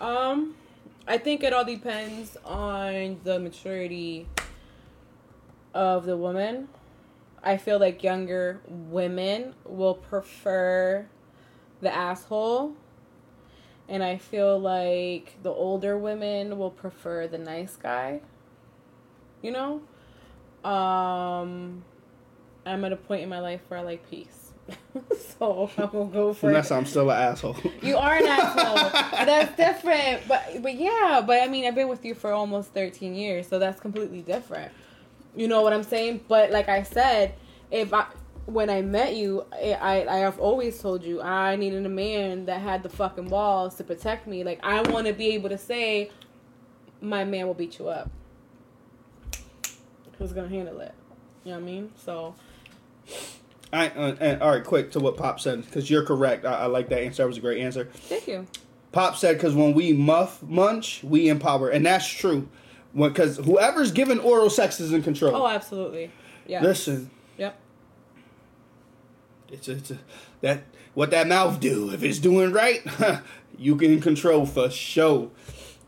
Um, 0.00 0.56
I 1.06 1.18
think 1.18 1.44
it 1.44 1.52
all 1.52 1.64
depends 1.64 2.36
on 2.44 3.20
the 3.22 3.38
maturity 3.38 4.26
of 5.74 6.04
the 6.06 6.16
woman. 6.16 6.68
I 7.42 7.56
feel 7.56 7.78
like 7.78 8.02
younger 8.02 8.60
women 8.68 9.54
will 9.64 9.94
prefer 9.94 11.06
the 11.80 11.94
asshole. 11.94 12.74
And 13.88 14.02
I 14.04 14.18
feel 14.18 14.58
like 14.58 15.36
the 15.42 15.50
older 15.50 15.96
women 15.98 16.58
will 16.58 16.70
prefer 16.70 17.26
the 17.26 17.38
nice 17.38 17.76
guy. 17.76 18.20
You 19.42 19.52
know? 19.52 19.82
Um 20.68 21.82
I'm 22.66 22.84
at 22.84 22.92
a 22.92 22.96
point 22.96 23.22
in 23.22 23.28
my 23.28 23.40
life 23.40 23.62
where 23.68 23.80
I 23.80 23.82
like 23.82 24.08
peace. 24.10 24.52
so 25.38 25.70
I 25.78 25.84
will 25.86 26.06
go 26.06 26.32
for 26.34 26.48
Unless 26.50 26.70
I'm 26.70 26.84
still 26.84 27.10
an 27.10 27.16
asshole. 27.20 27.56
you 27.82 27.96
are 27.96 28.16
an 28.16 28.26
asshole. 28.28 29.24
that's 29.24 29.56
different. 29.56 30.28
But 30.28 30.62
but 30.62 30.74
yeah, 30.74 31.22
but 31.26 31.42
I 31.42 31.48
mean 31.48 31.64
I've 31.64 31.74
been 31.74 31.88
with 31.88 32.04
you 32.04 32.14
for 32.14 32.32
almost 32.32 32.72
thirteen 32.74 33.14
years, 33.14 33.48
so 33.48 33.58
that's 33.58 33.80
completely 33.80 34.20
different. 34.20 34.70
You 35.34 35.48
know 35.48 35.62
what 35.62 35.72
I'm 35.72 35.82
saying? 35.82 36.24
But 36.28 36.50
like 36.50 36.68
I 36.68 36.82
said, 36.82 37.34
if 37.70 37.92
I 37.92 38.06
when 38.46 38.68
I 38.68 38.82
met 38.82 39.14
you, 39.14 39.44
I 39.52 39.72
I, 39.72 40.16
I 40.16 40.18
have 40.18 40.38
always 40.38 40.80
told 40.80 41.04
you 41.04 41.22
I 41.22 41.56
needed 41.56 41.86
a 41.86 41.90
man 41.90 42.46
that 42.46 42.60
had 42.60 42.82
the 42.82 42.88
fucking 42.88 43.28
balls 43.28 43.76
to 43.76 43.84
protect 43.84 44.26
me. 44.26 44.44
Like 44.44 44.60
I 44.62 44.82
want 44.90 45.06
to 45.06 45.12
be 45.12 45.28
able 45.34 45.48
to 45.50 45.58
say, 45.58 46.10
my 47.00 47.24
man 47.24 47.46
will 47.46 47.54
beat 47.54 47.78
you 47.78 47.88
up. 47.88 48.10
Who's 50.18 50.32
gonna 50.32 50.48
handle 50.48 50.80
it? 50.80 50.94
You 51.44 51.52
know 51.52 51.58
what 51.58 51.62
I 51.62 51.66
mean? 51.66 51.92
So 51.96 52.34
I, 53.72 53.88
uh, 53.88 54.16
and, 54.20 54.42
all 54.42 54.50
right, 54.50 54.64
quick 54.64 54.90
to 54.92 55.00
what 55.00 55.16
Pop 55.16 55.40
said 55.40 55.64
because 55.64 55.88
you're 55.88 56.04
correct. 56.04 56.44
I, 56.44 56.60
I 56.60 56.66
like 56.66 56.88
that 56.88 57.02
answer. 57.02 57.22
That 57.22 57.28
was 57.28 57.38
a 57.38 57.40
great 57.40 57.62
answer. 57.62 57.88
thank 57.92 58.26
you. 58.26 58.46
Pop 58.92 59.16
said 59.16 59.36
because 59.36 59.54
when 59.54 59.74
we 59.74 59.92
muff 59.92 60.42
munch, 60.42 61.04
we 61.04 61.28
empower, 61.28 61.68
and 61.68 61.86
that's 61.86 62.08
true. 62.08 62.48
Because 62.94 63.36
whoever's 63.36 63.92
giving 63.92 64.18
oral 64.18 64.50
sex 64.50 64.80
is 64.80 64.92
in 64.92 65.02
control. 65.02 65.36
Oh, 65.36 65.46
absolutely. 65.46 66.10
Yeah. 66.46 66.62
Listen, 66.62 67.10
Yep. 67.38 67.56
it's 69.50 69.68
a, 69.68 69.72
it's 69.72 69.90
a, 69.92 69.98
that 70.40 70.64
what 70.94 71.10
that 71.12 71.28
mouth 71.28 71.60
do. 71.60 71.90
If 71.92 72.02
it's 72.02 72.18
doing 72.18 72.52
right, 72.52 72.82
you 73.58 73.76
can 73.76 74.00
control 74.00 74.46
for 74.46 74.70
sure. 74.70 75.30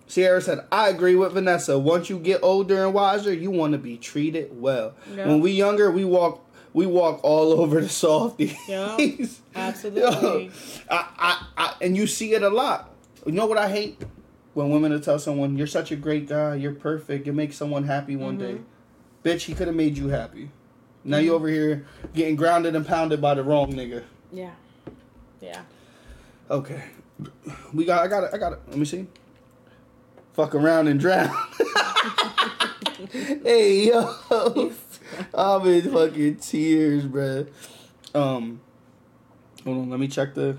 Sierra 0.07 0.41
said, 0.41 0.61
"I 0.71 0.89
agree 0.89 1.15
with 1.15 1.33
Vanessa. 1.33 1.79
Once 1.79 2.09
you 2.11 2.19
get 2.19 2.41
older 2.43 2.85
and 2.85 2.93
wiser, 2.95 3.33
you 3.33 3.51
want 3.51 3.73
to 3.73 3.79
be 3.79 3.97
treated 3.97 4.61
well. 4.61 4.95
Yeah. 5.17 5.27
When 5.29 5.41
we 5.41 5.53
younger, 5.53 5.91
we 5.91 6.05
walk." 6.05 6.47
We 6.75 6.87
walk 6.87 7.21
all 7.23 7.53
over 7.61 7.83
the 7.83 7.89
softies. 7.91 8.57
Yo, 8.67 8.97
Absolutely. 9.55 10.51
I, 10.91 11.07
I, 11.19 11.47
I, 11.59 11.75
and 11.83 11.95
you 11.95 12.07
see 12.07 12.33
it 12.33 12.43
a 12.43 12.49
lot. 12.49 12.89
You 13.27 13.33
know 13.33 13.45
what 13.45 13.59
I 13.59 13.69
hate? 13.69 14.01
When 14.55 14.71
women 14.71 14.93
will 14.93 15.01
tell 15.01 15.19
someone, 15.19 15.57
"You're 15.57 15.67
such 15.67 15.91
a 15.91 15.97
great 15.97 16.29
guy. 16.29 16.57
You're 16.57 16.75
perfect. 16.75 17.27
You 17.27 17.33
make 17.33 17.53
someone 17.53 17.85
happy 17.85 18.17
one 18.17 18.37
day." 18.39 18.59
Bitch, 19.25 19.43
he 19.43 19.55
could 19.55 19.67
have 19.69 19.77
made 19.77 19.97
you 19.97 20.09
happy. 20.09 20.51
Now 21.05 21.19
you 21.19 21.35
over 21.35 21.49
here 21.49 21.87
getting 22.15 22.37
grounded 22.37 22.77
and 22.77 22.87
pounded 22.87 23.21
by 23.21 23.35
the 23.35 23.43
wrong 23.43 23.73
nigga. 23.73 24.05
Yeah. 24.33 24.51
Yeah. 25.41 25.63
Okay, 26.51 26.83
we 27.73 27.85
got. 27.85 28.05
I 28.05 28.09
got 28.09 28.25
it. 28.25 28.31
I 28.33 28.39
got 28.39 28.53
it. 28.53 28.61
Let 28.69 28.79
me 28.79 28.85
see. 28.85 29.07
Fuck 30.35 30.55
around 30.55 30.89
and 30.89 31.01
drown. 31.01 31.29
hey 33.11 33.89
yo, 33.89 34.15
I'm 35.35 35.67
in 35.67 35.91
fucking 35.93 36.37
tears, 36.37 37.05
bruh. 37.05 37.49
Um, 38.15 38.61
hold 39.65 39.79
on. 39.79 39.91
Let 39.91 40.01
me 40.01 40.09
check 40.09 40.35
the. 40.35 40.59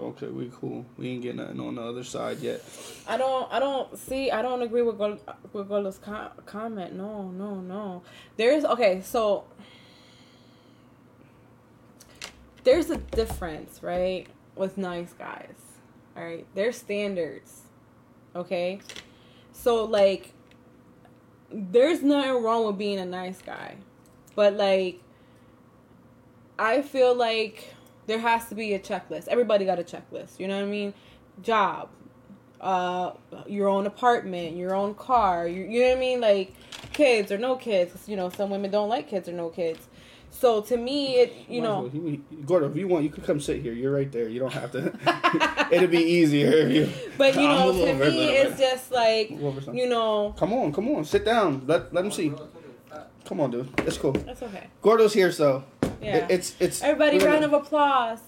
Okay, 0.00 0.28
we 0.28 0.50
cool. 0.54 0.86
We 0.96 1.10
ain't 1.10 1.22
getting 1.22 1.36
nothing 1.36 1.60
on 1.60 1.74
the 1.74 1.82
other 1.82 2.04
side 2.04 2.38
yet. 2.38 2.62
I 3.06 3.18
don't. 3.18 3.52
I 3.52 3.58
don't 3.58 3.98
see. 3.98 4.30
I 4.30 4.40
don't 4.40 4.62
agree 4.62 4.80
with 4.82 4.96
Gol- 4.96 5.18
with 5.52 5.68
Golo's 5.68 5.98
co- 5.98 6.30
comment. 6.46 6.94
No, 6.94 7.30
no, 7.30 7.56
no. 7.56 8.02
There's 8.36 8.64
okay. 8.64 9.02
So 9.02 9.44
there's 12.64 12.90
a 12.90 12.96
difference, 12.96 13.82
right, 13.82 14.26
with 14.56 14.78
nice 14.78 15.12
guys. 15.12 15.54
All 16.16 16.24
right, 16.24 16.46
there's 16.54 16.76
standards. 16.76 17.62
Okay, 18.34 18.80
so 19.52 19.84
like, 19.84 20.32
there's 21.52 22.02
nothing 22.02 22.42
wrong 22.42 22.66
with 22.66 22.78
being 22.78 22.98
a 22.98 23.04
nice 23.04 23.42
guy, 23.42 23.76
but 24.34 24.54
like, 24.54 25.00
I 26.58 26.82
feel 26.82 27.14
like 27.14 27.74
there 28.10 28.18
has 28.18 28.46
to 28.48 28.54
be 28.54 28.74
a 28.74 28.78
checklist. 28.78 29.28
Everybody 29.28 29.64
got 29.64 29.78
a 29.78 29.82
checklist. 29.84 30.38
You 30.38 30.48
know 30.48 30.56
what 30.56 30.64
I 30.64 30.68
mean? 30.68 30.92
Job, 31.42 31.88
uh, 32.60 33.12
your 33.46 33.68
own 33.68 33.86
apartment, 33.86 34.56
your 34.56 34.74
own 34.74 34.94
car. 34.94 35.46
You, 35.46 35.62
you 35.64 35.80
know 35.82 35.88
what 35.90 35.96
I 35.96 36.00
mean? 36.00 36.20
Like 36.20 36.54
kids 36.92 37.30
or 37.32 37.38
no 37.38 37.56
kids. 37.56 37.92
You 38.08 38.16
know, 38.16 38.28
some 38.28 38.50
women 38.50 38.70
don't 38.70 38.88
like 38.88 39.08
kids 39.08 39.28
or 39.28 39.32
no 39.32 39.48
kids. 39.48 39.86
So 40.32 40.60
to 40.62 40.76
me, 40.76 41.16
it 41.16 41.34
you 41.48 41.60
know. 41.60 41.82
well- 41.82 41.90
you- 41.94 42.22
if 42.70 42.76
you 42.76 42.88
want, 42.88 43.04
you 43.04 43.10
could 43.10 43.24
come 43.24 43.40
sit 43.40 43.62
here. 43.62 43.72
You're 43.72 43.92
right 43.92 44.10
there. 44.12 44.28
You 44.28 44.40
don't 44.40 44.52
have 44.52 44.70
to. 44.72 45.68
It'll 45.74 45.88
be 45.88 45.98
easier 46.02 46.50
if 46.52 46.70
you. 46.72 46.88
But 47.18 47.34
you 47.34 47.42
know, 47.48 47.72
to 47.72 47.94
me, 47.94 48.28
it's 48.30 48.58
just 48.58 48.90
like 48.92 49.30
Move 49.30 49.44
over 49.44 49.60
some. 49.60 49.74
you 49.74 49.88
know. 49.88 50.34
Come 50.38 50.52
on, 50.52 50.72
come 50.72 50.88
on, 50.88 51.04
sit 51.04 51.24
down. 51.24 51.64
Let 51.66 51.92
let 51.94 52.04
him 52.04 52.10
see. 52.12 52.32
Come 53.26 53.40
on, 53.40 53.50
dude. 53.50 53.68
It's 53.86 53.98
cool. 53.98 54.12
That's 54.12 54.42
okay. 54.42 54.66
Gordo's 54.82 55.12
here, 55.14 55.30
so 55.32 55.62
Yeah. 56.00 56.16
it- 56.16 56.30
it's 56.30 56.54
it's. 56.60 56.82
Everybody, 56.82 57.18
round 57.18 57.44
of 57.44 57.52
applause. 57.52 58.18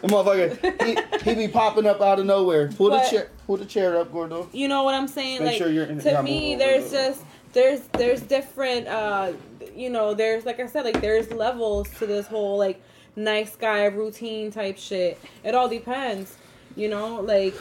The 0.00 0.06
motherfucker, 0.06 0.84
he, 1.24 1.28
he 1.30 1.34
be 1.34 1.48
popping 1.52 1.84
up 1.86 2.00
out 2.00 2.20
of 2.20 2.26
nowhere. 2.26 2.68
Pull 2.68 2.90
But- 2.90 3.04
the 3.04 3.10
chair, 3.10 3.30
pull 3.46 3.56
the 3.56 3.64
chair 3.64 3.96
up, 3.98 4.12
Gordo. 4.12 4.48
You 4.52 4.68
know 4.68 4.84
what 4.84 4.94
I'm 4.94 5.08
saying? 5.08 5.40
Make 5.40 5.46
like 5.48 5.58
sure 5.58 5.70
you're 5.70 5.84
in- 5.86 5.98
to 6.00 6.22
me, 6.22 6.54
there's 6.54 6.90
just 6.92 7.22
there's 7.52 7.80
there's 7.92 8.20
different. 8.20 8.86
uh 8.86 9.32
You 9.74 9.90
know, 9.90 10.14
there's 10.14 10.46
like 10.46 10.60
I 10.60 10.66
said, 10.66 10.84
like 10.84 11.00
there's 11.00 11.30
levels 11.32 11.88
to 11.98 12.06
this 12.06 12.26
whole 12.28 12.56
like 12.58 12.80
nice 13.16 13.56
guy 13.56 13.84
routine 13.86 14.50
type 14.52 14.78
shit. 14.78 15.18
It 15.42 15.54
all 15.54 15.68
depends. 15.68 16.36
You 16.76 16.88
know, 16.88 17.16
like 17.20 17.54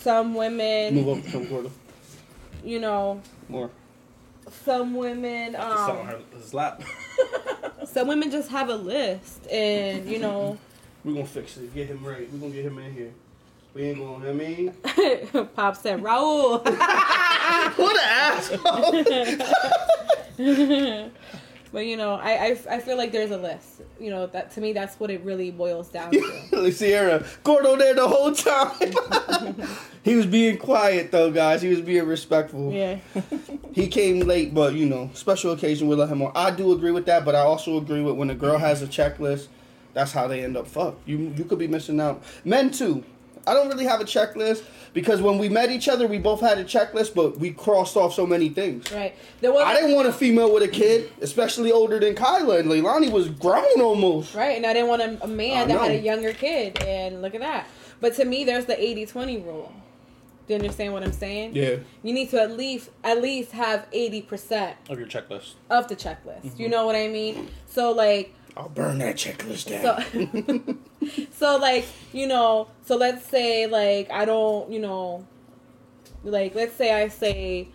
some 0.00 0.34
women. 0.34 0.94
Move 0.94 1.22
some 1.28 1.44
Gordo. 1.46 1.70
You 2.64 2.80
know, 2.80 3.20
More. 3.50 3.70
Some 4.64 4.94
women. 4.94 5.52
Just 5.52 5.64
on 5.66 5.98
Um, 6.00 6.06
her, 6.06 6.20
lap. 6.52 6.82
some 7.84 8.06
women 8.08 8.30
just 8.30 8.48
have 8.50 8.68
a 8.68 8.76
list, 8.76 9.46
and 9.50 10.06
you 10.08 10.18
know, 10.18 10.56
We're 11.04 11.14
gonna 11.14 11.26
fix 11.26 11.56
it. 11.56 11.74
Get 11.74 11.88
him 11.88 12.04
right. 12.04 12.28
We're 12.32 12.38
gonna 12.38 12.52
get 12.52 12.64
him 12.64 12.78
in 12.78 12.92
here. 12.94 13.10
We 13.74 13.82
ain't 13.82 13.98
gonna. 13.98 14.28
I 14.28 14.32
mean, 14.32 14.72
Pop 15.56 15.76
said 15.76 16.00
Raul. 16.02 16.62
what 17.76 17.96
an 17.96 18.08
asshole. 18.08 19.04
But 21.72 21.86
you 21.86 21.96
know, 21.96 22.14
I, 22.14 22.32
I 22.32 22.58
I 22.70 22.78
feel 22.80 22.96
like 22.96 23.12
there's 23.12 23.30
a 23.30 23.38
list. 23.38 23.82
You 23.98 24.10
know, 24.10 24.26
that 24.28 24.52
to 24.52 24.60
me, 24.60 24.72
that's 24.72 25.00
what 25.00 25.10
it 25.10 25.22
really 25.24 25.50
boils 25.50 25.88
down 25.88 26.12
to. 26.12 26.72
Sierra, 26.72 27.24
Gordo 27.42 27.76
there 27.76 27.94
the 27.94 28.06
whole 28.06 28.32
time. 28.32 29.66
he 30.04 30.14
was 30.14 30.26
being 30.26 30.58
quiet 30.58 31.10
though, 31.10 31.30
guys. 31.30 31.62
He 31.62 31.68
was 31.68 31.80
being 31.80 32.06
respectful. 32.06 32.72
Yeah. 32.72 32.98
He 33.72 33.88
came 33.88 34.20
late, 34.20 34.52
but 34.52 34.74
you 34.74 34.86
know, 34.86 35.10
special 35.14 35.52
occasion 35.52 35.88
we 35.88 35.96
let 35.96 36.10
him 36.10 36.22
on. 36.22 36.32
I 36.34 36.50
do 36.50 36.72
agree 36.72 36.90
with 36.90 37.06
that, 37.06 37.24
but 37.24 37.34
I 37.34 37.40
also 37.40 37.78
agree 37.78 38.02
with 38.02 38.16
when 38.16 38.28
a 38.28 38.34
girl 38.34 38.58
has 38.58 38.82
a 38.82 38.86
checklist, 38.86 39.48
that's 39.94 40.12
how 40.12 40.28
they 40.28 40.44
end 40.44 40.56
up 40.56 40.66
fucked. 40.66 41.06
You 41.08 41.32
you 41.36 41.44
could 41.44 41.58
be 41.58 41.68
missing 41.68 42.00
out. 42.00 42.22
Men 42.44 42.70
too. 42.70 43.04
I 43.46 43.54
don't 43.54 43.68
really 43.68 43.84
have 43.84 44.00
a 44.00 44.04
checklist 44.04 44.64
because 44.92 45.22
when 45.22 45.38
we 45.38 45.48
met 45.48 45.70
each 45.70 45.88
other, 45.88 46.06
we 46.06 46.18
both 46.18 46.40
had 46.40 46.58
a 46.58 46.64
checklist, 46.64 47.14
but 47.14 47.38
we 47.38 47.52
crossed 47.52 47.96
off 47.96 48.14
so 48.14 48.26
many 48.26 48.48
things. 48.48 48.90
Right. 48.92 49.14
There 49.40 49.52
was 49.52 49.64
I 49.64 49.74
didn't 49.74 49.94
want 49.94 50.08
a 50.08 50.12
female 50.12 50.52
with 50.52 50.62
a 50.62 50.68
kid, 50.68 51.10
especially 51.20 51.72
older 51.72 51.98
than 51.98 52.14
Kyla, 52.14 52.58
and 52.58 52.68
Leilani 52.68 53.10
was 53.10 53.28
grown 53.28 53.80
almost. 53.80 54.34
right, 54.34 54.56
and 54.56 54.66
I 54.66 54.72
didn't 54.72 54.88
want 54.88 55.02
a 55.22 55.26
man 55.26 55.68
that 55.68 55.80
had 55.80 55.90
a 55.92 55.98
younger 55.98 56.32
kid, 56.32 56.82
and 56.82 57.22
look 57.22 57.34
at 57.34 57.40
that. 57.40 57.66
But 58.00 58.14
to 58.16 58.24
me, 58.24 58.44
there's 58.44 58.66
the 58.66 58.74
80-20 58.74 59.44
rule. 59.44 59.72
Do 60.46 60.54
you 60.54 60.60
understand 60.60 60.92
what 60.92 61.04
I'm 61.04 61.12
saying? 61.12 61.54
Yeah. 61.54 61.76
You 62.02 62.12
need 62.12 62.30
to 62.30 62.42
at 62.42 62.56
least 62.56 62.90
at 63.04 63.22
least 63.22 63.52
have 63.52 63.86
eighty 63.92 64.22
percent 64.22 64.76
of 64.88 64.98
your 64.98 65.06
checklist. 65.06 65.54
of 65.70 65.86
the 65.86 65.94
checklist. 65.94 66.44
You 66.44 66.50
mm-hmm. 66.50 66.70
know 66.70 66.84
what 66.84 66.96
I 66.96 67.06
mean? 67.06 67.48
So 67.66 67.92
like 67.92 68.34
I'll 68.56 68.68
burn 68.68 68.98
that 68.98 69.16
checklist 69.16 69.68
down. 69.70 70.76
So, 71.00 71.16
so 71.32 71.56
like 71.56 71.86
you 72.12 72.26
know, 72.26 72.68
so 72.84 72.96
let's 72.96 73.26
say 73.26 73.66
like 73.66 74.10
I 74.10 74.24
don't, 74.24 74.70
you 74.70 74.78
know, 74.78 75.26
like 76.24 76.54
let's 76.54 76.74
say 76.76 76.92
I 76.92 77.08
say 77.08 77.68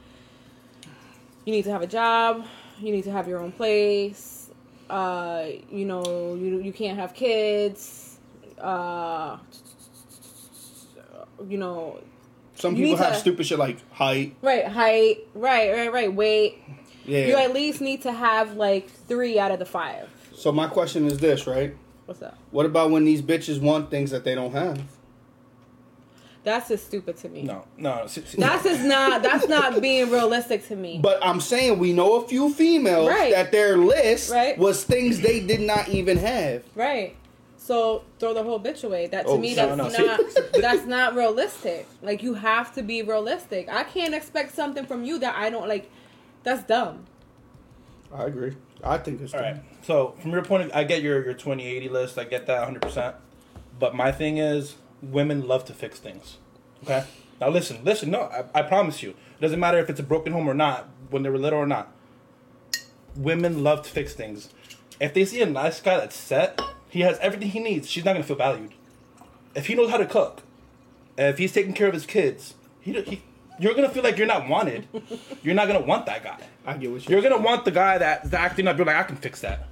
you 1.45 1.51
need 1.53 1.63
to 1.63 1.71
have 1.71 1.81
a 1.81 1.87
job, 1.87 2.45
you 2.79 2.91
need 2.91 3.03
to 3.05 3.11
have 3.11 3.27
your 3.27 3.39
own 3.39 3.51
place, 3.51 4.49
uh, 4.89 5.45
you 5.71 5.85
know, 5.85 6.35
you 6.39 6.59
you 6.59 6.71
can't 6.73 6.99
have 6.99 7.13
kids, 7.15 8.17
uh, 8.59 9.37
you 11.47 11.57
know, 11.57 11.99
Some 12.55 12.75
you 12.75 12.85
people 12.87 12.97
have 13.03 13.13
to- 13.13 13.19
stupid 13.19 13.45
shit 13.45 13.57
like 13.59 13.77
height. 13.91 14.35
right 14.41 14.65
height, 14.67 15.27
right, 15.33 15.71
right, 15.71 15.91
right, 15.91 16.13
weight. 16.13 16.61
Yeah. 17.05 17.25
You 17.27 17.35
at 17.37 17.53
least 17.53 17.79
need 17.79 18.01
to 18.03 18.11
have 18.11 18.55
like 18.57 18.89
three 18.89 19.39
out 19.39 19.51
of 19.51 19.59
the 19.59 19.65
five. 19.65 20.09
So 20.37 20.51
my 20.51 20.67
question 20.67 21.05
is 21.07 21.17
this, 21.17 21.47
right? 21.47 21.75
What's 22.05 22.21
up? 22.21 22.37
What 22.51 22.65
about 22.65 22.91
when 22.91 23.03
these 23.05 23.21
bitches 23.21 23.59
want 23.59 23.89
things 23.89 24.11
that 24.11 24.23
they 24.23 24.35
don't 24.35 24.51
have? 24.53 24.81
That's 26.43 26.69
just 26.69 26.85
stupid 26.85 27.17
to 27.17 27.29
me. 27.29 27.41
No, 27.41 27.65
no. 27.75 28.07
see- 28.07 28.21
see- 28.21 28.37
That's 28.39 28.63
just 28.63 28.83
not. 28.85 29.21
That's 29.21 29.47
not 29.49 29.81
being 29.81 30.09
realistic 30.09 30.65
to 30.67 30.75
me. 30.77 30.99
But 31.01 31.19
I'm 31.21 31.41
saying 31.41 31.77
we 31.79 31.91
know 31.91 32.17
a 32.23 32.27
few 32.27 32.53
females 32.53 33.09
Right. 33.09 33.33
that 33.33 33.51
their 33.51 33.77
list 33.77 34.31
Right. 34.31 34.57
was 34.57 34.83
things 34.85 35.19
they 35.19 35.41
did 35.41 35.59
not 35.61 35.89
even 35.89 36.17
have. 36.17 36.63
right. 36.75 37.15
So 37.59 38.03
throw 38.19 38.33
the 38.33 38.43
whole 38.43 38.61
bitch 38.61 38.85
away. 38.85 39.07
That 39.07 39.23
to 39.25 39.31
Oh, 39.33 39.37
me, 39.37 39.53
that's 39.53 39.75
no. 39.75 39.89
not. 39.89 40.19
that's 40.53 40.85
not 40.85 41.15
realistic. 41.15 41.85
Like 42.01 42.23
you 42.23 42.35
have 42.35 42.73
to 42.75 42.81
be 42.81 43.01
realistic. 43.01 43.67
I 43.69 43.83
can't 43.83 44.13
expect 44.13 44.55
something 44.55 44.85
from 44.85 45.03
you 45.03 45.19
that 45.19 45.35
I 45.35 45.49
don't 45.49 45.67
like. 45.67 45.89
That's 46.43 46.63
dumb. 46.63 47.03
I 48.15 48.23
agree. 48.23 48.53
I 48.81 48.99
think 48.99 49.19
it's 49.19 49.33
All 49.33 49.41
right. 49.41 49.57
So 49.87 50.15
from 50.19 50.31
your 50.31 50.43
point 50.43 50.63
of 50.63 50.71
I 50.75 50.83
get 50.83 51.01
your 51.01 51.23
your 51.23 51.33
2080 51.33 51.87
list. 51.87 52.19
I 52.19 52.25
get 52.25 52.45
that 52.47 52.57
100. 52.57 52.81
percent 52.81 53.15
But 53.79 53.95
my 53.95 54.11
thing 54.11 54.37
is, 54.37 54.75
women 55.01 55.47
love 55.47 55.63
to 55.63 55.73
fix 55.73 55.97
things. 55.97 56.39
Okay. 56.83 57.05
Now 57.39 57.47
listen, 57.47 57.85
listen. 57.85 58.11
No, 58.11 58.23
I, 58.23 58.43
I 58.53 58.61
promise 58.63 59.01
you. 59.01 59.11
It 59.11 59.41
doesn't 59.41 59.61
matter 59.61 59.79
if 59.79 59.89
it's 59.89 60.01
a 60.01 60.03
broken 60.03 60.33
home 60.33 60.49
or 60.49 60.53
not, 60.53 60.89
when 61.09 61.23
they 61.23 61.29
were 61.29 61.37
little 61.37 61.59
or 61.59 61.65
not. 61.65 61.93
Women 63.15 63.63
love 63.63 63.83
to 63.83 63.89
fix 63.89 64.13
things. 64.13 64.49
If 64.99 65.13
they 65.13 65.23
see 65.23 65.41
a 65.41 65.45
nice 65.45 65.79
guy 65.79 65.95
that's 65.95 66.17
set, 66.17 66.59
he 66.89 66.99
has 67.01 67.17
everything 67.19 67.51
he 67.51 67.61
needs. 67.61 67.89
She's 67.89 68.03
not 68.03 68.11
gonna 68.11 68.25
feel 68.25 68.35
valued. 68.35 68.73
If 69.55 69.67
he 69.67 69.75
knows 69.75 69.89
how 69.89 69.97
to 69.97 70.05
cook, 70.05 70.41
if 71.17 71.37
he's 71.37 71.53
taking 71.53 71.71
care 71.71 71.87
of 71.87 71.93
his 71.93 72.05
kids, 72.05 72.55
he, 72.81 72.91
he 73.03 73.21
you're 73.57 73.73
gonna 73.73 73.87
feel 73.87 74.03
like 74.03 74.17
you're 74.17 74.27
not 74.27 74.49
wanted. 74.49 74.85
You're 75.43 75.55
not 75.55 75.67
gonna 75.67 75.85
want 75.85 76.07
that 76.07 76.25
guy. 76.25 76.39
I 76.65 76.75
get 76.75 76.91
what 76.91 77.07
You're 77.07 77.21
gonna 77.21 77.37
want 77.39 77.63
the 77.63 77.71
guy 77.71 77.97
that's 77.99 78.33
acting 78.33 78.67
up. 78.67 78.75
You're 78.75 78.85
like, 78.85 78.97
I 78.97 79.03
can 79.03 79.15
fix 79.15 79.39
that. 79.39 79.69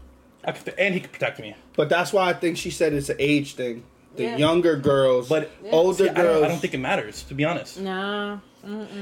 I 0.48 0.52
can, 0.52 0.74
and 0.78 0.94
he 0.94 1.00
could 1.00 1.12
protect 1.12 1.40
me. 1.40 1.56
But 1.76 1.90
that's 1.90 2.14
why 2.14 2.30
I 2.30 2.34
think 2.34 2.58
she 2.58 2.70
said 2.72 2.94
it's 2.94 3.10
an 3.10 3.18
age 3.20 3.56
thing. 3.56 3.84
The 4.16 4.24
Yeah. 4.24 4.38
younger 4.38 4.78
girls, 4.78 5.28
But 5.28 5.52
older 5.72 6.06
See, 6.06 6.10
I, 6.10 6.14
girls. 6.14 6.36
don't, 6.36 6.44
I 6.46 6.48
don't 6.48 6.60
think 6.60 6.74
it 6.74 6.78
matters, 6.80 7.24
to 7.24 7.34
be 7.34 7.44
honest. 7.44 7.80
Nah. 7.82 8.38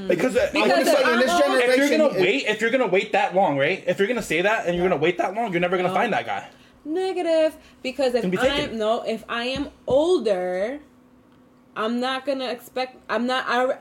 because, 0.08 0.36
uh, 0.36 0.50
Because 0.52 0.70
I'm 0.70 0.84
just 0.84 0.92
saying, 0.98 1.12
in 1.14 1.18
this 1.20 1.38
generation, 1.40 1.70
If 1.70 1.76
you're 1.90 1.98
gonna 1.98 2.14
it- 2.14 2.20
wait, 2.20 2.44
if 2.48 2.60
you're 2.60 2.70
gonna 2.70 2.86
wait 2.88 3.12
that 3.12 3.34
long, 3.34 3.56
right? 3.56 3.82
If 3.86 3.98
you're 3.98 4.08
gonna 4.08 4.22
say 4.22 4.42
that 4.42 4.66
and 4.66 4.76
you're 4.76 4.86
gonna 4.88 5.00
wait 5.00 5.16
that 5.18 5.34
long, 5.34 5.52
you're 5.52 5.60
never 5.60 5.76
gonna 5.76 5.88
No. 5.88 5.94
find 5.94 6.12
that 6.12 6.26
guy. 6.26 6.48
Negative. 6.84 7.56
Because 7.82 8.14
if 8.14 8.22
Can 8.22 8.30
be 8.30 8.36
taken. 8.36 8.70
I'm 8.72 8.78
no, 8.78 9.02
if 9.02 9.24
I 9.28 9.44
am 9.44 9.68
older, 9.86 10.80
I'm 11.76 11.98
not 12.00 12.26
gonna 12.26 12.48
expect. 12.50 12.96
I'm 13.08 13.26
not. 13.26 13.44
I. 13.48 13.78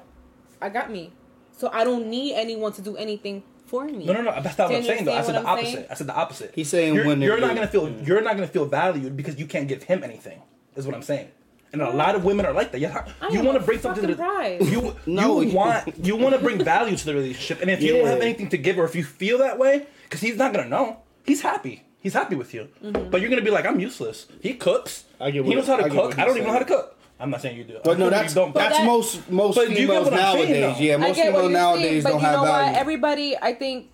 I 0.61 0.69
got 0.69 0.89
me. 0.91 1.11
So 1.51 1.69
I 1.73 1.83
don't 1.83 2.07
need 2.07 2.33
anyone 2.35 2.71
to 2.73 2.81
do 2.81 2.95
anything 2.95 3.43
for 3.73 3.85
me. 3.85 4.05
No, 4.05 4.13
no, 4.13 4.21
no. 4.21 4.31
That's 4.43 4.57
not 4.59 4.69
what 4.69 4.77
I'm 4.77 4.83
saying. 4.83 5.05
Though 5.05 5.13
I 5.13 5.23
said 5.23 5.35
the 5.35 5.39
I'm 5.39 5.45
opposite. 5.47 5.73
saying? 5.73 5.85
I 5.89 5.93
said 5.99 6.07
the 6.07 6.15
opposite. 6.23 6.51
He's 6.53 6.69
saying 6.69 6.93
you're, 6.95 7.07
when 7.07 7.19
they're 7.19 7.29
you're 7.29 7.39
not 7.47 7.55
gonna 7.55 7.67
feel 7.75 7.89
you're 8.07 8.21
not 8.21 8.35
gonna 8.37 8.47
feel 8.57 8.65
valued 8.65 9.17
because 9.17 9.35
you 9.41 9.47
can't 9.53 9.67
give 9.67 9.81
him 9.91 10.03
anything. 10.03 10.39
Is 10.75 10.85
what 10.85 10.95
I'm 10.95 11.01
saying. 11.01 11.29
And 11.71 11.81
a 11.81 11.89
lot 11.89 12.13
of 12.13 12.23
women 12.23 12.45
are 12.45 12.53
like 12.53 12.71
that. 12.73 12.81
Yeah, 12.81 13.03
you 13.31 13.41
want 13.41 13.57
to 13.59 13.65
bring 13.65 13.79
something 13.79 14.05
to 14.07 14.13
the 14.15 14.23
fucking 14.23 14.67
you. 14.71 14.95
No. 15.07 15.41
you 15.41 15.55
want 15.55 16.05
you 16.05 16.15
want 16.15 16.35
to 16.37 16.41
bring 16.41 16.63
value 16.63 16.95
to 16.95 17.05
the 17.05 17.15
relationship, 17.15 17.61
and 17.61 17.71
if 17.71 17.81
you 17.81 17.93
don't 17.97 18.05
have 18.07 18.21
anything 18.21 18.49
to 18.49 18.57
give, 18.59 18.77
or 18.77 18.85
if 18.85 18.95
you 18.95 19.03
feel 19.03 19.39
that 19.39 19.57
way, 19.57 19.87
because 20.03 20.21
he's 20.21 20.37
not 20.37 20.53
gonna 20.53 20.69
know. 20.69 20.99
He's 21.25 21.41
happy. 21.41 21.81
He's 21.99 22.13
happy 22.13 22.35
with 22.35 22.53
you, 22.53 22.67
Mm-hmm. 22.83 23.09
but 23.09 23.21
you're 23.21 23.29
gonna 23.31 23.41
be 23.41 23.49
like, 23.49 23.65
I'm 23.65 23.79
useless. 23.79 24.27
He 24.41 24.53
cooks. 24.53 25.05
I 25.19 25.31
get 25.31 25.45
he 25.45 25.49
what- 25.49 25.55
knows 25.57 25.67
how 25.67 25.77
to 25.77 25.85
I 25.85 25.89
cook. 25.89 26.19
I 26.19 26.25
don't 26.25 26.35
even 26.37 26.47
know 26.47 26.53
how 26.53 26.59
to 26.59 26.65
cook. 26.65 26.99
I'm 27.19 27.29
not 27.29 27.41
saying 27.41 27.57
you 27.57 27.63
do. 27.63 27.79
But 27.83 27.99
no, 27.99 28.09
that's 28.09 28.33
don't. 28.33 28.53
that's 28.53 28.77
that- 28.77 28.85
most 28.85 29.29
most 29.29 29.55
But 29.55 29.67
do 29.67 29.71
you 29.71 29.77
get 29.77 29.87
females 29.87 30.05
what 30.09 30.13
I'm 30.19 30.33
saying, 30.37 30.61
nowadays. 30.61 30.79
Yeah, 30.81 30.93
I 30.93 30.97
most 30.97 31.15
get 31.15 31.33
what 31.33 31.41
females 31.45 31.51
you're 31.51 31.59
nowadays 31.61 31.89
saying, 31.89 32.03
but 32.03 32.09
don't 32.09 32.19
you 32.19 32.25
have 32.25 32.35
know 32.35 32.43
value. 32.45 32.71
what? 32.71 32.79
Everybody, 32.79 33.37
I 33.41 33.53
think, 33.53 33.89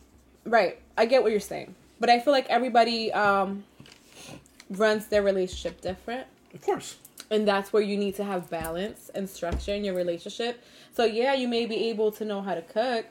right. 0.45 0.80
I 0.97 1.05
get 1.05 1.22
what 1.24 1.32
you're 1.32 1.39
saying, 1.39 1.76
but 1.99 2.09
I 2.09 2.20
feel 2.20 2.34
like 2.34 2.47
everybody 2.49 3.11
um 3.13 3.63
runs 4.70 5.07
their 5.07 5.22
relationship 5.24 5.82
different. 5.82 6.28
Of 6.53 6.61
course. 6.61 6.95
and 7.32 7.47
that's 7.47 7.72
where 7.72 7.84
you 7.84 7.95
need 7.97 8.15
to 8.15 8.24
have 8.24 8.49
balance 8.49 9.11
and 9.13 9.30
structure 9.30 9.74
in 9.74 9.84
your 9.84 9.93
relationship. 9.95 10.63
So 10.95 11.05
yeah, 11.05 11.34
you 11.36 11.47
may 11.47 11.65
be 11.67 11.89
able 11.89 12.11
to 12.13 12.26
know 12.26 12.41
how 12.41 12.55
to 12.55 12.61
cook, 12.63 13.05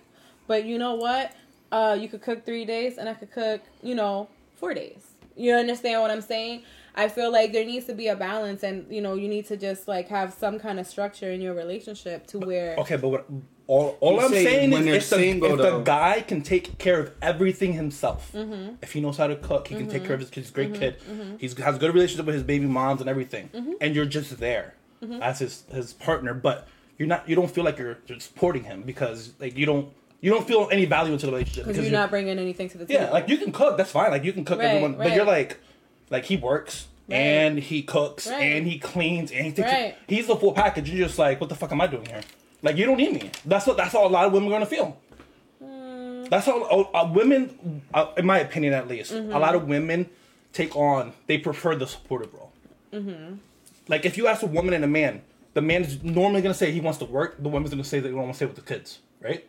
but 0.49 0.65
you 0.65 0.79
know 0.79 0.95
what? 0.95 1.33
Uh, 1.71 1.97
you 2.01 2.09
could 2.09 2.23
cook 2.23 2.45
three 2.45 2.65
days, 2.65 2.97
and 2.99 3.09
I 3.09 3.15
could 3.15 3.31
cook, 3.31 3.61
you 3.83 3.95
know, 3.95 4.29
four 4.57 4.73
days. 4.75 5.03
You 5.37 5.53
understand 5.55 6.01
what 6.01 6.11
I'm 6.11 6.23
saying? 6.23 6.63
I 6.99 7.09
feel 7.09 7.31
like 7.33 7.53
there 7.53 7.65
needs 7.65 7.87
to 7.87 7.95
be 7.95 8.09
a 8.09 8.17
balance, 8.17 8.63
and 8.63 8.85
you 8.91 9.01
know, 9.01 9.15
you 9.15 9.29
need 9.29 9.47
to 9.47 9.57
just 9.57 9.87
like 9.89 10.09
have 10.09 10.35
some 10.35 10.59
kind 10.59 10.79
of 10.81 10.87
structure 10.87 11.31
in 11.31 11.41
your 11.41 11.55
relationship 11.55 12.27
to 12.29 12.39
where. 12.41 12.75
Okay, 12.79 12.97
but 12.97 13.09
what, 13.09 13.27
all, 13.69 13.97
all 14.01 14.19
I'm 14.21 14.31
say 14.31 14.45
saying 14.45 14.71
when 14.73 14.81
is 14.89 15.09
they're 15.09 15.21
if, 15.21 15.41
the, 15.41 15.47
if 15.47 15.59
the 15.59 15.81
guy 15.81 16.23
can 16.23 16.43
take 16.43 16.77
care 16.79 16.99
of 17.01 17.13
everything 17.23 17.73
himself, 17.75 18.33
Mm-hmm. 18.35 18.75
if 18.83 18.93
he 18.93 19.01
knows 19.01 19.17
how 19.17 19.29
to 19.29 19.37
cook, 19.37 19.69
he 19.69 19.77
can 19.77 19.89
take 19.89 20.05
care 20.05 20.15
of 20.15 20.21
his 20.21 20.29
kid. 20.31 20.41
He's 20.41 20.51
a 20.51 20.55
great 20.55 20.75
kid. 20.75 20.97
Mm-hmm. 21.09 21.37
He's 21.39 21.57
has 21.59 21.77
a 21.77 21.79
good 21.79 21.95
relationship 21.95 22.27
with 22.27 22.35
his 22.35 22.45
baby 22.45 22.67
moms 22.67 23.01
and 23.01 23.09
everything, 23.09 23.51
and 23.81 23.95
you're 23.95 24.05
just 24.05 24.39
there 24.39 24.75
Mm-hmm. 25.03 25.23
as 25.23 25.39
his 25.39 25.63
his 25.73 25.93
partner, 25.93 26.35
but 26.35 26.67
you're 26.99 27.07
not. 27.07 27.29
You 27.29 27.37
don't 27.37 27.49
feel 27.49 27.63
like 27.63 27.79
you're, 27.79 27.99
you're 28.09 28.19
supporting 28.19 28.65
him 28.65 28.83
because 28.83 29.33
like 29.39 29.57
you 29.57 29.65
don't 29.65 29.93
you 30.21 30.33
don't 30.33 30.45
feel 30.49 30.69
any 30.73 30.87
value 30.87 31.13
into 31.13 31.27
the 31.27 31.31
relationship 31.31 31.67
because 31.67 31.85
you're 31.85 31.93
not 31.93 32.11
bringing 32.11 32.37
anything 32.37 32.69
to 32.71 32.79
the 32.79 32.85
table. 32.87 33.03
Yeah, 33.05 33.11
like 33.11 33.29
you 33.29 33.37
can 33.39 33.53
cook. 33.53 33.77
That's 33.77 33.93
fine. 33.93 34.11
Like 34.11 34.25
you 34.25 34.33
can 34.33 34.45
cook 34.45 34.59
Right, 34.59 34.67
everyone, 34.71 34.95
but 34.99 35.13
you're 35.15 35.25
like, 35.25 35.61
like 36.11 36.25
he 36.25 36.37
works 36.37 36.87
Right. 37.09 37.17
and 37.17 37.59
he 37.59 37.83
cooks 37.83 38.27
Right. 38.27 38.41
and 38.43 38.67
he 38.67 38.79
cleans 38.79 39.33
and 39.33 39.47
he 39.47 39.53
takes. 39.53 39.73
Right. 39.73 39.97
He's 40.07 40.27
the 40.27 40.37
full 40.37 40.53
package. 40.53 40.91
You're 40.91 41.07
just 41.07 41.19
like, 41.19 41.41
what 41.41 41.49
the 41.49 41.55
fuck 41.55 41.73
am 41.73 41.81
I 41.81 41.87
doing 41.87 42.05
here? 42.07 42.21
Like 42.63 42.77
you 42.77 42.85
don't 42.85 42.99
need 42.99 43.15
me. 43.15 43.31
That's 43.47 43.67
what. 43.67 43.77
That's 43.77 43.93
how 43.93 44.07
a 44.07 44.09
lot 44.09 44.27
of 44.27 44.33
women 44.33 44.49
are 44.51 44.53
gonna 44.53 44.67
feel. 44.67 44.99
Mm. 45.65 46.29
That's 46.29 46.47
how 46.47 46.63
uh, 46.63 47.11
women, 47.13 47.83
uh, 47.95 48.09
in 48.17 48.27
my 48.27 48.39
opinion 48.41 48.75
at 48.75 48.89
least, 48.89 49.13
Mm-hmm. 49.13 49.33
a 49.33 49.39
lot 49.39 49.55
of 49.55 49.67
women 49.69 50.11
take 50.53 50.75
on. 50.77 51.13
They 51.27 51.39
prefer 51.39 51.77
the 51.77 51.87
supportive 51.87 52.33
role. 52.35 52.53
Mm-hmm. 52.93 53.35
Like 53.89 54.05
if 54.05 54.17
you 54.19 54.27
ask 54.27 54.43
a 54.43 54.47
woman 54.47 54.75
and 54.75 54.85
a 54.85 54.89
man, 54.89 55.23
the 55.55 55.63
man 55.63 55.83
is 55.83 56.03
normally 56.03 56.43
gonna 56.43 56.55
say 56.55 56.71
he 56.73 56.81
wants 56.81 56.99
to 56.99 57.05
work. 57.07 57.43
The 57.43 57.49
woman's 57.49 57.71
gonna 57.71 57.85
say 57.85 58.01
that 58.01 58.09
they 58.09 58.15
want 58.15 58.29
to 58.31 58.35
stay 58.35 58.47
with 58.47 58.57
the 58.57 58.63
kids, 58.63 58.99
right? 59.21 59.47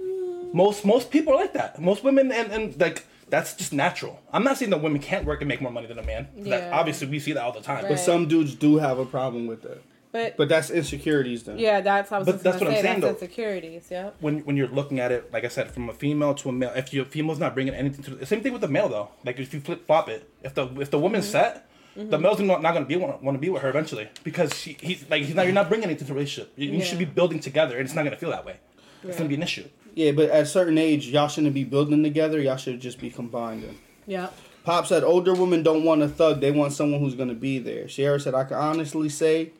Mm. 0.00 0.54
Most 0.54 0.84
most 0.84 1.10
people 1.10 1.32
are 1.34 1.36
like 1.36 1.52
that. 1.54 1.80
Most 1.80 2.02
women 2.04 2.32
and, 2.32 2.50
and 2.52 2.80
like 2.80 3.06
that's 3.32 3.54
just 3.54 3.72
natural. 3.72 4.14
I'm 4.34 4.44
not 4.44 4.58
saying 4.58 4.70
that 4.72 4.82
women 4.86 5.00
can't 5.00 5.24
work 5.24 5.40
and 5.40 5.48
make 5.48 5.60
more 5.66 5.72
money 5.72 5.86
than 5.92 5.98
a 5.98 6.02
man. 6.12 6.28
That, 6.36 6.46
Yeah. 6.64 6.78
obviously, 6.78 7.06
we 7.08 7.18
see 7.18 7.32
that 7.32 7.42
all 7.42 7.52
the 7.52 7.62
time. 7.70 7.82
Right. 7.84 7.92
But 7.92 7.98
some 7.98 8.28
dudes 8.28 8.54
do 8.54 8.76
have 8.86 8.98
a 8.98 9.06
problem 9.06 9.46
with 9.52 9.62
that. 9.62 9.80
but, 10.12 10.36
But 10.36 10.48
that's 10.50 10.68
insecurities 10.70 11.40
then. 11.44 11.58
yeah, 11.58 11.80
that's 11.80 12.12
I 12.12 12.18
was 12.18 12.26
But 12.26 12.42
that's 12.42 12.58
gonna 12.58 12.70
what 12.72 12.76
I'm 12.78 12.82
saying, 12.84 13.00
that's 13.00 13.18
though. 13.20 13.24
insecurities. 13.26 13.84
Yeah. 13.90 14.10
When 14.20 14.34
when 14.46 14.54
you're 14.58 14.68
looking 14.80 15.00
at 15.04 15.10
it, 15.16 15.32
like 15.32 15.44
I 15.48 15.48
said, 15.56 15.66
from 15.74 15.84
a 15.88 15.94
female 16.02 16.34
to 16.40 16.50
a 16.50 16.52
male, 16.60 16.72
if 16.82 16.86
your 16.96 17.06
female's 17.14 17.38
not 17.44 17.54
bringing 17.56 17.74
anything 17.82 18.02
to 18.04 18.10
the 18.22 18.26
same 18.26 18.42
thing 18.42 18.52
with 18.56 18.60
the 18.66 18.72
male 18.78 18.88
though. 18.96 19.08
Like 19.26 19.36
if 19.44 19.54
you 19.54 19.60
flip 19.60 19.80
flop 19.86 20.06
it, 20.14 20.20
if 20.46 20.52
the 20.58 20.64
if 20.84 20.90
the 20.94 20.98
woman's 21.06 21.26
Mm-hmm. 21.32 21.32
set. 21.32 21.68
The 21.94 22.18
male's 22.18 22.40
not, 22.40 22.62
not 22.66 22.72
gonna 22.72 22.86
be 22.86 22.96
want, 22.96 23.22
want 23.22 23.34
to 23.38 23.38
be 23.46 23.50
with 23.54 23.60
her 23.64 23.68
eventually 23.68 24.06
because 24.24 24.50
she, 24.60 24.70
he's 24.88 25.00
like 25.10 25.22
he's 25.24 25.34
not 25.38 25.44
you're 25.46 25.58
not 25.60 25.68
bringing 25.70 25.84
anything 25.90 26.06
to 26.06 26.12
the 26.12 26.14
relationship. 26.18 26.50
You, 26.56 26.70
you 26.78 26.82
should 26.88 26.98
be 26.98 27.04
building 27.18 27.38
together, 27.48 27.74
and 27.78 27.84
it's 27.86 27.94
not 27.94 28.04
gonna 28.06 28.16
feel 28.24 28.30
that 28.36 28.46
way. 28.46 28.56
It's 29.04 29.16
gonna 29.18 29.28
be 29.28 29.34
an 29.34 29.42
issue. 29.42 29.64
Yeah, 29.94 30.12
but 30.12 30.30
at 30.30 30.44
a 30.44 30.46
certain 30.46 30.78
age, 30.78 31.08
y'all 31.08 31.28
shouldn't 31.28 31.54
be 31.54 31.64
building 31.64 32.02
together. 32.02 32.40
Y'all 32.40 32.56
should 32.56 32.80
just 32.80 32.98
be 32.98 33.10
combined. 33.10 33.78
Yeah. 34.06 34.30
Pop 34.64 34.86
said 34.86 35.02
older 35.02 35.34
women 35.34 35.62
don't 35.62 35.84
want 35.84 36.02
a 36.02 36.08
thug; 36.08 36.40
they 36.40 36.50
want 36.50 36.72
someone 36.72 37.00
who's 37.00 37.14
going 37.14 37.28
to 37.28 37.34
be 37.34 37.58
there. 37.58 37.88
Sierra 37.88 38.20
said, 38.20 38.34
"I 38.34 38.44
can 38.44 38.56
honestly 38.56 39.08
say, 39.08 39.50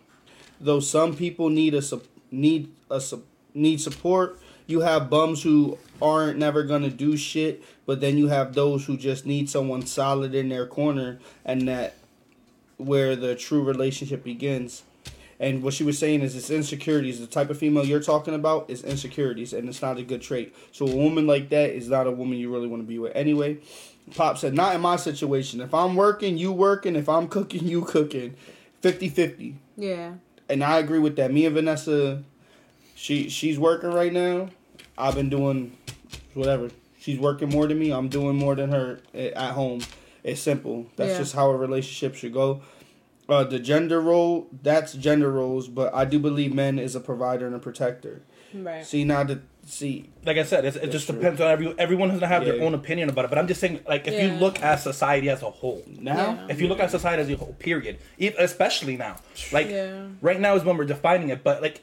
though 0.60 0.80
some 0.80 1.16
people 1.16 1.48
need 1.48 1.74
a 1.74 1.82
sup- 1.82 2.06
need 2.30 2.72
a 2.90 3.00
sup- 3.00 3.24
need 3.52 3.80
support. 3.80 4.38
You 4.66 4.80
have 4.80 5.10
bums 5.10 5.42
who 5.42 5.76
aren't 6.00 6.38
never 6.38 6.62
going 6.62 6.82
to 6.82 6.90
do 6.90 7.16
shit, 7.16 7.62
but 7.84 8.00
then 8.00 8.16
you 8.16 8.28
have 8.28 8.54
those 8.54 8.86
who 8.86 8.96
just 8.96 9.26
need 9.26 9.50
someone 9.50 9.84
solid 9.86 10.34
in 10.34 10.48
their 10.48 10.66
corner, 10.66 11.18
and 11.44 11.66
that 11.68 11.96
where 12.78 13.16
the 13.16 13.34
true 13.34 13.62
relationship 13.62 14.24
begins." 14.24 14.84
And 15.42 15.60
what 15.64 15.74
she 15.74 15.82
was 15.82 15.98
saying 15.98 16.22
is, 16.22 16.36
it's 16.36 16.50
insecurities. 16.50 17.18
The 17.18 17.26
type 17.26 17.50
of 17.50 17.58
female 17.58 17.84
you're 17.84 18.00
talking 18.00 18.32
about 18.32 18.70
is 18.70 18.84
insecurities, 18.84 19.52
and 19.52 19.68
it's 19.68 19.82
not 19.82 19.98
a 19.98 20.02
good 20.04 20.22
trait. 20.22 20.54
So 20.70 20.86
a 20.86 20.94
woman 20.94 21.26
like 21.26 21.48
that 21.48 21.70
is 21.70 21.88
not 21.88 22.06
a 22.06 22.12
woman 22.12 22.38
you 22.38 22.50
really 22.50 22.68
want 22.68 22.80
to 22.80 22.86
be 22.86 23.00
with. 23.00 23.10
Anyway, 23.16 23.58
Pop 24.14 24.38
said, 24.38 24.54
not 24.54 24.72
in 24.76 24.80
my 24.80 24.94
situation. 24.94 25.60
If 25.60 25.74
I'm 25.74 25.96
working, 25.96 26.38
you 26.38 26.52
working. 26.52 26.94
If 26.94 27.08
I'm 27.08 27.26
cooking, 27.26 27.66
you 27.66 27.82
cooking. 27.82 28.36
50-50. 28.82 29.54
Yeah. 29.76 30.12
And 30.48 30.62
I 30.62 30.78
agree 30.78 31.00
with 31.00 31.16
that. 31.16 31.32
Me 31.32 31.44
and 31.44 31.54
Vanessa, 31.56 32.22
she 32.94 33.28
she's 33.28 33.58
working 33.58 33.90
right 33.90 34.12
now. 34.12 34.48
I've 34.96 35.16
been 35.16 35.28
doing 35.30 35.76
whatever. 36.34 36.70
She's 37.00 37.18
working 37.18 37.48
more 37.48 37.66
than 37.66 37.80
me. 37.80 37.90
I'm 37.90 38.08
doing 38.08 38.36
more 38.36 38.54
than 38.54 38.70
her 38.70 39.00
eh, 39.12 39.30
at 39.34 39.52
home. 39.54 39.80
It's 40.22 40.40
simple. 40.40 40.86
That's 40.94 41.12
Yeah. 41.12 41.18
just 41.18 41.34
how 41.34 41.50
a 41.50 41.56
relationship 41.56 42.14
should 42.14 42.32
go. 42.32 42.60
Uh, 43.32 43.44
the 43.44 43.58
gender 43.58 43.98
role, 44.00 44.48
that's 44.62 44.92
gender 44.92 45.30
roles, 45.30 45.66
but 45.68 45.94
I 45.94 46.04
do 46.04 46.18
believe 46.18 46.52
men 46.54 46.78
is 46.78 46.94
a 46.94 47.00
provider 47.00 47.46
and 47.46 47.54
a 47.54 47.58
protector. 47.58 48.20
Right. 48.52 48.84
See 48.84 49.04
now 49.04 49.24
the 49.24 49.40
see 49.64 50.10
like 50.26 50.36
I 50.36 50.42
said, 50.42 50.66
it's, 50.66 50.76
it 50.76 50.90
just 50.90 51.06
true. 51.06 51.14
depends 51.16 51.40
on 51.40 51.48
every 51.50 51.74
everyone 51.78 52.10
has 52.10 52.20
to 52.20 52.26
have 52.26 52.44
their 52.44 52.60
own 52.62 52.74
opinion 52.74 53.08
about 53.08 53.24
it. 53.24 53.28
But 53.30 53.38
I'm 53.38 53.46
just 53.48 53.60
saying, 53.60 53.80
like, 53.88 54.06
if 54.06 54.20
you 54.22 54.28
look 54.44 54.60
at 54.62 54.76
society 54.80 55.30
as 55.30 55.40
a 55.42 55.50
whole, 55.50 55.82
now. 55.98 56.16
Yeah. 56.16 56.46
if 56.50 56.60
you 56.60 56.68
look 56.68 56.80
at 56.80 56.90
society 56.90 57.22
as 57.22 57.30
a 57.30 57.36
whole, 57.36 57.54
period, 57.58 57.94
e- 58.18 58.34
especially 58.38 58.96
now, 58.98 59.16
like 59.50 59.68
Yeah. 59.70 60.08
right 60.20 60.38
now 60.38 60.54
is 60.54 60.62
when 60.64 60.76
we're 60.76 60.84
defining 60.96 61.30
it. 61.30 61.42
But 61.42 61.62
like, 61.62 61.80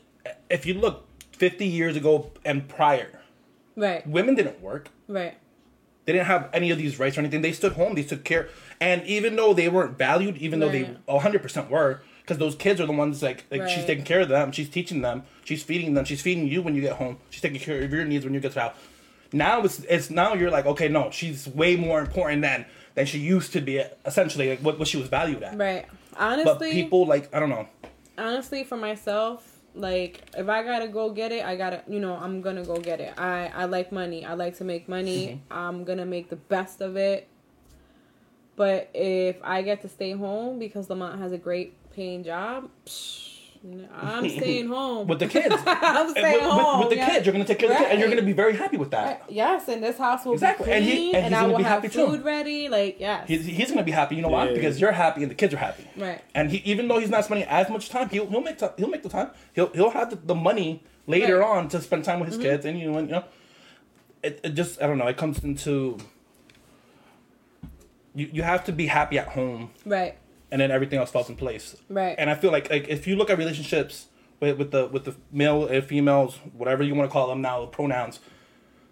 if 0.51 0.67
you 0.67 0.75
look 0.75 1.07
50 1.31 1.65
years 1.65 1.95
ago 1.95 2.31
and 2.45 2.67
prior, 2.67 3.21
Right. 3.75 4.05
women 4.05 4.35
didn't 4.35 4.61
work. 4.61 4.89
Right. 5.07 5.35
They 6.05 6.13
didn't 6.13 6.27
have 6.27 6.49
any 6.53 6.69
of 6.71 6.77
these 6.77 6.99
rights 6.99 7.17
or 7.17 7.21
anything. 7.21 7.41
They 7.41 7.51
stood 7.53 7.73
home. 7.73 7.95
They 7.95 8.03
took 8.03 8.23
care. 8.23 8.49
And 8.81 9.03
even 9.05 9.35
though 9.35 9.53
they 9.53 9.67
weren't 9.69 9.97
valued, 9.97 10.37
even 10.37 10.59
though 10.59 10.69
they 10.69 10.83
Right. 10.83 11.07
100% 11.07 11.69
were, 11.69 12.01
because 12.21 12.37
those 12.37 12.55
kids 12.55 12.79
are 12.79 12.85
the 12.85 12.93
ones 12.93 13.21
like, 13.21 13.45
like 13.51 13.67
she's 13.67 13.85
taking 13.85 14.05
care 14.05 14.21
of 14.21 14.29
them. 14.29 14.51
She's 14.51 14.69
teaching 14.69 15.01
them. 15.01 15.23
She's 15.43 15.63
feeding 15.63 15.95
them. 15.95 16.05
She's 16.05 16.21
feeding 16.21 16.47
you 16.47 16.61
when 16.61 16.75
you 16.75 16.81
get 16.81 16.93
home. 16.97 17.17
She's 17.29 17.41
taking 17.41 17.59
care 17.59 17.81
of 17.81 17.91
your 17.91 18.05
needs 18.05 18.23
when 18.23 18.33
you 18.33 18.39
get 18.39 18.55
out. 18.55 18.75
Now 19.33 19.61
it's 19.63 19.79
it's 19.81 20.09
now 20.09 20.33
you're 20.33 20.49
like 20.49 20.65
okay 20.65 20.87
no 20.87 21.11
she's 21.11 21.47
way 21.47 21.75
more 21.75 21.99
important 21.99 22.41
than 22.41 22.65
than 22.95 23.05
she 23.05 23.19
used 23.19 23.53
to 23.53 23.61
be 23.61 23.83
essentially 24.03 24.49
like 24.49 24.59
what, 24.61 24.79
what 24.79 24.87
she 24.87 24.97
was 24.97 25.07
valued 25.07 25.43
at. 25.43 25.55
Right. 25.55 25.85
honestly 26.17 26.45
But 26.45 26.71
people 26.71 27.05
like 27.05 27.33
I 27.35 27.39
don't 27.39 27.49
know. 27.49 27.67
honestly, 28.17 28.63
for 28.63 28.75
myself, 28.77 29.59
like 29.75 30.21
if 30.35 30.49
I 30.49 30.63
gotta 30.63 30.87
go 30.87 31.11
get 31.11 31.31
it, 31.31 31.45
I 31.45 31.55
gotta, 31.57 31.83
you 31.87 31.99
know, 31.99 32.15
I'm 32.15 32.41
gonna 32.41 32.63
go 32.65 32.77
get 32.77 32.99
it. 33.01 33.13
I 33.19 33.51
I 33.55 33.65
like 33.65 33.91
money. 33.91 34.25
I 34.25 34.33
like 34.33 34.57
to 34.57 34.63
make 34.63 34.89
money. 34.89 35.27
Mm-hmm. 35.27 35.53
I'm 35.53 35.83
gonna 35.83 36.07
make 36.07 36.29
the 36.29 36.35
best 36.35 36.81
of 36.81 36.95
it. 36.97 37.27
But 38.59 38.89
if 38.93 39.37
I 39.41 39.61
get 39.61 39.81
to 39.83 39.87
stay 39.87 40.11
home 40.11 40.59
because 40.59 40.89
Lamont 40.89 41.17
has 41.21 41.31
a 41.31 41.37
great 41.37 41.69
paying 41.95 42.25
job, 42.25 42.69
psh, 42.85 43.27
I'm 43.95 44.27
staying 44.39 44.67
home 44.67 45.07
With 45.07 45.19
the 45.19 45.27
kids. 45.27 45.55
I'm 45.65 46.09
staying 46.11 46.33
with, 46.33 46.43
with- 46.43 46.51
home. 46.51 46.79
with 46.81 46.89
the 46.89 46.95
yeah. 46.97 47.09
kids, 47.09 47.25
you're 47.25 47.31
gonna 47.31 47.45
take 47.45 47.59
care 47.59 47.69
of 47.71 47.75
the 47.77 47.79
kids, 47.83 47.91
and 47.91 47.99
you're 48.01 48.09
gonna 48.09 48.21
be 48.21 48.33
very 48.33 48.55
happy 48.57 48.75
with 48.75 48.91
that. 48.91 49.23
Yes, 49.29 49.69
and 49.69 49.81
this 49.81 49.97
house 49.97 50.25
will 50.25 50.33
Exactly. 50.33 50.65
be 50.65 50.71
And 50.73 50.85
clean, 50.85 50.97
he- 50.97 51.15
and, 51.15 51.25
and 51.27 51.35
I 51.35 51.39
gonna 51.39 51.51
will 51.53 51.57
be 51.59 51.63
have 51.63 51.81
happy 51.83 51.87
too. 51.93 52.05
food 52.07 52.25
ready. 52.25 52.67
Like 52.67 52.99
yes, 52.99 53.29
He's, 53.29 53.45
he's 53.45 53.69
gonna 53.71 53.83
be 53.83 53.91
happy. 53.91 54.17
You 54.17 54.23
know 54.23 54.27
why? 54.27 54.47
Yeah. 54.49 54.53
Because 54.55 54.81
you're 54.81 54.91
happy 54.91 55.21
and 55.23 55.31
the 55.31 55.35
kids 55.35 55.53
are 55.53 55.57
happy. 55.57 55.85
right. 55.95 56.21
And 56.35 56.51
he, 56.51 56.57
even 56.69 56.89
though 56.89 56.99
he's 56.99 57.09
not 57.09 57.23
spending 57.23 57.47
as 57.47 57.69
much 57.69 57.87
time, 57.87 58.09
he'll 58.09 58.27
he'll 58.27 58.41
make 58.41 58.57
ti- 58.59 58.75
he'll 58.77 58.89
make 58.89 59.03
the 59.03 59.09
time. 59.17 59.29
He'll 59.53 59.69
he'll 59.71 59.91
have 59.91 60.09
the, 60.09 60.17
the 60.17 60.35
money 60.35 60.83
later 61.07 61.37
Right. 61.39 61.47
Mm-hmm. 61.47 61.57
on 61.59 61.69
to 61.69 61.81
spend 61.81 62.03
time 62.03 62.19
with 62.19 62.27
his 62.29 62.37
kids, 62.37 62.65
and 62.65 62.77
you 62.77 62.91
know, 62.91 62.97
and, 62.97 63.07
you 63.07 63.15
know, 63.15 63.23
it, 64.21 64.41
it 64.43 64.49
just 64.49 64.81
I 64.81 64.87
don't 64.87 64.97
know. 64.97 65.07
It 65.07 65.15
comes 65.17 65.43
into 65.45 65.97
you 68.19 68.29
you 68.31 68.43
have 68.43 68.63
to 68.65 68.71
be 68.71 68.87
happy 68.87 69.17
at 69.17 69.29
home, 69.29 69.71
Right. 69.85 70.17
and 70.51 70.61
then 70.61 70.71
everything 70.71 70.99
else 70.99 71.11
falls 71.11 71.29
in 71.29 71.35
place. 71.35 71.75
Right. 71.89 72.15
And 72.17 72.29
I 72.29 72.35
feel 72.35 72.51
like 72.51 72.69
like 72.69 72.87
if 72.87 73.07
you 73.07 73.15
look 73.15 73.29
at 73.29 73.37
relationships 73.37 74.07
with 74.39 74.57
with 74.57 74.71
the 74.71 74.87
with 74.87 75.05
the 75.05 75.15
male 75.31 75.65
and 75.65 75.83
females, 75.83 76.39
whatever 76.53 76.83
you 76.83 76.95
want 76.95 77.09
to 77.09 77.13
call 77.13 77.27
them 77.27 77.41
now, 77.41 77.61
the 77.61 77.67
pronouns, 77.67 78.19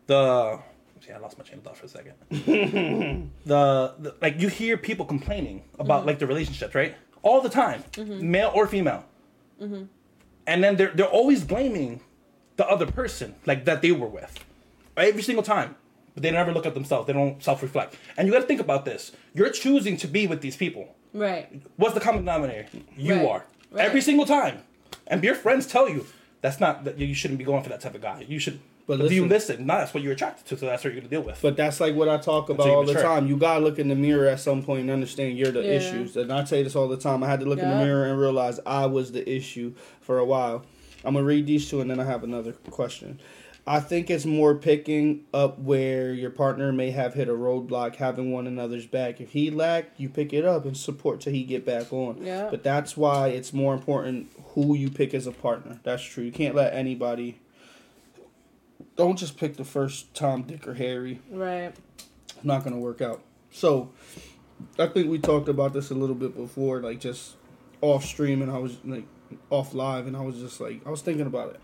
the 0.07 0.59
see, 1.07 1.13
I 1.13 1.17
lost 1.17 1.38
my 1.38 1.43
chain 1.43 1.59
of 1.59 1.63
thought 1.63 1.78
for 1.78 1.86
a 1.86 1.89
second. 1.89 2.13
the, 3.45 3.93
the 3.99 4.15
like 4.21 4.39
you 4.39 4.47
hear 4.47 4.78
people 4.78 5.05
complaining 5.05 5.63
about 5.80 5.99
mm-hmm. 5.99 6.07
like 6.07 6.19
the 6.19 6.28
relationships, 6.28 6.75
right? 6.75 6.95
All 7.21 7.41
the 7.41 7.49
time, 7.49 7.84
mm-hmm. 7.93 8.32
male 8.32 8.51
or 8.53 8.67
female. 8.67 9.05
Mm-hmm. 9.61 9.84
And 10.45 10.63
then 10.63 10.78
they're 10.78 10.91
they're 10.91 11.05
always 11.05 11.43
blaming 11.43 12.01
the 12.57 12.67
other 12.67 12.86
person, 12.86 13.36
like 13.45 13.65
that 13.65 13.82
they 13.82 13.91
were 13.91 14.07
with, 14.07 14.43
every 14.95 15.21
single 15.21 15.43
time. 15.43 15.75
But 16.18 16.24
they 16.24 16.32
never 16.32 16.51
look 16.51 16.65
at 16.65 16.74
themselves. 16.74 17.05
They 17.05 17.13
don't 17.13 17.43
self 17.43 17.61
reflect. 17.61 17.95
And 18.18 18.28
you 18.28 18.34
got 18.34 18.39
to 18.39 18.47
think 18.47 18.59
about 18.59 18.86
this. 18.86 19.11
You're 19.36 19.51
choosing 19.51 19.97
to 19.97 20.07
be 20.07 20.26
with 20.26 20.41
these 20.41 20.55
people. 20.57 20.95
Right. 21.13 21.61
What's 21.76 21.93
the 21.93 21.99
common 21.99 22.22
denominator? 22.22 22.65
You 22.97 23.13
Right. 23.13 23.26
are 23.28 23.45
Right. 23.72 23.86
every 23.86 24.01
single 24.01 24.26
time, 24.26 24.63
and 25.05 25.24
your 25.24 25.36
friends 25.36 25.68
tell 25.68 25.88
you 25.88 26.07
that's 26.41 26.59
not 26.59 26.86
that 26.86 26.97
you 26.97 27.13
shouldn't 27.13 27.38
be 27.38 27.43
going 27.43 27.61
for 27.61 27.70
that 27.70 27.82
type 27.82 27.93
of 27.93 28.01
guy. 28.01 28.26
You 28.28 28.39
should. 28.39 28.59
But 28.88 28.97
But 28.97 29.09
do 29.09 29.13
you 29.15 29.28
listen- 29.28 29.57
listen? 29.57 29.68
No, 29.68 29.76
that's 29.78 29.93
what 29.93 30.01
you're 30.01 30.13
attracted 30.13 30.47
to, 30.47 30.57
so 30.57 30.65
that's 30.65 30.84
what 30.84 30.91
you're 30.91 31.01
gonna 31.01 31.09
deal 31.09 31.22
with. 31.22 31.38
But 31.39 31.55
that's 31.55 31.80
like 31.80 31.93
what 31.93 32.09
I 32.09 32.18
talk 32.18 32.49
about 32.49 32.65
you 32.65 32.72
all 32.74 32.84
the 32.84 32.93
time. 32.95 33.28
You 33.28 33.38
gotta 33.38 33.59
look 33.63 33.78
in 33.78 33.88
the 33.89 33.95
mirror 33.95 34.28
at 34.28 34.39
some 34.39 34.63
point 34.63 34.82
and 34.82 34.89
understand 34.89 35.38
you're 35.38 35.51
the 35.51 35.61
Yeah. 35.61 35.72
issues. 35.74 36.18
And 36.18 36.34
I 36.34 36.45
say 36.45 36.63
this 36.63 36.76
all 36.76 36.88
the 36.88 36.97
time. 36.97 37.22
I 37.22 37.28
had 37.28 37.41
to 37.41 37.45
look 37.45 37.59
in 37.59 37.70
the 37.70 37.76
mirror 37.76 38.05
and 38.05 38.20
realize 38.20 38.59
I 38.65 38.88
was 38.88 39.11
the 39.11 39.30
issue 39.30 39.74
for 40.01 40.18
a 40.18 40.26
while. 40.26 40.63
I'm 41.05 41.13
gonna 41.13 41.26
read 41.26 41.45
these 41.45 41.70
two 41.70 41.80
and 41.80 41.91
then 41.91 41.99
I 41.99 42.05
have 42.05 42.24
another 42.24 42.53
question. 42.72 43.20
I 43.70 43.82
think 43.82 44.09
it's 44.09 44.26
more 44.26 44.55
picking 44.55 45.26
up 45.34 45.59
where 45.59 46.13
your 46.13 46.30
partner 46.30 46.72
may 46.72 46.91
have 46.91 47.13
hit 47.13 47.28
a 47.28 47.34
roadblock, 47.34 47.97
having 47.97 48.32
one 48.32 48.47
another's 48.47 48.86
back. 48.86 49.20
If 49.20 49.32
he 49.32 49.51
lack, 49.51 49.89
you 49.97 50.07
pick 50.07 50.32
it 50.32 50.45
up 50.45 50.63
and 50.63 50.78
support 50.78 51.20
till 51.20 51.34
he 51.34 51.43
get 51.43 51.65
back 51.65 51.91
on. 51.91 52.24
Yeah. 52.24 52.47
But 52.49 52.63
that's 52.63 52.95
why 52.95 53.28
it's 53.28 53.51
more 53.51 53.74
important 53.74 54.32
who 54.53 54.74
you 54.74 54.89
pick 54.89 55.13
as 55.13 55.28
a 55.28 55.34
partner. 55.34 55.82
That's 55.84 56.01
true. 56.01 56.24
You 56.24 56.32
can't 56.32 56.55
let 56.55 56.74
anybody. 56.74 57.39
Don't 58.95 59.20
just 59.20 59.38
pick 59.38 59.57
the 59.57 59.65
first 59.65 60.13
Tom, 60.15 60.43
Dick, 60.43 60.65
or 60.65 60.76
Harry. 60.76 61.20
Right. 61.30 61.76
It's 62.30 62.45
not 62.45 62.63
gonna 62.63 62.80
work 62.80 63.01
out. 63.01 63.22
So, 63.51 63.91
I 64.80 64.88
think 64.88 65.09
we 65.09 65.20
talked 65.20 65.49
about 65.49 65.74
this 65.74 65.91
a 65.91 65.93
little 65.93 66.15
bit 66.15 66.38
before, 66.38 66.82
like 66.82 67.01
just 67.01 67.36
off 67.82 68.05
stream, 68.05 68.41
and 68.41 68.49
I 68.49 68.59
was 68.59 68.78
like 68.86 69.05
off 69.49 69.74
live, 69.74 70.07
and 70.07 70.15
I 70.15 70.22
was 70.22 70.38
just 70.38 70.61
like 70.61 70.88
I 70.88 70.89
was 70.89 71.01
thinking 71.01 71.28
about 71.28 71.55
it, 71.55 71.61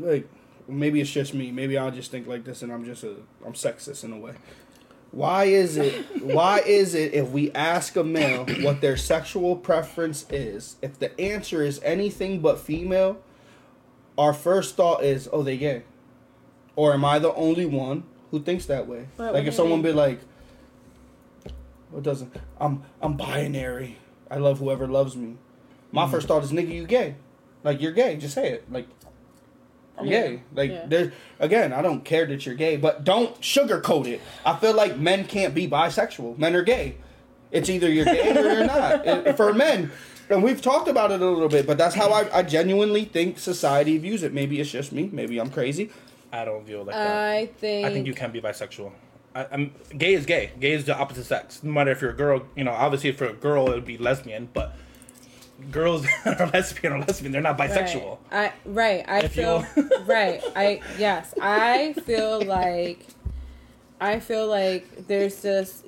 like 0.00 0.28
maybe 0.70 1.00
it's 1.00 1.10
just 1.10 1.34
me, 1.34 1.50
maybe 1.52 1.76
I 1.76 1.90
just 1.90 2.10
think 2.10 2.26
like 2.26 2.44
this, 2.44 2.62
and 2.62 2.72
I'm 2.72 2.84
just 2.84 3.04
a 3.04 3.16
I'm 3.44 3.52
sexist 3.54 4.04
in 4.04 4.12
a 4.12 4.18
way. 4.18 4.34
Why 5.12 5.44
is 5.44 5.76
it? 5.76 6.22
why 6.22 6.60
is 6.60 6.94
it 6.94 7.14
if 7.14 7.30
we 7.30 7.50
ask 7.52 7.96
a 7.96 8.04
male 8.04 8.46
what 8.60 8.80
their 8.80 8.96
sexual 8.96 9.56
preference 9.56 10.24
is, 10.30 10.76
if 10.82 10.98
the 10.98 11.18
answer 11.20 11.62
is 11.62 11.80
anything 11.82 12.40
but 12.40 12.60
female, 12.60 13.20
our 14.16 14.32
first 14.32 14.76
thought 14.76 15.02
is, 15.02 15.28
oh, 15.32 15.42
they 15.42 15.56
gay, 15.56 15.82
or 16.76 16.92
am 16.94 17.04
I 17.04 17.18
the 17.18 17.34
only 17.34 17.66
one 17.66 18.04
who 18.30 18.40
thinks 18.40 18.66
that 18.66 18.86
way? 18.86 19.08
But 19.16 19.34
like 19.34 19.46
if 19.46 19.54
someone 19.54 19.82
mean? 19.82 19.92
be 19.92 19.98
like, 19.98 20.20
what 21.90 22.02
doesn't? 22.02 22.34
I'm 22.60 22.82
I'm 23.00 23.16
binary. 23.16 23.98
I 24.30 24.36
love 24.36 24.58
whoever 24.60 24.86
loves 24.86 25.16
me. 25.16 25.36
My 25.92 26.02
Mm-hmm. 26.04 26.12
first 26.12 26.28
thought 26.28 26.44
is, 26.44 26.52
nigga, 26.52 26.72
you 26.72 26.86
gay. 26.86 27.16
Like 27.64 27.80
you're 27.80 27.90
gay. 27.92 28.16
Just 28.16 28.34
say 28.34 28.50
it. 28.52 28.70
Like 28.70 28.86
I'm 30.00 30.06
Yeah. 30.06 30.20
gay. 30.26 30.40
Like 30.54 30.70
Yeah. 30.70 30.84
there's 30.88 31.12
again, 31.38 31.72
I 31.72 31.82
don't 31.82 32.04
care 32.04 32.26
that 32.26 32.44
you're 32.46 32.54
gay, 32.54 32.76
but 32.76 33.04
don't 33.04 33.40
sugarcoat 33.40 34.06
it. 34.06 34.20
I 34.44 34.56
feel 34.56 34.74
like 34.74 34.96
men 34.98 35.24
can't 35.24 35.54
be 35.54 35.68
bisexual. 35.68 36.38
Men 36.38 36.54
are 36.56 36.62
gay. 36.62 36.96
It's 37.50 37.68
either 37.68 37.90
you're 37.90 38.04
gay 38.04 38.30
or 38.30 38.42
you're 38.42 38.66
not. 38.66 39.06
It- 39.06 39.36
for 39.36 39.52
men. 39.52 39.90
And 40.28 40.44
we've 40.44 40.62
talked 40.62 40.86
about 40.86 41.10
it 41.10 41.20
a 41.20 41.28
little 41.28 41.48
bit, 41.48 41.66
but 41.66 41.76
that's 41.76 41.96
how 41.96 42.10
I, 42.12 42.38
I 42.38 42.42
genuinely 42.44 43.04
think 43.04 43.40
society 43.40 43.98
views 43.98 44.22
it. 44.22 44.32
Maybe 44.32 44.60
it's 44.60 44.70
just 44.70 44.92
me. 44.92 45.10
Maybe 45.12 45.38
I'm 45.40 45.50
crazy. 45.50 45.90
I 46.32 46.44
don't 46.44 46.64
view 46.64 46.80
it 46.82 46.86
like 46.86 46.94
that. 46.94 47.10
I 47.32 47.46
think. 47.46 47.84
I 47.86 47.92
think 47.92 48.06
you 48.06 48.14
can 48.14 48.30
be 48.30 48.40
bisexual. 48.40 48.92
I, 49.34 49.46
I'm 49.50 49.72
gay 49.98 50.14
is 50.14 50.26
gay. 50.26 50.52
Gay 50.60 50.70
is 50.72 50.84
the 50.84 50.96
opposite 50.96 51.24
sex. 51.24 51.64
No 51.64 51.72
matter 51.72 51.90
if 51.90 52.00
you're 52.00 52.12
a 52.12 52.16
girl, 52.16 52.42
you 52.54 52.62
know, 52.62 52.70
obviously 52.70 53.10
for 53.10 53.24
a 53.26 53.32
girl 53.32 53.66
it 53.70 53.74
would 53.74 53.84
be 53.84 53.98
lesbian, 53.98 54.48
but 54.54 54.76
girls 55.70 56.04
that 56.24 56.40
are 56.40 56.46
lesbian 56.48 56.92
or 56.94 56.98
lesbian, 57.00 57.32
they're 57.32 57.40
not 57.42 57.58
bisexual. 57.58 58.18
Right. 58.30 58.52
I 58.66 58.68
right. 58.68 59.04
I 59.08 59.20
If 59.20 59.32
feel 59.32 59.64
right. 60.06 60.42
I 60.56 60.80
yes. 60.98 61.34
I 61.40 61.94
feel 62.04 62.42
like 62.42 63.06
I 64.00 64.20
feel 64.20 64.46
like 64.46 65.06
there's 65.08 65.42
just 65.42 65.84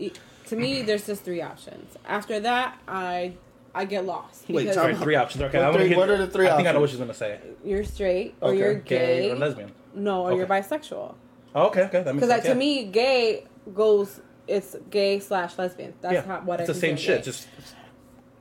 to 0.47 0.57
me 0.57 0.83
there's 0.83 1.07
just 1.07 1.23
three 1.25 1.41
options. 1.43 1.97
After 2.07 2.41
that, 2.41 2.79
I 2.87 3.35
I 3.75 3.87
get 3.87 4.05
lost 4.05 4.49
Wait, 4.49 4.64
because 4.64 4.77
time 4.77 4.85
Sorry, 4.93 4.95
three 4.97 5.14
options. 5.14 5.43
Okay, 5.45 5.59
What 5.59 5.66
I'm 5.66 5.73
gonna 5.73 5.85
three- 5.85 5.89
hit- 5.91 5.99
what 5.99 6.11
are 6.11 6.18
the 6.18 6.27
three 6.27 6.49
I 6.49 6.57
think 6.57 6.68
I 6.68 6.73
know 6.73 6.81
what 6.81 6.91
she's 6.91 6.99
gonna 6.99 7.14
say. 7.14 7.39
you're 7.64 7.85
straight 7.85 8.35
or 8.41 8.51
Okay. 8.51 8.59
you're 8.59 8.75
Gay, 8.75 9.20
gay, 9.23 9.31
or 9.31 9.37
lesbian. 9.37 9.73
no, 9.95 10.25
or 10.25 10.35
you're 10.35 10.47
bisexual. 10.47 11.14
Oh, 11.55 11.66
okay, 11.68 11.83
okay, 11.85 12.03
that 12.03 12.14
makes 12.14 12.27
Because 12.27 12.29
sense. 12.29 12.45
like, 12.45 12.53
to 12.53 12.59
me, 12.59 12.85
gay 12.85 13.45
goes 13.75 14.20
it's 14.47 14.75
gay 14.91 15.20
slash 15.20 15.57
lesbian. 15.57 15.95
That's 16.03 16.14
yeah, 16.14 16.23
how, 16.23 16.41
what 16.41 16.61
it's 16.61 16.68
I 16.68 16.73
the 16.75 16.79
same 16.79 16.97
shit, 16.97 17.18
gay. 17.20 17.25
just 17.25 17.47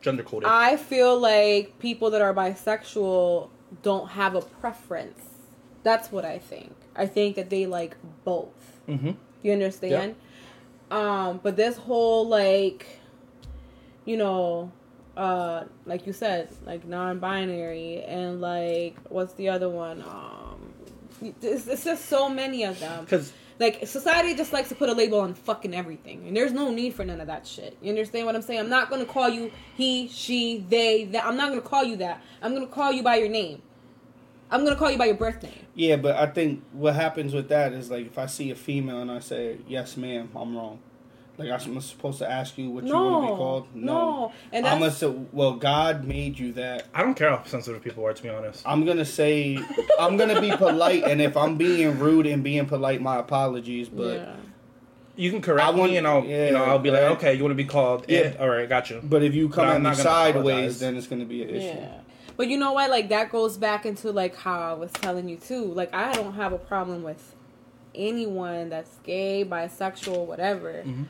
gender 0.01 0.23
coded. 0.23 0.49
I 0.49 0.77
feel 0.77 1.17
like 1.19 1.79
people 1.79 2.11
that 2.11 2.21
are 2.21 2.33
bisexual 2.33 3.49
don't 3.83 4.09
have 4.09 4.35
a 4.35 4.41
preference. 4.41 5.19
That's 5.83 6.11
what 6.11 6.25
I 6.25 6.37
think. 6.37 6.75
I 6.95 7.05
think 7.05 7.35
that 7.35 7.49
they 7.49 7.65
like 7.65 7.95
both. 8.23 8.81
mm-hmm. 8.87 9.11
You 9.41 9.53
understand? 9.53 10.15
Um, 10.91 11.39
but 11.41 11.55
this 11.55 11.77
whole 11.77 12.27
like, 12.27 12.85
you 14.05 14.17
know, 14.17 14.71
uh, 15.15 15.63
like 15.85 16.05
you 16.05 16.13
said, 16.13 16.49
like 16.65 16.85
non-binary 16.85 18.03
and 18.03 18.41
like 18.41 18.97
what's 19.09 19.33
the 19.33 19.49
other 19.49 19.69
one? 19.69 20.01
Um, 20.01 20.73
it's, 21.41 21.67
it's 21.67 21.83
just 21.85 22.05
so 22.05 22.29
many 22.29 22.63
of 22.63 22.79
them. 22.79 23.05
Because 23.05 23.31
Like 23.61 23.85
society 23.85 24.33
just 24.33 24.53
likes 24.53 24.69
to 24.69 24.75
put 24.75 24.89
a 24.89 24.93
label 24.93 25.19
on 25.19 25.35
fucking 25.35 25.75
everything, 25.75 26.27
and 26.27 26.35
there's 26.35 26.51
no 26.51 26.71
need 26.71 26.95
for 26.95 27.05
none 27.05 27.21
of 27.21 27.27
that 27.27 27.45
shit. 27.45 27.77
You 27.79 27.91
understand 27.91 28.25
what 28.25 28.35
I'm 28.35 28.41
saying? 28.41 28.59
I'm 28.59 28.69
not 28.69 28.89
gonna 28.89 29.05
call 29.05 29.29
you 29.29 29.51
he, 29.77 30.07
she, 30.07 30.65
they, 30.67 31.05
that. 31.05 31.23
I'm 31.23 31.37
not 31.37 31.49
gonna 31.49 31.61
call 31.61 31.83
you 31.83 31.95
that. 31.97 32.23
I'm 32.41 32.55
gonna 32.55 32.65
call 32.65 32.91
you 32.91 33.03
by 33.03 33.17
your 33.17 33.29
name. 33.29 33.61
I'm 34.49 34.63
gonna 34.63 34.75
call 34.75 34.89
you 34.89 34.97
by 34.97 35.05
your 35.05 35.15
birth 35.15 35.43
name. 35.43 35.67
Yeah, 35.75 35.97
but 35.97 36.15
I 36.15 36.25
think 36.25 36.63
what 36.71 36.95
happens 36.95 37.35
with 37.35 37.49
that 37.49 37.71
is 37.73 37.91
like 37.91 38.07
if 38.07 38.17
I 38.17 38.25
see 38.25 38.49
a 38.49 38.55
female 38.55 38.99
and 38.99 39.11
I 39.11 39.19
say 39.19 39.59
yes, 39.67 39.95
ma'am, 39.95 40.31
I'm 40.35 40.57
wrong. 40.57 40.79
Like 41.37 41.49
I'm 41.49 41.81
supposed 41.81 42.19
to 42.19 42.29
ask 42.29 42.57
you 42.57 42.69
what 42.69 42.83
you 42.85 42.93
want 42.93 43.25
to 43.25 43.31
be 43.31 43.37
called. 43.37 43.67
no, 43.73 43.93
no. 43.93 44.31
and 44.53 44.67
I'm 44.67 44.79
gonna 44.79 44.91
say, 44.91 45.07
well, 45.31 45.53
God 45.53 46.03
made 46.05 46.37
you 46.37 46.53
that. 46.53 46.87
I 46.93 47.01
don't 47.01 47.15
care 47.15 47.29
how 47.29 47.43
sensitive 47.45 47.81
people 47.83 48.05
are, 48.05 48.13
to 48.13 48.21
be 48.23 48.29
honest. 48.29 48.61
I'm 48.65 48.85
gonna 48.85 49.05
say 49.05 49.57
I'm 49.99 50.17
gonna 50.17 50.39
be 50.41 50.51
polite, 50.51 51.03
and 51.03 51.21
if 51.21 51.35
I'm 51.37 51.57
being 51.57 51.97
rude 51.99 52.27
and 52.27 52.43
being 52.43 52.65
polite, 52.67 53.01
my 53.01 53.17
apologies. 53.17 53.89
But 53.89 54.17
yeah. 54.19 54.35
You 55.15 55.29
can 55.29 55.41
correct 55.41 55.67
I 55.67 55.71
want- 55.71 55.91
me, 55.91 55.97
and 55.97 56.07
I'll, 56.07 56.23
yeah, 56.23 56.47
you 56.47 56.51
know, 56.53 56.63
I'll 56.63 56.79
be 56.79 56.89
like, 56.89 57.01
okay, 57.17 57.33
you 57.33 57.43
want 57.43 57.51
to 57.51 57.55
be 57.63 57.65
called? 57.65 58.05
Yeah. 58.07 58.21
Yeah. 58.31 58.33
All 58.39 58.47
right, 58.49 58.67
got 58.67 58.89
you. 58.89 59.01
but 59.03 59.21
if 59.23 59.33
you 59.33 59.49
come 59.49 59.65
But 59.67 59.75
at 59.75 59.81
me 59.81 59.93
sideways, 59.95 60.79
then 60.79 60.95
it's 60.95 61.07
gonna 61.07 61.25
be 61.25 61.43
an 61.43 61.49
issue. 61.49 61.65
Yeah. 61.79 61.97
But 62.37 62.47
you 62.47 62.57
know 62.57 62.71
what? 62.73 62.89
Like 62.89 63.09
that 63.09 63.29
goes 63.31 63.57
back 63.57 63.85
into 63.85 64.11
like 64.11 64.35
how 64.35 64.59
I 64.59 64.73
was 64.73 64.91
telling 64.91 65.27
you 65.27 65.37
too. 65.37 65.65
Like 65.65 65.93
I 65.93 66.13
don't 66.13 66.33
have 66.33 66.53
a 66.53 66.57
problem 66.57 67.03
with 67.03 67.35
anyone 67.93 68.69
that's 68.69 68.95
gay, 69.03 69.43
bisexual, 69.45 70.25
whatever. 70.25 70.83
Mhm. 70.85 71.05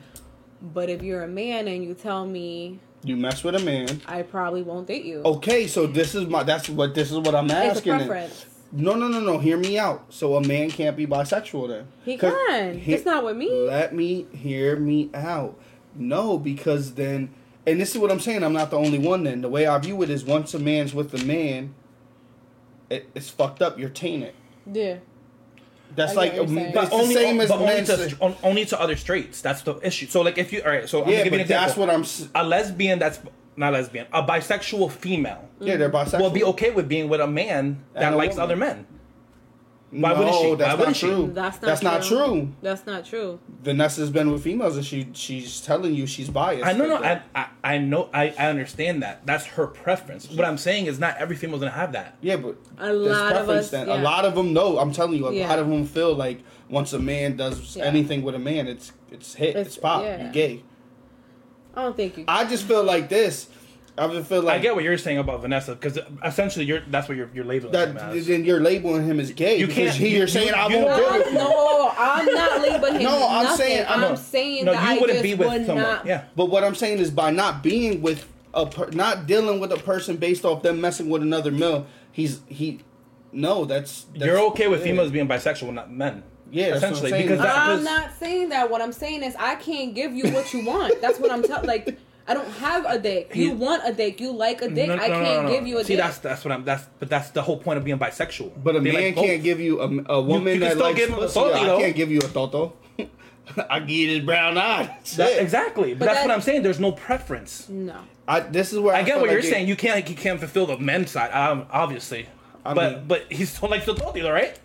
But 0.62 0.88
if 0.88 1.02
you're 1.02 1.22
a 1.24 1.28
man 1.28 1.66
and 1.68 1.82
you 1.84 1.94
tell 1.94 2.24
me 2.24 2.78
You 3.04 3.16
mess 3.16 3.42
with 3.42 3.56
a 3.56 3.60
man. 3.60 4.00
I 4.06 4.22
probably 4.22 4.62
won't 4.62 4.86
date 4.86 5.04
you, 5.04 5.22
Okay, 5.24 5.66
so 5.66 5.86
this 5.86 6.14
is 6.14 6.26
my 6.26 6.42
that's 6.44 6.68
what 6.68 6.94
this 6.94 7.10
is 7.10 7.18
what 7.18 7.34
I'm 7.34 7.50
asking. 7.50 7.92
it's 7.94 8.04
a 8.04 8.06
preference. 8.06 8.46
No, 8.74 8.94
no, 8.94 9.06
no, 9.08 9.20
no. 9.20 9.38
Hear 9.38 9.58
me 9.58 9.78
out. 9.78 10.06
So 10.08 10.36
a 10.36 10.46
man 10.46 10.70
can't 10.70 10.96
be 10.96 11.06
bisexual 11.06 11.68
then. 11.68 11.88
He 12.04 12.16
can. 12.16 12.78
he- 12.78 12.94
It's 12.94 13.04
not 13.04 13.22
with 13.24 13.36
me. 13.36 13.50
Let 13.50 13.94
me 13.94 14.26
hear 14.32 14.76
me 14.76 15.10
out. 15.12 15.58
No, 15.94 16.38
because 16.38 16.94
then, 16.94 17.34
and 17.66 17.78
this 17.78 17.90
is 17.94 17.98
what 17.98 18.10
I'm 18.10 18.20
saying. 18.20 18.42
I'm 18.42 18.54
not 18.54 18.70
the 18.70 18.78
only 18.78 18.98
one. 18.98 19.24
Then 19.24 19.42
the 19.42 19.48
way 19.50 19.66
I 19.66 19.76
view 19.78 20.00
it 20.02 20.08
is, 20.08 20.24
once 20.24 20.54
a 20.54 20.58
man's 20.58 20.94
with 20.94 21.12
a 21.12 21.22
man, 21.22 21.74
it, 22.88 23.10
it's 23.14 23.28
fucked 23.28 23.60
up. 23.60 23.78
You're 23.78 23.90
tainted. 23.90 24.32
Yeah. 24.64 24.98
That's 25.94 26.14
like 26.14 26.32
get 26.32 26.40
what 26.40 26.48
you're 26.50 26.56
saying. 26.58 26.66
it's 26.68 26.74
But 26.74 26.88
the 26.90 26.94
only, 27.02 27.14
same 27.14 27.40
as 27.40 27.48
but 27.48 27.54
only 27.60 27.66
men. 27.74 27.84
to, 27.84 28.16
on- 28.20 28.36
only 28.42 28.64
to 28.66 28.80
other 28.80 28.96
straights. 28.96 29.40
That's 29.42 29.62
the 29.62 29.74
issue. 29.82 30.06
So, 30.06 30.22
like, 30.22 30.38
if 30.38 30.52
you, 30.52 30.62
all 30.62 30.70
right, 30.70 30.88
so 30.88 31.02
I'm 31.02 31.08
Yeah, 31.10 31.18
gonna 31.18 31.24
give 31.24 31.32
you 31.34 31.40
an 31.40 31.46
but 31.46 31.48
that's 31.48 31.76
what 31.76 31.90
I'm. 31.90 32.00
s- 32.02 32.28
a 32.34 32.44
lesbian 32.44 32.98
that's 32.98 33.18
not 33.56 33.72
lesbian, 33.74 34.06
a 34.12 34.22
bisexual 34.22 34.90
female 34.92 35.48
Yeah, 35.60 35.76
they're 35.76 35.90
bisexual. 35.90 36.20
will 36.20 36.30
be 36.30 36.44
okay 36.44 36.70
with 36.70 36.88
being 36.88 37.08
with 37.10 37.20
a 37.20 37.26
man 37.26 37.84
that 37.94 38.16
likes 38.16 38.34
woman. 38.36 38.44
other 38.44 38.56
men. 38.56 38.86
Why 39.94 40.12
no, 40.14 40.18
wouldn't 40.20 40.36
she? 40.36 40.54
that's 40.54 40.60
Why 40.62 40.66
not 40.68 40.78
wouldn't 40.78 40.96
she? 40.96 41.06
true. 41.06 41.30
That's 41.34 41.56
not 41.60 41.66
That's 41.68 41.82
not 41.82 42.02
true. 42.02 42.16
true. 42.18 42.52
That's 42.62 42.86
not 42.86 43.04
true. 43.04 43.38
Vanessa's 43.62 44.08
been 44.10 44.32
with 44.32 44.42
females, 44.42 44.76
and 44.76 44.86
she 44.86 45.08
she's 45.12 45.60
telling 45.60 45.94
you 45.94 46.06
she's 46.06 46.30
biased. 46.30 46.64
I 46.66 46.72
know, 46.72 46.86
no, 46.86 46.96
I. 46.96 47.20
I, 47.34 47.46
I 47.62 47.78
know, 47.78 48.08
I, 48.14 48.34
I 48.38 48.46
understand 48.48 49.02
that. 49.02 49.26
That's 49.26 49.44
her 49.46 49.66
preference. 49.66 50.30
What 50.30 50.46
I'm 50.46 50.56
saying 50.56 50.86
is, 50.86 50.98
not 50.98 51.18
every 51.18 51.36
female's 51.36 51.60
gonna 51.60 51.72
have 51.72 51.92
that. 51.92 52.16
Yeah, 52.22 52.36
but 52.36 52.56
A 52.78 52.90
lot 52.92 53.36
of 53.36 53.50
us- 53.50 53.70
then. 53.70 53.86
yeah. 53.86 54.00
A 54.00 54.02
lot 54.02 54.24
of 54.24 54.34
them 54.34 54.54
know. 54.54 54.78
I'm 54.78 54.92
telling 54.92 55.18
you, 55.18 55.26
a 55.28 55.32
Yeah. 55.34 55.48
lot 55.48 55.58
of 55.58 55.68
them 55.68 55.84
feel 55.84 56.14
like 56.14 56.40
once 56.70 56.94
a 56.94 56.98
man 56.98 57.36
does 57.36 57.76
Yeah. 57.76 57.84
anything 57.84 58.22
with 58.22 58.34
a 58.34 58.38
man, 58.40 58.66
it's 58.68 58.92
it's 59.10 59.34
hit, 59.34 59.50
it's, 59.56 59.76
It's- 59.76 59.78
pop, 59.78 60.02
yeah. 60.04 60.26
you 60.26 60.32
gay. 60.32 60.62
I 61.76 61.82
don't 61.82 61.96
think 61.96 62.16
you. 62.16 62.24
I 62.28 62.44
just 62.46 62.64
feel 62.64 62.82
like 62.84 63.08
this. 63.10 63.46
I 63.98 64.06
just 64.08 64.28
feel 64.28 64.42
like 64.42 64.58
I 64.58 64.62
get 64.62 64.74
what 64.74 64.84
you're 64.84 64.96
saying 64.96 65.18
about 65.18 65.42
Vanessa 65.42 65.74
because 65.74 65.98
essentially, 66.24 66.64
you're 66.64 66.80
that's 66.90 67.08
what 67.08 67.16
you're 67.18 67.28
you're 67.34 67.44
labeling 67.44 67.74
him 67.74 67.96
as. 67.98 68.26
Then 68.26 68.44
you're 68.44 68.58
labeling 68.60 69.04
him 69.04 69.20
as 69.20 69.30
gay. 69.32 69.58
You 69.58 69.68
can't- 69.68 69.94
He, 69.94 70.08
you- 70.08 70.10
you're 70.16 70.20
you- 70.22 70.26
saying 70.28 70.54
I 70.54 70.68
you 70.68 70.76
won't 70.78 70.88
don't- 70.88 71.24
deal 71.24 71.32
No, 71.34 71.34
with 71.34 71.34
no, 71.34 71.92
I'm 71.98 72.26
not 72.26 72.60
labeling 72.62 72.94
him. 72.94 72.94
As 72.94 72.98
gay. 72.98 73.04
No, 73.20 73.28
I'm 73.28 73.42
nothing. 73.44 73.56
saying- 73.58 73.86
I'm 73.88 74.00
no. 74.00 74.14
saying 74.14 74.64
no, 74.64 74.72
that 74.72 74.82
you 74.82 74.88
I 74.88 74.92
wouldn't 75.00 75.10
just 75.10 75.22
be 75.22 75.34
with 75.34 75.48
would 75.48 75.66
someone. 75.66 75.84
not. 75.84 76.06
Yeah, 76.06 76.24
But 76.34 76.46
what 76.46 76.64
I'm 76.64 76.74
saying 76.74 76.98
is 77.00 77.10
by 77.10 77.30
not 77.30 77.62
being 77.62 78.00
with 78.00 78.26
a 78.54 78.64
per, 78.66 78.88
not 78.90 79.26
dealing 79.26 79.60
with 79.60 79.72
a 79.72 79.76
person 79.76 80.16
based 80.16 80.44
off 80.46 80.62
them 80.62 80.80
messing 80.80 81.10
with 81.10 81.20
another 81.22 81.50
male, 81.50 81.86
he's 82.12 82.40
he. 82.48 82.80
No, 83.30 83.64
that's, 83.66 84.04
that's 84.14 84.24
you're 84.24 84.38
okay 84.50 84.68
with 84.68 84.80
yeah. 84.80 84.86
females 84.86 85.10
being 85.10 85.28
bisexual, 85.28 85.72
not 85.72 85.90
men. 85.90 86.22
Yeah, 86.50 86.70
that's 86.70 86.82
what 86.82 86.88
I'm 86.88 86.94
essentially 86.96 87.22
because 87.22 87.38
that, 87.40 87.56
I'm 87.56 87.78
because- 87.78 87.84
not 87.84 88.10
saying 88.18 88.48
that. 88.50 88.70
What 88.70 88.80
I'm 88.82 88.92
saying 88.92 89.22
is 89.22 89.34
I 89.38 89.54
can't 89.54 89.94
give 89.94 90.12
you 90.14 90.30
what 90.32 90.52
you 90.54 90.64
want. 90.66 91.00
That's 91.00 91.18
what 91.18 91.30
I'm 91.30 91.42
telling. 91.42 91.66
Like 91.66 91.98
I 92.28 92.34
don't 92.34 92.48
have 92.52 92.84
a 92.86 92.98
dick. 92.98 93.32
You 93.34 93.48
He- 93.48 93.54
want 93.54 93.82
a 93.84 93.92
dick. 93.92 94.20
You 94.20 94.30
like 94.32 94.62
a 94.62 94.68
dick. 94.68 94.88
No, 94.88 94.94
no, 94.96 95.02
I 95.02 95.08
can't 95.08 95.22
no, 95.22 95.42
no. 95.42 95.48
give 95.50 95.66
you 95.66 95.78
a 95.78 95.84
See, 95.84 95.96
dick. 95.96 96.02
See, 96.04 96.08
that's 96.08 96.18
that's 96.18 96.44
what 96.44 96.52
I'm. 96.52 96.64
That's 96.64 96.84
but 96.98 97.08
that's 97.10 97.30
the 97.30 97.42
whole 97.42 97.58
point 97.58 97.78
of 97.78 97.84
being 97.84 97.98
bisexual. 97.98 98.52
But 98.62 98.76
a 98.76 98.80
Be 98.80 98.92
man 98.92 99.02
like 99.02 99.14
can't 99.16 99.42
give 99.42 99.58
you 99.60 99.80
a, 99.80 100.14
a 100.14 100.20
woman 100.22 100.54
you 100.54 100.60
can 100.60 100.60
that 100.60 100.70
still 100.72 100.86
likes 100.86 100.98
give 100.98 101.08
him 101.10 101.14
a 101.16 101.18
pussy. 101.22 101.34
toto, 101.40 101.54
I 101.54 101.64
though. 101.66 101.78
can't 101.78 101.96
give 101.96 102.10
you 102.10 102.18
a 102.20 102.28
toto. 102.28 102.72
I 103.68 103.80
give 103.80 103.90
you 104.10 104.22
brown 104.22 104.56
eyes. 104.56 105.16
That- 105.16 105.40
exactly. 105.42 105.94
But, 105.94 105.98
But 106.00 106.04
that's 106.06 106.18
that- 106.20 106.26
what 106.28 106.34
I'm 106.34 106.40
saying. 106.42 106.62
There's 106.62 106.80
no 106.80 106.92
preference. 106.92 107.68
no. 107.68 107.96
I, 108.28 108.38
this 108.38 108.72
is 108.72 108.78
where 108.78 108.94
I, 108.94 109.00
I 109.00 109.02
get 109.02 109.14
feel 109.14 109.20
what 109.22 109.30
you're 109.30 109.40
it- 109.40 109.44
saying. 109.44 109.66
You 109.66 109.74
can't 109.76 110.08
you 110.08 110.14
can't 110.14 110.38
fulfill 110.38 110.66
the 110.66 110.78
men's 110.78 111.10
side, 111.10 111.32
um, 111.32 111.66
obviously. 111.72 112.28
I 112.64 112.72
but 112.74 112.92
mean- 112.98 113.04
but 113.08 113.32
he 113.32 113.44
still 113.44 113.68
likes 113.68 113.84
the 113.86 113.94
Totila, 113.94 114.32
right? 114.32 114.58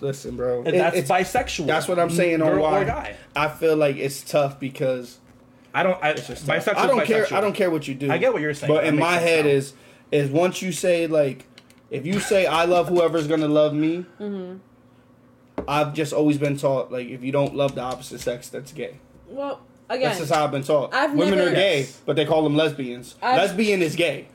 Listen, 0.00 0.36
bro. 0.36 0.60
And 0.60 0.68
it- 0.68 0.78
that's 0.78 0.96
it's- 0.96 1.10
bisexual. 1.34 1.66
That's 1.66 1.86
what 1.86 1.98
I'm 1.98 2.08
saying 2.10 2.40
on 2.40 2.58
why 2.58 2.80
or 2.80 2.84
guy. 2.86 3.16
I 3.36 3.48
feel 3.48 3.76
like 3.76 3.96
it's 3.96 4.22
tough 4.22 4.58
because 4.58 5.18
I 5.74 5.82
don't. 5.82 6.02
I, 6.02 6.10
it's 6.10 6.26
just 6.28 6.46
bisexual. 6.46 6.76
I 6.76 6.86
don't 6.86 7.00
is 7.02 7.08
care. 7.08 7.24
bisexual. 7.24 7.32
I 7.36 7.40
don't 7.40 7.52
care 7.54 7.70
what 7.70 7.86
you 7.88 7.94
do. 7.94 8.10
I 8.10 8.18
get 8.18 8.32
what 8.32 8.40
you're 8.40 8.54
saying. 8.54 8.72
But 8.72 8.82
That 8.84 8.88
in 8.94 8.98
my 8.98 9.14
head 9.16 9.44
now. 9.44 9.50
is 9.50 9.72
is 10.12 10.30
once 10.30 10.62
you 10.62 10.70
say 10.72 11.06
like, 11.06 11.44
if 11.90 12.06
you 12.06 12.20
say 12.20 12.46
I 12.46 12.64
love 12.64 12.88
whoever's 12.88 13.26
gonna 13.26 13.48
love 13.48 13.74
me, 13.74 14.06
Mm-hmm. 14.20 14.58
I've 15.68 15.94
just 15.94 16.12
always 16.12 16.38
been 16.38 16.56
taught 16.56 16.90
like 16.92 17.08
if 17.08 17.22
you 17.22 17.32
don't 17.32 17.54
love 17.54 17.74
the 17.74 17.80
opposite 17.80 18.20
sex, 18.20 18.48
that's 18.48 18.72
gay. 18.72 18.96
Well, 19.28 19.60
again, 19.88 20.08
That's 20.08 20.18
just 20.20 20.32
how 20.32 20.44
I've 20.44 20.50
been 20.50 20.62
taught. 20.64 20.92
I've 20.92 21.14
Women 21.14 21.38
never- 21.38 21.50
are 21.50 21.54
gay, 21.54 21.80
Yes. 21.80 22.00
but 22.04 22.16
they 22.16 22.24
call 22.24 22.42
them 22.44 22.56
lesbians. 22.56 23.14
I've- 23.22 23.38
Lesbian 23.40 23.80
is 23.82 23.96
gay, 23.96 24.26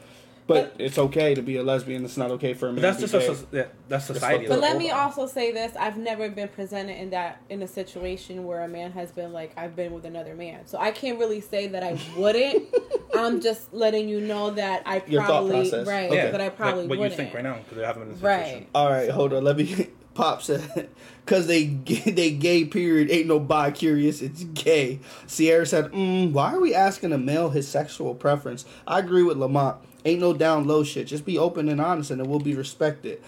but, 0.49 0.77
But- 0.77 0.83
it's 0.85 0.97
okay 0.97 1.33
to 1.35 1.41
be 1.41 1.55
a 1.57 1.63
lesbian. 1.63 2.03
It's 2.03 2.17
not 2.17 2.31
okay 2.31 2.53
for 2.53 2.65
a 2.67 2.69
man. 2.73 2.75
But 2.75 2.81
that's 2.81 2.97
to 2.97 3.01
just 3.07 3.13
be 3.13 3.17
a, 3.19 3.21
gay. 3.21 3.35
soc- 3.35 3.47
yeah, 3.53 3.65
that's 3.87 4.05
society. 4.05 4.47
But 4.47 4.59
let 4.59 4.77
me 4.77 4.89
on. 4.91 4.99
also 4.99 5.27
say 5.27 5.51
this: 5.53 5.75
I've 5.77 5.97
never 5.97 6.27
been 6.29 6.49
presented 6.49 6.99
in 6.99 7.11
that 7.11 7.41
in 7.49 7.61
a 7.61 7.67
situation 7.67 8.45
where 8.45 8.63
a 8.63 8.67
man 8.67 8.91
has 8.93 9.11
been 9.11 9.31
like, 9.31 9.53
"I've 9.57 9.75
been 9.75 9.93
with 9.93 10.05
another 10.05 10.35
man," 10.35 10.65
so 10.65 10.77
I 10.77 10.91
can't 10.91 11.17
really 11.19 11.39
say 11.39 11.67
that 11.67 11.83
I 11.83 11.97
wouldn't. 12.17 12.67
I'm 13.15 13.39
just 13.41 13.73
letting 13.73 14.09
you 14.09 14.19
know 14.21 14.51
that 14.51 14.83
I 14.85 15.01
Your 15.07 15.23
probably 15.23 15.71
right 15.71 16.09
Okay. 16.11 16.31
that 16.31 16.41
I 16.41 16.49
probably 16.49 16.81
like 16.81 16.89
what 16.89 16.99
wouldn't. 16.99 17.11
you 17.11 17.17
think 17.17 17.33
right 17.33 17.43
now 17.43 17.55
because 17.59 17.77
they 17.77 17.85
haven't 17.85 18.03
been 18.09 18.17
in 18.17 18.19
a 18.23 18.27
Right. 18.27 18.43
situation. 18.45 18.67
All 18.75 18.89
right, 18.89 19.09
hold 19.09 19.33
on. 19.33 19.43
Let 19.43 19.57
me. 19.57 19.87
Pop 20.15 20.41
said, 20.41 20.89
"Cause 21.25 21.47
they 21.47 21.65
they 22.05 22.31
gay 22.31 22.65
period 22.65 23.09
ain't 23.09 23.27
no 23.27 23.39
bi 23.39 23.71
curious. 23.71 24.21
It's 24.21 24.43
gay." 24.43 24.99
Sierra 25.27 25.65
said, 25.65 25.85
mm, 25.91 26.33
"Why 26.33 26.53
are 26.55 26.59
we 26.59 26.75
asking 26.75 27.13
a 27.13 27.17
male 27.17 27.51
his 27.51 27.67
sexual 27.69 28.15
preference?" 28.15 28.65
I 28.85 28.99
agree 28.99 29.23
with 29.23 29.37
Lamont. 29.37 29.77
Ain't 30.05 30.21
no 30.21 30.33
down 30.33 30.65
low 30.65 30.83
shit. 30.83 31.07
Just 31.07 31.25
be 31.25 31.37
open 31.37 31.69
and 31.69 31.81
honest, 31.81 32.11
and 32.11 32.21
it 32.21 32.27
will 32.27 32.39
be 32.39 32.55
respected. 32.55 33.21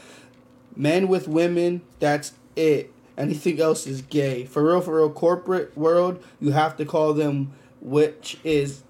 Men 0.76 1.08
with 1.08 1.28
women, 1.28 1.82
that's 2.00 2.34
it. 2.56 2.92
Anything 3.18 3.60
else 3.60 3.86
is 3.86 4.02
gay. 4.02 4.46
For 4.46 4.64
real, 4.64 4.82
for 4.82 4.98
real. 4.98 5.10
Corporate 5.10 5.78
world, 5.78 6.24
you 6.40 6.52
have 6.52 6.78
to 6.78 6.86
call 6.86 7.14
them, 7.14 7.52
which 7.82 8.38
is 8.44 8.84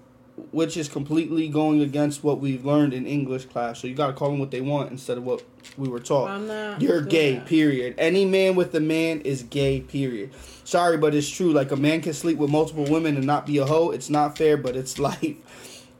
which 0.50 0.76
is 0.76 0.88
completely 0.88 1.48
going 1.48 1.80
against 1.80 2.24
what 2.24 2.40
we've 2.40 2.64
learned 2.64 2.94
in 2.94 3.06
English 3.06 3.44
class. 3.46 3.78
So 3.78 3.86
you 3.86 3.94
got 3.94 4.08
to 4.08 4.12
call 4.12 4.30
them 4.30 4.38
what 4.38 4.50
they 4.50 4.60
want 4.60 4.90
instead 4.90 5.18
of 5.18 5.24
what 5.24 5.42
we 5.76 5.88
were 5.88 6.00
taught. 6.00 6.80
You're 6.80 7.02
gay, 7.02 7.34
that. 7.34 7.46
period. 7.46 7.94
Any 7.98 8.24
man 8.24 8.54
with 8.54 8.74
a 8.74 8.80
man 8.80 9.20
is 9.20 9.42
gay, 9.42 9.80
period. 9.80 10.30
Sorry, 10.64 10.96
but 10.96 11.14
it's 11.14 11.28
true. 11.28 11.52
Like 11.52 11.70
a 11.70 11.76
man 11.76 12.00
can 12.00 12.14
sleep 12.14 12.38
with 12.38 12.50
multiple 12.50 12.84
women 12.84 13.16
and 13.16 13.26
not 13.26 13.46
be 13.46 13.58
a 13.58 13.66
hoe. 13.66 13.90
It's 13.90 14.08
not 14.08 14.38
fair, 14.38 14.56
but 14.56 14.74
it's 14.74 14.98
life. 14.98 15.36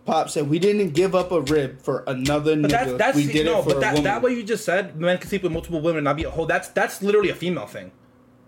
Pop 0.04 0.30
said 0.30 0.48
we 0.50 0.58
didn't 0.58 0.90
give 0.90 1.14
up 1.14 1.30
a 1.30 1.40
rib 1.40 1.80
for 1.80 2.02
another 2.06 2.56
But 2.56 2.70
nigga. 2.70 2.70
that's 2.70 2.92
that's 2.94 3.16
we 3.16 3.26
did 3.32 3.46
no, 3.46 3.60
it 3.60 3.62
for 3.62 3.68
but 3.70 3.76
a 3.76 3.80
that 3.80 3.90
woman. 3.94 4.04
that 4.04 4.22
way 4.22 4.34
you 4.34 4.42
just 4.42 4.64
said 4.64 5.00
men 5.00 5.16
can 5.18 5.28
sleep 5.28 5.42
with 5.44 5.52
multiple 5.52 5.80
women 5.80 5.98
and 5.98 6.04
not 6.04 6.16
be 6.16 6.24
a 6.24 6.30
hoe. 6.30 6.44
That's 6.46 6.68
that's 6.68 7.02
literally 7.02 7.30
a 7.30 7.34
female 7.36 7.66
thing. 7.66 7.92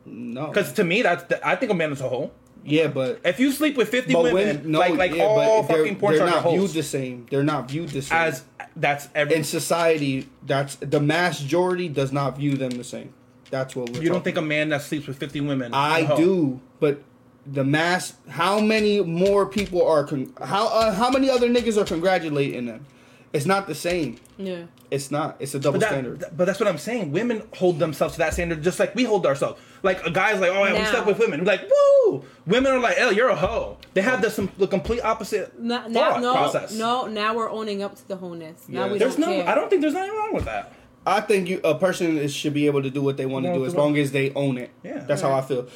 no, 0.05 0.48
Because 0.48 0.72
to 0.74 0.85
me, 0.85 1.02
that's 1.02 1.24
I 1.44 1.56
think 1.56 1.70
a 1.70 1.74
man 1.74 1.93
is 1.93 2.01
a 2.01 2.09
hoe. 2.09 2.32
yeah, 2.64 2.89
but 2.89 3.20
If 3.24 3.39
you 3.39 3.52
sleep 3.52 3.76
with 3.76 3.89
fifty 3.89 4.14
women, 4.14 4.32
when 4.35 4.70
no, 4.72 4.78
like 4.81 4.94
like 4.97 5.14
yeah, 5.14 5.24
all 5.24 5.62
fucking 5.62 5.97
porn 5.97 6.16
they're 6.16 6.26
stars 6.26 6.40
are 6.44 6.44
not 6.48 6.51
viewed 6.56 6.70
the 6.70 6.82
same. 6.82 7.26
They're 7.31 7.44
not 7.44 7.68
viewed 7.70 7.90
the 7.90 8.02
same. 8.02 8.18
As 8.18 8.44
that's 8.74 9.09
every. 9.14 9.36
in 9.36 9.44
society, 9.44 10.28
that's 10.44 10.74
the 10.76 10.98
mass 11.01 11.40
majority 11.40 11.89
does 11.89 12.10
not 12.10 12.36
view 12.36 12.56
them 12.56 12.70
the 12.70 12.82
same. 12.85 13.12
That's 13.51 13.76
what 13.76 13.90
we're. 13.90 14.02
you 14.02 14.09
don't 14.09 14.24
think 14.24 14.36
a 14.39 14.43
man 14.43 14.70
that 14.70 14.82
sleeps 14.82 15.06
with 15.06 15.18
fifty 15.18 15.40
women? 15.40 15.72
a 15.72 15.76
I 15.76 16.16
do, 16.16 16.60
but 16.81 17.01
the 17.47 17.65
mass. 17.65 18.15
How 18.29 18.61
many 18.61 19.01
more 19.03 19.47
people 19.47 19.87
are? 19.87 20.05
Con- 20.05 20.33
how 20.43 20.66
uh, 20.69 20.93
how 20.95 21.11
many 21.11 21.29
other 21.31 21.49
niggas 21.49 21.81
are 21.81 21.85
congratulating 21.85 22.66
them? 22.66 22.87
It's 23.33 23.47
not 23.47 23.66
the 23.66 23.75
same. 23.75 24.19
Yeah. 24.39 24.65
It's 24.93 25.11
not. 25.11 25.37
It's 25.41 25.55
a 25.55 25.59
double 25.59 25.81
But, 25.81 25.81
that, 25.81 25.91
standard. 25.91 26.21
th- 26.21 26.33
but 26.37 26.45
that's 26.45 26.61
what 26.61 26.69
I'm 26.69 26.79
saying. 26.79 27.11
Women 27.11 27.43
hold 27.57 27.81
themselves 27.81 28.15
to 28.15 28.19
that 28.19 28.33
standard 28.35 28.62
just 28.62 28.79
like 28.79 28.95
we 28.95 29.03
hold 29.03 29.27
ourselves. 29.27 29.61
Like 29.83 30.07
a 30.07 30.11
guy's 30.11 30.41
like, 30.41 30.53
oh, 30.53 30.65
yeah, 30.65 30.79
we 30.79 30.85
stuck 30.87 31.05
with 31.05 31.19
women. 31.19 31.41
We're 31.41 31.47
like, 31.47 31.69
woo! 31.69 32.25
Women 32.47 32.73
are 32.73 32.79
like, 32.79 32.97
oh, 33.01 33.11
you're 33.11 33.29
a 33.29 33.35
hoe. 33.35 33.77
They 33.95 34.03
have 34.03 34.23
the, 34.23 34.31
some, 34.31 34.53
the 34.57 34.69
complete 34.69 35.01
opposite 35.03 35.59
Not, 35.61 35.91
now, 35.91 36.12
thought 36.12 36.23
no, 36.23 36.33
process. 36.35 36.75
no. 36.75 37.07
Now 37.07 37.35
we're 37.35 37.51
owning 37.51 37.83
up 37.83 37.97
to 37.97 38.07
the 38.07 38.15
wholeness. 38.16 38.69
Now 38.69 38.85
Yeah. 38.87 38.93
we 38.93 38.99
There's 38.99 39.16
don't 39.16 39.29
no, 39.31 39.37
care. 39.43 39.49
I 39.49 39.55
don't 39.57 39.69
think 39.69 39.83
there's 39.83 39.95
nothing 39.95 40.12
wrong 40.16 40.33
with 40.33 40.45
that. 40.45 40.73
I 41.05 41.21
think 41.21 41.49
you 41.49 41.61
a 41.65 41.75
person 41.77 42.16
is, 42.16 42.33
should 42.33 42.55
be 42.55 42.66
able 42.66 42.83
to 42.83 42.91
do 42.91 43.03
what 43.03 43.16
they 43.16 43.27
want 43.27 43.47
to 43.47 43.51
No, 43.51 43.59
do 43.59 43.66
as 43.66 43.75
long 43.75 43.97
as 43.99 44.12
they 44.12 44.33
own 44.35 44.59
it. 44.59 44.71
Yeah. 44.85 45.01
that's 45.01 45.23
how 45.23 45.33
I 45.35 45.41
feel. 45.43 45.66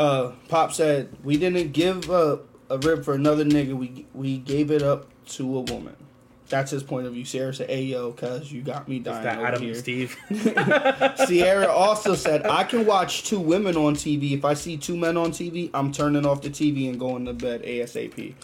Uh, 0.00 0.32
Pop 0.48 0.72
said 0.72 1.08
we 1.22 1.36
didn't 1.36 1.72
give 1.72 2.10
up 2.10 2.46
a 2.70 2.78
rib 2.78 3.04
for 3.04 3.14
another 3.14 3.44
nigga. 3.44 3.74
We 3.76 4.06
we 4.14 4.38
gave 4.38 4.70
it 4.70 4.82
up 4.82 5.06
to 5.36 5.58
a 5.58 5.60
woman. 5.60 5.96
That's 6.48 6.70
his 6.72 6.82
point 6.82 7.06
of 7.06 7.12
view. 7.12 7.24
Sierra 7.24 7.52
said, 7.54 7.68
"Hey 7.70 7.82
yo, 7.84 8.12
cuz 8.12 8.50
you 8.50 8.62
got 8.62 8.88
me 8.88 8.98
dying 8.98 9.22
That 9.24 9.36
over 9.38 9.46
Adam 9.46 9.62
here." 9.62 9.70
and 9.72 9.78
Steve. 9.78 10.16
Sierra 11.26 11.68
also 11.70 12.14
said, 12.14 12.46
I 12.46 12.64
can 12.64 12.86
watch 12.86 13.24
two 13.24 13.38
women 13.38 13.76
on 13.76 13.94
TV. 13.94 14.32
If 14.32 14.44
I 14.44 14.54
see 14.54 14.76
two 14.76 14.96
men 14.96 15.16
on 15.16 15.30
TV, 15.32 15.70
I'm 15.74 15.92
turning 15.92 16.24
off 16.26 16.40
the 16.42 16.50
TV 16.50 16.88
and 16.88 16.98
going 16.98 17.24
to 17.26 17.32
bed 17.34 17.62
ASAP. 17.62 18.34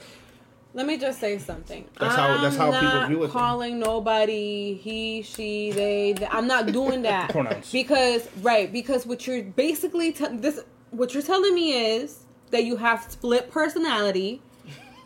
Let 0.75 0.87
me 0.87 0.99
just 0.99 1.19
say 1.21 1.39
something. 1.39 1.87
That's 1.99 2.15
how- 2.15 2.41
that's 2.43 2.55
how 2.57 2.71
I'm 2.71 2.81
people 2.81 3.01
not 3.01 3.09
view 3.09 3.23
it, 3.25 3.27
though. 3.29 3.33
Calling 3.33 3.79
nobody 3.79 4.75
he, 4.75 5.23
she, 5.23 5.71
they. 5.73 6.13
th- 6.13 6.29
I'm 6.31 6.47
not 6.47 6.67
doing 6.71 7.03
that 7.03 7.31
Pronouns. 7.35 7.73
because 7.73 8.29
right 8.43 8.71
because 8.71 9.07
what 9.07 9.27
you're 9.27 9.43
basically 9.43 10.13
te- 10.13 10.37
this 10.37 10.61
what 10.97 11.15
you're 11.15 11.23
telling 11.23 11.55
me 11.55 11.73
is 11.97 12.21
that 12.51 12.65
you 12.65 12.77
have 12.77 13.05
split 13.11 13.51
personality. 13.51 14.41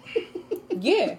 yeah, 0.81 1.17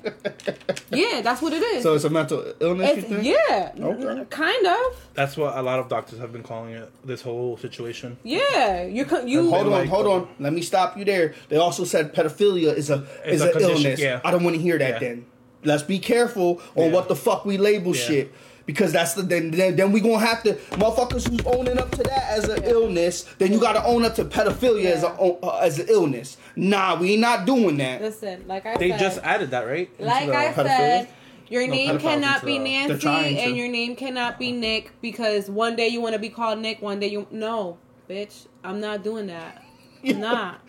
yeah, 0.92 1.22
that's 1.22 1.42
what 1.42 1.54
it 1.54 1.62
is. 1.62 1.84
So 1.84 1.94
it's 1.94 2.04
a 2.04 2.10
mental 2.10 2.54
illness, 2.60 2.96
you 2.98 3.02
think? 3.04 3.24
yeah, 3.24 3.72
Okay. 3.80 4.26
kind 4.30 4.66
of. 4.68 5.08
That's 5.14 5.38
what 5.38 5.58
a 5.58 5.62
lot 5.62 5.80
of 5.80 5.88
doctors 5.90 6.20
have 6.20 6.32
been 6.32 6.44
calling 6.44 6.74
it. 6.74 6.92
This 7.06 7.22
whole 7.22 7.58
situation. 7.58 8.18
Yeah, 8.24 8.84
you 8.84 9.06
co- 9.06 9.26
you. 9.26 9.50
Hold 9.50 9.68
on, 9.68 9.72
like- 9.72 9.90
hold 9.90 10.08
on. 10.08 10.28
Let 10.40 10.54
me 10.54 10.62
stop 10.62 10.98
you 10.98 11.06
there. 11.06 11.34
They 11.50 11.58
also 11.58 11.84
said 11.84 12.14
pedophilia 12.14 12.76
is 12.76 12.90
a 12.90 13.06
It's 13.26 13.36
is 13.36 13.42
a 13.42 13.52
an 13.54 13.62
illness. 13.62 14.00
yeah. 14.00 14.22
I 14.24 14.32
don't 14.32 14.44
want 14.44 14.56
to 14.56 14.62
hear 14.62 14.78
that. 14.78 14.94
Yeah. 14.94 15.00
Then 15.00 15.26
let's 15.64 15.84
be 15.84 16.00
careful 16.00 16.62
on 16.76 16.86
Yeah. 16.88 16.92
what 16.94 17.08
the 17.08 17.16
fuck 17.16 17.46
we 17.46 17.58
label 17.58 17.96
Yeah. 17.96 18.02
shit. 18.08 18.34
Because 18.72 18.94
that's 18.94 19.16
the 19.16 19.22
then, 19.24 19.52
then 19.52 19.76
then 19.76 19.92
we 19.92 20.00
gonna 20.00 20.20
have 20.26 20.42
to 20.44 20.54
motherfuckers 20.78 21.28
who's 21.28 21.46
owning 21.46 21.78
up 21.78 21.92
to 21.92 22.04
that 22.04 22.30
as 22.30 22.48
an 22.48 22.64
illness. 22.64 23.24
Then 23.38 23.52
you 23.52 23.60
gotta 23.60 23.84
own 23.84 24.06
up 24.06 24.16
to 24.16 24.24
pedophilia 24.24 24.86
as 24.92 25.04
a 25.04 25.10
uh, 25.10 25.60
as 25.62 25.78
an 25.80 25.88
illness. 25.90 26.38
Nah, 26.56 26.98
we 26.98 27.18
not 27.18 27.46
doing 27.46 27.76
that. 27.78 28.02
Listen, 28.02 28.46
like 28.48 28.66
I 28.66 28.74
said 28.74 28.80
They 28.82 28.90
said, 28.92 29.00
just 29.00 29.20
added 29.24 29.52
that, 29.52 29.68
right? 29.68 29.90
like 30.00 30.30
I 30.30 30.54
pedophilia? 30.54 30.66
said, 30.66 31.08
your 31.50 31.68
No, 31.68 31.74
name 31.74 32.00
cannot 32.00 32.46
be 32.46 32.58
the- 32.58 32.64
Nancy 32.64 33.40
and 33.40 33.58
your 33.58 33.68
name 33.68 33.98
cannot 33.98 34.40
be 34.40 34.54
Nick 34.54 34.94
because 35.02 35.50
one 35.50 35.76
day 35.76 35.90
you 35.90 36.00
want 36.00 36.14
to 36.14 36.20
be 36.20 36.30
called 36.30 36.60
Nick, 36.60 36.82
one 36.82 37.02
day 37.02 37.08
you 37.08 37.28
no, 37.30 37.78
bitch. 38.10 38.48
I'm 38.64 38.80
not 38.80 39.04
doing 39.04 39.28
that. 39.28 39.62
I'm 40.06 40.22
not. 40.22 40.62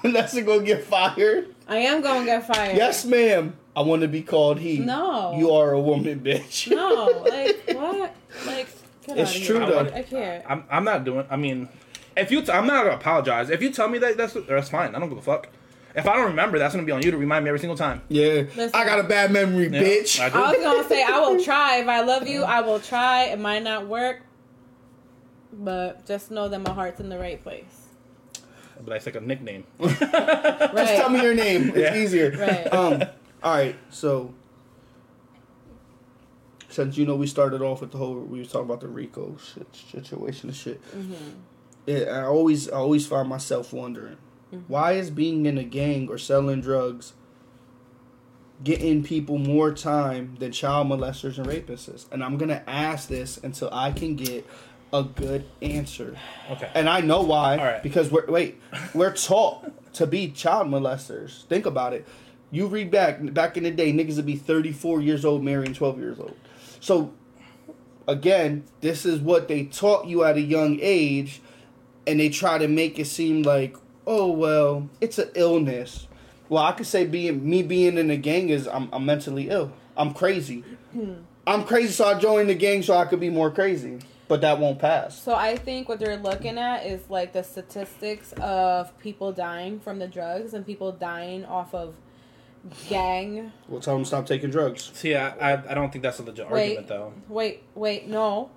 Vanessa 0.00 0.42
gonna 0.42 0.62
get 0.62 0.84
fired. 0.84 1.52
I 1.66 1.78
am 1.78 2.02
gonna 2.02 2.24
get 2.24 2.46
fired. 2.46 2.76
Yes, 2.76 3.04
ma'am. 3.04 3.56
I 3.74 3.80
want 3.82 4.02
to 4.02 4.08
be 4.08 4.22
called 4.22 4.58
he. 4.60 4.78
No. 4.78 5.34
You 5.38 5.50
are 5.52 5.72
a 5.72 5.80
woman, 5.80 6.20
bitch. 6.20 6.70
No. 6.70 7.06
Like 7.24 7.62
what? 7.76 8.14
Like 8.46 8.68
get 9.06 9.18
It's 9.18 9.30
outta 9.30 9.44
true, 9.44 9.58
here. 9.60 9.66
though. 9.68 9.94
I 9.94 10.02
can't. 10.02 10.44
I'm, 10.48 10.64
I'm 10.70 10.84
not 10.84 11.04
doing. 11.04 11.26
I 11.30 11.36
mean, 11.36 11.68
if 12.16 12.30
you, 12.30 12.42
t- 12.42 12.52
I'm 12.52 12.66
not 12.66 12.84
gonna 12.84 12.96
apologize. 12.96 13.48
If 13.50 13.62
you 13.62 13.70
tell 13.70 13.88
me 13.88 13.98
that, 13.98 14.16
that's 14.16 14.34
that's 14.48 14.68
fine. 14.68 14.94
I 14.94 14.98
don't 14.98 15.08
give 15.08 15.18
a 15.18 15.22
fuck. 15.22 15.48
If 15.94 16.06
I 16.08 16.16
don't 16.16 16.26
remember, 16.26 16.58
that's 16.58 16.74
gonna 16.74 16.86
be 16.86 16.92
on 16.92 17.02
you 17.02 17.10
to 17.10 17.16
remind 17.18 17.44
me 17.44 17.48
every 17.50 17.60
single 17.60 17.76
time. 17.76 18.02
Yeah. 18.08 18.44
Listen. 18.56 18.70
I 18.74 18.84
got 18.84 18.98
a 19.00 19.02
bad 19.04 19.30
memory, 19.32 19.68
Yeah, 19.68 19.82
bitch. 19.82 20.20
I. 20.20 20.26
I 20.26 20.50
was 20.52 20.58
gonna 20.62 20.88
say 20.88 21.02
I 21.02 21.18
will 21.20 21.42
try. 21.42 21.76
If 21.78 21.88
I 21.88 22.00
love 22.02 22.26
you, 22.28 22.42
I 22.44 22.60
will 22.60 22.80
try. 22.80 23.24
It 23.24 23.38
might 23.38 23.62
not 23.62 23.86
work, 23.86 24.22
but 25.52 26.06
just 26.06 26.30
know 26.30 26.48
that 26.48 26.58
my 26.60 26.72
heart's 26.72 27.00
in 27.00 27.08
the 27.08 27.18
right 27.18 27.42
place. 27.42 27.64
But 28.84 28.90
that's 28.90 29.06
like 29.06 29.14
a 29.16 29.20
nickname. 29.20 29.64
Right. 29.78 29.96
Just 30.00 30.96
tell 30.96 31.08
me 31.08 31.22
your 31.22 31.34
name. 31.34 31.68
It's 31.68 31.76
Yeah. 31.78 31.94
easier. 31.94 32.30
Right. 32.36 32.72
Um. 32.72 33.02
All 33.42 33.54
right. 33.54 33.76
So, 33.90 34.34
since 36.68 36.96
you 36.96 37.06
know 37.06 37.16
we 37.16 37.26
started 37.26 37.60
off 37.60 37.80
with 37.80 37.92
the 37.92 37.98
whole 37.98 38.14
we 38.14 38.38
was 38.38 38.48
talking 38.48 38.66
about 38.66 38.80
the 38.80 38.88
RICO 38.88 39.36
shit, 39.36 39.66
situation 39.90 40.48
and 40.48 40.56
shit. 40.56 40.82
Mm-hmm. 40.90 41.14
It, 41.86 42.08
I 42.08 42.22
always 42.22 42.68
I 42.70 42.76
always 42.76 43.06
find 43.06 43.28
myself 43.28 43.72
wondering 43.72 44.16
mm-hmm. 44.52 44.64
why 44.68 44.92
is 44.92 45.10
being 45.10 45.46
in 45.46 45.58
a 45.58 45.64
gang 45.64 46.08
or 46.08 46.18
selling 46.18 46.60
drugs 46.60 47.12
getting 48.62 49.02
people 49.02 49.38
more 49.38 49.72
time 49.72 50.36
than 50.38 50.52
child 50.52 50.86
molesters 50.86 51.36
and 51.38 51.46
rapists? 51.46 52.06
And 52.12 52.22
I'm 52.22 52.38
gonna 52.38 52.62
ask 52.66 53.08
this 53.08 53.38
until 53.38 53.68
I 53.72 53.92
can 53.92 54.16
get 54.16 54.46
a 54.92 55.02
good 55.02 55.44
answer. 55.60 56.16
Okay. 56.50 56.70
And 56.74 56.88
I 56.88 57.00
know 57.00 57.22
why. 57.22 57.56
All 57.56 57.64
right. 57.64 57.82
Because 57.82 58.10
we're 58.10 58.26
wait, 58.26 58.60
we're 58.94 59.14
taught 59.14 59.94
to 59.94 60.06
be 60.06 60.30
child 60.30 60.68
molesters. 60.68 61.44
Think 61.46 61.66
about 61.66 61.92
it. 61.92 62.06
You 62.52 62.66
read 62.68 62.90
back 62.92 63.18
back 63.34 63.56
in 63.56 63.64
the 63.64 63.70
day, 63.72 63.92
niggas 63.92 64.16
would 64.16 64.26
be 64.26 64.36
thirty 64.36 64.70
four 64.72 65.00
years 65.00 65.24
old 65.24 65.42
marrying 65.42 65.74
twelve 65.74 65.98
years 65.98 66.20
old. 66.20 66.36
So 66.78 67.12
again, 68.06 68.64
this 68.80 69.04
is 69.04 69.18
what 69.20 69.48
they 69.48 69.64
taught 69.64 70.06
you 70.06 70.22
at 70.22 70.36
a 70.36 70.40
young 70.40 70.78
age, 70.80 71.40
and 72.06 72.20
they 72.20 72.28
try 72.28 72.58
to 72.58 72.68
make 72.68 72.98
it 72.98 73.06
seem 73.06 73.42
like, 73.42 73.74
oh 74.06 74.30
well, 74.30 74.88
it's 75.00 75.18
an 75.18 75.30
illness. 75.34 76.06
Well, 76.48 76.62
I 76.62 76.72
could 76.72 76.86
say 76.86 77.06
being 77.06 77.48
me 77.48 77.62
being 77.62 77.96
in 77.96 78.10
a 78.10 78.16
gang 78.18 78.50
is 78.50 78.68
I'm, 78.68 78.90
I'm 78.92 79.06
mentally 79.06 79.48
ill. 79.48 79.72
I'm 79.96 80.12
crazy. 80.12 80.62
Hmm. 80.92 81.14
I'm 81.46 81.64
crazy, 81.64 81.92
so 81.92 82.04
I 82.04 82.18
joined 82.20 82.50
the 82.50 82.54
gang 82.54 82.82
so 82.82 82.94
I 82.94 83.06
could 83.06 83.18
be 83.20 83.30
more 83.30 83.50
crazy. 83.50 83.98
but 84.28 84.40
that 84.40 84.58
won't 84.58 84.78
pass. 84.78 85.20
So 85.20 85.34
I 85.34 85.56
think 85.56 85.88
what 85.90 85.98
they're 85.98 86.16
looking 86.16 86.56
at 86.56 86.86
is 86.86 87.10
like 87.10 87.32
the 87.34 87.42
statistics 87.42 88.32
of 88.34 88.98
people 88.98 89.30
dying 89.32 89.78
from 89.80 89.98
the 89.98 90.08
drugs 90.08 90.54
and 90.54 90.64
people 90.64 90.90
dying 90.92 91.44
off 91.44 91.74
of 91.74 91.94
gang. 92.88 93.52
We'll 93.68 93.80
tell 93.80 93.94
them 93.94 94.04
stop 94.04 94.26
taking 94.26 94.50
drugs. 94.50 94.90
See, 94.94 95.14
I, 95.14 95.30
I, 95.54 95.70
I 95.70 95.74
don't 95.74 95.90
think 95.92 96.02
that's 96.02 96.18
a 96.18 96.22
legit 96.22 96.48
Wait. 96.50 96.62
argument 96.78 96.88
though. 96.88 97.12
Wait, 97.28 97.62
wait, 97.74 98.06
no. 98.08 98.50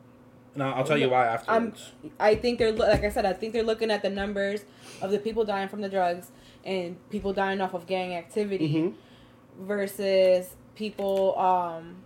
No, 0.56 0.70
I'll 0.70 0.86
tell 0.86 0.98
you 0.98 1.10
why 1.10 1.28
I'm. 1.28 1.34
afterwards. 1.68 1.92
I 2.20 2.36
think 2.36 2.60
they're 2.60 2.72
like 2.72 3.04
I 3.04 3.10
said. 3.10 3.26
I 3.26 3.34
think 3.34 3.52
they're 3.52 3.64
looking 3.64 3.92
at 3.92 4.02
the 4.02 4.10
numbers 4.10 4.64
of 5.02 5.12
the 5.12 5.20
people 5.20 5.44
dying 5.44 5.68
from 5.68 5.82
the 5.82 5.90
drugs 5.90 6.32
and 6.64 6.98
people 7.10 7.34
dying 7.34 7.60
off 7.62 7.74
of 7.74 7.86
gang 7.88 8.16
activity 8.16 8.70
Mm-hmm. 8.74 9.66
versus 9.66 10.56
people 10.76 11.38
um 11.38 11.98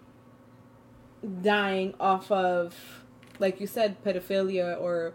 dying 1.41 1.93
off 1.99 2.31
of 2.31 2.75
like 3.39 3.59
you 3.59 3.67
said 3.67 4.01
pedophilia 4.03 4.79
or 4.79 5.13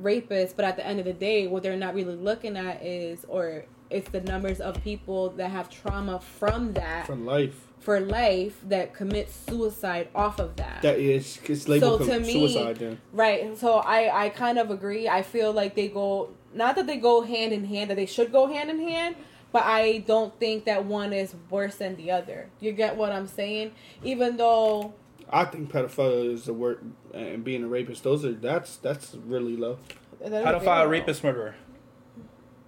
rapists 0.00 0.54
but 0.54 0.64
at 0.64 0.76
the 0.76 0.86
end 0.86 0.98
of 0.98 1.04
the 1.04 1.12
day 1.12 1.46
what 1.46 1.62
they're 1.62 1.76
not 1.76 1.94
really 1.94 2.14
looking 2.16 2.56
at 2.56 2.82
is 2.82 3.24
or 3.28 3.64
it's 3.90 4.08
the 4.10 4.20
numbers 4.20 4.60
of 4.60 4.82
people 4.82 5.30
that 5.30 5.50
have 5.50 5.68
trauma 5.70 6.20
from 6.20 6.72
that 6.74 7.06
For 7.06 7.14
life. 7.16 7.68
for 7.78 8.00
life 8.00 8.58
that 8.68 8.94
commit 8.94 9.30
suicide 9.30 10.08
off 10.14 10.40
of 10.40 10.56
that 10.56 10.82
That 10.82 10.98
is 10.98 11.38
it's 11.48 11.68
labeled 11.68 12.02
So 12.02 12.06
to 12.14 12.20
me- 12.20 12.32
suicide 12.32 12.76
then. 12.76 12.98
Right. 13.12 13.56
So 13.56 13.74
I 13.76 14.24
I 14.24 14.28
kind 14.30 14.58
of 14.58 14.70
agree. 14.70 15.08
I 15.08 15.22
feel 15.22 15.52
like 15.52 15.74
they 15.74 15.88
go 15.88 16.30
not 16.54 16.74
that 16.76 16.86
they 16.86 16.96
go 16.96 17.22
hand 17.22 17.52
in 17.52 17.64
hand 17.64 17.90
that 17.90 17.96
they 17.96 18.06
should 18.06 18.32
go 18.32 18.46
hand 18.46 18.70
in 18.70 18.80
hand, 18.80 19.14
but 19.52 19.62
I 19.64 19.98
don't 19.98 20.36
think 20.40 20.64
that 20.64 20.84
one 20.86 21.12
is 21.12 21.34
worse 21.50 21.76
than 21.76 21.96
the 21.96 22.10
other. 22.10 22.48
You 22.60 22.72
get 22.72 22.96
what 22.96 23.12
I'm 23.12 23.26
saying? 23.26 23.72
Even 24.02 24.36
though 24.36 24.94
I 25.30 25.44
think 25.44 25.70
pedophilia 25.70 26.32
is 26.32 26.44
the 26.44 26.54
word 26.54 26.80
and 27.12 27.44
being 27.44 27.62
a 27.64 27.68
rapist. 27.68 28.02
Those 28.04 28.24
are 28.24 28.32
that's 28.32 28.76
that's 28.76 29.14
really 29.14 29.56
low. 29.56 29.78
Pedophile, 30.24 30.88
rapist, 30.88 31.22
murderer. 31.22 31.54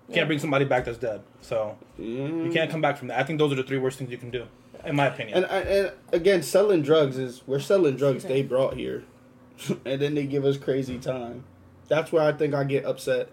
You 0.09 0.14
can't 0.14 0.26
bring 0.26 0.39
somebody 0.39 0.64
back 0.64 0.85
that's 0.86 0.98
dead. 0.98 1.20
So 1.43 1.76
Mm. 2.01 2.47
you 2.47 2.51
can't 2.51 2.70
come 2.70 2.80
back 2.80 2.97
from 2.97 3.09
that. 3.09 3.18
I 3.18 3.24
think 3.24 3.39
those 3.39 3.52
are 3.52 3.56
the 3.56 3.62
three 3.62 3.76
worst 3.78 3.98
things 3.98 4.10
you 4.10 4.16
can 4.18 4.30
do, 4.30 4.47
in 4.85 4.97
my 4.97 5.06
opinion. 5.06 5.44
And, 5.44 5.47
and 5.47 5.68
and 5.68 5.93
again, 6.12 6.43
selling 6.43 6.82
drugs 6.82 7.18
is 7.18 7.43
we're 7.47 7.59
selling 7.60 7.97
drugs 7.97 8.24
Okay. 8.24 8.35
they 8.35 8.43
brought 8.43 8.74
here, 8.74 9.05
and 9.85 10.01
then 10.01 10.14
they 10.14 10.24
give 10.26 10.44
us 10.44 10.56
crazy 10.56 10.98
time. 10.98 11.44
That's 11.89 12.10
where 12.12 12.22
I 12.22 12.32
think 12.32 12.55
I 12.55 12.64
get 12.64 12.85
upset. 12.86 13.28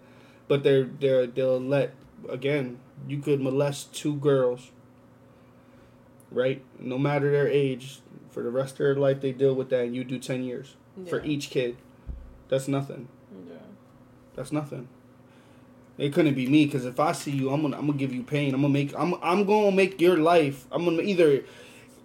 But 0.48 0.64
they're 0.64 0.84
they're 0.84 1.26
they'll 1.28 1.60
let 1.62 1.94
again. 2.30 2.80
You 3.08 3.20
could 3.20 3.40
molest 3.42 3.94
two 3.94 4.16
girls, 4.16 4.72
right? 6.32 6.62
No 6.80 6.98
matter 6.98 7.32
their 7.32 7.48
age, 7.48 8.00
for 8.32 8.44
the 8.44 8.50
rest 8.52 8.74
of 8.74 8.78
their 8.80 8.96
life 8.96 9.22
they 9.22 9.32
deal 9.32 9.54
with 9.54 9.70
that, 9.70 9.86
and 9.86 9.96
you 9.96 10.04
do 10.04 10.20
ten 10.20 10.44
years 10.44 10.76
for 11.08 11.24
each 11.24 11.50
kid. 11.50 11.78
That's 12.50 12.68
nothing. 12.68 13.08
Yeah. 13.48 13.56
That's 14.36 14.52
nothing. 14.52 14.88
It 15.98 16.14
couldn't 16.14 16.34
be 16.34 16.48
me 16.48 16.66
because 16.66 16.86
if 16.86 17.00
I 17.00 17.14
see 17.14 17.32
you, 17.32 17.52
I'm 17.52 17.62
gonna 17.62 17.78
I'm 17.78 17.88
gonna 17.88 17.98
give 17.98 18.14
you 18.14 18.24
pain. 18.24 18.54
I'm 18.54 18.62
gonna 18.62 18.74
make 18.74 18.94
I'm 18.98 19.16
I'm 19.22 19.46
gonna 19.46 19.72
make 19.72 20.02
your 20.02 20.18
life. 20.18 20.66
I'm 20.72 20.84
gonna 20.84 21.02
either. 21.02 21.44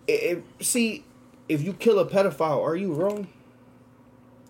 If, 0.07 0.39
see, 0.61 1.05
if 1.49 1.63
you 1.63 1.73
kill 1.73 1.99
a 1.99 2.07
pedophile, 2.07 2.63
are 2.65 2.77
you 2.77 2.93
wrong? 2.93 3.27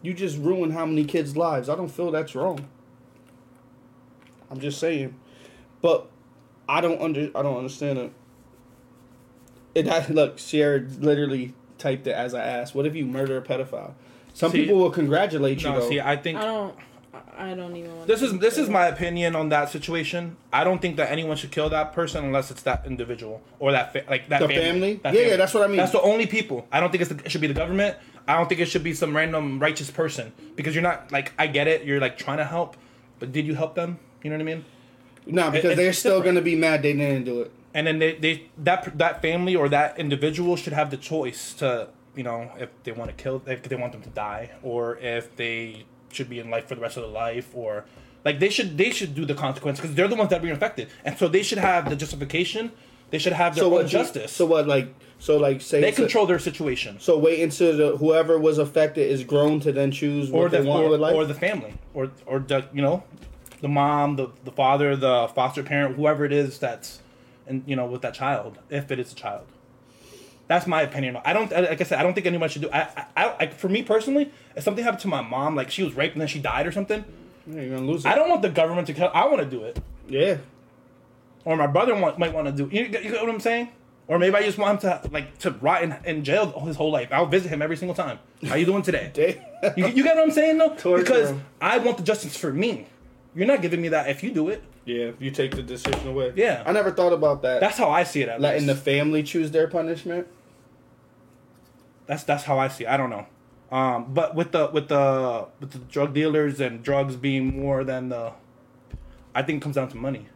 You 0.03 0.15
just 0.15 0.39
ruin 0.39 0.71
how 0.71 0.87
many 0.87 1.05
kids' 1.05 1.37
lives. 1.37 1.69
I 1.69 1.75
don't 1.75 1.89
feel 1.91 2.11
that's 2.11 2.35
wrong. 2.35 2.69
I'm 4.51 4.61
just 4.61 4.79
saying, 4.79 5.15
but 5.81 6.11
I 6.69 6.81
don't 6.81 7.01
under 7.01 7.31
I 7.35 7.43
don't 7.43 7.57
understand 7.57 7.99
it. 7.99 8.13
It 9.75 9.87
had, 9.87 10.11
look, 10.11 10.39
Sierra 10.39 10.81
literally 10.99 11.55
typed 11.79 12.07
it 12.07 12.13
as 12.13 12.35
I 12.35 12.45
asked. 12.45 12.75
What 12.75 12.87
if 12.87 12.95
you 12.97 13.07
murder 13.07 13.37
a 13.37 13.43
pedophile? 13.43 13.95
Some 14.35 14.51
See- 14.53 14.63
people 14.63 14.79
will 14.79 14.91
congratulate 14.91 15.63
you. 15.63 15.71
no, 15.71 15.81
though. 15.81 15.89
see, 15.89 16.01
I 16.01 16.17
think 16.17 16.39
I 16.39 16.45
don't 16.45 16.75
I 17.37 17.55
don't 17.55 17.75
even 17.77 17.95
want 17.97 18.07
this 18.09 18.23
is 18.23 18.39
this 18.39 18.59
is 18.59 18.69
my 18.69 18.87
opinion 18.87 19.35
on 19.37 19.49
that 19.51 19.71
situation. 19.71 20.37
I 20.53 20.65
don't 20.65 20.81
think 20.83 20.97
that 20.97 21.11
anyone 21.11 21.37
should 21.37 21.51
kill 21.51 21.69
that 21.71 21.93
person 21.93 22.25
unless 22.25 22.51
it's 22.51 22.63
that 22.63 22.85
individual 22.87 23.41
or 23.59 23.73
that 23.73 23.93
fa- 23.93 24.05
like 24.09 24.29
that 24.29 24.41
The 24.41 24.49
family. 24.49 24.63
family? 24.65 24.95
That 25.03 25.15
Yeah, 25.15 25.21
yeah, 25.23 25.37
that's 25.37 25.55
what 25.55 25.63
I 25.63 25.67
mean. 25.69 25.77
That's 25.79 25.93
the 25.93 26.03
only 26.03 26.27
people. 26.27 26.67
I 26.73 26.81
don't 26.81 26.91
think 26.91 27.03
it's 27.03 27.11
the, 27.13 27.25
it 27.25 27.31
should 27.31 27.41
be 27.41 27.47
the 27.47 27.55
government. 27.55 27.97
I 28.29 28.37
don't 28.37 28.49
think 28.49 28.61
it 28.61 28.67
should 28.67 28.85
be 28.85 28.93
some 28.95 29.17
random 29.17 29.59
righteous 29.59 29.91
person 29.91 30.33
because 30.57 30.75
you're 30.75 30.83
not 30.83 31.11
like 31.11 31.33
I 31.39 31.47
get 31.47 31.67
it. 31.69 31.85
You're 31.85 32.01
like 32.01 32.19
trying 32.19 32.39
to 32.39 32.45
help, 32.45 32.77
but 33.19 33.33
did 33.33 33.47
you 33.47 33.55
help 33.55 33.75
them? 33.75 33.99
You 34.23 34.31
know 34.31 34.37
what 34.37 34.43
I 34.43 34.45
mean? 34.55 34.65
No, 35.27 35.51
because 35.51 35.73
It- 35.73 35.77
they're 35.77 35.93
still 35.93 36.19
different. 36.19 36.37
gonna 36.37 36.45
be 36.45 36.57
mad 36.57 36.83
they 36.83 36.93
didn't 36.93 37.25
do 37.25 37.41
it. 37.43 37.51
and 37.73 37.87
then 37.87 37.99
they, 38.01 38.13
they 38.17 38.43
that 38.59 38.99
that 38.99 39.23
family 39.23 39.55
or 39.57 39.69
that 39.69 39.99
individual 39.99 40.57
should 40.57 40.73
have 40.73 40.91
the 40.91 40.97
choice 40.97 41.55
to 41.55 41.89
you 42.17 42.25
know 42.25 42.51
if 42.59 42.69
they 42.85 42.91
want 42.93 43.09
to 43.11 43.17
kill 43.23 43.41
if 43.47 43.63
they 43.63 43.77
want 43.77 43.93
them 43.93 44.03
to 44.03 44.11
die 44.11 44.51
or 44.63 44.97
if 44.99 45.25
they 45.37 45.85
should 46.13 46.29
be 46.29 46.39
in 46.39 46.51
life 46.51 46.67
for 46.69 46.75
the 46.75 46.81
rest 46.81 46.97
of 46.97 47.03
their 47.05 47.13
life 47.13 47.51
or 47.55 47.85
like 48.25 48.39
they 48.39 48.51
should 48.51 48.77
they 48.77 48.91
should 48.91 49.15
do 49.15 49.25
the 49.25 49.35
consequence 49.35 49.79
because 49.81 49.95
they're 49.95 50.09
the 50.09 50.17
ones 50.17 50.31
that 50.31 50.39
are 50.39 50.43
being 50.43 50.55
affected. 50.55 50.89
And 51.05 51.17
so 51.19 51.29
they 51.29 51.43
should 51.43 51.59
have 51.59 51.89
the 51.89 51.97
justification. 51.97 52.73
They 53.11 53.19
should 53.19 53.33
have 53.33 53.55
their 53.55 53.65
So 53.65 53.79
own 53.79 53.89
justice. 53.89 54.31
So 54.33 54.47
what? 54.47 54.67
Like 54.69 54.95
so 55.19 55.37
like 55.39 55.61
say 55.61 55.81
they 55.81 55.89
it's 55.89 55.99
a- 55.99 56.03
control 56.03 56.27
their 56.27 56.39
situation. 56.39 57.01
So 57.01 57.19
wait 57.19 57.41
until 57.43 57.77
the, 57.77 57.97
whoever 57.97 58.39
was 58.39 58.59
affected 58.59 59.11
is 59.11 59.25
grown 59.25 59.61
to 59.61 59.73
then 59.73 59.91
choose 59.91 60.31
what 60.31 60.41
or 60.43 60.49
they 60.49 60.61
want 60.63 60.85
or, 60.85 60.91
with 60.91 61.01
life. 61.01 61.15
or 61.15 61.25
the 61.25 61.35
family 61.35 61.75
or 61.95 62.11
or 62.27 62.39
the 62.41 62.67
you 62.73 62.83
know 62.83 63.03
the 63.63 63.69
mom 63.69 64.17
the 64.17 64.29
the 64.45 64.53
father 64.53 64.95
the 64.97 65.29
foster 65.35 65.63
parent 65.63 65.97
whoever 65.97 66.25
it 66.25 66.33
is 66.33 66.59
that's 66.59 67.01
and 67.47 67.63
you 67.67 67.75
know 67.77 67.87
with 67.87 68.03
that 68.03 68.15
child 68.15 68.59
if 68.71 68.91
it 68.91 68.99
is 68.99 69.13
a 69.13 69.15
child. 69.15 69.47
That's 70.47 70.67
my 70.67 70.83
opinion. 70.83 71.17
I 71.25 71.33
don't 71.33 71.51
like 71.51 71.81
i 71.81 71.85
said 71.85 71.99
i 71.99 72.03
don't 72.03 72.15
think 72.15 72.27
anyone 72.27 72.49
should 72.49 72.63
do 72.63 72.71
i 72.73 73.07
i, 73.17 73.35
I 73.41 73.47
for 73.49 73.69
me 73.69 73.83
personally 73.83 74.31
if 74.57 74.63
something 74.63 74.85
happened 74.85 75.01
to 75.01 75.09
my 75.09 75.23
mom 75.23 75.55
like 75.55 75.71
she 75.71 75.83
was 75.83 75.95
raped 75.95 76.15
and 76.15 76.21
then 76.21 76.29
she 76.29 76.39
died 76.39 76.67
or 76.67 76.73
something 76.73 77.05
yeah, 77.47 77.61
you're 77.61 77.77
gonna 77.77 77.87
lose 77.87 78.05
it. 78.05 78.09
i 78.09 78.15
don't 78.15 78.29
want 78.29 78.43
the 78.43 78.51
government 78.51 78.87
to 78.87 78.93
kill 78.93 79.11
i 79.15 79.27
want 79.27 79.39
to 79.39 79.47
do 79.47 79.63
it 79.65 79.79
yeah. 80.09 80.39
or 81.45 81.57
my 81.57 81.67
brother 81.67 81.95
want, 81.95 82.19
might 82.19 82.33
want 82.33 82.47
to 82.47 82.53
do 82.53 82.69
you, 82.75 82.83
you 82.85 82.89
get 82.89 83.13
what 83.13 83.29
i'm 83.29 83.41
saying 83.41 83.69
or 84.11 84.19
maybe 84.19 84.35
I 84.35 84.43
just 84.43 84.59
want 84.59 84.83
him 84.83 85.01
to 85.03 85.09
like 85.13 85.39
to 85.39 85.53
rot 85.53 85.85
in, 85.85 85.97
in 86.05 86.25
jail 86.25 86.51
his 86.67 86.75
whole 86.75 86.91
life. 86.91 87.11
I'll 87.13 87.27
visit 87.27 87.49
him 87.49 87.63
every 87.63 87.77
single 87.77 87.95
time. 87.95 88.19
How 88.45 88.57
you 88.57 88.67
doing 88.67 88.83
today? 88.83 89.41
You, 89.77 89.89
you 89.89 90.03
get 90.03 90.17
what 90.17 90.25
I'm 90.25 90.31
saying 90.31 90.57
though? 90.57 90.75
Torture 90.75 91.03
because. 91.03 91.35
I 91.61 91.77
want 91.79 91.99
the 91.99 92.03
justice 92.03 92.35
for 92.35 92.51
me. 92.51 92.87
You're 93.35 93.47
not 93.47 93.61
giving 93.61 93.83
me 93.83 93.89
that 93.91 94.09
if 94.09 94.23
you 94.23 94.33
do 94.33 94.49
it. 94.49 94.65
yeah. 94.87 95.05
If 95.05 95.21
you 95.21 95.31
take 95.31 95.55
the 95.55 95.63
decision 95.63 96.09
away. 96.09 96.33
Yeah. 96.35 96.63
I 96.65 96.73
never 96.73 96.91
thought 96.91 97.13
about 97.13 97.43
that. 97.43 97.61
That's 97.61 97.77
how 97.77 97.91
I 97.91 98.05
see 98.05 98.23
it. 98.23 98.31
At 98.31 98.41
letting 98.41 98.67
the 98.67 98.75
family 98.75 99.23
choose 99.23 99.51
their 99.51 99.69
punishment. 99.69 100.27
that's 102.07 102.25
that's 102.25 102.45
how 102.45 102.59
I 102.59 102.69
see. 102.69 102.85
it. 102.85 102.91
I 102.91 102.97
don't 102.97 103.11
know. 103.11 103.27
Um, 103.71 104.13
but 104.13 104.35
with 104.35 104.53
the 104.53 104.69
with 104.69 104.89
the 104.89 105.47
with 105.61 105.71
the 105.71 105.79
drug 105.79 106.13
dealers 106.13 106.61
and 106.61 106.83
drugs 106.83 107.17
being 107.17 107.61
more 107.61 107.85
than 107.85 108.09
the, 108.09 108.33
I 109.35 109.43
think 109.43 109.61
it 109.61 109.63
comes 109.63 109.77
down 109.77 109.89
to 109.91 109.97
money. 109.97 110.27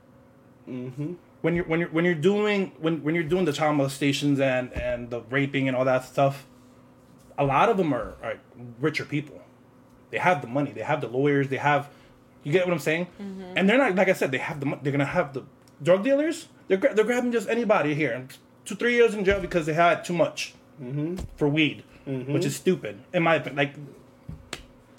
Mm-hmm. 0.69 1.15
When 1.43 1.57
you're 1.57 1.65
when 1.65 1.81
you're 1.81 1.89
when 1.91 2.05
you're 2.05 2.15
doing 2.15 2.73
when 2.79 3.03
when 3.03 3.15
you're 3.15 3.25
doing 3.25 3.45
the 3.45 3.53
child 3.53 3.77
molestations 3.77 4.39
and 4.41 4.73
and 4.73 5.11
the 5.11 5.23
raping 5.31 5.67
and 5.69 5.77
all 5.77 5.85
that 5.85 6.05
stuff, 6.05 6.47
a 7.37 7.45
lot 7.45 7.69
of 7.69 7.77
them 7.77 7.93
are, 7.93 8.15
are 8.23 8.39
richer 8.81 9.05
people. 9.05 9.41
They 10.11 10.19
have 10.19 10.41
the 10.41 10.47
money. 10.47 10.71
They 10.73 10.83
have 10.83 11.01
the 11.01 11.09
lawyers. 11.09 11.49
They 11.49 11.57
have, 11.57 11.89
you 12.45 12.53
get 12.53 12.65
what 12.67 12.73
I'm 12.73 12.79
saying? 12.79 13.09
And 13.57 13.69
they're 13.69 13.79
not 13.79 13.97
like 13.97 14.09
I 14.09 14.13
said. 14.13 14.31
They 14.31 14.39
have 14.39 14.61
the 14.61 14.79
they're 14.81 14.93
gonna 14.93 15.05
have 15.05 15.33
the 15.35 15.43
drug 15.83 16.05
dealers. 16.05 16.47
They're 16.69 16.77
gra- 16.79 16.95
they're 16.95 17.05
grabbing 17.05 17.33
just 17.33 17.49
anybody 17.49 17.95
here 17.95 18.13
and 18.13 18.33
two 18.65 18.77
three 18.77 18.95
years 18.95 19.15
in 19.15 19.25
jail 19.25 19.41
because 19.41 19.67
they 19.67 19.75
had 19.75 20.05
too 20.05 20.15
much 20.15 20.55
for 21.37 21.49
weed, 21.49 21.83
Mm-hmm. 22.07 22.33
which 22.35 22.45
is 22.45 22.55
stupid 22.55 22.99
in 23.13 23.23
my 23.23 23.37
opinion. 23.37 23.57
Like 23.57 23.75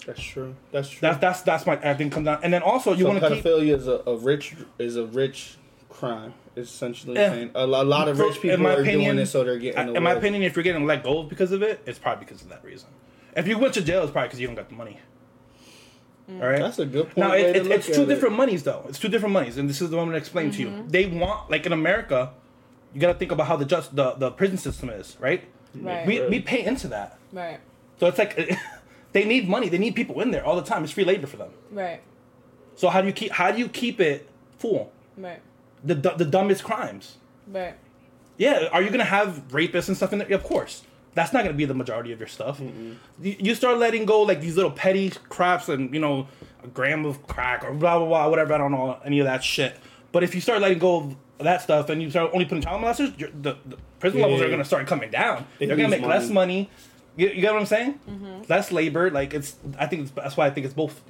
That's 0.06 0.20
true. 0.22 0.54
That's 0.72 0.88
true. 0.88 1.00
that's 1.02 1.18
that's 1.18 1.42
that's 1.42 1.66
my 1.66 1.74
I 1.88 1.94
think 1.94 2.12
comes 2.12 2.24
down. 2.26 2.40
And 2.42 2.52
then 2.52 2.62
also 2.62 2.92
you 2.92 3.04
so 3.04 3.08
want 3.10 3.20
to 3.20 3.28
keep. 3.30 3.44
pedophilia 3.44 3.76
is 3.76 3.86
a, 3.88 4.02
a 4.06 4.16
rich 4.16 4.54
is 4.78 4.96
a 4.96 5.06
rich 5.06 5.56
crime. 5.88 6.34
It's 6.54 6.70
essentially 6.70 7.14
Yeah. 7.16 7.30
saying 7.30 7.50
a, 7.54 7.66
lo- 7.66 7.82
a 7.82 7.84
lot 7.84 8.08
of 8.08 8.18
rich 8.18 8.40
people 8.40 8.66
are 8.66 8.82
doing 8.82 9.18
it, 9.18 9.26
so 9.26 9.44
they're 9.44 9.58
getting. 9.58 9.78
I- 9.78 9.84
away. 9.84 9.96
in 9.96 10.02
my 10.02 10.12
opinion, 10.12 10.42
if 10.42 10.56
you're 10.56 10.62
getting 10.62 10.86
let 10.86 11.02
go 11.04 11.22
because 11.22 11.52
of 11.52 11.62
it, 11.62 11.80
it's 11.86 11.98
probably 11.98 12.24
because 12.24 12.42
of 12.42 12.48
that 12.48 12.64
reason. 12.64 12.88
If 13.36 13.46
you 13.46 13.58
went 13.58 13.74
to 13.74 13.82
jail, 13.82 14.02
it's 14.02 14.12
probably 14.12 14.28
because 14.28 14.40
you 14.40 14.46
don't 14.46 14.56
got 14.56 14.68
the 14.68 14.74
money. 14.74 14.98
Mm. 16.30 16.42
All 16.42 16.48
right. 16.48 16.58
that's 16.58 16.78
a 16.78 16.86
good 16.86 17.04
point. 17.06 17.18
Now 17.18 17.30
way 17.30 17.42
it, 17.42 17.52
to 17.52 17.58
it, 17.60 17.62
look 17.64 17.72
it's 17.72 17.88
at 17.88 17.94
two 17.94 18.02
it. 18.02 18.06
different 18.06 18.34
monies 18.36 18.62
though. 18.62 18.84
It's 18.88 18.98
two 18.98 19.08
different 19.08 19.32
monies, 19.32 19.58
and 19.58 19.68
this 19.68 19.80
is 19.82 19.90
the 19.90 19.96
one 19.96 20.04
I'm 20.04 20.08
gonna 20.08 20.18
explain 20.18 20.50
to 20.52 20.60
you. 20.60 20.68
Mm-hmm. 20.68 20.88
They 20.88 21.06
want 21.06 21.50
like 21.50 21.66
in 21.66 21.72
America, 21.72 22.32
you 22.94 23.00
gotta 23.00 23.18
think 23.18 23.32
about 23.32 23.46
how 23.46 23.56
the 23.56 23.64
just 23.64 23.94
the, 23.94 24.12
the 24.14 24.30
prison 24.30 24.56
system 24.58 24.88
is, 24.90 25.16
right? 25.20 25.44
Right. 25.82 26.06
We 26.06 26.26
we 26.28 26.40
pay 26.40 26.64
into 26.64 26.88
that, 26.88 27.18
Right. 27.32 27.58
so 27.98 28.06
it's 28.06 28.18
like 28.18 28.36
they 29.12 29.24
need 29.24 29.48
money. 29.48 29.68
They 29.68 29.78
need 29.78 29.94
people 29.94 30.20
in 30.20 30.30
there 30.30 30.44
all 30.44 30.56
the 30.56 30.62
time. 30.62 30.84
It's 30.84 30.92
free 30.92 31.04
labor 31.04 31.26
for 31.26 31.36
them. 31.36 31.50
Right. 31.70 32.00
So 32.76 32.88
how 32.88 33.00
do 33.00 33.06
you 33.06 33.12
keep 33.12 33.32
how 33.32 33.50
do 33.50 33.58
you 33.58 33.68
keep 33.68 34.00
it 34.00 34.28
full? 34.58 34.92
Right. 35.16 35.40
The 35.84 35.94
the, 35.94 36.10
the 36.10 36.24
dumbest 36.24 36.64
crimes. 36.64 37.16
Right. 37.46 37.74
Yeah, 38.38 38.68
are 38.72 38.82
you 38.82 38.90
gonna 38.90 39.04
have 39.04 39.48
rapists 39.48 39.88
and 39.88 39.96
stuff 39.96 40.12
in 40.12 40.18
there? 40.18 40.32
Of 40.32 40.44
course. 40.44 40.82
That's 41.14 41.32
not 41.32 41.44
gonna 41.44 41.56
be 41.56 41.64
the 41.64 41.72
majority 41.74 42.12
of 42.12 42.18
your 42.20 42.28
stuff. 42.28 42.60
You, 42.60 42.96
you 43.20 43.54
start 43.54 43.78
letting 43.78 44.04
go 44.04 44.20
like 44.22 44.42
these 44.42 44.56
little 44.56 44.70
petty 44.70 45.10
craps 45.30 45.68
and 45.70 45.92
you 45.94 46.00
know 46.00 46.28
a 46.62 46.66
gram 46.68 47.06
of 47.06 47.26
crack 47.26 47.64
or 47.64 47.72
blah 47.72 47.98
blah 47.98 48.06
blah 48.06 48.28
whatever. 48.28 48.52
I 48.52 48.58
don't 48.58 48.72
know 48.72 48.98
any 49.04 49.20
of 49.20 49.24
that 49.24 49.42
shit. 49.42 49.76
But 50.12 50.22
if 50.22 50.34
you 50.34 50.40
start 50.42 50.60
letting 50.60 50.78
go 50.78 50.96
of 51.38 51.44
that 51.44 51.62
stuff 51.62 51.88
and 51.88 52.02
you 52.02 52.10
start 52.10 52.30
only 52.34 52.44
putting 52.44 52.62
child 52.62 52.82
molesters, 52.82 53.18
you're, 53.18 53.30
the, 53.30 53.56
the 53.66 53.76
prison 54.06 54.20
Yeah. 54.20 54.26
levels 54.26 54.42
are 54.42 54.50
gonna 54.50 54.64
start 54.64 54.86
coming 54.86 55.10
down. 55.10 55.46
They 55.58 55.66
They 55.66 55.72
are 55.72 55.76
gonna 55.76 55.88
lose 55.88 56.00
make 56.00 56.08
less 56.08 56.28
money. 56.30 56.70
You, 57.16 57.28
you 57.28 57.40
get 57.40 57.52
what 57.52 57.60
I'm 57.60 57.66
saying? 57.66 57.98
Mm-hmm. 58.08 58.42
Less 58.48 58.70
labor. 58.72 59.10
Like 59.10 59.34
it's. 59.34 59.56
I 59.78 59.86
think 59.86 60.02
it's, 60.02 60.10
that's 60.12 60.36
why 60.36 60.46
I 60.46 60.50
think 60.50 60.64
it's 60.66 60.74
both. 60.74 61.00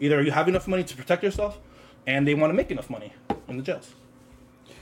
Either 0.00 0.22
you 0.22 0.30
have 0.30 0.48
enough 0.48 0.68
money 0.68 0.84
to 0.84 0.96
protect 0.96 1.22
yourself, 1.24 1.58
and 2.06 2.26
they 2.26 2.34
want 2.34 2.50
to 2.50 2.54
make 2.54 2.70
enough 2.70 2.88
money 2.90 3.12
in 3.48 3.56
the 3.56 3.62
jails. 3.62 3.92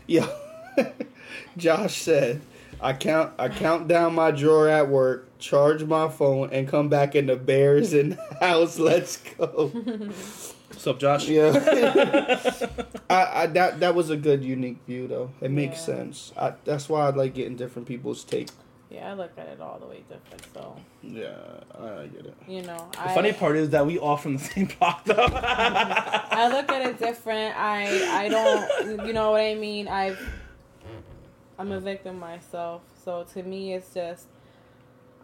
Yeah. 0.07 0.29
Josh 1.57 2.03
said, 2.03 2.43
I 2.81 2.93
count 2.93 3.33
I 3.39 3.49
count 3.49 3.89
down 3.89 4.15
my 4.15 4.31
drawer 4.31 4.69
at 4.69 4.89
work, 4.89 5.39
charge 5.39 5.83
my 5.85 6.09
phone, 6.09 6.51
and 6.53 6.69
come 6.69 6.89
back 6.91 7.15
in 7.15 7.27
the 7.27 7.37
Bears 7.37 7.95
in 7.95 8.11
the 8.11 8.37
house. 8.41 8.79
Let's 8.79 9.17
go. 9.17 9.73
What's 10.77 10.87
up, 10.89 10.99
Josh? 10.99 11.27
Yeah. 11.27 11.53
I, 13.11 13.43
I 13.43 13.47
that 13.47 13.81
that 13.81 13.95
was 13.95 14.11
a 14.11 14.17
good 14.17 14.45
unique 14.45 14.77
view 14.87 15.09
though. 15.09 15.31
It 15.41 15.51
makes 15.51 15.79
Yeah. 15.79 15.85
sense. 15.97 16.33
I, 16.37 16.53
that's 16.65 16.87
why 16.87 17.07
I 17.07 17.11
like 17.11 17.33
getting 17.33 17.57
different 17.57 17.89
people's 17.89 18.23
take. 18.25 18.49
Yeah, 18.91 19.11
I 19.11 19.15
look 19.15 19.33
at 19.39 19.49
it 19.49 19.59
all 19.61 19.79
the 19.79 19.87
way 19.87 20.05
different. 20.07 20.45
So 20.53 20.77
Yeah, 21.03 21.31
I 21.75 22.07
get 22.09 22.27
it. 22.27 22.35
you 22.47 22.61
know, 22.61 22.89
The 22.93 23.01
I 23.11 23.15
funny 23.15 23.33
part 23.33 23.57
is 23.57 23.71
that 23.71 23.87
we 23.87 23.99
all 23.99 24.19
from 24.19 24.37
the 24.37 24.45
same 24.45 24.67
block, 24.79 25.03
though. 25.07 25.15
I 25.33 26.51
look 26.53 26.71
at 26.71 26.83
it 26.83 26.99
different. 26.99 27.57
I 27.57 28.25
I 28.25 28.29
don't 28.29 29.07
you 29.07 29.15
know 29.15 29.31
what 29.31 29.41
I 29.41 29.55
mean? 29.55 29.89
I've 29.89 30.21
I'm 31.59 31.73
a 31.73 31.81
victim 31.81 32.19
myself. 32.21 32.83
So 33.03 33.25
to 33.33 33.43
me 33.43 33.73
it's 33.73 33.95
just 33.95 34.27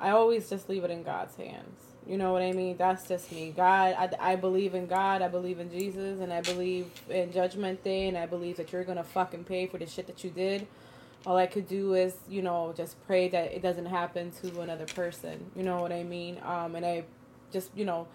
I 0.00 0.10
always 0.12 0.48
just 0.48 0.70
leave 0.70 0.82
it 0.84 0.90
in 0.90 1.02
God's 1.02 1.36
hands. 1.36 1.78
You 2.06 2.18
know 2.18 2.32
what 2.32 2.42
I 2.42 2.52
mean? 2.52 2.76
That's 2.76 3.06
just 3.08 3.30
me. 3.30 3.52
God, 3.56 3.94
I, 3.96 4.32
I 4.32 4.36
believe 4.36 4.74
in 4.74 4.86
God. 4.86 5.22
I 5.22 5.28
believe 5.28 5.60
in 5.60 5.70
Jesus, 5.70 6.20
and 6.20 6.32
I 6.32 6.40
believe 6.40 6.90
in 7.08 7.32
Judgment 7.32 7.84
Day, 7.84 8.08
and 8.08 8.18
I 8.18 8.26
believe 8.26 8.56
that 8.56 8.72
you're 8.72 8.84
gonna 8.84 9.04
fucking 9.04 9.44
pay 9.44 9.66
for 9.66 9.78
the 9.78 9.86
shit 9.86 10.06
that 10.08 10.24
you 10.24 10.30
did. 10.30 10.66
All 11.24 11.36
I 11.36 11.46
could 11.46 11.68
do 11.68 11.94
is, 11.94 12.14
you 12.28 12.42
know, 12.42 12.74
just 12.76 12.96
pray 13.06 13.28
that 13.28 13.52
it 13.52 13.62
doesn't 13.62 13.86
happen 13.86 14.32
to 14.42 14.60
another 14.60 14.86
person. 14.86 15.50
You 15.54 15.62
know 15.62 15.80
what 15.80 15.92
I 15.92 16.02
mean? 16.02 16.40
Um, 16.44 16.74
and 16.74 16.84
I 16.84 17.04
just, 17.52 17.70
you 17.76 17.84
know, 17.84 18.08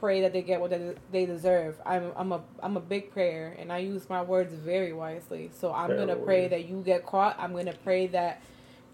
pray 0.00 0.20
that 0.22 0.32
they 0.32 0.42
get 0.42 0.60
what 0.60 0.70
they, 0.70 0.94
they 1.12 1.26
deserve. 1.26 1.76
I'm 1.86 2.12
I'm 2.16 2.32
a 2.32 2.42
I'm 2.62 2.76
a 2.76 2.80
big 2.80 3.12
prayer, 3.12 3.56
and 3.58 3.72
I 3.72 3.78
use 3.78 4.08
my 4.08 4.22
words 4.22 4.52
very 4.54 4.92
wisely. 4.92 5.50
So 5.58 5.72
I'm 5.72 5.86
Prayer 5.86 5.98
gonna 5.98 6.16
pray 6.16 6.48
that 6.48 6.68
you 6.68 6.82
get 6.84 7.06
caught. 7.06 7.36
I'm 7.38 7.54
gonna 7.54 7.74
pray 7.84 8.08
that 8.08 8.42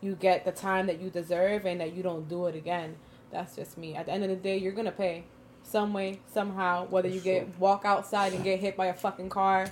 you 0.02 0.14
get 0.16 0.44
the 0.44 0.52
time 0.52 0.86
that 0.86 1.00
you 1.00 1.10
deserve, 1.10 1.64
and 1.64 1.80
that 1.80 1.94
you 1.94 2.02
don't 2.02 2.28
do 2.28 2.46
it 2.46 2.54
again. 2.54 2.96
That's 3.34 3.56
just 3.56 3.76
me. 3.76 3.96
At 3.96 4.06
the 4.06 4.12
end 4.12 4.22
of 4.22 4.30
the 4.30 4.36
day, 4.36 4.56
you're 4.56 4.72
gonna 4.72 4.92
pay 4.92 5.24
some 5.64 5.92
way, 5.92 6.20
somehow. 6.32 6.86
Whether 6.86 7.08
you 7.08 7.20
get 7.20 7.58
walk 7.58 7.82
outside 7.84 8.32
and 8.32 8.44
get 8.44 8.60
hit 8.60 8.76
by 8.76 8.86
a 8.86 8.94
fucking 8.94 9.28
car, 9.28 9.66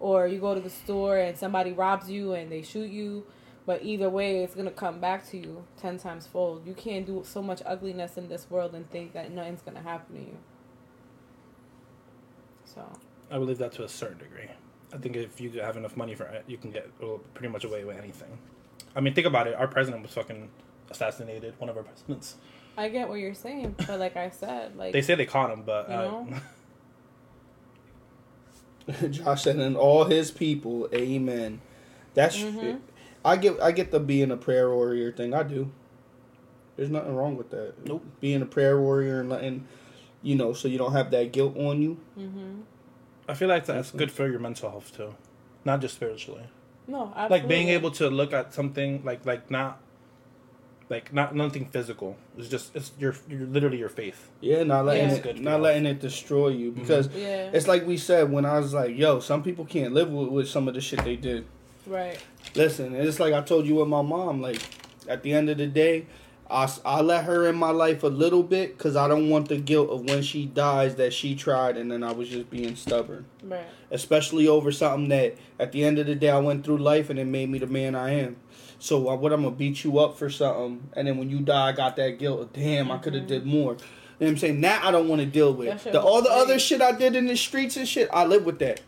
or 0.00 0.26
you 0.26 0.40
go 0.40 0.52
to 0.52 0.60
the 0.60 0.68
store 0.68 1.16
and 1.16 1.38
somebody 1.38 1.72
robs 1.72 2.10
you 2.10 2.32
and 2.32 2.50
they 2.50 2.60
shoot 2.62 2.90
you. 2.90 3.24
But 3.66 3.84
either 3.84 4.10
way, 4.10 4.42
it's 4.42 4.56
gonna 4.56 4.72
come 4.72 4.98
back 4.98 5.28
to 5.30 5.36
you 5.36 5.64
ten 5.80 5.96
times 5.96 6.26
fold. 6.26 6.66
You 6.66 6.74
can't 6.74 7.06
do 7.06 7.22
so 7.24 7.40
much 7.40 7.62
ugliness 7.64 8.16
in 8.16 8.28
this 8.28 8.50
world 8.50 8.74
and 8.74 8.90
think 8.90 9.12
that 9.12 9.30
nothing's 9.30 9.62
gonna 9.62 9.82
happen 9.82 10.16
to 10.16 10.22
you. 10.22 10.36
So 12.64 12.84
I 13.30 13.38
believe 13.38 13.58
that 13.58 13.70
to 13.72 13.84
a 13.84 13.88
certain 13.88 14.18
degree. 14.18 14.50
I 14.92 14.96
think 14.96 15.14
if 15.14 15.40
you 15.40 15.50
have 15.60 15.76
enough 15.76 15.96
money 15.96 16.16
for 16.16 16.24
it, 16.24 16.44
you 16.48 16.56
can 16.56 16.72
get 16.72 16.90
pretty 17.34 17.48
much 17.48 17.62
away 17.62 17.84
with 17.84 17.96
anything. 17.96 18.38
I 18.96 19.00
mean, 19.00 19.14
think 19.14 19.26
about 19.26 19.46
it. 19.46 19.54
Our 19.54 19.68
president 19.68 20.02
was 20.02 20.12
fucking 20.14 20.48
assassinated. 20.90 21.54
One 21.58 21.68
of 21.70 21.76
our 21.76 21.82
presidents. 21.84 22.36
I 22.78 22.88
get 22.90 23.08
what 23.08 23.16
you're 23.18 23.34
saying, 23.34 23.74
but 23.86 23.98
like 23.98 24.16
I 24.16 24.30
said, 24.30 24.76
like 24.76 24.92
They 24.92 25.02
say 25.02 25.16
they 25.16 25.26
caught 25.26 25.50
him, 25.50 25.62
but 25.66 25.88
You 25.88 25.94
uh, 25.96 26.00
know? 28.90 29.08
Josh 29.10 29.42
said, 29.42 29.56
and 29.56 29.76
all 29.76 30.04
his 30.04 30.30
people, 30.30 30.88
amen. 30.94 31.60
That's 32.14 32.36
Mhm. 32.36 32.80
I 33.24 33.36
get 33.36 33.60
I 33.60 33.72
get 33.72 33.90
the 33.90 34.00
being 34.00 34.30
a 34.30 34.36
prayer 34.36 34.70
warrior 34.70 35.12
thing. 35.12 35.34
I 35.34 35.42
do. 35.42 35.70
There's 36.76 36.88
nothing 36.88 37.14
wrong 37.16 37.36
with 37.36 37.50
that. 37.50 37.84
Nope. 37.84 38.04
Being 38.20 38.40
a 38.40 38.46
prayer 38.46 38.80
warrior 38.80 39.20
and 39.20 39.28
letting, 39.28 39.66
you 40.22 40.36
know, 40.36 40.52
so 40.52 40.68
you 40.68 40.78
don't 40.78 40.92
have 40.92 41.10
that 41.10 41.32
guilt 41.32 41.56
on 41.56 41.82
you. 41.82 41.98
hmm 42.14 42.60
I 43.28 43.34
feel 43.34 43.48
like 43.48 43.66
that's 43.66 43.90
good 43.90 44.10
for 44.10 44.26
your 44.26 44.38
mental 44.38 44.70
health 44.70 44.96
too, 44.96 45.14
not 45.64 45.80
just 45.82 45.94
spiritually. 45.96 46.44
no, 46.86 47.12
absolutely. 47.14 47.38
Like 47.38 47.48
being 47.48 47.68
able 47.68 47.90
to 47.90 48.08
look 48.08 48.32
at 48.32 48.54
something 48.54 49.02
like 49.04 49.26
like 49.26 49.50
not. 49.50 49.80
Like 50.90 51.12
not 51.12 51.34
nothing 51.34 51.66
physical. 51.66 52.16
It's 52.38 52.48
just 52.48 52.74
it's 52.74 52.92
your 52.98 53.14
your 53.28 53.40
literally 53.40 53.78
your 53.78 53.90
faith. 53.90 54.28
Yeah, 54.40 54.62
not 54.62 54.86
letting 54.86 55.10
Yeah. 55.10 55.16
it 55.16 55.22
Good 55.22 55.40
not 55.40 55.60
letting 55.60 55.84
it 55.86 56.00
destroy 56.00 56.48
you 56.48 56.70
mm-hmm. 56.72 56.80
because 56.80 57.08
yeah, 57.14 57.50
it's 57.52 57.68
like 57.68 57.86
we 57.86 57.96
said 57.98 58.32
when 58.32 58.44
I 58.46 58.58
was 58.58 58.72
like, 58.72 58.96
yo, 58.96 59.20
some 59.20 59.42
people 59.42 59.64
can't 59.66 59.92
live 59.92 60.10
with, 60.10 60.28
with 60.28 60.48
some 60.48 60.66
of 60.66 60.74
the 60.74 60.80
shit 60.80 61.04
they 61.04 61.16
did. 61.16 61.44
right. 61.86 62.18
Listen, 62.54 62.94
it's 62.94 63.20
like 63.20 63.34
I 63.34 63.42
told 63.42 63.66
you 63.66 63.74
with 63.76 63.88
my 63.88 64.00
mom. 64.02 64.40
Like, 64.40 64.60
at 65.06 65.22
the 65.22 65.32
end 65.34 65.50
of 65.50 65.58
the 65.58 65.66
day, 65.66 66.06
I 66.50 66.72
I 66.86 67.02
let 67.02 67.24
her 67.24 67.46
in 67.46 67.56
my 67.56 67.70
life 67.70 68.02
a 68.02 68.08
little 68.08 68.42
bit 68.42 68.78
because 68.78 68.96
I 68.96 69.06
don't 69.08 69.28
want 69.28 69.48
the 69.48 69.58
guilt 69.58 69.90
of 69.90 70.04
when 70.08 70.22
she 70.22 70.46
dies 70.46 70.94
that 70.96 71.12
she 71.12 71.34
tried 71.34 71.76
and 71.76 71.92
then 71.92 72.02
I 72.02 72.12
was 72.12 72.30
just 72.30 72.48
being 72.48 72.74
stubborn. 72.76 73.26
Right. 73.42 73.66
Especially 73.90 74.48
over 74.48 74.72
something 74.72 75.08
that 75.10 75.36
at 75.58 75.72
the 75.72 75.84
end 75.84 75.98
of 75.98 76.06
the 76.06 76.14
day 76.14 76.30
I 76.30 76.38
went 76.38 76.64
through 76.64 76.78
life 76.78 77.10
and 77.10 77.18
it 77.18 77.26
made 77.26 77.50
me 77.50 77.58
the 77.58 77.66
man 77.66 77.94
I 77.94 78.12
am. 78.14 78.36
So 78.78 79.08
uh, 79.08 79.16
what 79.16 79.32
I'm 79.32 79.42
gonna 79.42 79.54
beat 79.54 79.84
you 79.84 79.98
up 79.98 80.16
for 80.18 80.30
something 80.30 80.88
and 80.94 81.08
then 81.08 81.18
when 81.18 81.30
you 81.30 81.40
die 81.40 81.68
I 81.68 81.72
got 81.72 81.96
that 81.96 82.18
guilt. 82.18 82.40
of, 82.40 82.52
Damn, 82.52 82.90
I 82.90 82.98
could 82.98 83.14
have 83.14 83.26
did 83.26 83.44
more. 83.44 83.72
You 83.72 83.78
know 84.26 84.26
what 84.26 84.28
I'm 84.28 84.36
saying? 84.38 84.60
That 84.62 84.84
I 84.84 84.90
don't 84.90 85.08
want 85.08 85.20
to 85.20 85.26
deal 85.26 85.54
with. 85.54 85.84
The, 85.84 86.00
all 86.00 86.22
the 86.22 86.30
other 86.30 86.58
shit 86.58 86.82
I 86.82 86.92
did 86.92 87.14
in 87.14 87.26
the 87.26 87.36
streets 87.36 87.76
and 87.76 87.86
shit, 87.88 88.08
I 88.12 88.24
live 88.24 88.44
with 88.44 88.58
that. 88.58 88.80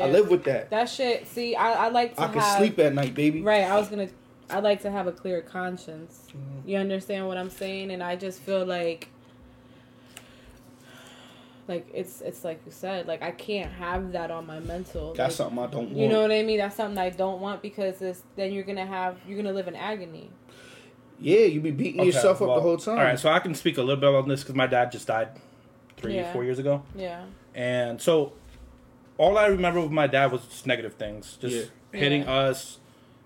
I 0.00 0.08
live 0.08 0.28
with 0.28 0.44
that. 0.44 0.70
That 0.70 0.88
shit. 0.88 1.26
See, 1.26 1.56
I, 1.56 1.86
I 1.86 1.88
like 1.88 2.14
to 2.16 2.22
I 2.22 2.26
can 2.28 2.40
have. 2.40 2.58
sleep 2.58 2.78
at 2.78 2.94
night, 2.94 3.14
baby. 3.14 3.40
Right. 3.42 3.64
I 3.64 3.78
was 3.78 3.88
gonna. 3.88 4.08
I 4.48 4.60
like 4.60 4.82
to 4.82 4.90
have 4.90 5.06
a 5.06 5.12
clear 5.12 5.40
conscience. 5.40 6.28
Mm-hmm. 6.28 6.68
You 6.68 6.78
understand 6.78 7.26
what 7.26 7.36
I'm 7.36 7.50
saying? 7.50 7.90
And 7.90 8.02
I 8.02 8.14
just 8.14 8.40
feel 8.40 8.64
like, 8.64 9.08
like 11.68 11.88
it's 11.92 12.20
it's 12.20 12.44
like 12.44 12.60
you 12.64 12.72
said, 12.72 13.06
like 13.06 13.22
I 13.22 13.30
can't 13.32 13.72
have 13.72 14.12
that 14.12 14.30
on 14.30 14.46
my 14.46 14.60
mental. 14.60 15.14
That's 15.14 15.38
like, 15.38 15.48
something 15.48 15.58
I 15.58 15.66
don't 15.66 15.84
want. 15.86 15.96
You 15.96 16.08
know 16.08 16.22
what 16.22 16.30
I 16.32 16.42
mean? 16.42 16.58
That's 16.58 16.76
something 16.76 16.98
I 16.98 17.10
don't 17.10 17.40
want 17.40 17.62
because 17.62 18.00
it's 18.02 18.22
then 18.36 18.52
you're 18.52 18.64
gonna 18.64 18.86
have 18.86 19.18
you're 19.26 19.36
gonna 19.36 19.52
live 19.54 19.68
in 19.68 19.74
agony. 19.76 20.30
Yeah, 21.18 21.40
you 21.40 21.60
be 21.60 21.70
beating 21.70 22.04
yourself 22.04 22.42
up 22.42 22.54
the 22.56 22.60
whole 22.60 22.76
time. 22.76 22.98
All 22.98 23.04
right, 23.04 23.18
so 23.18 23.30
I 23.30 23.38
can 23.38 23.54
speak 23.54 23.78
a 23.78 23.82
little 23.82 24.00
bit 24.00 24.14
on 24.14 24.28
this 24.28 24.42
because 24.42 24.54
my 24.54 24.66
dad 24.66 24.92
just 24.92 25.06
died 25.06 25.28
three, 25.96 26.14
Yeah. 26.16 26.32
four 26.32 26.44
years 26.44 26.58
ago, 26.58 26.82
Yeah. 26.94 27.24
and 27.54 28.00
so 28.02 28.32
all 29.16 29.38
I 29.38 29.46
remember 29.46 29.80
with 29.80 29.90
my 29.90 30.06
dad 30.06 30.30
was 30.30 30.46
just 30.46 30.66
negative 30.66 30.94
things, 30.94 31.38
just 31.40 31.56
Yeah. 31.92 31.98
hitting 32.00 32.22
Yeah. 32.24 32.32
us, 32.34 32.80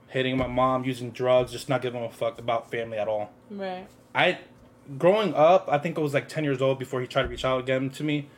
hitting 0.06 0.36
my 0.36 0.46
mom, 0.46 0.84
using 0.84 1.10
drugs, 1.10 1.50
just 1.50 1.68
not 1.68 1.82
giving 1.82 2.02
a 2.04 2.08
fuck 2.10 2.38
about 2.38 2.70
family 2.70 2.96
at 2.96 3.08
all. 3.08 3.30
Right. 3.50 3.88
I, 4.14 4.38
growing 4.98 5.34
up, 5.34 5.68
I 5.70 5.78
think 5.78 5.98
it 5.98 6.00
was 6.00 6.14
like 6.14 6.28
ten 6.28 6.44
years 6.44 6.60
old 6.60 6.78
before 6.78 7.00
he 7.00 7.06
tried 7.06 7.22
to 7.22 7.28
reach 7.28 7.44
out 7.44 7.60
again 7.60 7.90
to 7.90 8.04
me, 8.04 8.28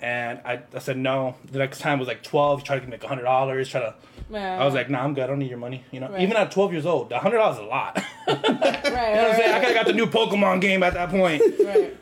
and 0.00 0.40
I, 0.44 0.60
I 0.74 0.78
said 0.78 0.96
no. 0.96 1.36
The 1.50 1.58
next 1.58 1.78
time 1.80 1.98
was 1.98 2.08
like 2.08 2.22
twelve. 2.22 2.60
He 2.60 2.66
tried 2.66 2.76
to 2.76 2.80
give 2.80 2.88
me 2.90 2.96
like 2.96 3.04
hundred 3.04 3.24
dollars. 3.24 3.68
Try 3.68 3.80
to. 3.80 3.94
Yeah. 4.30 4.60
I 4.60 4.64
was 4.64 4.74
like, 4.74 4.88
nah, 4.88 5.02
I'm 5.02 5.14
good. 5.14 5.24
I 5.24 5.26
don't 5.26 5.40
need 5.40 5.50
your 5.50 5.58
money. 5.58 5.84
You 5.90 6.00
know, 6.00 6.08
Right. 6.08 6.22
even 6.22 6.36
at 6.36 6.50
twelve 6.50 6.72
years 6.72 6.86
old, 6.86 7.12
hundred 7.12 7.38
dollars 7.38 7.56
is 7.56 7.62
a 7.62 7.66
lot. 7.66 7.96
right. 8.26 8.36
You 9.10 9.16
know 9.16 9.22
what 9.22 9.30
I'm 9.30 9.36
saying? 9.36 9.54
I 9.54 9.58
could 9.58 9.68
have 9.68 9.74
got 9.74 9.86
the 9.86 9.92
new 9.92 10.06
Pokemon 10.06 10.60
game 10.60 10.82
at 10.82 10.94
that 10.94 11.10
point. 11.10 11.42
Right. 11.64 11.96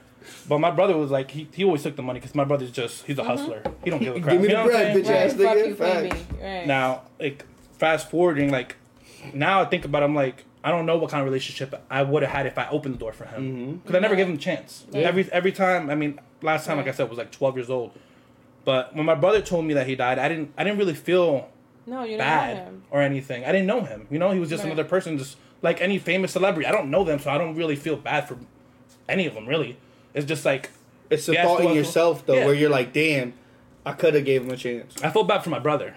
But 0.46 0.58
my 0.58 0.70
brother 0.70 0.96
was 0.96 1.10
like, 1.10 1.30
he, 1.30 1.46
he 1.52 1.64
always 1.64 1.82
took 1.82 1.96
the 1.96 2.02
money 2.02 2.20
because 2.20 2.34
my 2.34 2.44
brother's 2.44 2.70
just, 2.70 3.04
he's 3.04 3.18
a 3.18 3.22
mm-hmm. 3.22 3.30
hustler. 3.30 3.62
He 3.84 3.90
don't 3.90 4.00
give 4.00 4.16
a 4.16 4.20
crap. 4.20 4.32
Give 4.32 4.42
me 4.42 4.48
you 4.48 4.54
the 4.54 4.54
know 4.54 4.64
what 4.64 4.72
bread, 4.72 4.96
bitch 4.96 5.08
ass 5.08 5.32
Fuck 5.34 5.40
nigga. 5.40 5.68
you, 5.68 5.74
pay 5.74 6.08
Facts. 6.08 6.32
me. 6.32 6.38
Right. 6.42 6.66
Now, 6.66 7.02
like, 7.20 7.44
fast 7.78 8.10
forwarding, 8.10 8.50
like, 8.50 8.76
now 9.34 9.60
I 9.60 9.66
think 9.66 9.84
about 9.84 10.02
it, 10.02 10.06
I'm 10.06 10.14
like, 10.14 10.44
I 10.64 10.70
don't 10.70 10.86
know 10.86 10.98
what 10.98 11.10
kind 11.10 11.20
of 11.20 11.26
relationship 11.26 11.74
I 11.88 12.02
would 12.02 12.22
have 12.22 12.32
had 12.32 12.46
if 12.46 12.58
I 12.58 12.68
opened 12.70 12.94
the 12.94 12.98
door 12.98 13.12
for 13.12 13.24
him. 13.24 13.42
Mm-hmm. 13.42 13.72
Because 13.76 13.94
I 13.94 14.00
never 14.00 14.16
gave 14.16 14.28
him 14.28 14.34
a 14.34 14.38
chance. 14.38 14.84
Yeah. 14.90 15.00
Every 15.02 15.30
every 15.32 15.52
time, 15.52 15.88
I 15.90 15.94
mean, 15.94 16.20
last 16.42 16.66
time, 16.66 16.76
like 16.78 16.88
I 16.88 16.92
said, 16.92 17.08
was 17.08 17.18
like 17.18 17.30
12 17.30 17.56
years 17.56 17.70
old. 17.70 17.92
But 18.64 18.94
when 18.94 19.06
my 19.06 19.14
brother 19.14 19.40
told 19.40 19.64
me 19.64 19.74
that 19.74 19.86
he 19.86 19.94
died, 19.96 20.18
I 20.18 20.28
didn't 20.28 20.52
I 20.58 20.64
didn't 20.64 20.78
really 20.78 20.94
feel 20.94 21.48
no, 21.86 22.02
you 22.02 22.10
don't 22.10 22.18
know 22.18 22.24
bad 22.24 22.56
him. 22.56 22.82
or 22.90 23.00
anything. 23.00 23.44
I 23.44 23.52
didn't 23.52 23.66
know 23.66 23.82
him. 23.82 24.06
You 24.10 24.18
know, 24.18 24.30
he 24.32 24.40
was 24.40 24.50
just 24.50 24.62
Right. 24.64 24.72
another 24.72 24.86
person, 24.88 25.16
just 25.16 25.36
like 25.62 25.80
any 25.80 25.98
famous 25.98 26.32
celebrity. 26.32 26.66
I 26.66 26.72
don't 26.72 26.90
know 26.90 27.04
them, 27.04 27.18
so 27.18 27.30
I 27.30 27.38
don't 27.38 27.54
really 27.54 27.76
feel 27.76 27.96
bad 27.96 28.28
for 28.28 28.36
any 29.08 29.26
of 29.26 29.34
them. 29.34 29.46
Really, 29.46 29.78
it's 30.12 30.26
just 30.26 30.44
like 30.44 30.70
It's 31.08 31.26
a 31.28 31.32
Yeah, 31.32 31.44
thought 31.44 31.60
in 31.62 31.72
yourself 31.72 32.26
though, 32.26 32.34
yeah. 32.34 32.44
where 32.44 32.54
you're 32.54 32.68
like, 32.68 32.92
damn, 32.92 33.32
I 33.86 33.92
could 33.92 34.12
have 34.14 34.24
gave 34.26 34.42
him 34.42 34.50
a 34.50 34.56
chance. 34.56 34.94
I 35.02 35.08
felt 35.10 35.26
bad 35.28 35.42
for 35.42 35.48
my 35.50 35.58
brother. 35.60 35.96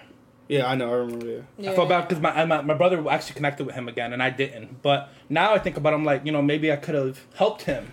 Yeah, 0.52 0.68
I 0.68 0.76
know. 0.76 0.92
I 0.92 0.96
remember. 0.98 1.26
Yeah. 1.26 1.40
Yeah. 1.58 1.72
I 1.72 1.76
felt 1.76 1.88
bad 1.90 2.08
because 2.08 2.22
my, 2.22 2.44
my 2.46 2.62
my 2.62 2.74
brother 2.74 2.98
actually 3.10 3.36
connected 3.36 3.66
with 3.66 3.76
him 3.76 3.88
again, 3.88 4.12
and 4.14 4.22
I 4.22 4.30
didn't. 4.30 4.82
But 4.82 5.10
now 5.30 5.54
I 5.54 5.60
think 5.60 5.78
about, 5.78 5.94
it, 5.94 5.96
I'm 5.96 6.04
like, 6.06 6.26
you 6.26 6.32
know, 6.32 6.42
maybe 6.42 6.72
I 6.72 6.76
could 6.76 6.96
have 6.96 7.26
helped 7.36 7.62
him. 7.64 7.92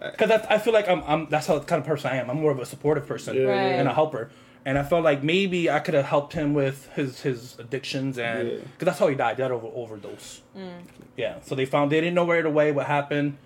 Because 0.00 0.30
I, 0.30 0.54
I 0.54 0.58
feel 0.58 0.72
like 0.72 0.88
I'm, 0.88 1.02
I'm 1.06 1.28
that's 1.28 1.46
how 1.46 1.58
the 1.58 1.64
kind 1.66 1.80
of 1.80 1.86
person 1.86 2.10
I 2.10 2.16
am. 2.16 2.28
I'm 2.30 2.40
more 2.40 2.50
of 2.50 2.58
a 2.58 2.66
supportive 2.66 3.06
person 3.06 3.36
Yeah. 3.36 3.42
Right. 3.44 3.56
and 3.80 3.86
a 3.88 3.94
helper. 3.94 4.30
And 4.64 4.76
I 4.76 4.82
felt 4.82 5.04
like 5.04 5.22
maybe 5.22 5.70
I 5.70 5.78
could 5.78 5.94
have 5.94 6.06
helped 6.06 6.32
him 6.32 6.52
with 6.52 6.88
his 6.94 7.20
his 7.22 7.58
addictions 7.58 8.18
and 8.18 8.48
Yeah. 8.48 8.54
because 8.72 8.86
that's 8.86 8.98
how 8.98 9.08
he 9.08 9.14
died. 9.14 9.36
He 9.36 9.42
died 9.42 9.52
over 9.52 9.68
overdose. 9.68 10.40
Mm. 10.56 10.82
Yeah. 11.16 11.36
So 11.42 11.54
they 11.54 11.64
found 11.64 11.92
they 11.92 12.00
didn't 12.00 12.14
know 12.14 12.26
right 12.26 12.44
away 12.44 12.72
what 12.72 12.86
happened. 12.86 13.36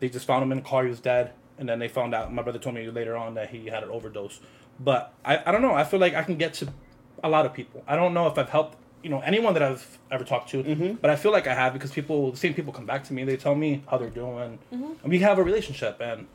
They 0.00 0.08
just 0.08 0.26
found 0.26 0.42
him 0.42 0.52
in 0.52 0.58
the 0.58 0.64
car. 0.68 0.82
He 0.84 0.90
was 0.90 1.00
dead. 1.00 1.32
And 1.58 1.68
then 1.68 1.78
they 1.78 1.88
found 1.88 2.14
out. 2.14 2.32
My 2.32 2.42
brother 2.42 2.58
told 2.58 2.74
me 2.74 2.90
later 2.90 3.16
on 3.16 3.34
that 3.34 3.50
he 3.50 3.66
had 3.66 3.82
an 3.84 3.90
overdose. 3.90 4.40
But 4.80 5.12
I, 5.24 5.40
I 5.46 5.52
don't 5.52 5.62
know. 5.62 5.74
I 5.74 5.84
feel 5.84 6.00
like 6.00 6.14
I 6.14 6.22
can 6.24 6.36
get 6.36 6.54
to 6.54 6.68
a 7.24 7.28
lot 7.28 7.46
of 7.46 7.52
people. 7.52 7.82
I 7.88 7.96
don't 7.96 8.14
know 8.14 8.26
if 8.28 8.36
I've 8.38 8.50
helped 8.50 8.76
you 9.02 9.10
know 9.10 9.20
anyone 9.20 9.52
that 9.54 9.62
I've 9.62 9.98
ever 10.10 10.24
talked 10.24 10.50
to, 10.50 10.62
Mm-hmm. 10.62 10.92
but 11.02 11.10
I 11.10 11.16
feel 11.16 11.32
like 11.32 11.46
I 11.46 11.54
have 11.54 11.72
because 11.72 11.90
people, 11.90 12.30
the 12.30 12.36
same 12.36 12.54
people 12.54 12.72
come 12.72 12.86
back 12.86 13.02
to 13.04 13.12
me. 13.12 13.24
They 13.24 13.36
tell 13.36 13.54
me 13.54 13.82
how 13.90 13.96
they're 13.98 14.10
doing, 14.24 14.58
Mm-hmm. 14.72 14.92
and 15.02 15.08
we 15.14 15.18
have 15.20 15.38
a 15.38 15.42
relationship. 15.50 16.00
And 16.00 16.26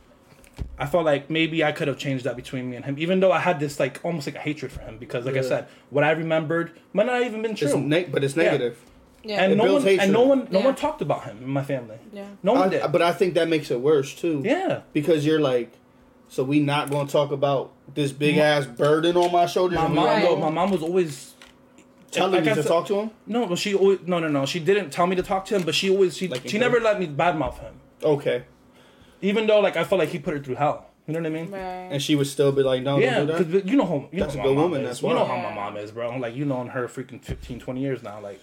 I 0.77 0.85
felt 0.87 1.05
like 1.05 1.29
maybe 1.29 1.63
I 1.63 1.71
could 1.71 1.87
have 1.87 1.97
changed 1.97 2.25
that 2.25 2.35
between 2.35 2.69
me 2.69 2.75
and 2.75 2.83
him, 2.85 2.95
even 2.99 3.21
though 3.21 3.31
I 3.31 3.39
had 3.39 3.59
this 3.59 3.79
like 3.79 3.99
almost 4.03 4.27
like 4.27 4.35
a 4.35 4.39
hatred 4.39 4.71
for 4.71 4.81
him 4.81 4.97
because, 4.97 5.25
like 5.25 5.37
I 5.37 5.41
said, 5.41 5.67
what 5.89 6.03
I 6.03 6.11
remembered 6.11 6.71
might 6.93 7.05
not 7.05 7.21
even 7.23 7.41
been 7.41 7.51
It's 7.51 7.61
true. 7.61 7.79
ne- 7.79 8.05
but 8.13 8.23
it's 8.25 8.35
negative. 8.35 8.75
Yeah. 9.23 9.41
and 9.43 9.51
It 9.53 9.55
no 9.57 9.63
builds 9.65 9.85
one, 9.85 9.99
and 9.99 10.13
no 10.13 10.21
one, 10.23 10.47
no 10.51 10.59
Yeah. 10.59 10.65
one 10.65 10.75
talked 10.75 11.01
about 11.01 11.23
him 11.25 11.37
in 11.43 11.49
my 11.49 11.63
family. 11.63 11.97
yeah. 12.13 12.25
No 12.43 12.53
one 12.53 12.63
I- 12.69 12.69
did. 12.69 12.91
but 12.91 13.01
I 13.01 13.11
think 13.11 13.33
that 13.33 13.47
makes 13.49 13.69
it 13.71 13.79
worse 13.81 14.13
too. 14.15 14.41
yeah, 14.45 14.81
Because 14.93 15.25
you're 15.25 15.41
like, 15.41 15.71
so 16.29 16.43
we 16.43 16.59
not 16.59 16.89
going 16.89 17.07
to 17.07 17.11
talk 17.11 17.31
about 17.31 17.73
this 17.93 18.11
big 18.11 18.37
ass 18.37 18.65
burden 18.65 19.17
on 19.17 19.31
my 19.31 19.45
shoulders. 19.45 19.77
my 19.77 19.87
mom, 19.87 19.95
not 19.95 20.05
Right. 20.23 20.39
my 20.39 20.49
mom 20.49 20.71
was 20.71 20.81
always 20.83 21.33
telling 22.11 22.43
like 22.45 22.45
you 22.55 22.61
to 22.61 22.67
talk 22.67 22.87
to 22.87 22.95
him. 23.01 23.11
No, 23.27 23.45
but 23.47 23.57
she 23.59 23.73
always 23.75 23.99
no 24.05 24.19
no 24.19 24.27
no. 24.27 24.45
She 24.45 24.59
didn't 24.59 24.91
tell 24.91 25.07
me 25.07 25.15
to 25.15 25.23
talk 25.23 25.45
to 25.47 25.55
him, 25.55 25.63
but 25.63 25.75
she 25.75 25.89
always 25.89 26.15
she 26.17 26.27
Like 26.27 26.41
she 26.47 26.57
encourage- 26.57 26.61
never 26.61 26.79
let 26.83 26.99
me 26.99 27.07
badmouth 27.07 27.59
him. 27.59 27.73
Okay, 28.03 28.43
Even 29.21 29.45
though 29.47 29.59
like 29.59 29.75
I 29.75 29.83
felt 29.83 29.99
like 29.99 30.09
he 30.09 30.19
put 30.19 30.33
her 30.33 30.39
through 30.41 30.55
hell. 30.55 30.85
You 31.07 31.13
know 31.13 31.21
what 31.21 31.25
I 31.25 31.41
mean? 31.41 31.51
Right. 31.51 31.59
and 31.91 32.01
she 32.01 32.15
would 32.15 32.27
still 32.27 32.51
be 32.51 32.61
like, 32.61 32.83
no, 32.83 32.99
Yeah, 32.99 33.23
don't 33.25 33.37
do 33.39 33.43
because 33.45 33.69
you 33.71 33.77
know 33.77 33.85
how 33.85 34.09
you 34.11 34.19
That's 34.19 34.35
know 34.35 34.41
a 34.41 34.43
how 34.43 34.49
good 34.49 34.55
my 34.55 34.61
mom 34.61 34.71
woman, 34.71 34.81
Is. 34.81 34.87
that's 34.87 35.01
you 35.01 35.09
know 35.09 35.25
how 35.25 35.37
my 35.37 35.53
mom 35.55 35.75
is, 35.77 35.91
bro. 35.91 36.15
Like 36.17 36.35
you 36.35 36.45
known 36.45 36.67
her 36.67 36.87
freaking 36.87 37.19
15, 37.23 37.59
20 37.59 37.81
years 37.81 38.03
now. 38.03 38.19
Like, 38.21 38.39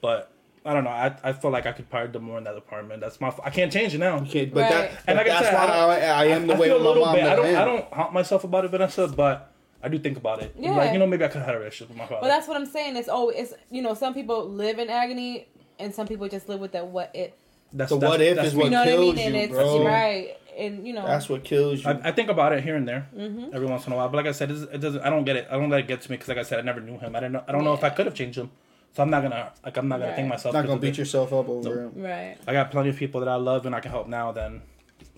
but 0.00 0.32
I 0.66 0.74
don't 0.74 0.84
know. 0.84 0.90
I 0.90 1.14
I 1.22 1.32
feel 1.32 1.50
like 1.50 1.64
I 1.66 1.72
could 1.72 1.88
probably 1.88 2.12
do 2.12 2.18
more 2.18 2.38
in 2.38 2.44
that 2.44 2.56
apartment. 2.56 3.00
That's 3.00 3.20
my. 3.20 3.32
I 3.44 3.50
can't 3.50 3.72
change 3.72 3.94
it 3.94 3.98
now. 3.98 4.16
Okay, 4.20 4.46
but 4.46 4.60
Right. 4.62 4.70
that, 4.70 4.90
And 5.06 5.16
like 5.16 5.28
I 5.28 5.42
said, 5.42 5.54
why 5.54 5.64
I 5.66 5.96
I, 5.96 6.22
I, 6.22 6.24
am 6.36 6.46
the 6.46 6.54
I 6.54 6.58
way 6.58 6.72
with 6.72 6.82
my 6.82 6.94
mom. 6.94 7.14
bit. 7.14 7.24
I 7.24 7.36
don't. 7.36 7.46
am. 7.46 7.62
I 7.62 7.64
don't 7.64 7.92
haunt 7.92 8.12
myself 8.12 8.44
about 8.44 8.64
it, 8.64 8.70
Vanessa, 8.72 9.06
but 9.08 9.52
I 9.82 9.88
do 9.88 9.98
think 9.98 10.16
about 10.16 10.42
it. 10.42 10.54
Yeah. 10.58 10.72
Like 10.72 10.92
you 10.92 10.98
know, 10.98 11.06
maybe 11.06 11.24
I 11.24 11.28
could 11.28 11.38
have 11.38 11.46
had 11.46 11.54
a 11.54 11.58
relationship 11.58 11.90
with 11.90 11.98
my 11.98 12.06
father. 12.06 12.20
But 12.22 12.28
that's 12.28 12.48
what 12.48 12.56
I'm 12.56 12.66
saying. 12.66 12.96
It's 12.96 13.08
always 13.08 13.36
it's 13.36 13.54
you 13.70 13.82
know 13.82 13.94
some 13.94 14.12
people 14.14 14.48
live 14.48 14.78
in 14.78 14.90
agony 14.90 15.46
and 15.78 15.94
some 15.94 16.06
people 16.06 16.28
just 16.28 16.48
live 16.48 16.60
with 16.60 16.72
that 16.72 16.86
what 16.88 17.10
if. 17.14 17.30
that's 17.72 17.90
The 17.90 17.96
what 17.98 18.20
if 18.20 18.38
is 18.38 18.54
You 18.54 18.60
what 18.60 18.70
know 18.72 18.78
what 18.80 18.88
I 18.88 18.96
mean? 18.96 19.14
kills 19.16 19.26
And 19.26 19.36
you, 19.36 19.48
bro. 19.48 19.84
right. 19.86 20.36
And 20.58 20.86
you 20.86 20.94
know. 20.94 21.06
That's 21.06 21.28
what 21.28 21.44
kills 21.44 21.84
you. 21.84 21.90
I, 21.90 22.00
I 22.08 22.12
think 22.12 22.30
about 22.30 22.52
it 22.54 22.64
here 22.64 22.76
and 22.76 22.88
there, 22.88 23.06
Mhm. 23.14 23.52
every 23.54 23.66
once 23.68 23.86
in 23.86 23.92
a 23.92 23.96
while. 23.96 24.08
But 24.08 24.16
like 24.16 24.26
I 24.26 24.32
said, 24.32 24.50
it 24.50 24.80
doesn't. 24.80 25.02
I 25.02 25.10
don't 25.10 25.24
get 25.24 25.36
it. 25.36 25.46
I 25.50 25.54
don't 25.58 25.68
let 25.68 25.80
it 25.80 25.86
get 25.86 26.00
to 26.02 26.10
me 26.10 26.16
because, 26.16 26.28
like 26.28 26.38
I 26.38 26.44
said, 26.44 26.58
I 26.58 26.62
never 26.62 26.80
knew 26.80 26.96
him. 26.98 27.14
I 27.14 27.20
don't 27.20 27.32
know. 27.32 27.44
I 27.46 27.52
don't 27.52 27.62
know 27.62 27.74
if 27.74 27.84
I 27.84 27.90
could 27.90 28.06
have 28.06 28.14
changed 28.14 28.38
him. 28.38 28.50
So 28.96 29.02
I'm 29.02 29.10
not 29.10 29.22
gonna 29.22 29.52
like. 29.62 29.76
I'm 29.76 29.88
not 29.88 30.00
gonna 30.00 30.14
think 30.16 30.24
Right. 30.24 30.36
myself. 30.36 30.54
Not 30.54 30.66
gonna 30.66 30.80
beat 30.80 30.88
it. 30.88 30.98
yourself 30.98 31.30
up 31.30 31.50
over 31.50 31.82
him. 31.82 31.92
right. 31.96 32.38
I 32.46 32.52
got 32.54 32.70
plenty 32.70 32.88
of 32.88 32.96
people 32.96 33.20
that 33.20 33.28
I 33.28 33.34
love 33.34 33.66
and 33.66 33.74
I 33.74 33.80
can 33.80 33.90
help 33.90 34.08
now. 34.08 34.32
Then, 34.32 34.62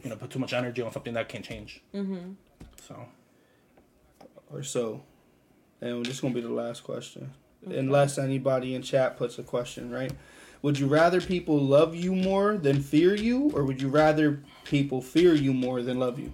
you 0.02 0.10
know, 0.10 0.16
put 0.16 0.30
too 0.30 0.40
much 0.40 0.52
energy 0.52 0.82
on 0.82 0.90
something 0.90 1.14
that 1.14 1.28
can't 1.28 1.44
change. 1.44 1.80
Mm-hmm. 1.94 2.32
So 2.88 3.06
Or 4.52 4.64
so. 4.64 5.02
And 5.80 6.04
this 6.04 6.14
is 6.14 6.20
gonna 6.20 6.34
be 6.34 6.40
the 6.40 6.48
last 6.48 6.82
question. 6.82 7.30
Unless 7.64 8.18
anybody 8.18 8.74
in 8.74 8.82
chat 8.82 9.16
puts 9.16 9.38
a 9.38 9.44
question, 9.44 9.92
right? 9.92 10.10
Would 10.62 10.76
you 10.80 10.88
rather 10.88 11.20
people 11.20 11.56
love 11.56 11.94
you 11.94 12.16
more 12.16 12.56
than 12.56 12.82
fear 12.82 13.14
you, 13.14 13.52
or 13.54 13.62
would 13.62 13.80
you 13.80 13.88
rather 13.88 14.40
people 14.64 15.00
fear 15.00 15.34
you 15.34 15.54
more 15.54 15.82
than 15.82 16.00
love 16.00 16.18
you? 16.18 16.32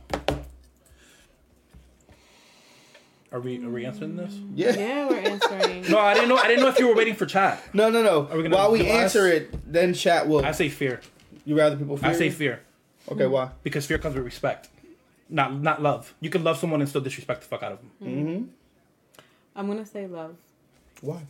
Are 3.34 3.40
we 3.40 3.62
are 3.64 3.68
we 3.68 3.84
answering 3.84 4.14
this? 4.16 4.32
Yeah. 4.54 4.76
Yeah, 4.76 5.08
we're 5.08 5.18
answering. 5.18 5.90
No, 5.90 5.98
I 5.98 6.14
didn't 6.14 6.28
know. 6.28 6.36
I 6.36 6.46
didn't 6.46 6.62
know 6.62 6.68
if 6.68 6.78
you 6.78 6.86
were 6.86 6.94
waiting 6.94 7.16
for 7.16 7.26
chat. 7.26 7.60
No, 7.74 7.90
no, 7.90 8.00
no. 8.00 8.28
Are 8.28 8.36
we 8.36 8.44
gonna 8.44 8.54
While 8.54 8.70
we 8.70 8.78
do 8.78 8.84
us? 8.84 8.90
answer 8.90 9.26
it, 9.26 9.72
then 9.72 9.92
chat 9.92 10.28
will. 10.28 10.44
I 10.46 10.52
say 10.52 10.68
fear. 10.68 11.00
You 11.44 11.58
rather 11.58 11.76
people 11.76 11.96
fear? 11.96 12.10
I 12.10 12.12
say 12.12 12.26
you? 12.26 12.30
fear 12.30 12.60
Okay, 13.10 13.26
why? 13.26 13.50
because 13.64 13.86
fear 13.86 13.98
comes 13.98 14.14
with 14.14 14.24
respect, 14.24 14.68
not 15.28 15.60
not 15.60 15.82
love. 15.82 16.14
You 16.20 16.30
can 16.30 16.44
love 16.44 16.58
someone 16.58 16.80
and 16.80 16.88
still 16.88 17.00
disrespect 17.00 17.40
the 17.40 17.48
fuck 17.48 17.64
out 17.64 17.72
of 17.72 17.78
them. 17.80 17.90
Mm-hmm. 18.00 18.44
I'm 19.56 19.66
gonna 19.66 19.84
say 19.84 20.06
love. 20.06 20.36
Why? 21.00 21.22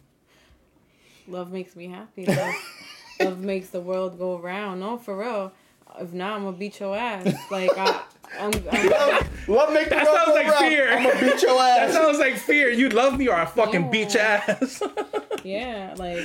Love 1.27 1.51
makes 1.51 1.75
me 1.75 1.89
happy. 1.89 2.27
Love, 2.27 2.55
love 3.21 3.41
makes 3.41 3.71
the 3.71 3.81
world 3.81 4.19
go 4.19 4.39
round. 4.39 4.81
No, 4.81 4.99
for 4.99 5.17
real. 5.17 5.53
If 5.99 6.13
not, 6.13 6.35
I'm 6.37 6.45
gonna 6.45 6.57
beat 6.57 6.79
your 6.81 6.95
ass. 6.95 7.33
Like 7.51 7.71
I, 7.79 8.03
I'm. 8.39 8.53
I'm 8.71 9.25
What 9.47 9.73
make 9.75 9.91
the 9.91 9.97
That 9.97 10.05
world 10.07 10.17
sounds 10.17 10.29
go 10.29 10.35
like 10.35 10.47
round? 10.49 10.59
fear. 10.67 10.91
I'm 10.91 11.03
gonna 11.05 11.21
beat 11.21 11.43
your 11.43 11.61
ass. 11.61 11.93
That 11.93 11.93
sounds 11.93 12.19
like 12.19 12.37
fear. 12.37 12.71
You 12.71 12.89
love 12.89 13.19
me 13.19 13.29
or 13.29 13.35
I 13.35 13.45
fucking 13.45 13.91
beat 13.91 14.15
your 14.15 14.23
ass. 14.23 14.83
yeah, 15.45 15.95
like 15.99 16.25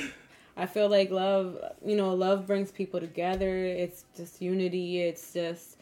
I 0.55 0.65
feel 0.65 0.89
like 0.89 1.11
love. 1.11 1.57
You 1.85 1.97
know, 1.97 2.13
love 2.13 2.47
brings 2.47 2.71
people 2.71 2.99
together. 3.01 3.65
It's 3.65 4.05
just 4.15 4.41
unity. 4.41 5.01
It's 5.01 5.33
just. 5.33 5.77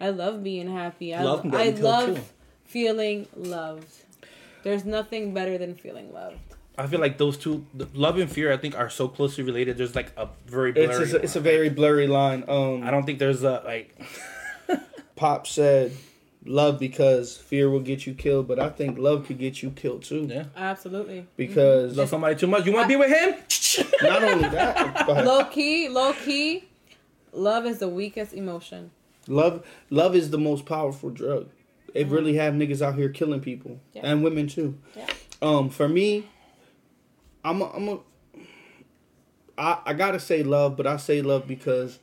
I 0.00 0.10
love 0.10 0.42
being 0.42 0.68
happy. 0.68 1.14
I, 1.14 1.22
Love 1.22 1.42
can 1.42 1.50
get 1.52 1.60
I 1.60 1.70
love 1.80 2.16
too. 2.16 2.22
feeling 2.64 3.28
loved. 3.36 3.86
There's 4.64 4.84
nothing 4.84 5.32
better 5.32 5.56
than 5.58 5.76
feeling 5.76 6.12
loved. 6.12 6.38
I 6.76 6.88
feel 6.88 6.98
like 6.98 7.18
those 7.18 7.36
two, 7.36 7.64
love 7.94 8.18
and 8.18 8.28
fear, 8.28 8.50
I 8.52 8.56
think 8.56 8.76
are 8.76 8.90
so 8.90 9.06
closely 9.06 9.44
related. 9.44 9.76
There's 9.76 9.94
like 9.94 10.10
a 10.16 10.28
very 10.46 10.72
blurry. 10.72 10.86
It's 10.88 10.98
just, 10.98 11.14
it's 11.14 11.36
a 11.36 11.40
very 11.40 11.68
blurry 11.68 12.08
line. 12.08 12.42
Um, 12.48 12.82
I 12.82 12.90
don't 12.90 13.04
think 13.06 13.20
there's 13.20 13.44
a 13.44 13.62
like. 13.64 13.94
Pop 15.22 15.46
said, 15.46 15.92
"Love 16.44 16.80
because 16.80 17.36
fear 17.36 17.70
will 17.70 17.78
get 17.80 18.06
you 18.06 18.12
killed," 18.14 18.48
but 18.48 18.58
I 18.58 18.68
think 18.70 18.98
love 18.98 19.24
could 19.26 19.38
get 19.38 19.62
you 19.62 19.70
killed 19.70 20.02
too. 20.02 20.26
Yeah. 20.28 20.46
Absolutely. 20.56 21.28
Because 21.36 21.96
Love 21.96 22.08
somebody 22.08 22.34
too 22.34 22.48
much. 22.48 22.66
You 22.66 22.72
want 22.72 22.84
to 22.84 22.88
be 22.88 22.96
with 22.96 23.10
him? 23.10 23.86
not 24.02 24.24
only 24.24 24.48
that, 24.48 25.06
go. 25.06 25.12
Low 25.24 25.44
key, 25.44 25.88
low 25.88 26.12
key, 26.12 26.64
love 27.32 27.66
is 27.66 27.78
the 27.78 27.88
weakest 27.88 28.32
emotion. 28.32 28.90
love 29.28 29.64
love 29.90 30.16
is 30.16 30.30
the 30.30 30.38
most 30.38 30.66
powerful 30.66 31.10
drug. 31.10 31.48
It 31.94 32.08
really 32.08 32.34
have 32.34 32.54
niggas 32.54 32.82
out 32.82 32.96
here 32.96 33.10
killing 33.10 33.40
people 33.40 33.78
Yeah. 33.92 34.02
and 34.04 34.24
women 34.24 34.48
too. 34.48 34.76
Yeah. 34.96 35.06
Um, 35.40 35.70
for 35.70 35.88
me, 35.88 36.26
I'm 37.44 37.60
a, 37.62 37.66
I'm 37.70 37.88
a, 37.88 37.98
I, 39.56 39.78
I 39.86 39.92
gotta 39.92 40.18
say 40.18 40.42
love, 40.42 40.76
but 40.76 40.86
I 40.88 40.96
say 40.96 41.22
love 41.22 41.46
because 41.46 42.00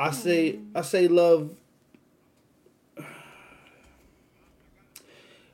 I 0.00 0.10
say 0.12 0.58
I 0.74 0.80
say 0.82 1.08
love 1.08 1.54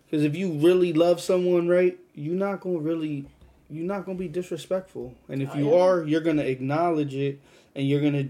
because 0.06 0.24
if 0.24 0.36
you 0.36 0.52
really 0.52 0.92
love 0.92 1.20
someone, 1.20 1.68
right, 1.68 1.98
you're 2.14 2.34
not 2.36 2.60
gonna 2.60 2.78
really 2.78 3.26
you're 3.68 3.84
not 3.84 4.06
gonna 4.06 4.18
be 4.18 4.28
disrespectful, 4.28 5.14
and 5.28 5.42
if 5.42 5.50
Oh, 5.52 5.58
you 5.58 5.74
yeah. 5.74 5.80
are, 5.80 6.04
you're 6.04 6.20
gonna 6.20 6.42
acknowledge 6.44 7.14
it, 7.14 7.40
and 7.74 7.88
you're 7.88 8.00
gonna 8.00 8.28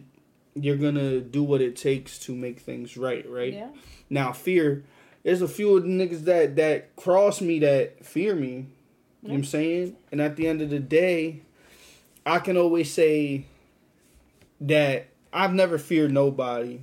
you're 0.55 0.76
gonna 0.76 1.20
do 1.20 1.43
what 1.43 1.60
it 1.60 1.76
takes 1.76 2.18
to 2.20 2.34
make 2.34 2.60
things 2.60 2.97
right, 2.97 3.28
right? 3.28 3.52
Yeah. 3.52 3.68
Now 4.09 4.32
fear, 4.32 4.84
there's 5.22 5.43
a 5.43 5.48
few 5.48 5.76
of 5.76 5.82
the 5.82 5.90
niggas 5.90 6.24
that 6.24 6.56
that 6.56 6.97
cross 6.97 7.40
me 7.43 7.59
that 7.59 8.05
fear 8.05 8.34
me. 8.34 8.48
You 9.22 9.28
know 9.28 9.34
what 9.34 9.34
I'm 9.38 9.44
saying? 9.44 9.97
And 10.12 10.20
at 10.20 10.36
the 10.36 10.47
end 10.47 10.62
of 10.62 10.70
the 10.70 10.78
day, 10.78 11.43
I 12.24 12.38
can 12.38 12.56
always 12.56 12.93
say 12.93 13.44
that 14.60 15.09
I've 15.36 15.52
never 15.54 15.78
feared 15.78 16.12
nobody. 16.12 16.80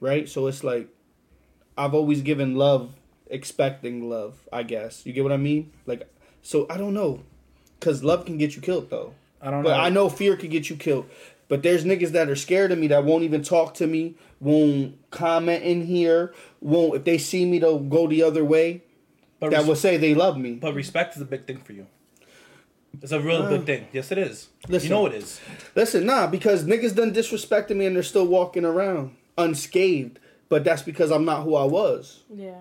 Right? 0.00 0.28
So 0.28 0.46
it's 0.46 0.64
like 0.64 0.88
I've 1.78 1.94
always 1.94 2.22
given 2.22 2.54
love 2.56 2.94
expecting 3.28 4.08
love, 4.08 4.48
I 4.52 4.62
guess. 4.62 5.04
You 5.06 5.12
get 5.12 5.22
what 5.22 5.32
I 5.32 5.36
mean? 5.36 5.72
Like 5.86 6.08
so 6.42 6.66
I 6.68 6.76
don't 6.76 6.94
know. 6.94 7.22
Cuz 7.80 8.02
love 8.04 8.24
can 8.26 8.38
get 8.38 8.56
you 8.56 8.62
killed 8.62 8.90
though. 8.90 9.14
I 9.40 9.50
don't 9.50 9.62
know. 9.62 9.70
But 9.70 9.80
I 9.80 9.88
know 9.90 10.08
fear 10.08 10.36
could 10.36 10.50
get 10.50 10.70
you 10.70 10.76
killed. 10.76 11.06
But 11.48 11.62
there's 11.62 11.84
niggas 11.84 12.12
that 12.12 12.30
are 12.30 12.36
scared 12.36 12.72
of 12.72 12.78
me 12.78 12.86
that 12.88 13.04
won't 13.04 13.22
even 13.22 13.42
talk 13.42 13.74
to 13.74 13.86
me, 13.86 14.14
won't 14.40 14.96
comment 15.10 15.62
in 15.62 15.86
here, 15.86 16.32
won't 16.60 16.94
if 16.96 17.04
they 17.04 17.18
see 17.18 17.44
me 17.44 17.58
they'll 17.58 17.78
go 17.78 18.06
the 18.06 18.22
other 18.22 18.44
way. 18.44 18.82
But, 19.40 19.50
That 19.50 19.58
res- 19.58 19.66
will 19.66 19.76
say 19.76 19.96
they 19.98 20.14
love 20.14 20.38
me. 20.38 20.54
but 20.54 20.74
respect 20.74 21.16
is 21.16 21.22
a 21.22 21.26
big 21.26 21.46
thing 21.46 21.58
for 21.58 21.72
you. 21.74 21.86
It's 23.02 23.12
a 23.12 23.20
real 23.20 23.42
Uh, 23.42 23.50
big 23.50 23.64
thing. 23.66 23.86
Yes, 23.92 24.10
it 24.12 24.18
is. 24.18 24.48
listen. 24.68 24.88
you 24.88 24.94
know 24.94 25.06
it 25.06 25.14
is. 25.14 25.40
Listen, 25.74 26.06
nah, 26.06 26.26
because 26.26 26.64
niggas 26.64 26.94
done 26.94 27.12
disrespected 27.12 27.76
me 27.76 27.86
and 27.86 27.94
they're 27.96 28.02
still 28.02 28.26
walking 28.26 28.64
around 28.64 29.14
unscathed. 29.38 30.18
But 30.48 30.62
that's 30.64 30.82
because 30.82 31.10
I'm 31.10 31.24
not 31.24 31.42
who 31.42 31.54
I 31.56 31.64
was. 31.64 32.20
Yeah. 32.32 32.52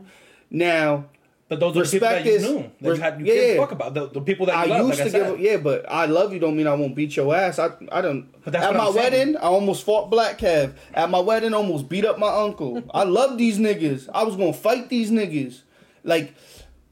Now 0.49 1.05
But 1.49 1.60
those 1.60 1.76
are 1.77 1.84
the 1.84 1.89
people 1.91 2.07
that 2.07 2.26
you 2.26 2.31
is- 2.31 2.43
knew. 2.43 2.72
That 2.81 2.89
res- 2.89 2.97
you, 2.97 3.03
had, 3.03 3.19
you 3.19 3.26
yeah. 3.26 3.34
can't 3.47 3.60
talk 3.60 3.72
about. 3.73 3.93
The, 3.93 4.07
the 4.07 4.22
people 4.22 4.45
that 4.47 4.55
I 4.55 4.64
you 4.64 4.69
love, 4.72 4.88
used 4.88 4.99
like 5.01 5.11
to 5.11 5.18
I 5.18 5.19
give 5.19 5.27
said. 5.31 5.39
a, 5.39 5.43
yeah, 5.51 5.57
but 5.57 5.85
I 5.91 6.05
love 6.05 6.34
you 6.34 6.39
don't 6.39 6.55
mean 6.55 6.65
I 6.68 6.73
won't 6.73 6.95
beat 6.95 7.15
your 7.15 7.35
ass. 7.35 7.60
I 7.60 7.72
I 7.91 8.01
don't 8.01 8.27
But 8.43 8.53
that's 8.53 8.65
at 8.65 8.72
what 8.72 8.77
my 8.77 8.88
I'm 8.88 8.93
saying. 8.93 9.11
wedding, 9.11 9.38
I 9.38 9.41
almost 9.41 9.84
fought 9.84 10.10
Black 10.10 10.38
Cav. 10.39 10.73
At 10.93 11.10
my 11.10 11.19
wedding, 11.19 11.53
almost 11.53 11.89
beat 11.89 12.05
up 12.05 12.18
my 12.18 12.34
uncle. 12.34 12.81
I 12.93 13.03
love 13.03 13.38
these 13.38 13.60
niggas. 13.60 14.10
I 14.14 14.23
was 14.23 14.35
gonna 14.35 14.53
fight 14.53 14.89
these 14.89 15.11
niggas. 15.11 15.61
Like 16.03 16.34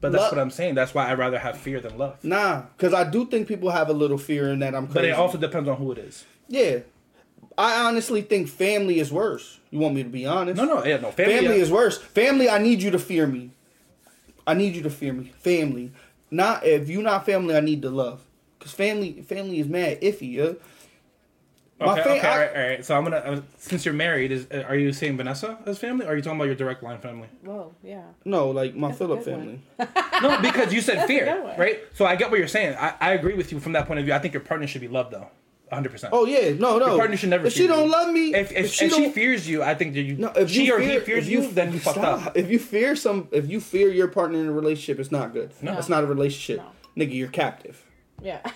But 0.02 0.12
that's 0.12 0.24
love- 0.24 0.32
what 0.32 0.38
I'm 0.40 0.50
saying. 0.50 0.74
That's 0.74 0.92
why 0.92 1.10
I'd 1.10 1.18
rather 1.18 1.38
have 1.38 1.56
fear 1.56 1.80
than 1.80 1.96
love. 1.96 2.22
Nah, 2.24 2.62
because 2.76 2.92
I 2.92 3.08
do 3.08 3.24
think 3.24 3.48
people 3.48 3.70
have 3.70 3.88
a 3.88 3.92
little 3.94 4.18
fear 4.18 4.50
in 4.50 4.58
that 4.58 4.74
I'm 4.74 4.86
But 4.86 5.04
it 5.06 5.12
also 5.12 5.38
depends 5.38 5.68
on 5.68 5.76
who 5.78 5.92
it 5.92 5.98
is. 5.98 6.26
yeah. 6.48 6.80
I 7.58 7.84
honestly 7.84 8.22
think 8.22 8.48
family 8.48 8.98
is 8.98 9.12
worse. 9.12 9.60
You 9.70 9.78
want 9.78 9.94
me 9.94 10.02
to 10.02 10.08
be 10.08 10.24
honest? 10.24 10.56
No, 10.56 10.64
no, 10.64 10.82
yeah, 10.86 10.96
no. 10.96 11.10
Family, 11.10 11.34
Family, 11.34 11.60
is 11.60 11.70
worse. 11.70 11.98
Family, 11.98 12.48
I 12.48 12.56
need 12.56 12.82
you 12.82 12.90
to 12.90 12.98
fear 12.98 13.26
me. 13.26 13.50
I 14.46 14.54
need 14.54 14.74
you 14.74 14.82
to 14.82 14.90
fear 14.90 15.12
me. 15.12 15.32
Family. 15.38 15.92
Not 16.30 16.64
if 16.64 16.88
you 16.88 17.02
not 17.02 17.26
family, 17.26 17.54
I 17.54 17.60
need 17.60 17.82
to 17.82 17.90
love. 17.90 18.22
Cause 18.58 18.72
family 18.72 19.20
family 19.22 19.60
is 19.60 19.68
mad 19.68 20.00
iffy, 20.00 20.32
yeah. 20.32 20.52
My 21.86 21.92
Okay, 21.92 22.02
fa- 22.02 22.10
okay, 22.10 22.20
I- 22.28 22.32
all 22.32 22.38
right, 22.38 22.56
all 22.56 22.68
right. 22.70 22.84
So 22.84 22.96
I'm 22.96 23.04
gonna 23.04 23.16
uh, 23.16 23.40
since 23.58 23.84
you're 23.84 23.94
married, 23.94 24.32
is 24.32 24.46
uh, 24.52 24.64
are 24.68 24.76
you 24.76 24.92
saying 24.92 25.16
Vanessa 25.16 25.58
as 25.66 25.78
family, 25.78 26.06
or 26.06 26.10
are 26.12 26.16
you 26.16 26.22
talking 26.22 26.38
about 26.38 26.46
your 26.46 26.54
direct 26.54 26.82
line 26.82 26.98
family? 26.98 27.28
Whoa, 27.44 27.74
yeah. 27.82 28.02
No, 28.24 28.50
like 28.50 28.74
my 28.74 28.88
That's 28.88 28.98
Philip 28.98 29.24
family. 29.24 29.60
No, 30.22 30.40
because 30.40 30.72
you 30.72 30.80
said 30.80 30.98
That's 30.98 31.06
fear, 31.08 31.54
right? 31.58 31.80
So 31.94 32.06
I 32.06 32.16
get 32.16 32.30
what 32.30 32.38
you're 32.38 32.48
saying. 32.48 32.76
I, 32.78 32.94
I 33.00 33.12
agree 33.12 33.34
with 33.34 33.52
you 33.52 33.60
from 33.60 33.72
that 33.72 33.86
point 33.86 33.98
of 34.00 34.04
view. 34.04 34.14
I 34.14 34.18
think 34.18 34.34
your 34.34 34.42
partner 34.42 34.66
should 34.66 34.80
be 34.80 34.88
loved 34.88 35.12
though, 35.12 35.28
100. 35.68 35.90
percent 35.90 36.12
Oh 36.14 36.24
yeah, 36.26 36.50
no, 36.54 36.78
no. 36.78 36.86
Your 36.88 36.98
partner 36.98 37.16
should 37.16 37.30
never 37.30 37.46
If 37.46 37.54
she 37.54 37.66
don't 37.66 37.86
you. 37.86 37.90
love 37.92 38.12
me, 38.12 38.34
If 38.34 38.52
if, 38.52 38.72
she 38.72 38.84
if 38.86 38.92
she 38.92 39.00
don't- 39.02 39.12
fears 39.14 39.48
you, 39.48 39.62
I 39.62 39.74
think 39.74 39.94
that 39.94 40.02
you, 40.02 40.16
No, 40.16 40.28
if 40.36 40.50
she 40.50 40.66
you 40.66 40.74
or 40.74 40.78
fear, 40.80 41.00
he 41.00 41.04
fears 41.06 41.26
if 41.26 41.32
you, 41.32 41.46
then 41.50 41.72
you 41.72 41.78
fucked 41.80 41.98
stop. 41.98 42.26
up. 42.26 42.36
If 42.36 42.50
you 42.50 42.58
fear 42.58 42.94
some, 42.96 43.28
if 43.32 43.48
you 43.50 43.60
fear 43.60 43.88
your 43.90 44.08
partner 44.08 44.38
in 44.38 44.46
a 44.46 44.52
relationship, 44.52 45.00
it's 45.00 45.10
not 45.12 45.32
good. 45.32 45.50
No. 45.62 45.76
it's 45.78 45.88
not 45.88 46.04
a 46.04 46.06
relationship, 46.06 46.58
No. 46.96 47.04
nigga. 47.04 47.14
You're 47.14 47.28
captive. 47.28 47.84
Yeah. 48.22 48.40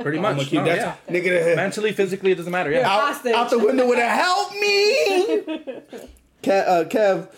Pretty 0.00 0.18
I'm 0.18 0.22
much. 0.22 0.36
gonna 0.36 0.44
keep 0.48 0.52
No, 0.60 0.64
that. 0.64 0.76
yeah. 0.76 1.14
Nigga, 1.14 1.44
the- 1.50 1.56
Mentally, 1.56 1.92
physically, 1.92 2.32
it 2.32 2.36
doesn't 2.36 2.52
matter. 2.52 2.70
Yeah. 2.70 2.80
Yeah. 2.80 2.90
out, 2.90 3.26
out 3.26 3.50
the 3.50 3.58
window 3.58 3.88
with 3.88 3.98
a 3.98 4.08
help 4.08 4.52
me. 4.52 5.42
Kev, 6.42 6.68
uh, 6.68 6.84
Kev 6.88 7.28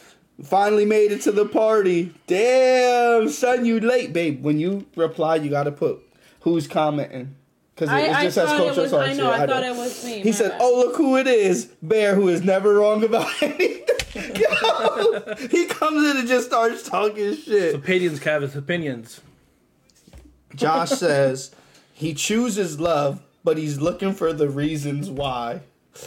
finally 0.42 0.84
made 0.84 1.10
it 1.12 1.22
to 1.22 1.32
the 1.32 1.46
party. 1.46 2.12
Damn, 2.26 3.28
son, 3.28 3.64
you 3.64 3.80
late, 3.80 4.12
babe. 4.12 4.42
When 4.42 4.58
you 4.58 4.86
reply, 4.96 5.36
you 5.36 5.50
gotta 5.50 5.72
put 5.72 5.98
who's 6.40 6.66
commenting. 6.66 7.34
Because 7.74 7.88
it, 7.90 7.94
I, 7.94 8.00
it 8.00 8.10
I 8.14 8.22
just 8.24 8.34
says 8.34 8.48
thought 8.48 8.60
it 8.60 8.64
culture 8.74 8.82
was. 8.82 8.92
I 8.92 9.12
know. 9.14 9.24
Yeah, 9.30 9.30
I 9.30 9.46
thought 9.46 9.62
know. 9.62 9.72
it 9.74 9.76
was 9.76 10.04
me. 10.04 10.20
He 10.20 10.32
said, 10.32 10.50
bad. 10.50 10.58
"Oh, 10.62 10.76
look 10.84 10.96
who 10.96 11.16
it 11.16 11.26
is, 11.26 11.64
Bear, 11.80 12.14
who 12.14 12.28
is 12.28 12.42
never 12.42 12.74
wrong 12.74 13.02
about 13.04 13.30
anything." 13.42 13.86
Yo, 14.14 15.34
he 15.50 15.64
comes 15.66 16.10
in 16.10 16.16
and 16.18 16.28
just 16.28 16.48
starts 16.48 16.86
talking 16.86 17.34
shit. 17.36 17.74
Opinions, 17.74 18.20
Kev. 18.20 18.42
It's 18.42 18.54
opinions. 18.54 19.20
Josh 20.54 20.90
says 20.90 21.52
he 22.00 22.14
chooses 22.14 22.80
love, 22.80 23.20
but 23.44 23.58
he's 23.58 23.78
looking 23.78 24.14
for 24.14 24.32
the 24.32 24.48
reasons 24.48 25.10
why. 25.10 25.60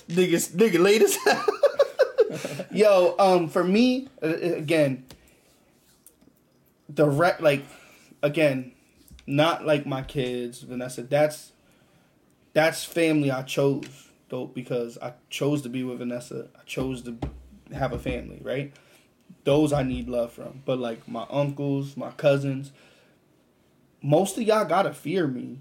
Niggas, 0.10 0.56
nigga, 0.56 0.80
late 0.80 1.04
as 1.04 1.16
hell. 1.24 1.46
Yo, 2.72 3.16
um, 3.20 3.48
for 3.48 3.64
me, 3.64 4.08
uh, 4.24 4.30
again, 4.30 5.06
the 6.90 7.08
re- 7.08 7.36
like, 7.40 7.64
again, 8.24 8.72
not 9.28 9.68
like 9.68 9.86
my 9.86 10.02
kids, 10.02 10.62
Vanessa. 10.62 11.04
That's 11.04 11.52
that's 12.54 12.84
family 12.84 13.30
I 13.30 13.44
chose 13.44 14.10
though 14.30 14.48
because 14.48 14.98
I 15.00 15.14
chose 15.30 15.62
to 15.62 15.70
be 15.70 15.84
with 15.84 16.00
Vanessa. 16.00 16.48
I 16.60 16.64
chose 16.66 17.04
to 17.04 17.16
have 17.72 17.94
a 17.94 18.00
family, 18.00 18.40
right? 18.42 18.74
Those 19.44 19.72
I 19.72 19.84
need 19.84 20.10
love 20.10 20.32
from. 20.32 20.64
But 20.66 20.80
like 20.80 21.08
my 21.08 21.28
uncles, 21.30 21.96
my 21.96 22.10
cousins, 22.10 22.72
most 24.02 24.40
of 24.40 24.44
y'all 24.44 24.66
gotta 24.66 24.92
fear 24.92 25.28
me 25.28 25.60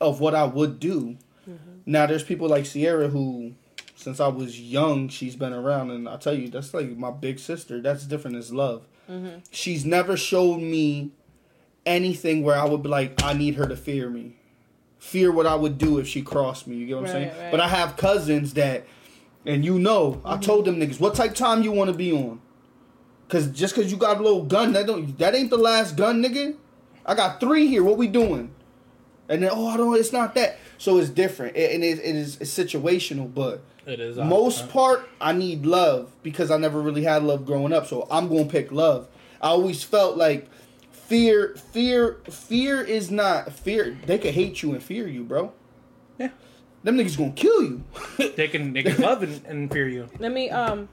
of 0.00 0.20
what 0.20 0.34
I 0.34 0.44
would 0.44 0.80
do. 0.80 1.16
Mm-hmm. 1.48 1.78
Now 1.86 2.06
there's 2.06 2.24
people 2.24 2.48
like 2.48 2.66
Sierra 2.66 3.08
who 3.08 3.54
since 3.94 4.20
I 4.20 4.28
was 4.28 4.60
young 4.60 5.08
she's 5.08 5.36
been 5.36 5.52
around 5.52 5.90
and 5.90 6.08
I 6.08 6.16
tell 6.16 6.34
you 6.34 6.48
that's 6.48 6.74
like 6.74 6.96
my 6.96 7.10
big 7.10 7.38
sister. 7.38 7.80
That's 7.80 8.04
different 8.04 8.36
as 8.36 8.52
love. 8.52 8.86
Mm-hmm. 9.10 9.38
She's 9.50 9.84
never 9.84 10.16
showed 10.16 10.58
me 10.58 11.12
anything 11.84 12.42
where 12.42 12.56
I 12.56 12.64
would 12.64 12.82
be 12.82 12.88
like 12.88 13.22
I 13.22 13.32
need 13.32 13.54
her 13.56 13.66
to 13.66 13.76
fear 13.76 14.10
me. 14.10 14.36
Fear 14.98 15.32
what 15.32 15.46
I 15.46 15.54
would 15.54 15.78
do 15.78 15.98
if 15.98 16.08
she 16.08 16.22
crossed 16.22 16.66
me. 16.66 16.76
You 16.76 16.86
get 16.86 16.96
what 16.96 17.06
I'm 17.06 17.12
saying? 17.12 17.28
right. 17.28 17.50
But 17.50 17.60
I 17.60 17.68
have 17.68 17.96
cousins 17.96 18.54
that 18.54 18.84
and 19.44 19.64
you 19.64 19.78
know, 19.78 20.20
I 20.24 20.34
mm-hmm. 20.34 20.42
told 20.42 20.64
them 20.64 20.76
niggas 20.80 20.98
what 20.98 21.14
type 21.14 21.34
time 21.34 21.62
you 21.62 21.72
want 21.72 21.90
to 21.90 21.96
be 21.96 22.12
on. 22.12 22.40
Cause 23.28 23.48
just 23.48 23.74
cause 23.74 23.90
you 23.90 23.96
got 23.96 24.18
a 24.18 24.22
little 24.22 24.44
gun, 24.44 24.72
that 24.74 24.86
don't 24.86 25.16
that 25.18 25.34
ain't 25.34 25.50
the 25.50 25.56
last 25.56 25.96
gun, 25.96 26.22
nigga. 26.22 26.56
I 27.04 27.14
got 27.14 27.40
three 27.40 27.66
here. 27.66 27.82
What 27.82 27.98
we 27.98 28.08
doing? 28.08 28.54
And 29.28 29.42
then 29.42 29.50
oh, 29.52 29.68
I 29.68 29.76
don't. 29.76 29.96
It's 29.98 30.12
not 30.12 30.34
that. 30.34 30.58
So 30.78 30.98
it's 30.98 31.10
different, 31.10 31.56
it, 31.56 31.74
and 31.74 31.82
it, 31.82 31.98
it 31.98 32.14
is 32.16 32.38
it's 32.40 32.56
situational. 32.56 33.32
But 33.32 33.62
It 33.86 33.98
is. 33.98 34.16
most 34.18 34.68
part, 34.68 35.08
I 35.20 35.32
need 35.32 35.66
love 35.66 36.10
because 36.22 36.50
I 36.50 36.58
never 36.58 36.80
really 36.80 37.04
had 37.04 37.22
love 37.22 37.46
growing 37.46 37.72
up. 37.72 37.86
So 37.86 38.06
I'm 38.10 38.28
gonna 38.28 38.44
pick 38.44 38.70
love. 38.70 39.08
I 39.40 39.48
always 39.48 39.82
felt 39.82 40.16
like 40.16 40.48
fear, 40.92 41.54
fear, 41.72 42.18
fear 42.30 42.82
is 42.82 43.10
not 43.10 43.52
fear. 43.52 43.96
They 44.06 44.18
can 44.18 44.32
hate 44.32 44.62
you 44.62 44.72
and 44.72 44.82
fear 44.82 45.08
you, 45.08 45.24
bro. 45.24 45.52
Yeah. 46.18 46.30
Them 46.82 46.98
niggas 46.98 47.16
gonna 47.18 47.32
kill 47.32 47.62
you. 47.62 47.84
They 48.36 48.48
can 48.48 48.72
they 48.72 48.82
can 48.82 48.96
love 49.02 49.22
and, 49.22 49.44
and 49.46 49.70
fear 49.72 49.88
you. 49.88 50.08
Let 50.18 50.32
me. 50.32 50.50
Um. 50.50 50.88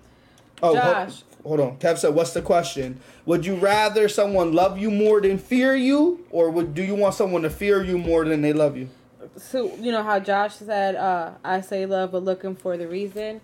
Oh, 0.61 0.75
Josh. 0.75 1.23
Hold, 1.43 1.59
on. 1.59 1.77
Kev 1.77 1.97
said, 1.97 2.15
"What's 2.15 2.31
the 2.33 2.41
question? 2.41 2.99
Would 3.25 3.45
you 3.45 3.55
rather 3.55 4.07
someone 4.07 4.53
love 4.53 4.77
you 4.77 4.89
more 4.89 5.19
than 5.21 5.37
fear 5.37 5.75
you, 5.75 6.25
or 6.31 6.49
would 6.49 6.73
do 6.73 6.81
you 6.83 6.95
want 6.95 7.15
someone 7.15 7.41
to 7.41 7.49
fear 7.49 7.83
you 7.83 7.97
more 7.97 8.23
than 8.25 8.41
they 8.41 8.53
love 8.53 8.77
you?" 8.77 8.89
So 9.35 9.73
you 9.75 9.91
know 9.91 10.03
how 10.03 10.19
Josh 10.19 10.55
said, 10.55 10.95
uh, 10.95 11.31
"I 11.43 11.59
say 11.61 11.85
love, 11.85 12.11
but 12.11 12.23
looking 12.23 12.55
for 12.55 12.77
the 12.77 12.87
reason." 12.87 13.41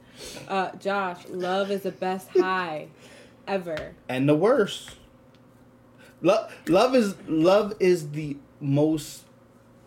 Uh, 0.48 0.72
Josh, 0.80 1.18
love 1.30 1.72
is 1.72 1.82
the 1.82 1.92
best 1.92 2.30
high 2.38 2.88
ever. 3.48 3.96
And 4.08 4.30
the 4.30 4.36
worst. 4.36 4.92
Love, 6.22 6.52
love 6.68 6.96
is 6.96 7.16
love 7.28 7.74
is 7.80 8.12
the 8.12 8.38
most 8.62 9.24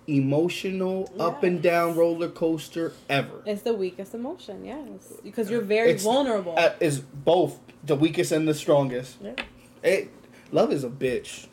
emotional 0.06 1.10
up 1.20 1.42
and 1.42 1.62
down 1.62 1.96
roller 1.96 2.28
coaster 2.28 2.92
ever. 3.08 3.42
It's 3.46 3.62
the 3.62 3.74
weakest 3.74 4.14
emotion, 4.14 4.64
yes, 4.64 5.12
because 5.22 5.50
you're 5.50 5.60
very 5.60 5.90
It's- 5.90 6.02
vulnerable. 6.04 6.54
Uh, 6.58 6.70
is 6.80 7.00
both 7.00 7.58
the 7.84 7.96
weakest 7.96 8.32
and 8.32 8.46
the 8.46 8.54
strongest. 8.54 9.18
Yeah. 9.22 9.34
It, 9.82 10.10
love 10.50 10.72
is 10.72 10.84
a 10.84 10.88
bitch. 10.88 11.46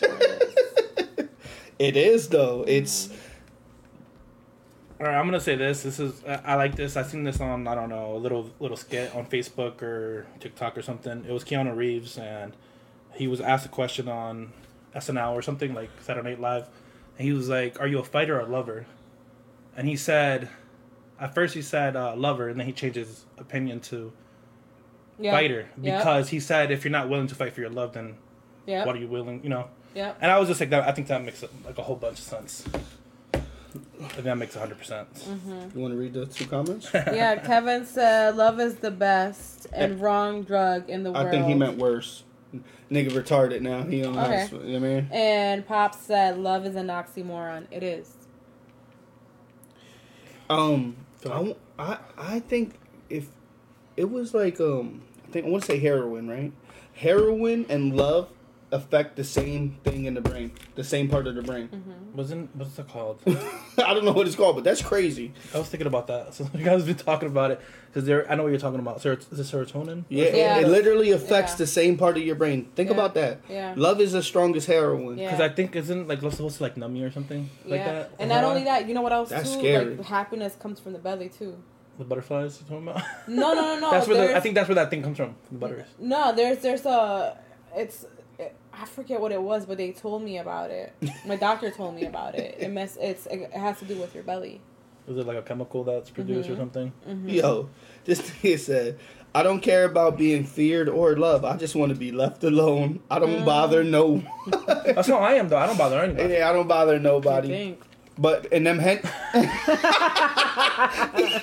it 1.78 1.96
is 1.96 2.28
though. 2.28 2.64
It's 2.66 3.10
All 5.00 5.06
right, 5.06 5.16
I'm 5.16 5.26
gonna 5.26 5.40
say 5.40 5.56
this. 5.56 5.82
This 5.82 5.98
is 5.98 6.22
I, 6.24 6.40
I 6.44 6.54
like 6.56 6.76
this. 6.76 6.96
I 6.96 7.02
seen 7.02 7.24
this 7.24 7.40
on 7.40 7.66
I 7.66 7.74
don't 7.74 7.88
know 7.88 8.14
a 8.14 8.18
little 8.18 8.50
little 8.60 8.76
skit 8.76 9.14
on 9.14 9.26
Facebook 9.26 9.82
or 9.82 10.26
TikTok 10.40 10.76
or 10.76 10.82
something. 10.82 11.24
It 11.26 11.32
was 11.32 11.44
Keanu 11.44 11.74
Reeves 11.74 12.18
and 12.18 12.52
he 13.14 13.26
was 13.26 13.40
asked 13.40 13.66
a 13.66 13.70
question 13.70 14.08
on 14.08 14.52
SNL 14.94 15.32
or 15.32 15.42
something 15.42 15.74
like 15.74 15.90
Saturday 16.00 16.30
Night 16.30 16.40
Live, 16.40 16.68
and 17.18 17.26
he 17.26 17.32
was 17.32 17.48
like, 17.48 17.80
"Are 17.80 17.86
you 17.86 17.98
a 17.98 18.04
fighter 18.04 18.36
or 18.36 18.40
a 18.40 18.46
lover?" 18.46 18.86
And 19.76 19.88
he 19.88 19.96
said, 19.96 20.48
at 21.20 21.34
first 21.34 21.54
he 21.54 21.62
said 21.62 21.96
uh, 21.96 22.16
lover, 22.16 22.48
and 22.48 22.58
then 22.58 22.66
he 22.66 22.72
changed 22.72 22.96
his 22.96 23.24
opinion 23.38 23.80
to 23.80 24.12
yeah. 25.20 25.32
fighter 25.32 25.68
Yeah. 25.80 25.98
because 25.98 26.28
he 26.30 26.40
said 26.40 26.70
if 26.70 26.84
you're 26.84 26.90
not 26.92 27.08
willing 27.08 27.26
to 27.28 27.34
fight 27.34 27.52
for 27.54 27.60
your 27.60 27.70
love, 27.70 27.92
then 27.92 28.16
yeah, 28.66 28.84
what 28.84 28.94
are 28.96 28.98
you 28.98 29.08
willing? 29.08 29.42
You 29.42 29.50
know. 29.50 29.68
yeah. 29.94 30.14
And 30.20 30.30
I 30.30 30.38
was 30.38 30.48
just 30.48 30.60
like 30.60 30.70
that. 30.70 30.86
I 30.88 30.92
think 30.92 31.08
that 31.08 31.22
makes 31.24 31.42
like 31.64 31.78
a 31.78 31.82
whole 31.82 31.96
bunch 31.96 32.18
of 32.18 32.24
sense. 32.24 32.64
I 33.34 34.08
think 34.08 34.24
that 34.24 34.36
makes 34.38 34.54
hundred 34.54 34.78
percent. 34.78 35.08
you 35.74 35.80
want 35.80 35.92
to 35.94 35.98
read 35.98 36.12
the 36.14 36.26
two 36.26 36.46
comments? 36.46 36.90
yeah, 36.94 37.36
Kevin 37.36 37.84
said 37.86 38.34
love 38.36 38.58
is 38.60 38.76
the 38.76 38.90
best 38.90 39.66
and 39.72 40.00
wrong 40.00 40.42
drug 40.42 40.88
in 40.90 41.02
the 41.04 41.12
world. 41.12 41.26
I 41.26 41.30
think 41.30 41.46
he 41.46 41.54
meant 41.54 41.78
worse. 41.78 42.24
Nigga 42.90 43.10
retarded 43.10 43.60
now. 43.60 43.84
He 43.84 44.02
don't 44.02 44.18
Okay. 44.18 44.38
have. 44.38 44.52
You 44.52 44.58
know 44.58 44.64
what 44.64 44.74
I 44.76 44.78
mean? 44.94 45.08
And 45.12 45.66
Pop 45.66 45.94
said 45.94 46.38
love 46.38 46.66
is 46.66 46.74
an 46.74 46.88
oxymoron. 46.88 47.66
It 47.70 47.84
is. 47.84 48.12
Um, 50.48 50.96
Go 51.22 51.30
I, 51.30 51.32
on. 51.34 51.38
w- 51.38 51.56
I 51.78 51.98
I 52.18 52.40
think 52.40 52.74
if 53.08 53.28
it 53.96 54.10
was 54.10 54.34
like 54.34 54.60
um, 54.60 55.02
I 55.28 55.30
think 55.32 55.46
I 55.46 55.48
want 55.48 55.64
to 55.64 55.72
say 55.72 55.78
heroin, 55.78 56.28
right? 56.28 56.52
Heroin 56.94 57.66
and 57.68 57.96
love 57.96 58.28
affect 58.72 59.16
the 59.16 59.24
same 59.24 59.76
thing 59.82 60.04
in 60.04 60.14
the 60.14 60.20
brain, 60.20 60.52
the 60.76 60.84
same 60.84 61.08
part 61.08 61.26
of 61.26 61.34
the 61.34 61.42
brain. 61.42 61.68
Wasn't 62.14 62.54
what's 62.54 62.76
that 62.76 62.86
called? 62.88 63.20
I 63.26 63.94
don't 63.94 64.04
know 64.04 64.12
what 64.12 64.28
it's 64.28 64.36
called, 64.36 64.54
but 64.56 64.62
that's 64.64 64.80
crazy. 64.82 65.32
I 65.52 65.58
was 65.58 65.68
thinking 65.68 65.88
about 65.88 66.06
that. 66.06 66.34
So 66.34 66.48
you 66.54 66.64
guys 66.64 66.84
been 66.84 66.94
talking 66.94 67.28
about 67.28 67.50
it 67.50 67.60
because 67.86 68.04
there. 68.04 68.30
I 68.30 68.36
know 68.36 68.44
what 68.44 68.50
you're 68.50 68.60
talking 68.60 68.78
about. 68.78 69.00
Ser- 69.02 69.14
is 69.32 69.40
it 69.40 69.56
serotonin? 69.56 70.04
Yeah, 70.08 70.24
it- 70.26 70.34
Yeah. 70.36 70.58
It, 70.60 70.68
literally 70.68 71.10
affects 71.10 71.52
Yeah. 71.52 71.58
the 71.58 71.66
same 71.66 71.96
part 71.98 72.16
of 72.16 72.22
your 72.22 72.36
brain. 72.36 72.66
Think 72.76 72.90
Yeah. 72.90 72.94
about 72.94 73.14
that. 73.14 73.40
Yeah. 73.48 73.74
Love 73.76 74.00
is 74.00 74.14
as 74.14 74.24
strong 74.24 74.54
as 74.54 74.66
heroin. 74.66 75.18
Yeah. 75.18 75.26
Because 75.30 75.40
I 75.40 75.48
think 75.52 75.74
isn't 75.74 76.06
like 76.06 76.22
love 76.22 76.34
supposed 76.34 76.58
to 76.58 76.62
like 76.62 76.76
numb 76.76 76.94
you 76.94 77.06
or 77.06 77.10
something 77.10 77.50
like 77.64 77.80
yeah. 77.80 77.92
that. 77.92 78.10
And 78.20 78.28
not 78.28 78.44
Uh-huh. 78.44 78.50
only 78.50 78.64
that, 78.64 78.86
you 78.86 78.94
know 78.94 79.02
what 79.02 79.12
else 79.12 79.30
That's 79.30 79.52
too? 79.52 79.58
scary. 79.58 79.96
Like 79.96 80.06
happiness 80.06 80.54
comes 80.54 80.78
from 80.78 80.92
the 80.92 81.00
belly 81.00 81.28
too. 81.28 81.56
The 82.00 82.04
butterflies 82.04 82.60
you're 82.60 82.68
talking 82.80 82.88
about. 82.88 83.04
No, 83.28 83.54
no, 83.54 83.62
no, 83.74 83.80
no. 83.80 83.90
that's 83.92 84.08
where 84.08 84.16
the, 84.28 84.36
I 84.36 84.40
think 84.40 84.54
that's 84.56 84.68
where 84.68 84.74
that 84.76 84.90
thing 84.90 85.02
comes 85.02 85.16
from. 85.16 85.36
The 85.52 85.58
butters. 85.58 85.86
No, 85.98 86.34
there's 86.34 86.58
there's 86.58 86.84
a 86.86 87.38
it's 87.76 88.06
it, 88.38 88.54
I 88.72 88.84
forget 88.86 89.20
what 89.20 89.30
it 89.32 89.40
was, 89.40 89.66
but 89.66 89.76
they 89.78 89.92
told 89.92 90.22
me 90.22 90.38
about 90.38 90.70
it. 90.70 90.92
My 91.26 91.36
doctor 91.46 91.70
told 91.70 91.94
me 91.94 92.06
about 92.06 92.34
it. 92.34 92.56
It 92.58 92.70
mess 92.70 92.98
it's 93.00 93.26
it 93.26 93.52
has 93.52 93.78
to 93.78 93.84
do 93.84 93.96
with 93.96 94.14
your 94.14 94.24
belly. 94.24 94.60
Is 95.08 95.16
it 95.16 95.26
like 95.26 95.36
a 95.38 95.42
chemical 95.42 95.84
that's 95.84 96.10
produced 96.10 96.48
Mm-hmm. 96.48 96.54
or 96.54 96.62
something? 96.62 96.92
Yo, 97.26 97.68
this 98.04 98.20
thing 98.20 98.56
said, 98.58 98.98
I 99.34 99.42
don't 99.42 99.60
care 99.60 99.84
about 99.84 100.16
being 100.18 100.44
feared 100.44 100.88
or 100.88 101.16
loved. 101.16 101.44
I 101.44 101.56
just 101.56 101.74
want 101.74 101.90
to 101.90 101.98
be 101.98 102.12
left 102.12 102.44
alone. 102.44 103.00
I 103.10 103.18
Mm. 103.18 103.20
don't 103.20 103.44
bother 103.44 103.82
no. 103.84 104.22
That's 104.66 105.08
how 105.08 105.18
I 105.18 105.32
am 105.34 105.48
though. 105.48 105.56
I 105.58 105.66
don't 105.66 105.78
bother 105.78 105.98
anybody. 106.00 106.34
Yeah, 106.34 106.48
I 106.48 106.52
don't 106.52 106.68
bother 106.68 106.94
I 106.96 106.98
nobody. 106.98 107.76
Think. 108.20 108.42
But 108.42 108.46
in 108.52 108.64
them 108.64 108.78
hen- 108.78 109.00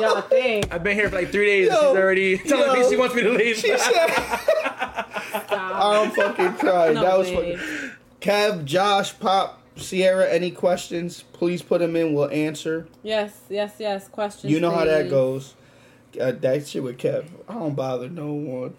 Y'all 0.00 0.20
think. 0.22 0.72
I've 0.72 0.82
been 0.82 0.96
here 0.96 1.08
for 1.08 1.16
like 1.16 1.30
three 1.30 1.46
days. 1.46 1.68
and 1.68 1.76
Yo, 1.76 1.92
she's 1.92 1.98
already 2.00 2.38
telling 2.38 2.66
yo. 2.66 2.74
me 2.84 2.90
she 2.90 2.96
wants 2.96 3.14
me 3.14 3.22
to 3.22 3.30
leave. 3.30 3.56
she 3.56 3.68
said, 3.68 3.78
Stop. 3.78 5.10
I'm 5.50 6.10
fucking 6.10 6.54
crying. 6.54 6.94
No, 6.94 7.02
that 7.02 7.18
was 7.18 7.30
babe. 7.30 7.58
fucking. 7.58 7.90
Kev, 8.20 8.64
Josh, 8.64 9.18
Pop, 9.18 9.60
Sierra, 9.76 10.28
any 10.30 10.50
questions? 10.50 11.24
Please 11.32 11.62
put 11.62 11.80
them 11.80 11.94
in. 11.96 12.14
We'll 12.14 12.30
answer. 12.30 12.86
Yes, 13.02 13.38
yes, 13.50 13.74
yes. 13.78 14.08
Questions. 14.08 14.52
You 14.52 14.60
know 14.60 14.70
how 14.70 14.84
that 14.84 15.02
please. 15.04 15.10
goes. 15.10 15.54
Uh, 16.20 16.32
that 16.32 16.66
shit 16.66 16.82
with 16.82 16.98
Kev. 16.98 17.26
I 17.48 17.54
don't 17.54 17.74
bother 17.74 18.08
no 18.08 18.32
one. 18.32 18.74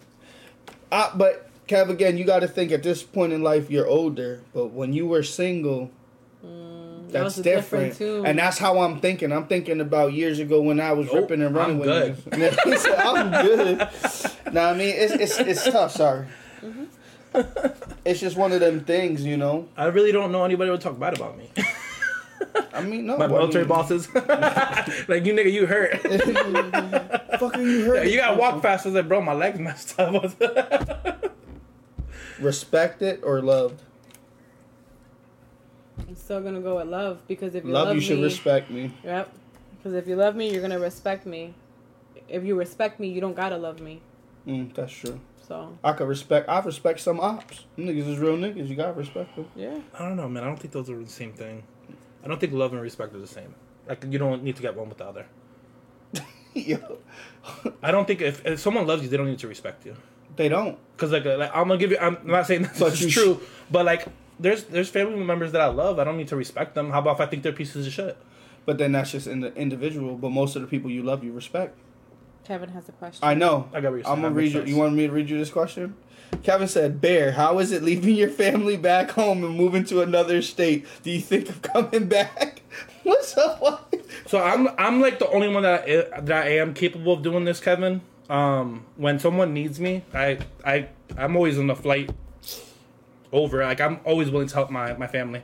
Uh, 0.90 1.10
but 1.16 1.48
Kev, 1.68 1.90
again, 1.90 2.16
you 2.16 2.24
got 2.24 2.40
to 2.40 2.48
think 2.48 2.72
at 2.72 2.82
this 2.82 3.02
point 3.02 3.32
in 3.32 3.42
life 3.42 3.70
you're 3.70 3.86
older. 3.86 4.40
But 4.54 4.68
when 4.68 4.92
you 4.92 5.06
were 5.06 5.22
single, 5.22 5.90
that 7.06 7.12
that's 7.12 7.36
was 7.36 7.44
different. 7.44 7.96
too. 7.96 8.22
And 8.24 8.38
that's 8.38 8.58
how 8.58 8.80
I'm 8.80 9.00
thinking. 9.00 9.32
I'm 9.32 9.46
thinking 9.46 9.80
about 9.80 10.12
years 10.12 10.38
ago 10.38 10.60
when 10.62 10.80
I 10.80 10.92
was 10.92 11.06
Nope, 11.06 11.16
ripping 11.16 11.42
and 11.42 11.54
running 11.54 11.80
I'm 11.82 11.86
with 12.16 12.30
good. 12.30 12.40
you. 12.40 12.50
He 12.72 12.78
said, 12.78 12.98
I'm 12.98 13.30
good. 13.46 13.88
Now 14.52 14.70
I 14.70 14.74
mean 14.74 14.94
it's 14.96 15.12
it's 15.14 15.38
it's 15.40 15.64
tough. 15.64 15.92
Sorry. 15.92 16.26
Mm-hmm. 16.62 16.84
It's 18.04 18.20
just 18.20 18.36
one 18.36 18.52
of 18.52 18.60
them 18.60 18.80
things, 18.84 19.24
you 19.24 19.36
know. 19.36 19.68
I 19.76 19.86
really 19.86 20.12
don't 20.12 20.32
know 20.32 20.44
anybody 20.44 20.70
would 20.70 20.80
talk 20.80 20.98
bad 20.98 21.16
about 21.16 21.36
me. 21.36 21.50
I 22.72 22.82
mean, 22.82 23.06
no. 23.06 23.16
My 23.18 23.24
I 23.26 23.28
military 23.28 23.64
mean, 23.64 23.68
bosses. 23.68 24.08
like 24.14 25.24
you 25.26 25.34
nigga, 25.34 25.52
you 25.52 25.66
hurt. 25.66 26.00
Fucking 27.38 27.62
you 27.62 27.84
hurt. 27.84 28.06
you 28.06 28.16
gotta 28.18 28.38
walk 28.38 28.62
fast. 28.62 28.86
I 28.86 28.88
was 28.90 28.96
like, 28.96 29.08
bro, 29.08 29.20
my 29.20 29.32
legs 29.34 29.58
messed 29.58 29.98
up. 29.98 31.34
Respect 32.40 33.02
it 33.02 33.20
or 33.22 33.40
loved. 33.42 33.82
I'm 35.98 36.14
still 36.14 36.40
gonna 36.40 36.60
go 36.60 36.76
with 36.76 36.88
love 36.88 37.26
because 37.26 37.54
if 37.54 37.64
you 37.64 37.70
Love, 37.72 37.88
love, 37.88 37.94
you 37.96 38.00
should 38.02 38.22
respect 38.22 38.70
me. 38.70 38.92
Yep. 39.04 39.32
Because 39.76 39.94
if 39.94 40.06
you 40.06 40.16
love 40.16 40.36
me, 40.36 40.50
you're 40.52 40.62
gonna 40.62 40.78
respect 40.78 41.26
me. 41.26 41.54
If 42.28 42.44
you 42.44 42.54
respect 42.56 42.98
me, 43.00 43.08
you 43.08 43.20
don't 43.20 43.34
gotta 43.36 43.56
love 43.56 43.80
me. 43.80 44.00
Mm, 44.46 44.74
that's 44.74 44.92
true. 44.92 45.20
So 45.46 45.78
I 45.84 45.92
could 45.92 46.08
respect. 46.08 46.48
I 46.48 46.58
respect 46.60 47.00
some 47.00 47.20
ops. 47.20 47.64
Niggas 47.78 48.08
is 48.08 48.18
real 48.18 48.36
niggas. 48.36 48.68
You 48.68 48.74
gotta 48.76 48.92
respect 48.94 49.36
them. 49.36 49.46
yeah. 49.54 49.78
I 49.98 50.00
don't 50.00 50.16
know, 50.16 50.28
man. 50.28 50.42
I 50.42 50.46
don't 50.46 50.58
think 50.58 50.72
those 50.72 50.90
are 50.90 50.98
the 50.98 51.08
same 51.08 51.32
thing. 51.32 51.62
I 52.24 52.28
don't 52.28 52.40
think 52.40 52.52
love 52.52 52.72
and 52.72 52.82
respect 52.82 53.14
are 53.14 53.18
the 53.18 53.26
same. 53.26 53.54
Like 53.88 54.04
you 54.10 54.18
don't 54.18 54.42
need 54.42 54.56
to 54.56 54.62
get 54.62 54.74
one 54.76 54.88
with 54.88 54.98
the 54.98 55.04
other. 55.06 55.26
Yo, 56.54 56.98
I 57.82 57.90
don't 57.90 58.06
think 58.06 58.22
if, 58.22 58.44
if 58.46 58.58
someone 58.60 58.86
loves 58.86 59.02
you, 59.02 59.08
they 59.08 59.16
don't 59.16 59.28
need 59.28 59.38
to 59.40 59.48
respect 59.48 59.84
you. 59.86 59.94
they 60.36 60.48
don't. 60.48 60.78
Cause 60.96 61.12
like, 61.12 61.26
uh, 61.26 61.36
like 61.36 61.50
I'm 61.54 61.68
gonna 61.68 61.76
give 61.78 61.90
you. 61.92 61.98
I'm 61.98 62.18
not 62.24 62.46
saying 62.46 62.62
this 62.64 62.78
But 62.80 62.92
is 62.94 63.02
you 63.02 63.10
true, 63.10 63.40
but 63.70 63.84
like 63.84 64.06
there's 64.38 64.64
there's 64.64 64.88
family 64.88 65.22
members 65.22 65.52
that 65.52 65.60
I 65.60 65.66
love. 65.66 65.98
I 65.98 66.04
don't 66.04 66.16
need 66.16 66.28
to 66.28 66.36
respect 66.36 66.74
them. 66.74 66.90
How 66.90 67.00
about 67.00 67.16
if 67.16 67.20
I 67.20 67.26
think 67.26 67.42
they're 67.42 67.52
pieces 67.52 67.86
of 67.86 67.92
shit? 67.92 68.16
But 68.64 68.78
then 68.78 68.92
that's 68.92 69.12
just 69.12 69.26
in 69.26 69.40
the 69.40 69.54
individual. 69.54 70.16
But 70.16 70.30
most 70.30 70.56
of 70.56 70.62
the 70.62 70.68
people 70.68 70.90
you 70.90 71.02
love, 71.02 71.22
you 71.24 71.32
respect. 71.32 71.78
Kevin 72.44 72.68
has 72.70 72.88
a 72.88 72.92
question. 72.92 73.26
I 73.26 73.34
know. 73.34 73.68
I 73.72 73.80
got 73.80 73.90
what 73.90 73.96
you're 73.96 74.04
saying. 74.04 74.16
I'm 74.16 74.22
gonna 74.22 74.34
read 74.34 74.54
makes 74.54 74.68
you. 74.68 74.74
You 74.74 74.80
want 74.80 74.94
me 74.94 75.06
to 75.06 75.12
read 75.12 75.28
you 75.28 75.38
this 75.38 75.50
question? 75.50 75.96
Kevin 76.42 76.68
said, 76.68 77.00
"Bear, 77.00 77.32
how 77.32 77.58
is 77.58 77.72
it 77.72 77.82
leaving 77.82 78.14
your 78.14 78.28
family 78.28 78.76
back 78.76 79.12
home 79.12 79.42
and 79.44 79.56
moving 79.56 79.84
to 79.86 80.02
another 80.02 80.42
state? 80.42 80.86
Do 81.02 81.10
you 81.10 81.20
think 81.20 81.48
of 81.48 81.62
coming 81.62 82.08
back? 82.08 82.62
What's 83.02 83.36
up? 83.36 83.94
So 84.26 84.42
I'm 84.42 84.68
I'm 84.78 85.00
like 85.00 85.18
the 85.18 85.28
only 85.30 85.48
one 85.48 85.62
that 85.62 85.88
I, 85.88 86.20
that 86.20 86.46
I 86.46 86.58
am 86.58 86.74
capable 86.74 87.14
of 87.14 87.22
doing 87.22 87.44
this, 87.44 87.60
Kevin. 87.60 88.00
Um, 88.28 88.84
when 88.96 89.18
someone 89.18 89.54
needs 89.54 89.78
me, 89.80 90.02
I 90.12 90.38
I 90.64 90.88
I'm 91.16 91.36
always 91.36 91.58
on 91.58 91.68
the 91.68 91.76
flight 91.76 92.10
over. 93.36 93.62
Like 93.64 93.80
I'm 93.80 94.00
always 94.04 94.30
willing 94.30 94.48
to 94.48 94.54
help 94.54 94.70
my 94.70 94.94
my 94.94 95.06
family. 95.06 95.42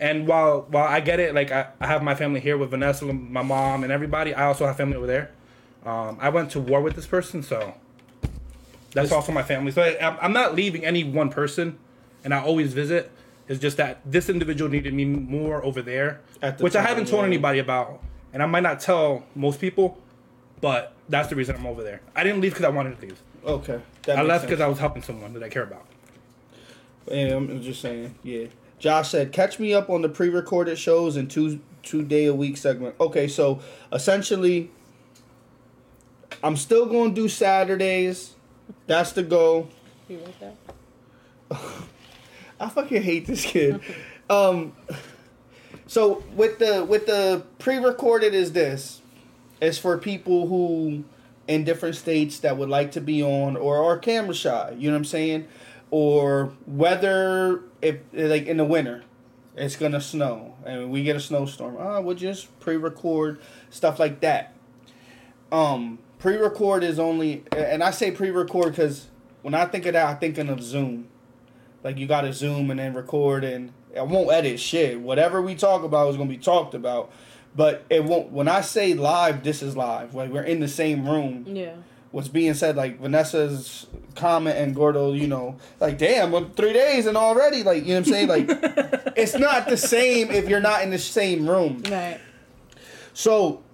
And 0.00 0.26
while 0.26 0.66
while 0.70 0.86
I 0.86 1.00
get 1.00 1.18
it, 1.20 1.34
like 1.34 1.50
I, 1.50 1.68
I 1.80 1.86
have 1.86 2.02
my 2.02 2.14
family 2.14 2.40
here 2.40 2.56
with 2.58 2.70
Vanessa, 2.70 3.04
my 3.06 3.42
mom, 3.42 3.82
and 3.84 3.92
everybody. 3.92 4.34
I 4.34 4.44
also 4.46 4.66
have 4.66 4.76
family 4.76 4.96
over 4.96 5.06
there. 5.06 5.30
Um, 5.84 6.18
I 6.20 6.28
went 6.30 6.50
to 6.52 6.60
war 6.60 6.80
with 6.80 6.94
this 6.94 7.06
person, 7.06 7.42
so 7.42 7.74
that's 8.92 9.12
also 9.12 9.32
my 9.32 9.42
family. 9.42 9.70
So 9.72 9.82
I, 9.82 9.90
I'm- 9.94 10.18
I'm 10.20 10.32
not 10.32 10.54
leaving 10.54 10.84
any 10.84 11.04
one 11.04 11.30
person, 11.30 11.78
and 12.24 12.32
I 12.34 12.42
always 12.42 12.72
visit. 12.72 13.10
It's 13.48 13.60
just 13.60 13.76
that 13.76 14.00
this 14.06 14.30
individual 14.30 14.70
needed 14.70 14.94
me 14.94 15.04
more 15.04 15.62
over 15.62 15.82
there, 15.82 16.20
At 16.40 16.56
the 16.58 16.64
which 16.64 16.74
I 16.74 16.80
haven't 16.82 17.08
told 17.08 17.22
yeah. 17.22 17.26
anybody 17.26 17.58
about, 17.58 18.00
and 18.32 18.42
I 18.42 18.46
might 18.46 18.62
not 18.62 18.80
tell 18.80 19.24
most 19.34 19.60
people, 19.60 19.98
but 20.62 20.94
that's 21.10 21.28
the 21.28 21.36
reason 21.36 21.54
I'm 21.54 21.66
over 21.66 21.82
there. 21.82 22.00
I 22.16 22.24
didn't 22.24 22.40
leave 22.40 22.52
because 22.52 22.64
I 22.64 22.70
wanted 22.70 22.98
to 22.98 23.06
leave. 23.06 23.20
Okay, 23.44 23.80
I 24.08 24.22
left 24.22 24.46
because 24.46 24.60
I 24.62 24.66
was 24.66 24.78
helping 24.78 25.02
someone 25.02 25.34
that 25.34 25.42
I 25.42 25.50
care 25.50 25.62
about. 25.64 25.84
Yeah, 27.10 27.36
I'm 27.36 27.62
just 27.62 27.80
saying. 27.80 28.14
Yeah. 28.22 28.46
Josh 28.78 29.10
said, 29.10 29.32
"Catch 29.32 29.58
me 29.58 29.72
up 29.72 29.88
on 29.88 30.02
the 30.02 30.08
pre-recorded 30.08 30.78
shows 30.78 31.16
and 31.16 31.30
two 31.30 31.60
two 31.82 32.02
day 32.02 32.26
a 32.26 32.34
week 32.34 32.56
segment." 32.56 32.94
Okay, 33.00 33.28
so 33.28 33.60
essentially, 33.92 34.70
I'm 36.42 36.56
still 36.56 36.86
going 36.86 37.14
to 37.14 37.20
do 37.22 37.28
Saturdays. 37.28 38.34
That's 38.86 39.12
the 39.12 39.22
goal. 39.22 39.68
You 40.08 40.18
like 40.18 40.40
that? 40.40 40.56
I 42.60 42.68
fucking 42.68 43.02
hate 43.02 43.26
this 43.26 43.44
kid. 43.44 43.80
um, 44.30 44.74
so 45.86 46.22
with 46.34 46.58
the 46.58 46.84
with 46.84 47.06
the 47.06 47.44
pre-recorded 47.58 48.34
is 48.34 48.52
this? 48.52 49.00
It's 49.60 49.78
for 49.78 49.96
people 49.98 50.46
who 50.46 51.04
in 51.46 51.64
different 51.64 51.96
states 51.96 52.38
that 52.40 52.56
would 52.56 52.68
like 52.68 52.92
to 52.92 53.00
be 53.00 53.22
on 53.22 53.56
or 53.56 53.82
are 53.82 53.98
camera 53.98 54.34
shy. 54.34 54.74
You 54.78 54.88
know 54.88 54.94
what 54.94 54.98
I'm 54.98 55.04
saying? 55.04 55.48
Or 55.90 56.52
whether 56.66 57.62
if 57.80 57.98
like 58.12 58.46
in 58.46 58.56
the 58.56 58.64
winter, 58.64 59.04
it's 59.56 59.76
gonna 59.76 60.00
snow 60.00 60.54
and 60.64 60.90
we 60.90 61.04
get 61.04 61.16
a 61.16 61.20
snowstorm. 61.20 61.76
Ah, 61.78 62.00
we'll 62.00 62.16
just 62.16 62.58
pre-record 62.60 63.40
stuff 63.70 63.98
like 63.98 64.20
that. 64.20 64.54
Um, 65.52 65.98
pre-record 66.18 66.82
is 66.82 66.98
only, 66.98 67.44
and 67.56 67.82
I 67.82 67.90
say 67.90 68.10
pre-record 68.10 68.72
because 68.72 69.08
when 69.42 69.54
I 69.54 69.66
think 69.66 69.86
of 69.86 69.92
that, 69.92 70.08
I'm 70.08 70.18
thinking 70.18 70.48
of 70.48 70.62
Zoom. 70.62 71.08
Like 71.84 71.98
you 71.98 72.06
got 72.06 72.22
to 72.22 72.32
Zoom 72.32 72.70
and 72.70 72.80
then 72.80 72.94
record, 72.94 73.44
and 73.44 73.72
I 73.96 74.02
won't 74.02 74.30
edit 74.32 74.58
shit. 74.58 75.00
Whatever 75.00 75.42
we 75.42 75.54
talk 75.54 75.84
about 75.84 76.08
is 76.08 76.16
gonna 76.16 76.30
be 76.30 76.38
talked 76.38 76.74
about, 76.74 77.12
but 77.54 77.84
it 77.90 78.04
won't. 78.04 78.32
When 78.32 78.48
I 78.48 78.62
say 78.62 78.94
live, 78.94 79.44
this 79.44 79.62
is 79.62 79.76
live. 79.76 80.14
Like 80.14 80.30
we're 80.30 80.42
in 80.42 80.60
the 80.60 80.68
same 80.68 81.06
room. 81.06 81.44
Yeah. 81.46 81.74
What's 82.14 82.28
being 82.28 82.54
said, 82.54 82.76
like 82.76 83.00
Vanessa's 83.00 83.88
comment 84.14 84.56
and 84.56 84.72
Gordo, 84.72 85.14
you 85.14 85.26
know, 85.26 85.56
like 85.80 85.98
damn, 85.98 86.30
well, 86.30 86.48
three 86.54 86.72
days 86.72 87.06
and 87.06 87.16
already, 87.16 87.64
like 87.64 87.82
you 87.84 87.88
know 87.88 88.02
what 88.02 88.06
I'm 88.06 88.12
saying, 88.12 88.28
like 88.28 88.46
it's 89.16 89.34
not 89.34 89.66
the 89.66 89.76
same 89.76 90.30
if 90.30 90.48
you're 90.48 90.60
not 90.60 90.82
in 90.84 90.90
the 90.90 90.98
same 90.98 91.50
room. 91.50 91.82
Right. 91.90 92.20
So, 93.14 93.64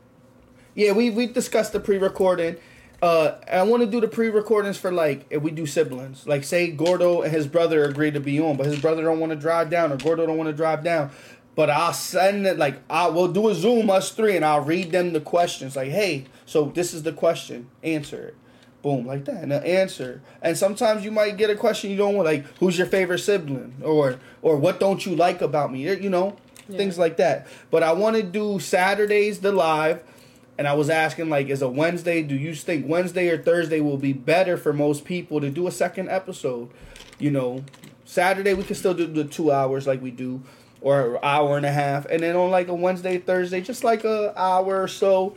yeah, 0.75 0.93
we 0.93 1.11
we 1.11 1.27
discussed 1.27 1.75
the 1.75 1.81
pre-recording. 1.81 2.57
Uh, 3.03 3.33
I 3.47 3.63
want 3.65 3.83
to 3.83 3.87
do 3.87 4.01
the 4.01 4.09
pre-recordings 4.09 4.79
for 4.79 4.91
like 4.91 5.27
if 5.29 5.43
we 5.43 5.51
do 5.51 5.67
siblings. 5.67 6.27
Like, 6.27 6.43
say 6.43 6.71
Gordo 6.71 7.21
and 7.21 7.31
his 7.31 7.47
brother 7.47 7.85
agree 7.85 8.11
to 8.11 8.21
be 8.21 8.41
on, 8.41 8.57
but 8.57 8.65
his 8.65 8.81
brother 8.81 9.03
don't 9.03 9.21
want 9.21 9.33
to 9.33 9.37
drive 9.37 9.69
down, 9.69 9.93
or 9.93 9.99
Gordo 9.99 10.25
don't 10.25 10.39
want 10.39 10.49
to 10.49 10.57
drive 10.57 10.83
down. 10.83 11.11
But 11.57 11.69
I'll 11.69 11.93
send 11.93 12.47
it 12.47 12.57
like 12.57 12.81
I 12.89 13.09
will 13.09 13.29
do 13.29 13.51
a 13.51 13.55
Zoom 13.55 13.91
us 13.91 14.13
three, 14.13 14.35
and 14.35 14.47
I'll 14.47 14.63
read 14.63 14.93
them 14.93 15.13
the 15.13 15.21
questions. 15.21 15.77
Like, 15.77 15.91
hey, 15.91 16.25
so 16.51 16.65
this 16.75 16.93
is 16.93 17.05
the 17.05 17.13
question, 17.13 17.69
answer 17.85 18.21
it. 18.29 18.35
Boom, 18.83 19.07
like 19.07 19.25
that, 19.27 19.43
and 19.45 19.53
an 19.53 19.63
answer. 19.63 20.21
And 20.43 20.59
sometimes 20.59 21.05
you 21.05 21.13
might 21.13 21.37
get 21.37 21.49
a 21.49 21.55
question 21.55 21.91
you 21.93 21.97
don't 21.97 22.15
want, 22.17 22.27
like, 22.27 22.45
who's 22.59 22.77
your 22.77 22.89
favorite 22.89 23.19
sibling, 23.21 23.75
or 23.85 24.17
or 24.43 24.57
what 24.57 24.81
don't 24.81 25.07
you 25.07 25.15
like 25.15 25.41
about 25.43 25.71
me, 25.73 25.83
you 25.95 26.11
know, 26.11 26.37
Yeah. 26.69 26.79
things 26.79 26.99
like 26.99 27.17
that. 27.19 27.47
But 27.71 27.83
I 27.85 27.93
want 27.93 28.17
to 28.17 28.23
do 28.25 28.59
Saturdays 28.59 29.41
the 29.41 29.53
live, 29.53 30.03
and 30.59 30.67
I 30.67 30.73
was 30.75 30.91
asking 30.91 31.29
like, 31.29 31.49
is 31.51 31.63
a 31.63 31.69
Wednesday? 31.69 32.23
Do 32.23 32.35
you 32.35 32.53
think 32.55 32.89
Wednesday 32.89 33.29
or 33.29 33.39
Thursday 33.39 33.81
will 33.81 33.97
be 33.99 34.13
better 34.13 34.57
for 34.57 34.73
most 34.73 35.05
people 35.05 35.41
to 35.41 35.51
do 35.51 35.69
a 35.69 35.71
second 35.71 36.09
episode? 36.09 36.69
You 37.21 37.31
know, 37.31 37.65
Saturday 38.05 38.55
we 38.55 38.65
can 38.65 38.75
still 38.77 38.95
do 38.95 39.07
the 39.07 39.25
two 39.25 39.53
hours 39.53 39.87
like 39.87 40.03
we 40.03 40.11
do, 40.11 40.41
or 40.81 41.17
an 41.17 41.21
hour 41.23 41.57
and 41.59 41.67
a 41.67 41.73
half, 41.73 42.07
and 42.07 42.23
then 42.23 42.35
on 42.35 42.51
like 42.51 42.67
a 42.69 42.75
Wednesday, 42.75 43.19
Thursday, 43.19 43.61
just 43.61 43.85
like 43.85 44.05
a 44.05 44.33
hour 44.37 44.83
or 44.83 44.89
so, 44.89 45.37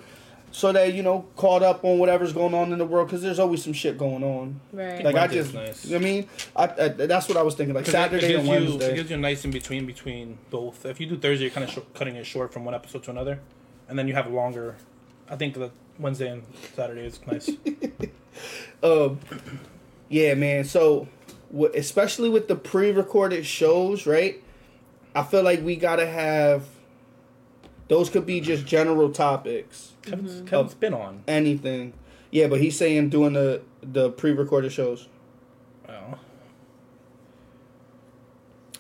so 0.54 0.72
that 0.72 0.94
you 0.94 1.02
know 1.02 1.26
caught 1.36 1.64
up 1.64 1.84
on 1.84 1.98
whatever's 1.98 2.32
going 2.32 2.54
on 2.54 2.72
in 2.72 2.78
the 2.78 2.86
world 2.86 3.08
because 3.08 3.24
there's 3.24 3.40
always 3.40 3.64
some 3.64 3.74
shit 3.74 3.98
going 3.98 4.24
on. 4.24 4.62
Right. 4.72 5.04
Like 5.04 5.16
I 5.16 5.28
just, 5.28 5.54
nice. 5.54 5.84
you 5.84 5.92
know 5.92 5.98
what 5.98 6.08
I 6.08 6.12
mean, 6.12 6.30
I, 6.56 6.64
I, 6.64 6.88
that's 7.08 7.28
what 7.28 7.38
I 7.38 7.42
was 7.42 7.56
thinking. 7.56 7.74
Like 7.76 7.88
Saturday 7.88 8.34
it 8.34 8.40
and 8.40 8.48
gives 8.48 8.72
you, 8.76 8.82
It 8.82 8.96
gives 8.96 9.10
you 9.10 9.16
a 9.18 9.20
nice 9.20 9.44
in 9.44 9.52
between 9.52 9.88
between 9.88 10.38
both. 10.52 10.86
If 10.86 11.00
you 11.00 11.08
do 11.08 11.18
Thursday, 11.18 11.46
you're 11.46 11.52
kind 11.52 11.68
of 11.68 11.74
sh- 11.74 11.80
cutting 11.96 12.16
it 12.16 12.26
short 12.26 12.54
from 12.54 12.66
one 12.66 12.76
episode 12.76 13.04
to 13.04 13.12
another, 13.12 13.40
and 13.90 13.98
then 13.98 14.08
you 14.08 14.14
have 14.14 14.28
a 14.28 14.30
longer. 14.30 14.76
I 15.28 15.36
think 15.36 15.56
the 15.56 15.72
Wednesday 15.98 16.30
and 16.30 16.44
Saturday 16.76 17.06
is 17.08 17.20
nice. 17.28 17.50
Um, 18.82 19.20
yeah, 20.10 20.34
man. 20.34 20.66
So, 20.66 21.08
wh- 21.56 21.74
especially 21.76 22.30
with 22.30 22.48
the 22.48 22.56
pre-recorded 22.56 23.46
shows, 23.46 24.06
right? 24.06 24.44
I 25.16 25.24
feel 25.24 25.44
like 25.44 25.64
we 25.64 25.76
gotta 25.76 26.06
have. 26.08 26.66
Those 27.88 28.10
could 28.10 28.26
be 28.26 28.42
just 28.42 28.66
general 28.66 29.12
topics, 29.12 29.93
Kevin's, 30.04 30.32
mm-hmm. 30.34 30.46
Kevin's 30.48 30.74
been 30.76 30.94
on. 30.94 31.24
anything. 31.28 31.94
Yeah, 32.32 32.48
but 32.48 32.60
he's 32.62 32.78
saying 32.78 33.10
doing 33.10 33.34
the 33.34 33.62
the 33.82 34.10
pre-recorded 34.12 34.72
shows. 34.72 35.08
Well, 35.88 36.20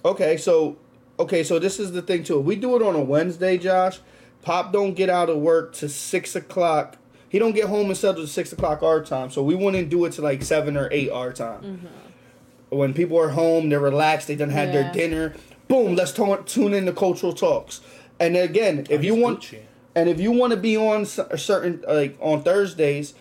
Okay, 0.05 0.37
so 0.37 0.77
okay, 1.19 1.43
so 1.43 1.59
this 1.59 1.79
is 1.79 1.91
the 1.93 2.01
thing 2.01 2.23
too. 2.23 2.39
If 2.39 2.45
we 2.45 2.55
do 2.55 2.75
it 2.75 2.81
on 2.81 2.95
a 2.95 3.01
Wednesday, 3.01 3.57
Josh, 3.57 3.99
Pop 4.41 4.73
don't 4.73 4.93
get 4.95 5.09
out 5.09 5.29
of 5.29 5.37
work 5.37 5.73
to 5.75 5.87
six 5.89 6.35
o'clock. 6.35 6.97
He 7.29 7.39
don't 7.39 7.53
get 7.55 7.67
home 7.69 7.89
until 7.89 8.13
to 8.13 8.27
six 8.27 8.51
o'clock 8.51 8.83
our 8.83 9.03
time, 9.03 9.31
so 9.31 9.41
we 9.41 9.55
wouldn't 9.55 9.89
do 9.89 10.03
it 10.05 10.11
to 10.13 10.21
like 10.21 10.43
seven 10.43 10.75
or 10.77 10.89
eight 10.91 11.09
our 11.09 11.31
time. 11.33 11.61
Mm-hmm. 11.63 12.77
when 12.77 12.93
people 12.93 13.17
are 13.19 13.29
home, 13.29 13.69
they're 13.69 13.79
relaxed, 13.79 14.27
they 14.27 14.35
done 14.35 14.49
had 14.49 14.73
their 14.73 14.91
dinner. 14.91 15.33
Boom, 15.67 15.95
let's 15.95 16.11
to- 16.13 16.43
tune 16.45 16.73
in 16.73 16.85
to 16.85 16.91
cultural 16.93 17.31
talks. 17.33 17.81
And 18.19 18.35
again, 18.35 18.85
if 18.89 18.99
Oh, 18.99 19.03
you 19.03 19.15
want, 19.15 19.41
Gucci. 19.41 19.61
And 19.95 20.09
if 20.09 20.19
you 20.19 20.31
want 20.31 20.51
to 20.51 20.57
be 20.57 20.75
on 20.77 21.01
s- 21.01 21.19
a 21.19 21.37
certain 21.37 21.83
like 21.87 22.17
on 22.19 22.43
Thursdays, 22.43 23.13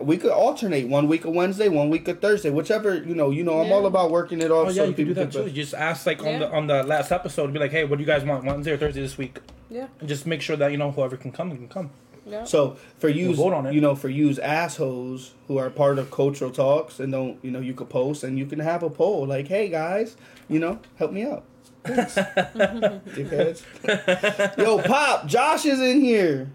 we 0.00 0.16
could 0.16 0.32
alternate 0.32 0.88
one 0.88 1.06
week 1.08 1.24
of 1.24 1.32
Wednesday, 1.34 1.68
one 1.68 1.88
week 1.90 2.08
of 2.08 2.20
Thursday, 2.20 2.50
whichever 2.50 2.94
you 2.96 3.14
know. 3.14 3.30
You 3.30 3.44
know, 3.44 3.60
I'm 3.60 3.68
Yeah. 3.68 3.74
all 3.74 3.86
about 3.86 4.10
working 4.10 4.40
it 4.42 4.50
off. 4.50 4.68
Oh 4.68 4.70
so 4.70 4.82
yeah, 4.82 4.88
you 4.88 4.94
can 4.94 5.04
do 5.06 5.14
that 5.14 5.32
too. 5.32 5.44
You 5.44 5.50
just 5.50 5.74
ask 5.74 6.06
like 6.06 6.20
on 6.24 6.40
the 6.40 6.50
on 6.50 6.66
the 6.66 6.82
last 6.82 7.12
episode, 7.12 7.52
be 7.52 7.58
like, 7.60 7.70
hey, 7.70 7.84
what 7.84 7.98
do 7.98 8.02
you 8.02 8.06
guys 8.06 8.24
want, 8.24 8.44
Wednesday 8.44 8.72
or 8.72 8.76
Thursday 8.76 9.00
this 9.02 9.16
week? 9.18 9.38
Yeah. 9.70 9.86
And 10.00 10.08
just 10.08 10.26
make 10.26 10.40
sure 10.42 10.56
that 10.56 10.70
you 10.72 10.78
know 10.78 10.90
whoever 10.90 11.16
can 11.16 11.32
come 11.32 11.50
can 11.50 11.68
come. 11.68 11.90
Yeah. 12.26 12.44
So 12.44 12.76
for 12.98 13.08
you, 13.08 13.34
vote 13.34 13.52
on 13.52 13.72
you 13.72 13.80
know, 13.82 13.94
for 13.94 14.08
you 14.08 14.34
assholes 14.42 15.32
who 15.46 15.58
are 15.58 15.68
part 15.70 15.98
of 15.98 16.10
cultural 16.10 16.50
talks 16.50 16.98
and 16.98 17.12
don't, 17.12 17.36
you 17.42 17.50
know, 17.50 17.60
you 17.60 17.74
could 17.74 17.90
post 17.90 18.24
and 18.24 18.38
you 18.38 18.46
can 18.46 18.60
have 18.60 18.82
a 18.82 18.88
poll 18.90 19.26
like, 19.26 19.46
"Hey 19.48 19.68
guys, 19.68 20.16
you 20.48 20.58
know, 20.58 20.78
help 20.96 21.12
me 21.12 21.22
out." 21.24 21.44
Thanks. 21.84 22.14
Dickheads. 23.14 24.56
Yo, 24.58 24.78
Pop, 24.82 25.26
Josh 25.26 25.64
is 25.66 25.80
in 25.80 26.00
here. 26.00 26.50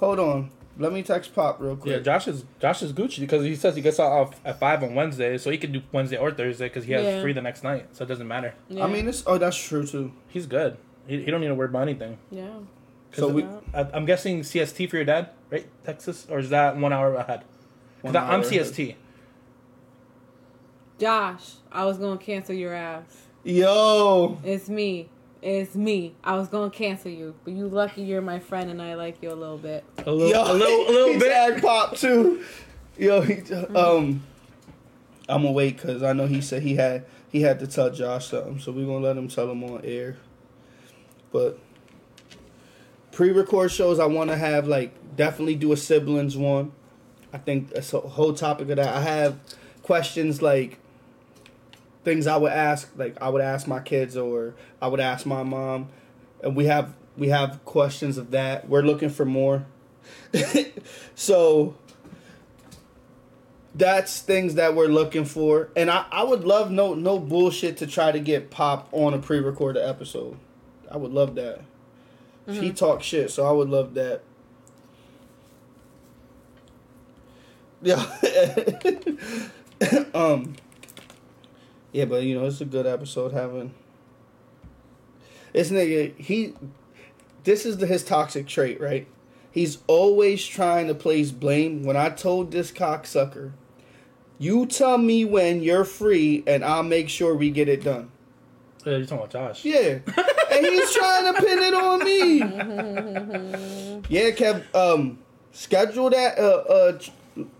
Hold 0.00 0.18
on, 0.20 0.50
let 0.78 0.92
me 0.92 1.02
text 1.02 1.34
Pop 1.34 1.60
real 1.60 1.76
quick. 1.76 1.92
Yeah, 1.92 1.98
Josh 2.00 2.28
is 2.28 2.44
Josh 2.60 2.82
is 2.82 2.92
Gucci 2.92 3.20
because 3.20 3.44
he 3.44 3.54
says 3.56 3.74
he 3.76 3.82
gets 3.82 3.98
off 3.98 4.34
at 4.44 4.58
five 4.60 4.82
on 4.82 4.94
Wednesday, 4.94 5.38
so 5.38 5.50
he 5.50 5.58
can 5.58 5.72
do 5.72 5.82
Wednesday 5.92 6.16
or 6.16 6.30
Thursday 6.32 6.66
because 6.68 6.84
he 6.84 6.92
has 6.92 7.04
Yeah. 7.04 7.20
free 7.22 7.32
the 7.32 7.42
next 7.42 7.62
night, 7.64 7.88
so 7.92 8.04
it 8.04 8.08
doesn't 8.08 8.28
matter. 8.28 8.54
yeah. 8.68 8.84
I 8.84 8.88
mean, 8.88 9.08
it's 9.08 9.22
oh, 9.26 9.38
that's 9.38 9.56
true 9.56 9.86
too. 9.86 10.12
He's 10.28 10.46
good. 10.46 10.76
He, 11.06 11.22
he 11.24 11.30
don't 11.30 11.40
need 11.40 11.48
to 11.48 11.54
worry 11.54 11.68
about 11.68 11.82
anything. 11.82 12.18
yeah. 12.30 12.48
So 13.12 13.26
we 13.28 13.42
I, 13.72 13.86
I'm 13.94 14.04
guessing 14.04 14.40
CST 14.42 14.90
for 14.90 14.96
your 14.96 15.04
dad, 15.06 15.30
right? 15.50 15.66
Texas, 15.84 16.26
or 16.30 16.38
is 16.40 16.50
that 16.50 16.76
one 16.76 16.92
hour 16.92 17.14
ahead? 17.14 17.40
'Cause 18.02 18.12
One 18.12 18.16
I- 18.16 18.20
I'm 18.34 18.40
hour 18.42 18.46
ahead. 18.46 18.64
CST. 18.66 18.94
Josh, 20.98 21.54
I 21.72 21.84
was 21.86 21.98
gonna 21.98 22.18
cancel 22.18 22.54
your 22.54 22.74
ass. 22.74 23.27
Yo, 23.48 24.38
It's 24.44 24.68
me. 24.68 25.08
It's 25.40 25.74
me. 25.74 26.14
I 26.24 26.36
was 26.36 26.48
gonna 26.48 26.70
cancel 26.70 27.10
you, 27.10 27.34
but 27.44 27.52
you 27.54 27.68
lucky 27.68 28.02
you're 28.02 28.20
my 28.20 28.40
friend 28.40 28.70
and 28.70 28.82
I 28.82 28.94
like 28.94 29.22
you 29.22 29.30
a 29.30 29.34
little 29.34 29.58
bit. 29.58 29.84
A 29.98 30.10
little, 30.10 30.28
yo, 30.30 30.52
a 30.52 30.54
little, 30.54 30.88
a 30.88 30.90
little 30.90 31.18
bit. 31.20 31.30
tagged 31.30 31.62
Pop 31.62 31.96
too. 31.96 32.44
Yo, 32.96 33.20
he, 33.20 33.40
um, 33.74 34.22
I'm 35.28 35.42
gonna 35.42 35.52
wait 35.52 35.76
because 35.76 36.02
I 36.02 36.12
know 36.12 36.26
he 36.26 36.40
said 36.40 36.62
he 36.62 36.74
had 36.74 37.06
he 37.30 37.42
had 37.42 37.60
to 37.60 37.66
tell 37.66 37.90
Josh 37.90 38.28
something, 38.28 38.58
so 38.58 38.72
we 38.72 38.84
gonna 38.84 38.98
let 38.98 39.16
him 39.16 39.28
tell 39.28 39.50
him 39.50 39.62
on 39.62 39.82
air. 39.84 40.16
But 41.30 41.58
pre-record 43.12 43.70
shows, 43.70 43.98
I 44.00 44.06
want 44.06 44.30
to 44.30 44.36
have 44.36 44.66
like 44.66 44.92
definitely 45.16 45.54
do 45.54 45.72
a 45.72 45.76
siblings 45.76 46.36
one. 46.36 46.72
I 47.32 47.38
think 47.38 47.70
that's 47.70 47.92
a 47.92 48.00
whole 48.00 48.32
topic 48.34 48.70
of 48.70 48.76
that. 48.76 48.88
I 48.88 49.02
have 49.02 49.38
questions 49.82 50.42
like 50.42 50.78
things 52.08 52.26
I 52.26 52.38
would 52.38 52.52
ask, 52.52 52.90
like 52.96 53.20
I 53.20 53.28
would 53.28 53.42
ask 53.42 53.66
my 53.66 53.80
kids 53.80 54.16
or 54.16 54.54
I 54.80 54.88
would 54.88 54.98
ask 54.98 55.26
my 55.26 55.42
mom, 55.42 55.88
and 56.42 56.56
we 56.56 56.64
have 56.64 56.94
we 57.18 57.28
have 57.28 57.62
questions 57.66 58.16
of 58.16 58.30
that. 58.30 58.66
We're 58.66 58.82
looking 58.82 59.10
for 59.10 59.26
more. 59.26 59.66
so 61.14 61.76
that's 63.74 64.22
things 64.22 64.54
that 64.54 64.74
we're 64.74 64.86
looking 64.86 65.26
for, 65.26 65.68
and 65.76 65.90
I, 65.90 66.06
I 66.10 66.24
would 66.24 66.44
love 66.44 66.70
no 66.70 66.94
no 66.94 67.18
bullshit 67.18 67.76
to 67.78 67.86
try 67.86 68.10
to 68.10 68.20
get 68.20 68.50
Pop 68.50 68.88
on 68.92 69.12
a 69.12 69.18
pre-recorded 69.18 69.86
episode. 69.86 70.38
I 70.90 70.96
would 70.96 71.12
love 71.12 71.34
that. 71.34 71.60
He 72.50 72.72
talks 72.72 73.04
shit, 73.04 73.30
so 73.30 73.44
I 73.44 73.50
would 73.52 73.68
love 73.68 73.92
that. 73.92 74.22
Yeah. 77.82 78.02
um. 80.14 80.56
Yeah, 81.98 82.04
but 82.04 82.22
you 82.22 82.38
know 82.38 82.46
it's 82.46 82.60
a 82.60 82.64
good 82.64 82.86
episode 82.86 83.32
having. 83.32 83.74
This 85.52 85.72
nigga, 85.72 86.16
he, 86.16 86.54
this 87.42 87.66
is 87.66 87.78
the, 87.78 87.88
his 87.88 88.04
toxic 88.04 88.46
trait, 88.46 88.80
right? 88.80 89.08
He's 89.50 89.78
always 89.88 90.46
trying 90.46 90.86
to 90.86 90.94
place 90.94 91.32
blame. 91.32 91.82
When 91.82 91.96
I 91.96 92.10
told 92.10 92.52
this 92.52 92.70
cocksucker, 92.70 93.50
you 94.38 94.66
tell 94.66 94.96
me 94.96 95.24
when 95.24 95.60
you're 95.60 95.84
free, 95.84 96.44
and 96.46 96.64
I'll 96.64 96.84
make 96.84 97.08
sure 97.08 97.34
we 97.34 97.50
get 97.50 97.68
it 97.68 97.82
done. 97.82 98.12
Yeah, 98.86 98.98
you're 98.98 99.00
talking 99.06 99.16
about 99.16 99.30
Josh. 99.30 99.64
Yeah, 99.64 99.98
and 100.52 100.66
he's 100.66 100.92
trying 100.94 101.34
to 101.34 101.42
pin 101.42 101.58
it 101.58 101.74
on 101.74 102.04
me. 102.04 102.38
yeah, 104.08 104.30
Kev. 104.30 104.72
Um, 104.72 105.18
schedule 105.50 106.10
that. 106.10 106.38
Uh, 106.38 106.42
uh, 106.42 106.98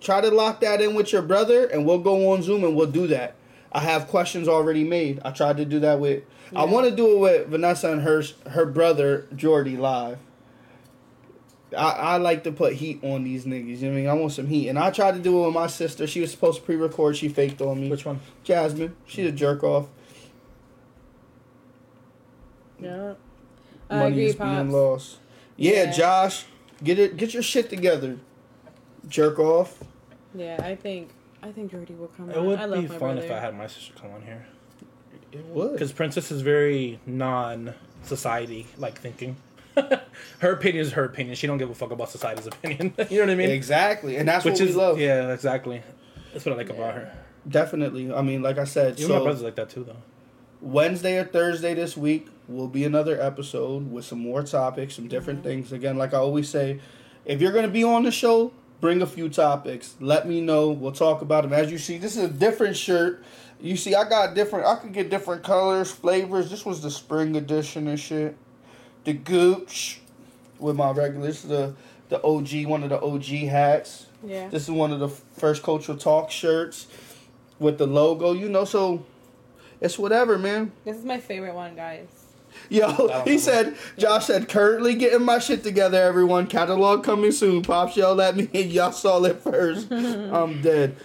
try 0.01 0.20
to 0.20 0.31
lock 0.31 0.60
that 0.60 0.81
in 0.81 0.94
with 0.94 1.12
your 1.12 1.23
brother, 1.23 1.66
and 1.66 1.85
we'll 1.85 1.98
go 1.98 2.31
on 2.31 2.44
Zoom 2.44 2.62
and 2.62 2.77
we'll 2.77 2.86
do 2.86 3.09
that. 3.09 3.35
I 3.72 3.80
have 3.80 4.08
questions 4.08 4.48
already 4.48 4.84
made. 4.84 5.20
I 5.24 5.30
tried 5.30 5.58
to 5.58 5.64
do 5.64 5.80
that 5.80 6.00
with. 6.00 6.24
I 6.56 6.64
want 6.64 6.88
to 6.88 6.96
do 6.96 7.16
it 7.16 7.18
with 7.18 7.48
Vanessa 7.48 7.92
and 7.92 8.02
her 8.02 8.22
her 8.48 8.64
brother 8.64 9.26
Jordy 9.36 9.76
live. 9.76 10.18
I, 11.76 11.90
I 11.90 12.16
like 12.16 12.44
to 12.44 12.52
put 12.52 12.74
heat 12.74 13.00
on 13.04 13.24
these 13.24 13.44
niggas. 13.44 13.80
You 13.80 13.88
know 13.88 13.88
what 13.88 13.92
I 13.92 14.00
mean? 14.00 14.08
I 14.08 14.12
want 14.14 14.32
some 14.32 14.46
heat, 14.46 14.68
and 14.68 14.78
I 14.78 14.90
tried 14.90 15.12
to 15.16 15.20
do 15.20 15.42
it 15.42 15.46
with 15.46 15.54
my 15.54 15.66
sister. 15.66 16.06
She 16.06 16.20
was 16.22 16.30
supposed 16.30 16.60
to 16.60 16.64
pre-record. 16.64 17.16
She 17.16 17.28
faked 17.28 17.60
on 17.60 17.80
me. 17.82 17.90
Which 17.90 18.06
one? 18.06 18.20
Jasmine. 18.42 18.96
She's 19.06 19.26
a 19.26 19.32
jerk 19.32 19.62
off. 19.62 19.88
Yeah. 22.80 23.14
I 23.90 23.96
money 23.96 24.12
agree, 24.12 24.26
is 24.26 24.36
being 24.36 24.70
lost. 24.70 25.18
Yeah, 25.56 25.72
Yeah. 25.84 25.92
Josh, 25.92 26.44
get 26.82 26.98
it, 26.98 27.16
get 27.16 27.34
your 27.34 27.42
shit 27.42 27.68
together. 27.68 28.18
Jerk 29.08 29.38
off. 29.38 29.82
Yeah, 30.34 30.60
I 30.62 30.74
think 30.74 31.10
I 31.43 31.52
think 31.52 31.70
Jordy 31.70 31.94
will 31.94 32.09
come. 32.09 32.31
It 32.31 32.36
on. 32.36 32.47
would 32.47 32.59
I 32.59 32.65
love 32.65 32.82
be 32.82 32.89
my 32.89 32.98
fun 32.98 33.15
brother. 33.15 33.27
if 33.27 33.31
I 33.31 33.40
had 33.40 33.56
my 33.56 33.66
sister 33.66 33.93
come 34.01 34.10
on 34.12 34.23
here. 34.23 34.47
It 35.32 35.44
would. 35.47 35.73
Because 35.73 35.93
Princess 35.93 36.31
is 36.31 36.43
very 36.43 37.01
non-society 37.06 38.66
like 38.77 38.98
thinking. 38.98 39.36
her 40.40 40.52
opinion 40.52 40.85
is 40.85 40.93
her 40.93 41.05
opinion. 41.05 41.36
She 41.36 41.47
don't 41.47 41.59
give 41.59 41.70
a 41.70 41.74
fuck 41.74 41.90
about 41.90 42.10
society's 42.10 42.47
opinion. 42.47 42.94
you 43.10 43.19
know 43.19 43.24
what 43.24 43.31
I 43.31 43.35
mean? 43.36 43.51
exactly, 43.51 44.16
and 44.16 44.28
that's 44.28 44.44
Which 44.44 44.55
what 44.55 44.62
we 44.62 44.69
is 44.69 44.77
love. 44.77 44.98
yeah, 44.98 45.32
exactly. 45.32 45.82
That's 46.32 46.44
what 46.44 46.55
I 46.55 46.56
like 46.56 46.70
about 46.70 46.94
her. 46.94 47.12
Definitely. 47.48 48.12
I 48.12 48.23
mean, 48.23 48.43
like 48.43 48.59
I 48.59 48.65
said, 48.65 48.98
Even 48.98 49.16
my 49.16 49.23
brother's 49.23 49.43
like 49.43 49.55
that 49.56 49.70
too, 49.70 49.85
though. 49.85 49.97
Wednesday 50.60 51.19
or 51.19 51.24
Thursday 51.24 51.74
this 51.74 51.97
week 51.97 52.27
will 52.48 52.66
be 52.66 52.85
another 52.85 53.20
episode 53.20 53.90
with 53.90 54.05
some 54.05 54.19
more 54.19 54.43
topics, 54.43 54.97
some 54.97 55.06
different 55.06 55.40
mm-hmm. 55.40 55.48
things. 55.48 55.73
Again, 55.73 55.97
like 55.97 56.12
I 56.12 56.19
always 56.19 56.48
say, 56.48 56.81
if 57.24 57.40
you're 57.40 57.52
gonna 57.52 57.69
be 57.69 57.85
on 57.85 58.02
the 58.02 58.10
show, 58.10 58.52
bring 58.80 59.02
a 59.02 59.06
few 59.06 59.28
topics. 59.28 59.94
Let 60.00 60.28
me 60.28 60.40
know. 60.40 60.70
We'll 60.70 60.92
talk 60.92 61.22
about 61.22 61.42
them. 61.42 61.52
As 61.52 61.70
you 61.70 61.78
see, 61.78 61.98
this 61.98 62.16
is 62.16 62.24
a 62.24 62.28
different 62.28 62.76
shirt. 62.76 63.22
You 63.60 63.76
see, 63.76 63.94
I 63.94 64.09
got 64.09 64.34
different. 64.34 64.66
I 64.66 64.76
could 64.76 64.92
get 64.92 65.10
different 65.10 65.42
colors, 65.42 65.90
flavors. 65.90 66.50
This 66.50 66.64
was 66.64 66.80
the 66.80 66.90
spring 66.90 67.36
edition 67.36 67.88
and 67.88 67.98
shit. 67.98 68.36
The 69.05 69.12
Gooch 69.12 70.00
with 70.59 70.76
my 70.76 70.90
regular. 70.92 71.26
This 71.26 71.42
is 71.44 71.50
the 71.50 71.74
the 72.09 72.22
OG, 72.22 72.66
one 72.66 72.82
of 72.82 72.90
the 72.90 73.00
OG 73.00 73.24
hats. 73.48 74.06
Yeah. 74.24 74.48
This 74.48 74.62
is 74.62 74.70
one 74.70 74.92
of 74.92 75.00
the 75.00 75.09
first 75.09 75.62
cultural 75.62 75.98
talk 75.98 76.30
shirts 76.30 76.86
with 77.59 77.78
the 77.78 77.86
logo. 77.86 78.32
You 78.32 78.48
know, 78.48 78.64
so 78.64 79.05
it's 79.80 79.98
whatever, 79.98 80.38
man. 80.38 80.72
This 80.84 80.96
is 80.96 81.05
my 81.05 81.18
favorite 81.18 81.55
one, 81.55 81.74
guys. 81.76 82.17
Yo, 82.68 83.22
he 83.24 83.39
said, 83.39 83.76
Josh 83.97 84.26
said, 84.26 84.48
currently 84.48 84.94
getting 84.94 85.24
my 85.24 85.39
shit 85.39 85.62
together, 85.62 86.01
everyone. 86.02 86.47
Catalog 86.47 87.02
coming 87.02 87.32
soon. 87.32 87.62
Pops 87.62 87.97
yelled 87.97 88.20
at 88.20 88.36
me, 88.36 88.48
y'all 88.52 88.93
saw 88.93 89.22
it 89.24 89.40
first. 89.40 89.90
I'm 89.93 90.60
dead. 90.60 90.97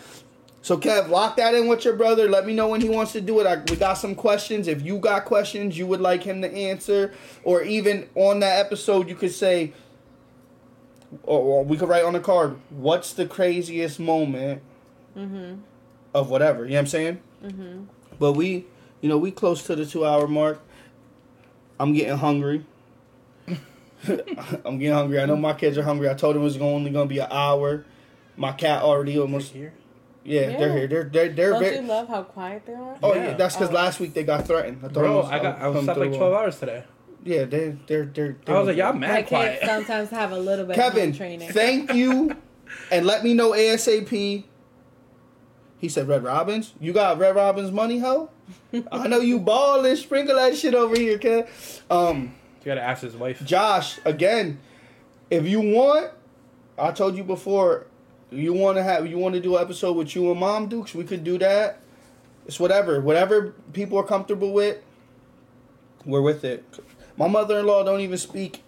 So, 0.62 0.78
Kev, 0.78 1.10
lock 1.10 1.36
that 1.36 1.54
in 1.54 1.68
with 1.68 1.84
your 1.84 1.96
brother. 1.96 2.30
Let 2.30 2.46
me 2.46 2.54
know 2.54 2.70
when 2.70 2.80
he 2.80 2.88
wants 2.88 3.12
to 3.12 3.22
do 3.22 3.42
it. 3.42 3.46
I, 3.46 3.58
we 3.70 3.76
got 3.76 3.96
some 3.96 4.16
questions. 4.16 4.70
If 4.70 4.82
you 4.82 4.98
got 4.98 5.26
questions 5.26 5.78
you 5.78 5.86
would 5.88 6.00
like 6.00 6.24
him 6.24 6.42
to 6.42 6.50
answer, 6.54 7.14
or 7.44 7.64
even 7.64 8.08
on 8.16 8.40
that 8.40 8.66
episode, 8.66 9.10
you 9.10 9.16
could 9.16 9.34
say, 9.34 9.74
or, 11.24 11.40
or 11.40 11.66
we 11.66 11.76
could 11.76 11.90
write 11.90 12.06
on 12.06 12.14
the 12.14 12.22
card, 12.22 12.58
what's 12.70 13.12
the 13.12 13.26
craziest 13.26 14.00
moment 14.00 14.62
of 16.14 16.30
whatever? 16.30 16.64
You 16.64 16.72
know 16.72 16.76
what 16.76 16.80
I'm 16.80 16.88
saying? 16.88 17.22
Mm-hmm. 17.44 17.84
But 18.18 18.34
we, 18.34 18.66
you 19.02 19.10
know, 19.10 19.18
we 19.18 19.32
close 19.32 19.64
to 19.64 19.76
the 19.76 19.86
two 19.86 20.06
hour 20.06 20.28
mark. 20.28 20.62
I'm 21.80 21.94
getting 21.94 22.18
hungry. 22.18 22.66
I'm 24.08 24.78
getting 24.80 24.92
hungry. 24.94 25.20
I 25.20 25.26
know 25.26 25.36
my 25.36 25.54
kids 25.54 25.78
are 25.78 25.84
hungry. 25.84 26.10
I 26.10 26.14
told 26.14 26.36
them 26.36 26.42
it 26.42 26.46
was 26.46 26.58
only 26.58 26.92
gonna 26.92 27.06
be 27.08 27.20
an 27.20 27.28
hour. 27.32 27.86
My 28.36 28.52
cat 28.52 28.82
already 28.84 29.18
almost. 29.18 29.52
Here. 29.54 29.74
Yeah, 30.26 30.50
Yeah. 30.52 30.58
they're 30.58 30.78
here. 30.78 30.88
They're 30.88 31.04
they're 31.04 31.30
they're 31.30 31.50
Don't 31.52 31.62
very. 31.64 31.76
you 31.78 31.82
love 31.84 32.08
how 32.08 32.24
quiet 32.24 32.66
they 32.66 32.74
are? 32.74 32.98
Oh 33.04 33.14
yeah, 33.14 33.30
Yeah. 33.30 33.34
that's 33.36 33.56
because 33.56 33.70
Oh. 33.72 33.74
last 33.74 34.00
week 34.00 34.14
they 34.14 34.24
got 34.24 34.46
threatened. 34.48 34.78
I 34.80 34.88
thought 34.88 34.90
it 34.92 34.94
Bro, 34.94 35.18
was- 35.22 35.32
I 35.32 35.40
got 35.40 35.60
I 35.62 35.68
was 35.68 35.76
come 35.78 35.86
slept 35.86 36.00
like 36.00 36.14
twelve 36.16 36.34
hours 36.34 36.60
today. 36.60 36.84
Yeah, 37.26 37.46
they 37.46 37.76
they're 37.88 38.06
they're. 38.06 38.36
I 38.48 38.54
was 38.60 38.68
like, 38.68 38.78
y'all 38.78 38.94
My 38.94 39.00
mad 39.00 39.18
kids 39.20 39.30
quiet. 39.30 39.60
sometimes 39.66 40.10
have 40.10 40.32
a 40.32 40.38
little 40.38 40.66
bit 40.66 40.78
of 40.78 40.84
Kevin, 40.84 41.10
home 41.12 41.18
training. 41.18 41.50
thank 41.52 41.94
you, 41.94 42.36
and 42.92 43.06
let 43.06 43.24
me 43.24 43.34
know 43.34 43.52
ASAP. 43.52 44.44
He 45.78 45.90
said, 45.90 46.08
"Red 46.08 46.24
Robins, 46.24 46.74
you 46.80 46.92
got 46.94 47.18
Red 47.18 47.36
Robins 47.36 47.72
money, 47.72 48.00
ho? 48.00 48.30
I 48.92 49.08
know 49.08 49.20
you 49.20 49.40
ballin'. 49.40 49.96
Sprinkle 49.96 50.36
that 50.36 50.56
shit 50.58 50.76
over 50.76 50.96
here, 50.96 51.18
kid. 51.18 51.48
Um, 51.90 52.34
You 52.60 52.66
gotta 52.66 52.82
ask 52.82 53.02
his 53.02 53.16
wife. 53.16 53.44
Josh, 53.46 54.00
again, 54.06 54.60
if 55.30 55.48
you 55.48 55.62
want, 55.62 56.12
I 56.78 56.92
told 56.92 57.16
you 57.16 57.24
before, 57.24 57.88
you 58.32 58.54
want 58.54 58.78
to 58.78 58.84
have, 58.84 59.06
you 59.08 59.18
want 59.18 59.36
to 59.36 59.42
do 59.42 59.56
an 59.58 59.62
episode 59.62 59.94
with 59.96 60.16
you 60.16 60.32
and 60.32 60.40
Mom 60.40 60.68
Dukes, 60.68 60.96
we 60.96 61.04
could 61.04 61.24
do 61.24 61.38
that. 61.38 61.80
It's 62.46 62.60
whatever. 62.60 63.00
Whatever 63.00 63.54
people 63.74 63.98
are 63.98 64.04
comfortable 64.04 64.52
with, 64.52 64.84
we're 66.06 66.22
with 66.22 66.44
it. 66.44 66.66
My 67.16 67.28
mother 67.28 67.60
in 67.60 67.66
law 67.66 67.84
don't 67.84 68.02
even 68.02 68.18
speak 68.18 68.64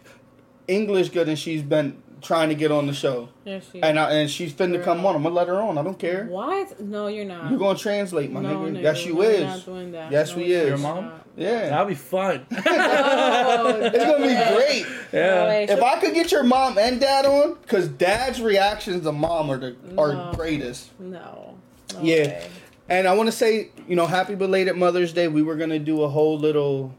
English 0.67 1.09
good, 1.09 1.27
and 1.27 1.37
she's 1.37 1.61
been 1.61 2.01
trying 2.25 2.49
to 2.49 2.55
get 2.55 2.71
on 2.71 2.87
the 2.87 2.93
show. 2.93 3.29
Yeah, 3.45 3.59
she. 3.71 3.81
And 3.81 3.99
I, 3.99 4.11
and 4.13 4.29
she's 4.29 4.51
finna 4.53 4.83
come 4.83 5.05
on. 5.05 5.15
I'm 5.15 5.23
gonna 5.23 5.35
let 5.35 5.47
her 5.47 5.61
on. 5.61 5.77
I 5.77 5.83
don't 5.83 5.97
care. 5.99 6.25
What? 6.25 6.79
No, 6.81 7.07
you're 7.07 7.25
not. 7.25 7.49
You're 7.49 7.59
gonna 7.59 7.77
translate, 7.77 8.31
my 8.31 8.41
no, 8.41 8.59
nigga. 8.59 8.77
nigga, 8.77 8.83
Yes, 8.83 9.05
you 9.05 9.13
no, 9.15 9.21
is. 9.21 9.43
Not 9.43 9.65
doing 9.65 9.91
that. 9.93 10.11
Yes, 10.11 10.31
no, 10.31 10.37
we 10.37 10.43
we're 10.49 10.61
is. 10.61 10.67
Your 10.69 10.77
not. 10.77 11.03
mom? 11.03 11.11
Yeah, 11.37 11.69
That'll 11.69 11.85
be 11.87 11.95
fun. 11.95 12.45
No, 12.49 12.57
it's 12.61 13.97
gonna 14.05 14.17
be 14.19 14.55
great. 14.55 14.85
No 15.13 15.45
way. 15.47 15.65
If 15.69 15.81
I 15.83 15.99
could 15.99 16.13
get 16.13 16.31
your 16.31 16.43
mom 16.43 16.77
and 16.77 16.99
dad 16.99 17.25
on, 17.25 17.55
cause 17.67 17.87
dad's 17.87 18.41
reactions 18.41 19.03
to 19.03 19.11
mom 19.11 19.49
are 19.51 19.57
the 19.57 19.75
No. 19.91 20.01
are 20.01 20.33
greatest. 20.35 20.89
No. 20.99 21.55
no 21.93 22.01
Yeah. 22.01 22.15
way. 22.27 22.47
And 22.87 23.07
I 23.07 23.13
want 23.15 23.27
to 23.27 23.31
say, 23.31 23.69
you 23.87 23.95
know, 23.95 24.05
happy 24.05 24.35
belated 24.35 24.75
Mother's 24.77 25.11
Day. 25.11 25.27
We 25.27 25.41
were 25.41 25.55
gonna 25.55 25.79
do 25.79 26.03
a 26.03 26.07
whole 26.09 26.37
little 26.39 26.93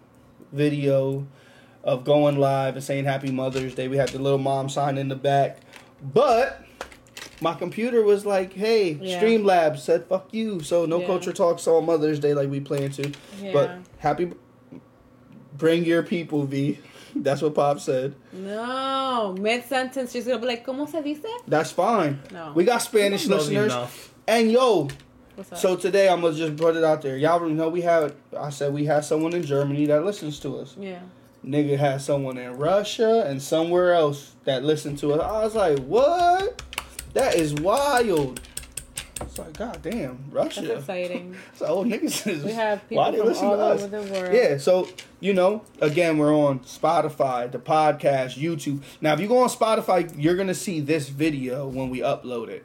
video 0.52 1.26
of 1.86 2.04
going 2.04 2.36
live 2.38 2.74
and 2.74 2.84
saying 2.84 3.04
Happy 3.06 3.30
Mother's 3.30 3.74
Day. 3.74 3.88
We 3.88 3.96
had 3.96 4.10
the 4.10 4.18
little 4.18 4.38
mom 4.38 4.68
sign 4.68 4.98
in 4.98 5.08
the 5.08 5.16
back, 5.16 5.58
but 6.02 6.62
my 7.40 7.54
computer 7.54 8.02
was 8.02 8.26
like, 8.26 8.52
"Hey, 8.52 8.98
Yeah. 9.00 9.18
Streamlabs 9.22 9.78
said 9.78 10.04
fuck 10.06 10.28
you." 10.32 10.60
So 10.60 10.84
no 10.84 11.00
Yeah. 11.00 11.06
culture 11.06 11.32
talks 11.32 11.66
on 11.66 11.86
Mother's 11.86 12.18
Day 12.18 12.34
like 12.34 12.50
we 12.50 12.60
plan 12.60 12.90
to. 12.92 13.12
Yeah. 13.40 13.52
But 13.52 13.70
happy, 13.98 14.32
bring 15.56 15.84
your 15.84 16.02
people, 16.02 16.42
V. 16.44 16.78
That's 17.16 17.40
what 17.40 17.54
Pop 17.54 17.80
said. 17.80 18.14
No. 18.32 19.34
Mid 19.40 19.64
sentence, 19.64 20.12
she's 20.12 20.26
gonna 20.26 20.38
be 20.38 20.46
like, 20.46 20.66
¿Cómo 20.66 20.86
se 20.88 21.00
dice? 21.02 21.24
That's 21.48 21.70
fine. 21.70 22.20
No. 22.32 22.52
We 22.54 22.64
got 22.64 22.82
Spanish 22.82 23.26
Knows 23.26 23.48
listeners. 23.48 23.72
enough. 23.72 24.12
And 24.28 24.50
yo, 24.52 24.88
so 25.54 25.76
today 25.76 26.08
I'm 26.08 26.20
gonna 26.20 26.34
just 26.34 26.56
put 26.56 26.76
it 26.76 26.84
out 26.84 27.00
there. 27.00 27.16
Y'all 27.16 27.40
know 27.48 27.68
we 27.68 27.82
have. 27.82 28.14
I 28.36 28.50
said 28.50 28.74
we 28.74 28.84
have 28.86 29.04
someone 29.04 29.32
in 29.34 29.44
Germany 29.44 29.86
that 29.86 30.04
listens 30.04 30.38
to 30.40 30.58
us. 30.58 30.74
yeah. 30.78 30.98
Nigga 31.46 31.78
has 31.78 32.04
someone 32.04 32.38
in 32.38 32.56
Russia 32.56 33.24
and 33.26 33.40
somewhere 33.40 33.94
else 33.94 34.34
that 34.44 34.64
listened 34.64 34.98
to 34.98 35.12
us. 35.12 35.20
I 35.20 35.44
was 35.44 35.54
like, 35.54 35.78
what? 35.86 36.62
That 37.14 37.36
is 37.36 37.54
wild. 37.54 38.40
It's 39.20 39.38
like, 39.38 39.56
god 39.56 39.80
damn, 39.82 40.24
Russia. 40.30 40.62
That's 40.62 40.80
exciting. 40.80 41.36
So 41.54 41.66
old 41.66 41.86
niggas 41.86 42.26
is 42.26 42.44
We 42.44 42.52
have 42.52 42.82
why 42.90 43.10
they 43.12 43.18
from 43.18 43.26
listen 43.28 43.46
all 43.46 43.56
to 43.56 43.62
us? 43.62 43.82
over 43.84 44.02
the 44.02 44.12
world. 44.12 44.34
Yeah, 44.34 44.58
so 44.58 44.88
you 45.20 45.32
know, 45.32 45.62
again, 45.80 46.18
we're 46.18 46.34
on 46.36 46.60
Spotify, 46.60 47.50
the 47.50 47.58
podcast, 47.58 48.36
YouTube. 48.36 48.82
Now, 49.00 49.14
if 49.14 49.20
you 49.20 49.28
go 49.28 49.38
on 49.38 49.48
Spotify, 49.48 50.12
you're 50.18 50.36
gonna 50.36 50.52
see 50.54 50.80
this 50.80 51.08
video 51.08 51.66
when 51.66 51.88
we 51.88 52.00
upload 52.00 52.48
it. 52.48 52.64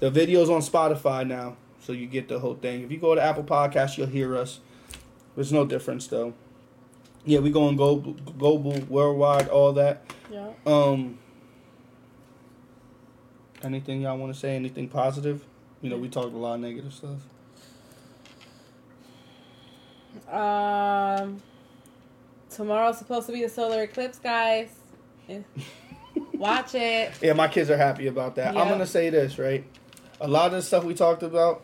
The 0.00 0.10
video's 0.10 0.48
on 0.48 0.62
Spotify 0.62 1.26
now, 1.26 1.56
so 1.82 1.92
you 1.92 2.06
get 2.06 2.28
the 2.28 2.38
whole 2.38 2.54
thing. 2.54 2.82
If 2.82 2.90
you 2.90 2.98
go 2.98 3.14
to 3.14 3.20
Apple 3.22 3.44
Podcasts, 3.44 3.98
you'll 3.98 4.06
hear 4.06 4.34
us. 4.36 4.60
There's 5.34 5.52
no 5.52 5.66
difference 5.66 6.06
though. 6.06 6.32
Yeah, 7.24 7.38
we 7.38 7.50
going 7.50 7.76
global, 7.76 8.14
global, 8.38 8.72
worldwide, 8.88 9.48
all 9.48 9.72
that. 9.74 10.02
Yeah. 10.30 10.50
Um, 10.66 11.18
anything 13.62 14.02
y'all 14.02 14.18
want 14.18 14.34
to 14.34 14.38
say? 14.38 14.56
Anything 14.56 14.88
positive? 14.88 15.44
You 15.80 15.90
know, 15.90 15.98
we 15.98 16.08
talked 16.08 16.32
a 16.34 16.36
lot 16.36 16.54
of 16.54 16.60
negative 16.60 16.92
stuff. 16.92 17.18
Um, 20.28 21.42
tomorrow's 22.50 22.98
supposed 22.98 23.26
to 23.26 23.32
be 23.32 23.42
the 23.42 23.48
solar 23.48 23.82
eclipse, 23.82 24.18
guys. 24.18 24.68
Watch 26.34 26.74
it. 26.74 27.12
Yeah, 27.22 27.34
my 27.34 27.48
kids 27.48 27.70
are 27.70 27.76
happy 27.76 28.08
about 28.08 28.34
that. 28.36 28.56
I'm 28.56 28.68
gonna 28.68 28.86
say 28.86 29.10
this 29.10 29.38
right. 29.38 29.64
A 30.20 30.28
lot 30.28 30.46
of 30.46 30.52
the 30.52 30.62
stuff 30.62 30.84
we 30.84 30.94
talked 30.94 31.22
about, 31.22 31.62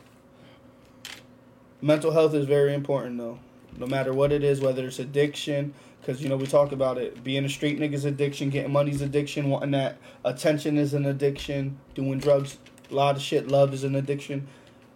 mental 1.82 2.12
health 2.12 2.34
is 2.34 2.46
very 2.46 2.74
important 2.74 3.18
though. 3.18 3.38
No 3.78 3.86
matter 3.86 4.12
what 4.12 4.32
it 4.32 4.42
is, 4.42 4.60
whether 4.60 4.86
it's 4.86 4.98
addiction, 4.98 5.72
because 6.00 6.22
you 6.22 6.28
know 6.28 6.36
we 6.36 6.46
talk 6.46 6.72
about 6.72 6.98
it. 6.98 7.22
Being 7.22 7.44
a 7.44 7.48
street 7.48 7.78
nigga's 7.78 8.04
addiction, 8.04 8.50
getting 8.50 8.72
money's 8.72 9.02
addiction, 9.02 9.50
wanting 9.50 9.70
that 9.72 9.98
attention 10.24 10.76
is 10.78 10.94
an 10.94 11.06
addiction, 11.06 11.78
doing 11.94 12.18
drugs, 12.18 12.58
a 12.90 12.94
lot 12.94 13.16
of 13.16 13.22
shit, 13.22 13.48
love 13.48 13.72
is 13.72 13.84
an 13.84 13.94
addiction. 13.94 14.48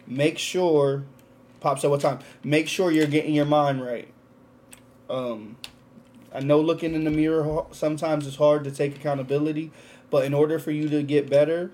Make 0.07 0.39
sure, 0.39 1.05
pops 1.61 1.85
at 1.85 1.91
what 1.91 2.01
time? 2.01 2.19
Make 2.43 2.67
sure 2.67 2.91
you're 2.91 3.07
getting 3.07 3.35
your 3.35 3.45
mind 3.45 3.85
right. 3.85 4.09
Um, 5.09 5.57
I 6.35 6.41
know 6.41 6.61
looking 6.61 6.95
in 6.95 7.05
the 7.05 7.11
mirror 7.11 7.65
sometimes 7.73 8.27
it's 8.27 8.37
hard 8.37 8.65
to 8.65 8.71
take 8.71 8.97
accountability, 8.97 9.71
but 10.11 10.25
in 10.25 10.35
order 10.35 10.59
for 10.59 10.71
you 10.71 10.89
to 10.89 11.03
get 11.03 11.29
better 11.29 11.71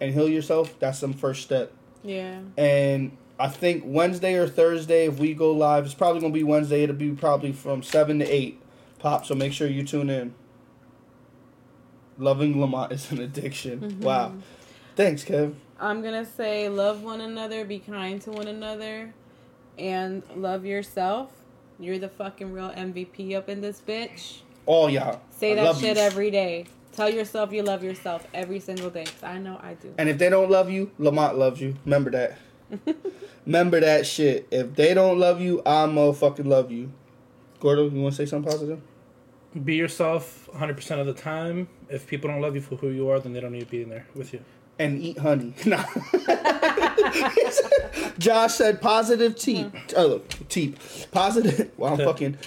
and 0.00 0.14
heal 0.14 0.28
yourself, 0.28 0.78
that's 0.78 0.98
some 0.98 1.12
first 1.12 1.42
step. 1.42 1.72
Yeah. 2.04 2.40
And 2.56 3.16
I 3.38 3.48
think 3.48 3.82
Wednesday 3.86 4.34
or 4.34 4.48
Thursday, 4.48 5.06
if 5.06 5.18
we 5.18 5.34
go 5.34 5.52
live, 5.52 5.84
it's 5.84 5.94
probably 5.94 6.20
gonna 6.20 6.32
be 6.32 6.42
Wednesday. 6.42 6.82
It'll 6.82 6.96
be 6.96 7.10
probably 7.10 7.52
from 7.52 7.82
seven 7.82 8.18
to 8.20 8.24
eight. 8.26 8.60
Pop. 8.98 9.26
So 9.26 9.34
make 9.34 9.52
sure 9.52 9.68
you 9.68 9.84
tune 9.84 10.08
in. 10.08 10.34
Loving 12.18 12.60
Lamont 12.60 12.92
is 12.92 13.10
an 13.12 13.20
addiction. 13.20 13.80
Mhm. 13.80 14.00
Wow. 14.00 14.32
Thanks, 14.94 15.22
Kev. 15.24 15.54
I'm 15.78 16.00
gonna 16.02 16.24
say 16.24 16.68
love 16.70 17.02
one 17.02 17.20
another, 17.20 17.64
be 17.66 17.78
kind 17.78 18.20
to 18.22 18.30
one 18.30 18.48
another, 18.48 19.12
and 19.78 20.22
love 20.34 20.64
yourself. 20.64 21.30
You're 21.78 21.98
the 21.98 22.08
fucking 22.08 22.52
real 22.52 22.70
MVP 22.74 23.34
up 23.34 23.50
in 23.50 23.60
this 23.60 23.82
bitch. 23.86 24.38
All 24.64 24.88
y'all. 24.88 25.20
Say 25.30 25.52
I 25.52 25.56
that 25.56 25.76
shit 25.76 25.96
you. 25.98 26.02
every 26.02 26.30
day. 26.30 26.64
Tell 26.92 27.10
yourself 27.10 27.52
you 27.52 27.62
love 27.62 27.84
yourself 27.84 28.26
every 28.32 28.58
single 28.58 28.88
day. 28.88 29.04
I 29.22 29.36
know 29.36 29.60
I 29.62 29.74
do. 29.74 29.92
And 29.98 30.08
if 30.08 30.16
they 30.16 30.30
don't 30.30 30.50
love 30.50 30.70
you, 30.70 30.90
Lamont 30.98 31.36
loves 31.36 31.60
you. 31.60 31.74
Remember 31.84 32.10
that. 32.12 32.38
Remember 33.46 33.80
that 33.80 34.06
shit. 34.06 34.46
If 34.50 34.74
they 34.74 34.94
don't 34.94 35.18
love 35.18 35.40
you, 35.40 35.62
I 35.64 35.86
motherfucking 35.86 36.46
love 36.46 36.70
you. 36.70 36.92
Gordo, 37.60 37.88
you 37.88 38.00
want 38.00 38.14
to 38.14 38.24
say 38.24 38.28
something 38.28 38.50
positive? 38.50 38.80
Be 39.64 39.76
yourself 39.76 40.48
100% 40.54 41.00
of 41.00 41.06
the 41.06 41.14
time. 41.14 41.68
If 41.88 42.06
people 42.06 42.28
don't 42.28 42.40
love 42.40 42.54
you 42.54 42.60
for 42.60 42.76
who 42.76 42.88
you 42.88 43.08
are, 43.10 43.20
then 43.20 43.32
they 43.32 43.40
don't 43.40 43.52
need 43.52 43.60
to 43.60 43.66
be 43.66 43.82
in 43.82 43.88
there 43.88 44.06
with 44.14 44.32
you. 44.32 44.40
and 44.78 45.00
eat 45.00 45.18
honey. 45.18 45.54
Nah. 45.64 45.84
Josh 48.18 48.54
said 48.54 48.80
positive 48.80 49.36
teep. 49.36 49.72
Oh, 49.96 50.20
teep. 50.48 50.78
Positive. 51.12 51.70
Well, 51.76 51.92
I'm 51.94 51.98
fucking. 51.98 52.38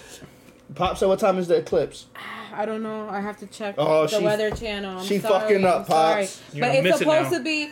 Pop 0.76 0.98
said, 0.98 1.08
what 1.08 1.20
time 1.20 1.38
is 1.40 1.48
the 1.48 1.56
eclipse? 1.58 2.08
Ah, 2.16 2.50
I 2.54 2.66
don't 2.66 2.84
know. 2.84 3.08
I 3.10 3.20
have 3.22 3.38
to 3.40 3.48
check 3.48 3.76
Oh, 3.78 4.06
the 4.06 4.20
she- 4.20 4.24
Weather 4.24 4.52
Channel. 4.52 5.00
I'm 5.00 5.06
she 5.06 5.20
sorry. 5.20 5.40
fucking 5.42 5.66
up, 5.66 5.82
I'm 5.82 5.86
sorry. 5.88 6.22
Pops. 6.26 6.42
You're 6.54 6.62
But 6.62 6.68
gonna 6.68 6.80
it's 6.80 6.84
miss 6.84 6.96
it 6.96 7.00
supposed 7.00 7.32
now. 7.32 7.38
to 7.38 7.44
be. 7.44 7.70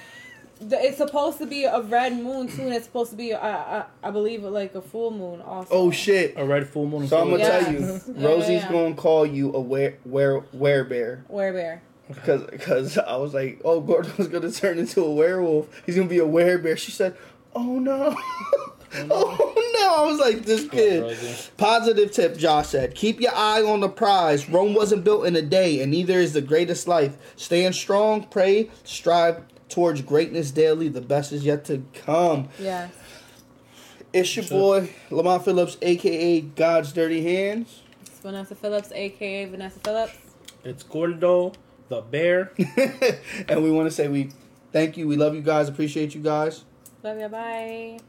The- 0.58 0.84
It's 0.86 0.98
supposed 0.98 1.38
to 1.40 1.46
be 1.46 1.64
a 1.66 1.82
red 1.82 2.14
moon 2.18 2.48
too, 2.48 2.64
and 2.64 2.74
it's 2.74 2.86
supposed 2.86 3.12
to 3.12 3.16
be, 3.18 3.34
uh, 3.34 3.38
uh, 3.40 3.86
I 4.04 4.12
believe, 4.12 4.44
like 4.44 4.76
a 4.76 4.82
full 4.82 5.12
moon 5.12 5.42
also. 5.42 5.70
Oh, 5.74 5.92
shit. 5.92 6.34
A 6.38 6.46
red 6.46 6.68
full 6.68 6.86
moon. 6.88 7.08
So 7.08 7.20
I'm 7.20 7.30
going 7.30 7.42
to 7.42 7.48
Yes. 7.48 7.64
tell 7.66 7.74
you, 7.74 7.82
Rosie's 8.28 8.50
yeah, 8.50 8.56
yeah. 8.66 8.72
going 8.72 8.96
to 8.96 9.02
call 9.02 9.26
you 9.26 9.54
a 9.54 9.62
were, 9.62 9.94
were, 10.06 10.44
werebear. 10.56 11.22
Where 11.28 11.54
bear? 11.54 11.82
Because 12.08 12.44
cause 12.62 12.98
I 12.98 13.18
was 13.18 13.34
like, 13.34 13.60
oh, 13.66 13.82
Gordo's 13.82 14.28
going 14.30 14.44
to 14.44 14.52
turn 14.52 14.78
into 14.80 15.04
a 15.04 15.12
werewolf. 15.14 15.68
He's 15.86 15.96
going 15.96 16.08
to 16.08 16.14
be 16.14 16.20
a 16.20 16.26
werebear. 16.26 16.78
She 16.78 16.92
said, 16.92 17.18
oh, 17.56 17.80
no. 17.80 18.16
oh, 19.10 19.54
no. 19.80 20.04
I 20.04 20.06
was 20.10 20.20
like, 20.20 20.44
this 20.46 20.68
kid. 20.70 21.02
Rosie. 21.04 21.50
Positive 21.58 22.12
tip, 22.12 22.38
Josh 22.38 22.68
said. 22.68 22.96
Keep 22.96 23.20
your 23.20 23.34
eye 23.36 23.62
on 23.62 23.82
the 23.82 23.90
prize. 23.90 24.50
Rome 24.50 24.74
wasn't 24.74 25.04
built 25.04 25.26
in 25.26 25.36
a 25.36 25.42
day, 25.42 25.82
and 25.82 25.92
neither 25.92 26.18
is 26.20 26.34
the 26.34 26.42
greatest 26.42 26.88
life. 26.88 27.18
Stand 27.36 27.76
strong, 27.76 28.24
pray, 28.24 28.70
strive 28.84 29.42
towards 29.70 30.02
greatness 30.02 30.52
daily. 30.52 30.90
The 30.90 31.02
best 31.02 31.32
is 31.32 31.46
yet 31.46 31.66
to 31.66 31.84
come. 31.94 32.50
Yes. 32.60 32.92
It's 34.14 34.36
your 34.36 34.46
boy, 34.46 34.90
Lamont 35.12 35.44
Phillips, 35.44 35.78
aka 35.82 36.42
God's 36.42 36.94
Dirty 36.94 37.24
Hands. 37.24 37.82
It's 38.02 38.20
Vanessa 38.20 38.56
Phillips, 38.56 38.92
aka 38.92 39.46
Vanessa 39.46 39.80
Phillips. 39.80 40.18
It's 40.64 40.84
Gordo, 40.84 41.54
the 41.90 42.02
bear. 42.02 42.52
and 43.50 43.64
we 43.64 43.70
want 43.70 43.88
to 43.88 43.92
say 43.92 44.08
we 44.08 44.32
thank 44.72 44.98
you. 44.98 45.08
We 45.08 45.18
love 45.18 45.36
you 45.36 45.42
guys. 45.42 45.70
Appreciate 45.70 46.16
you 46.16 46.22
guys. 46.22 46.64
Love 47.04 47.20
ya. 47.20 47.28
Bye. 47.28 48.00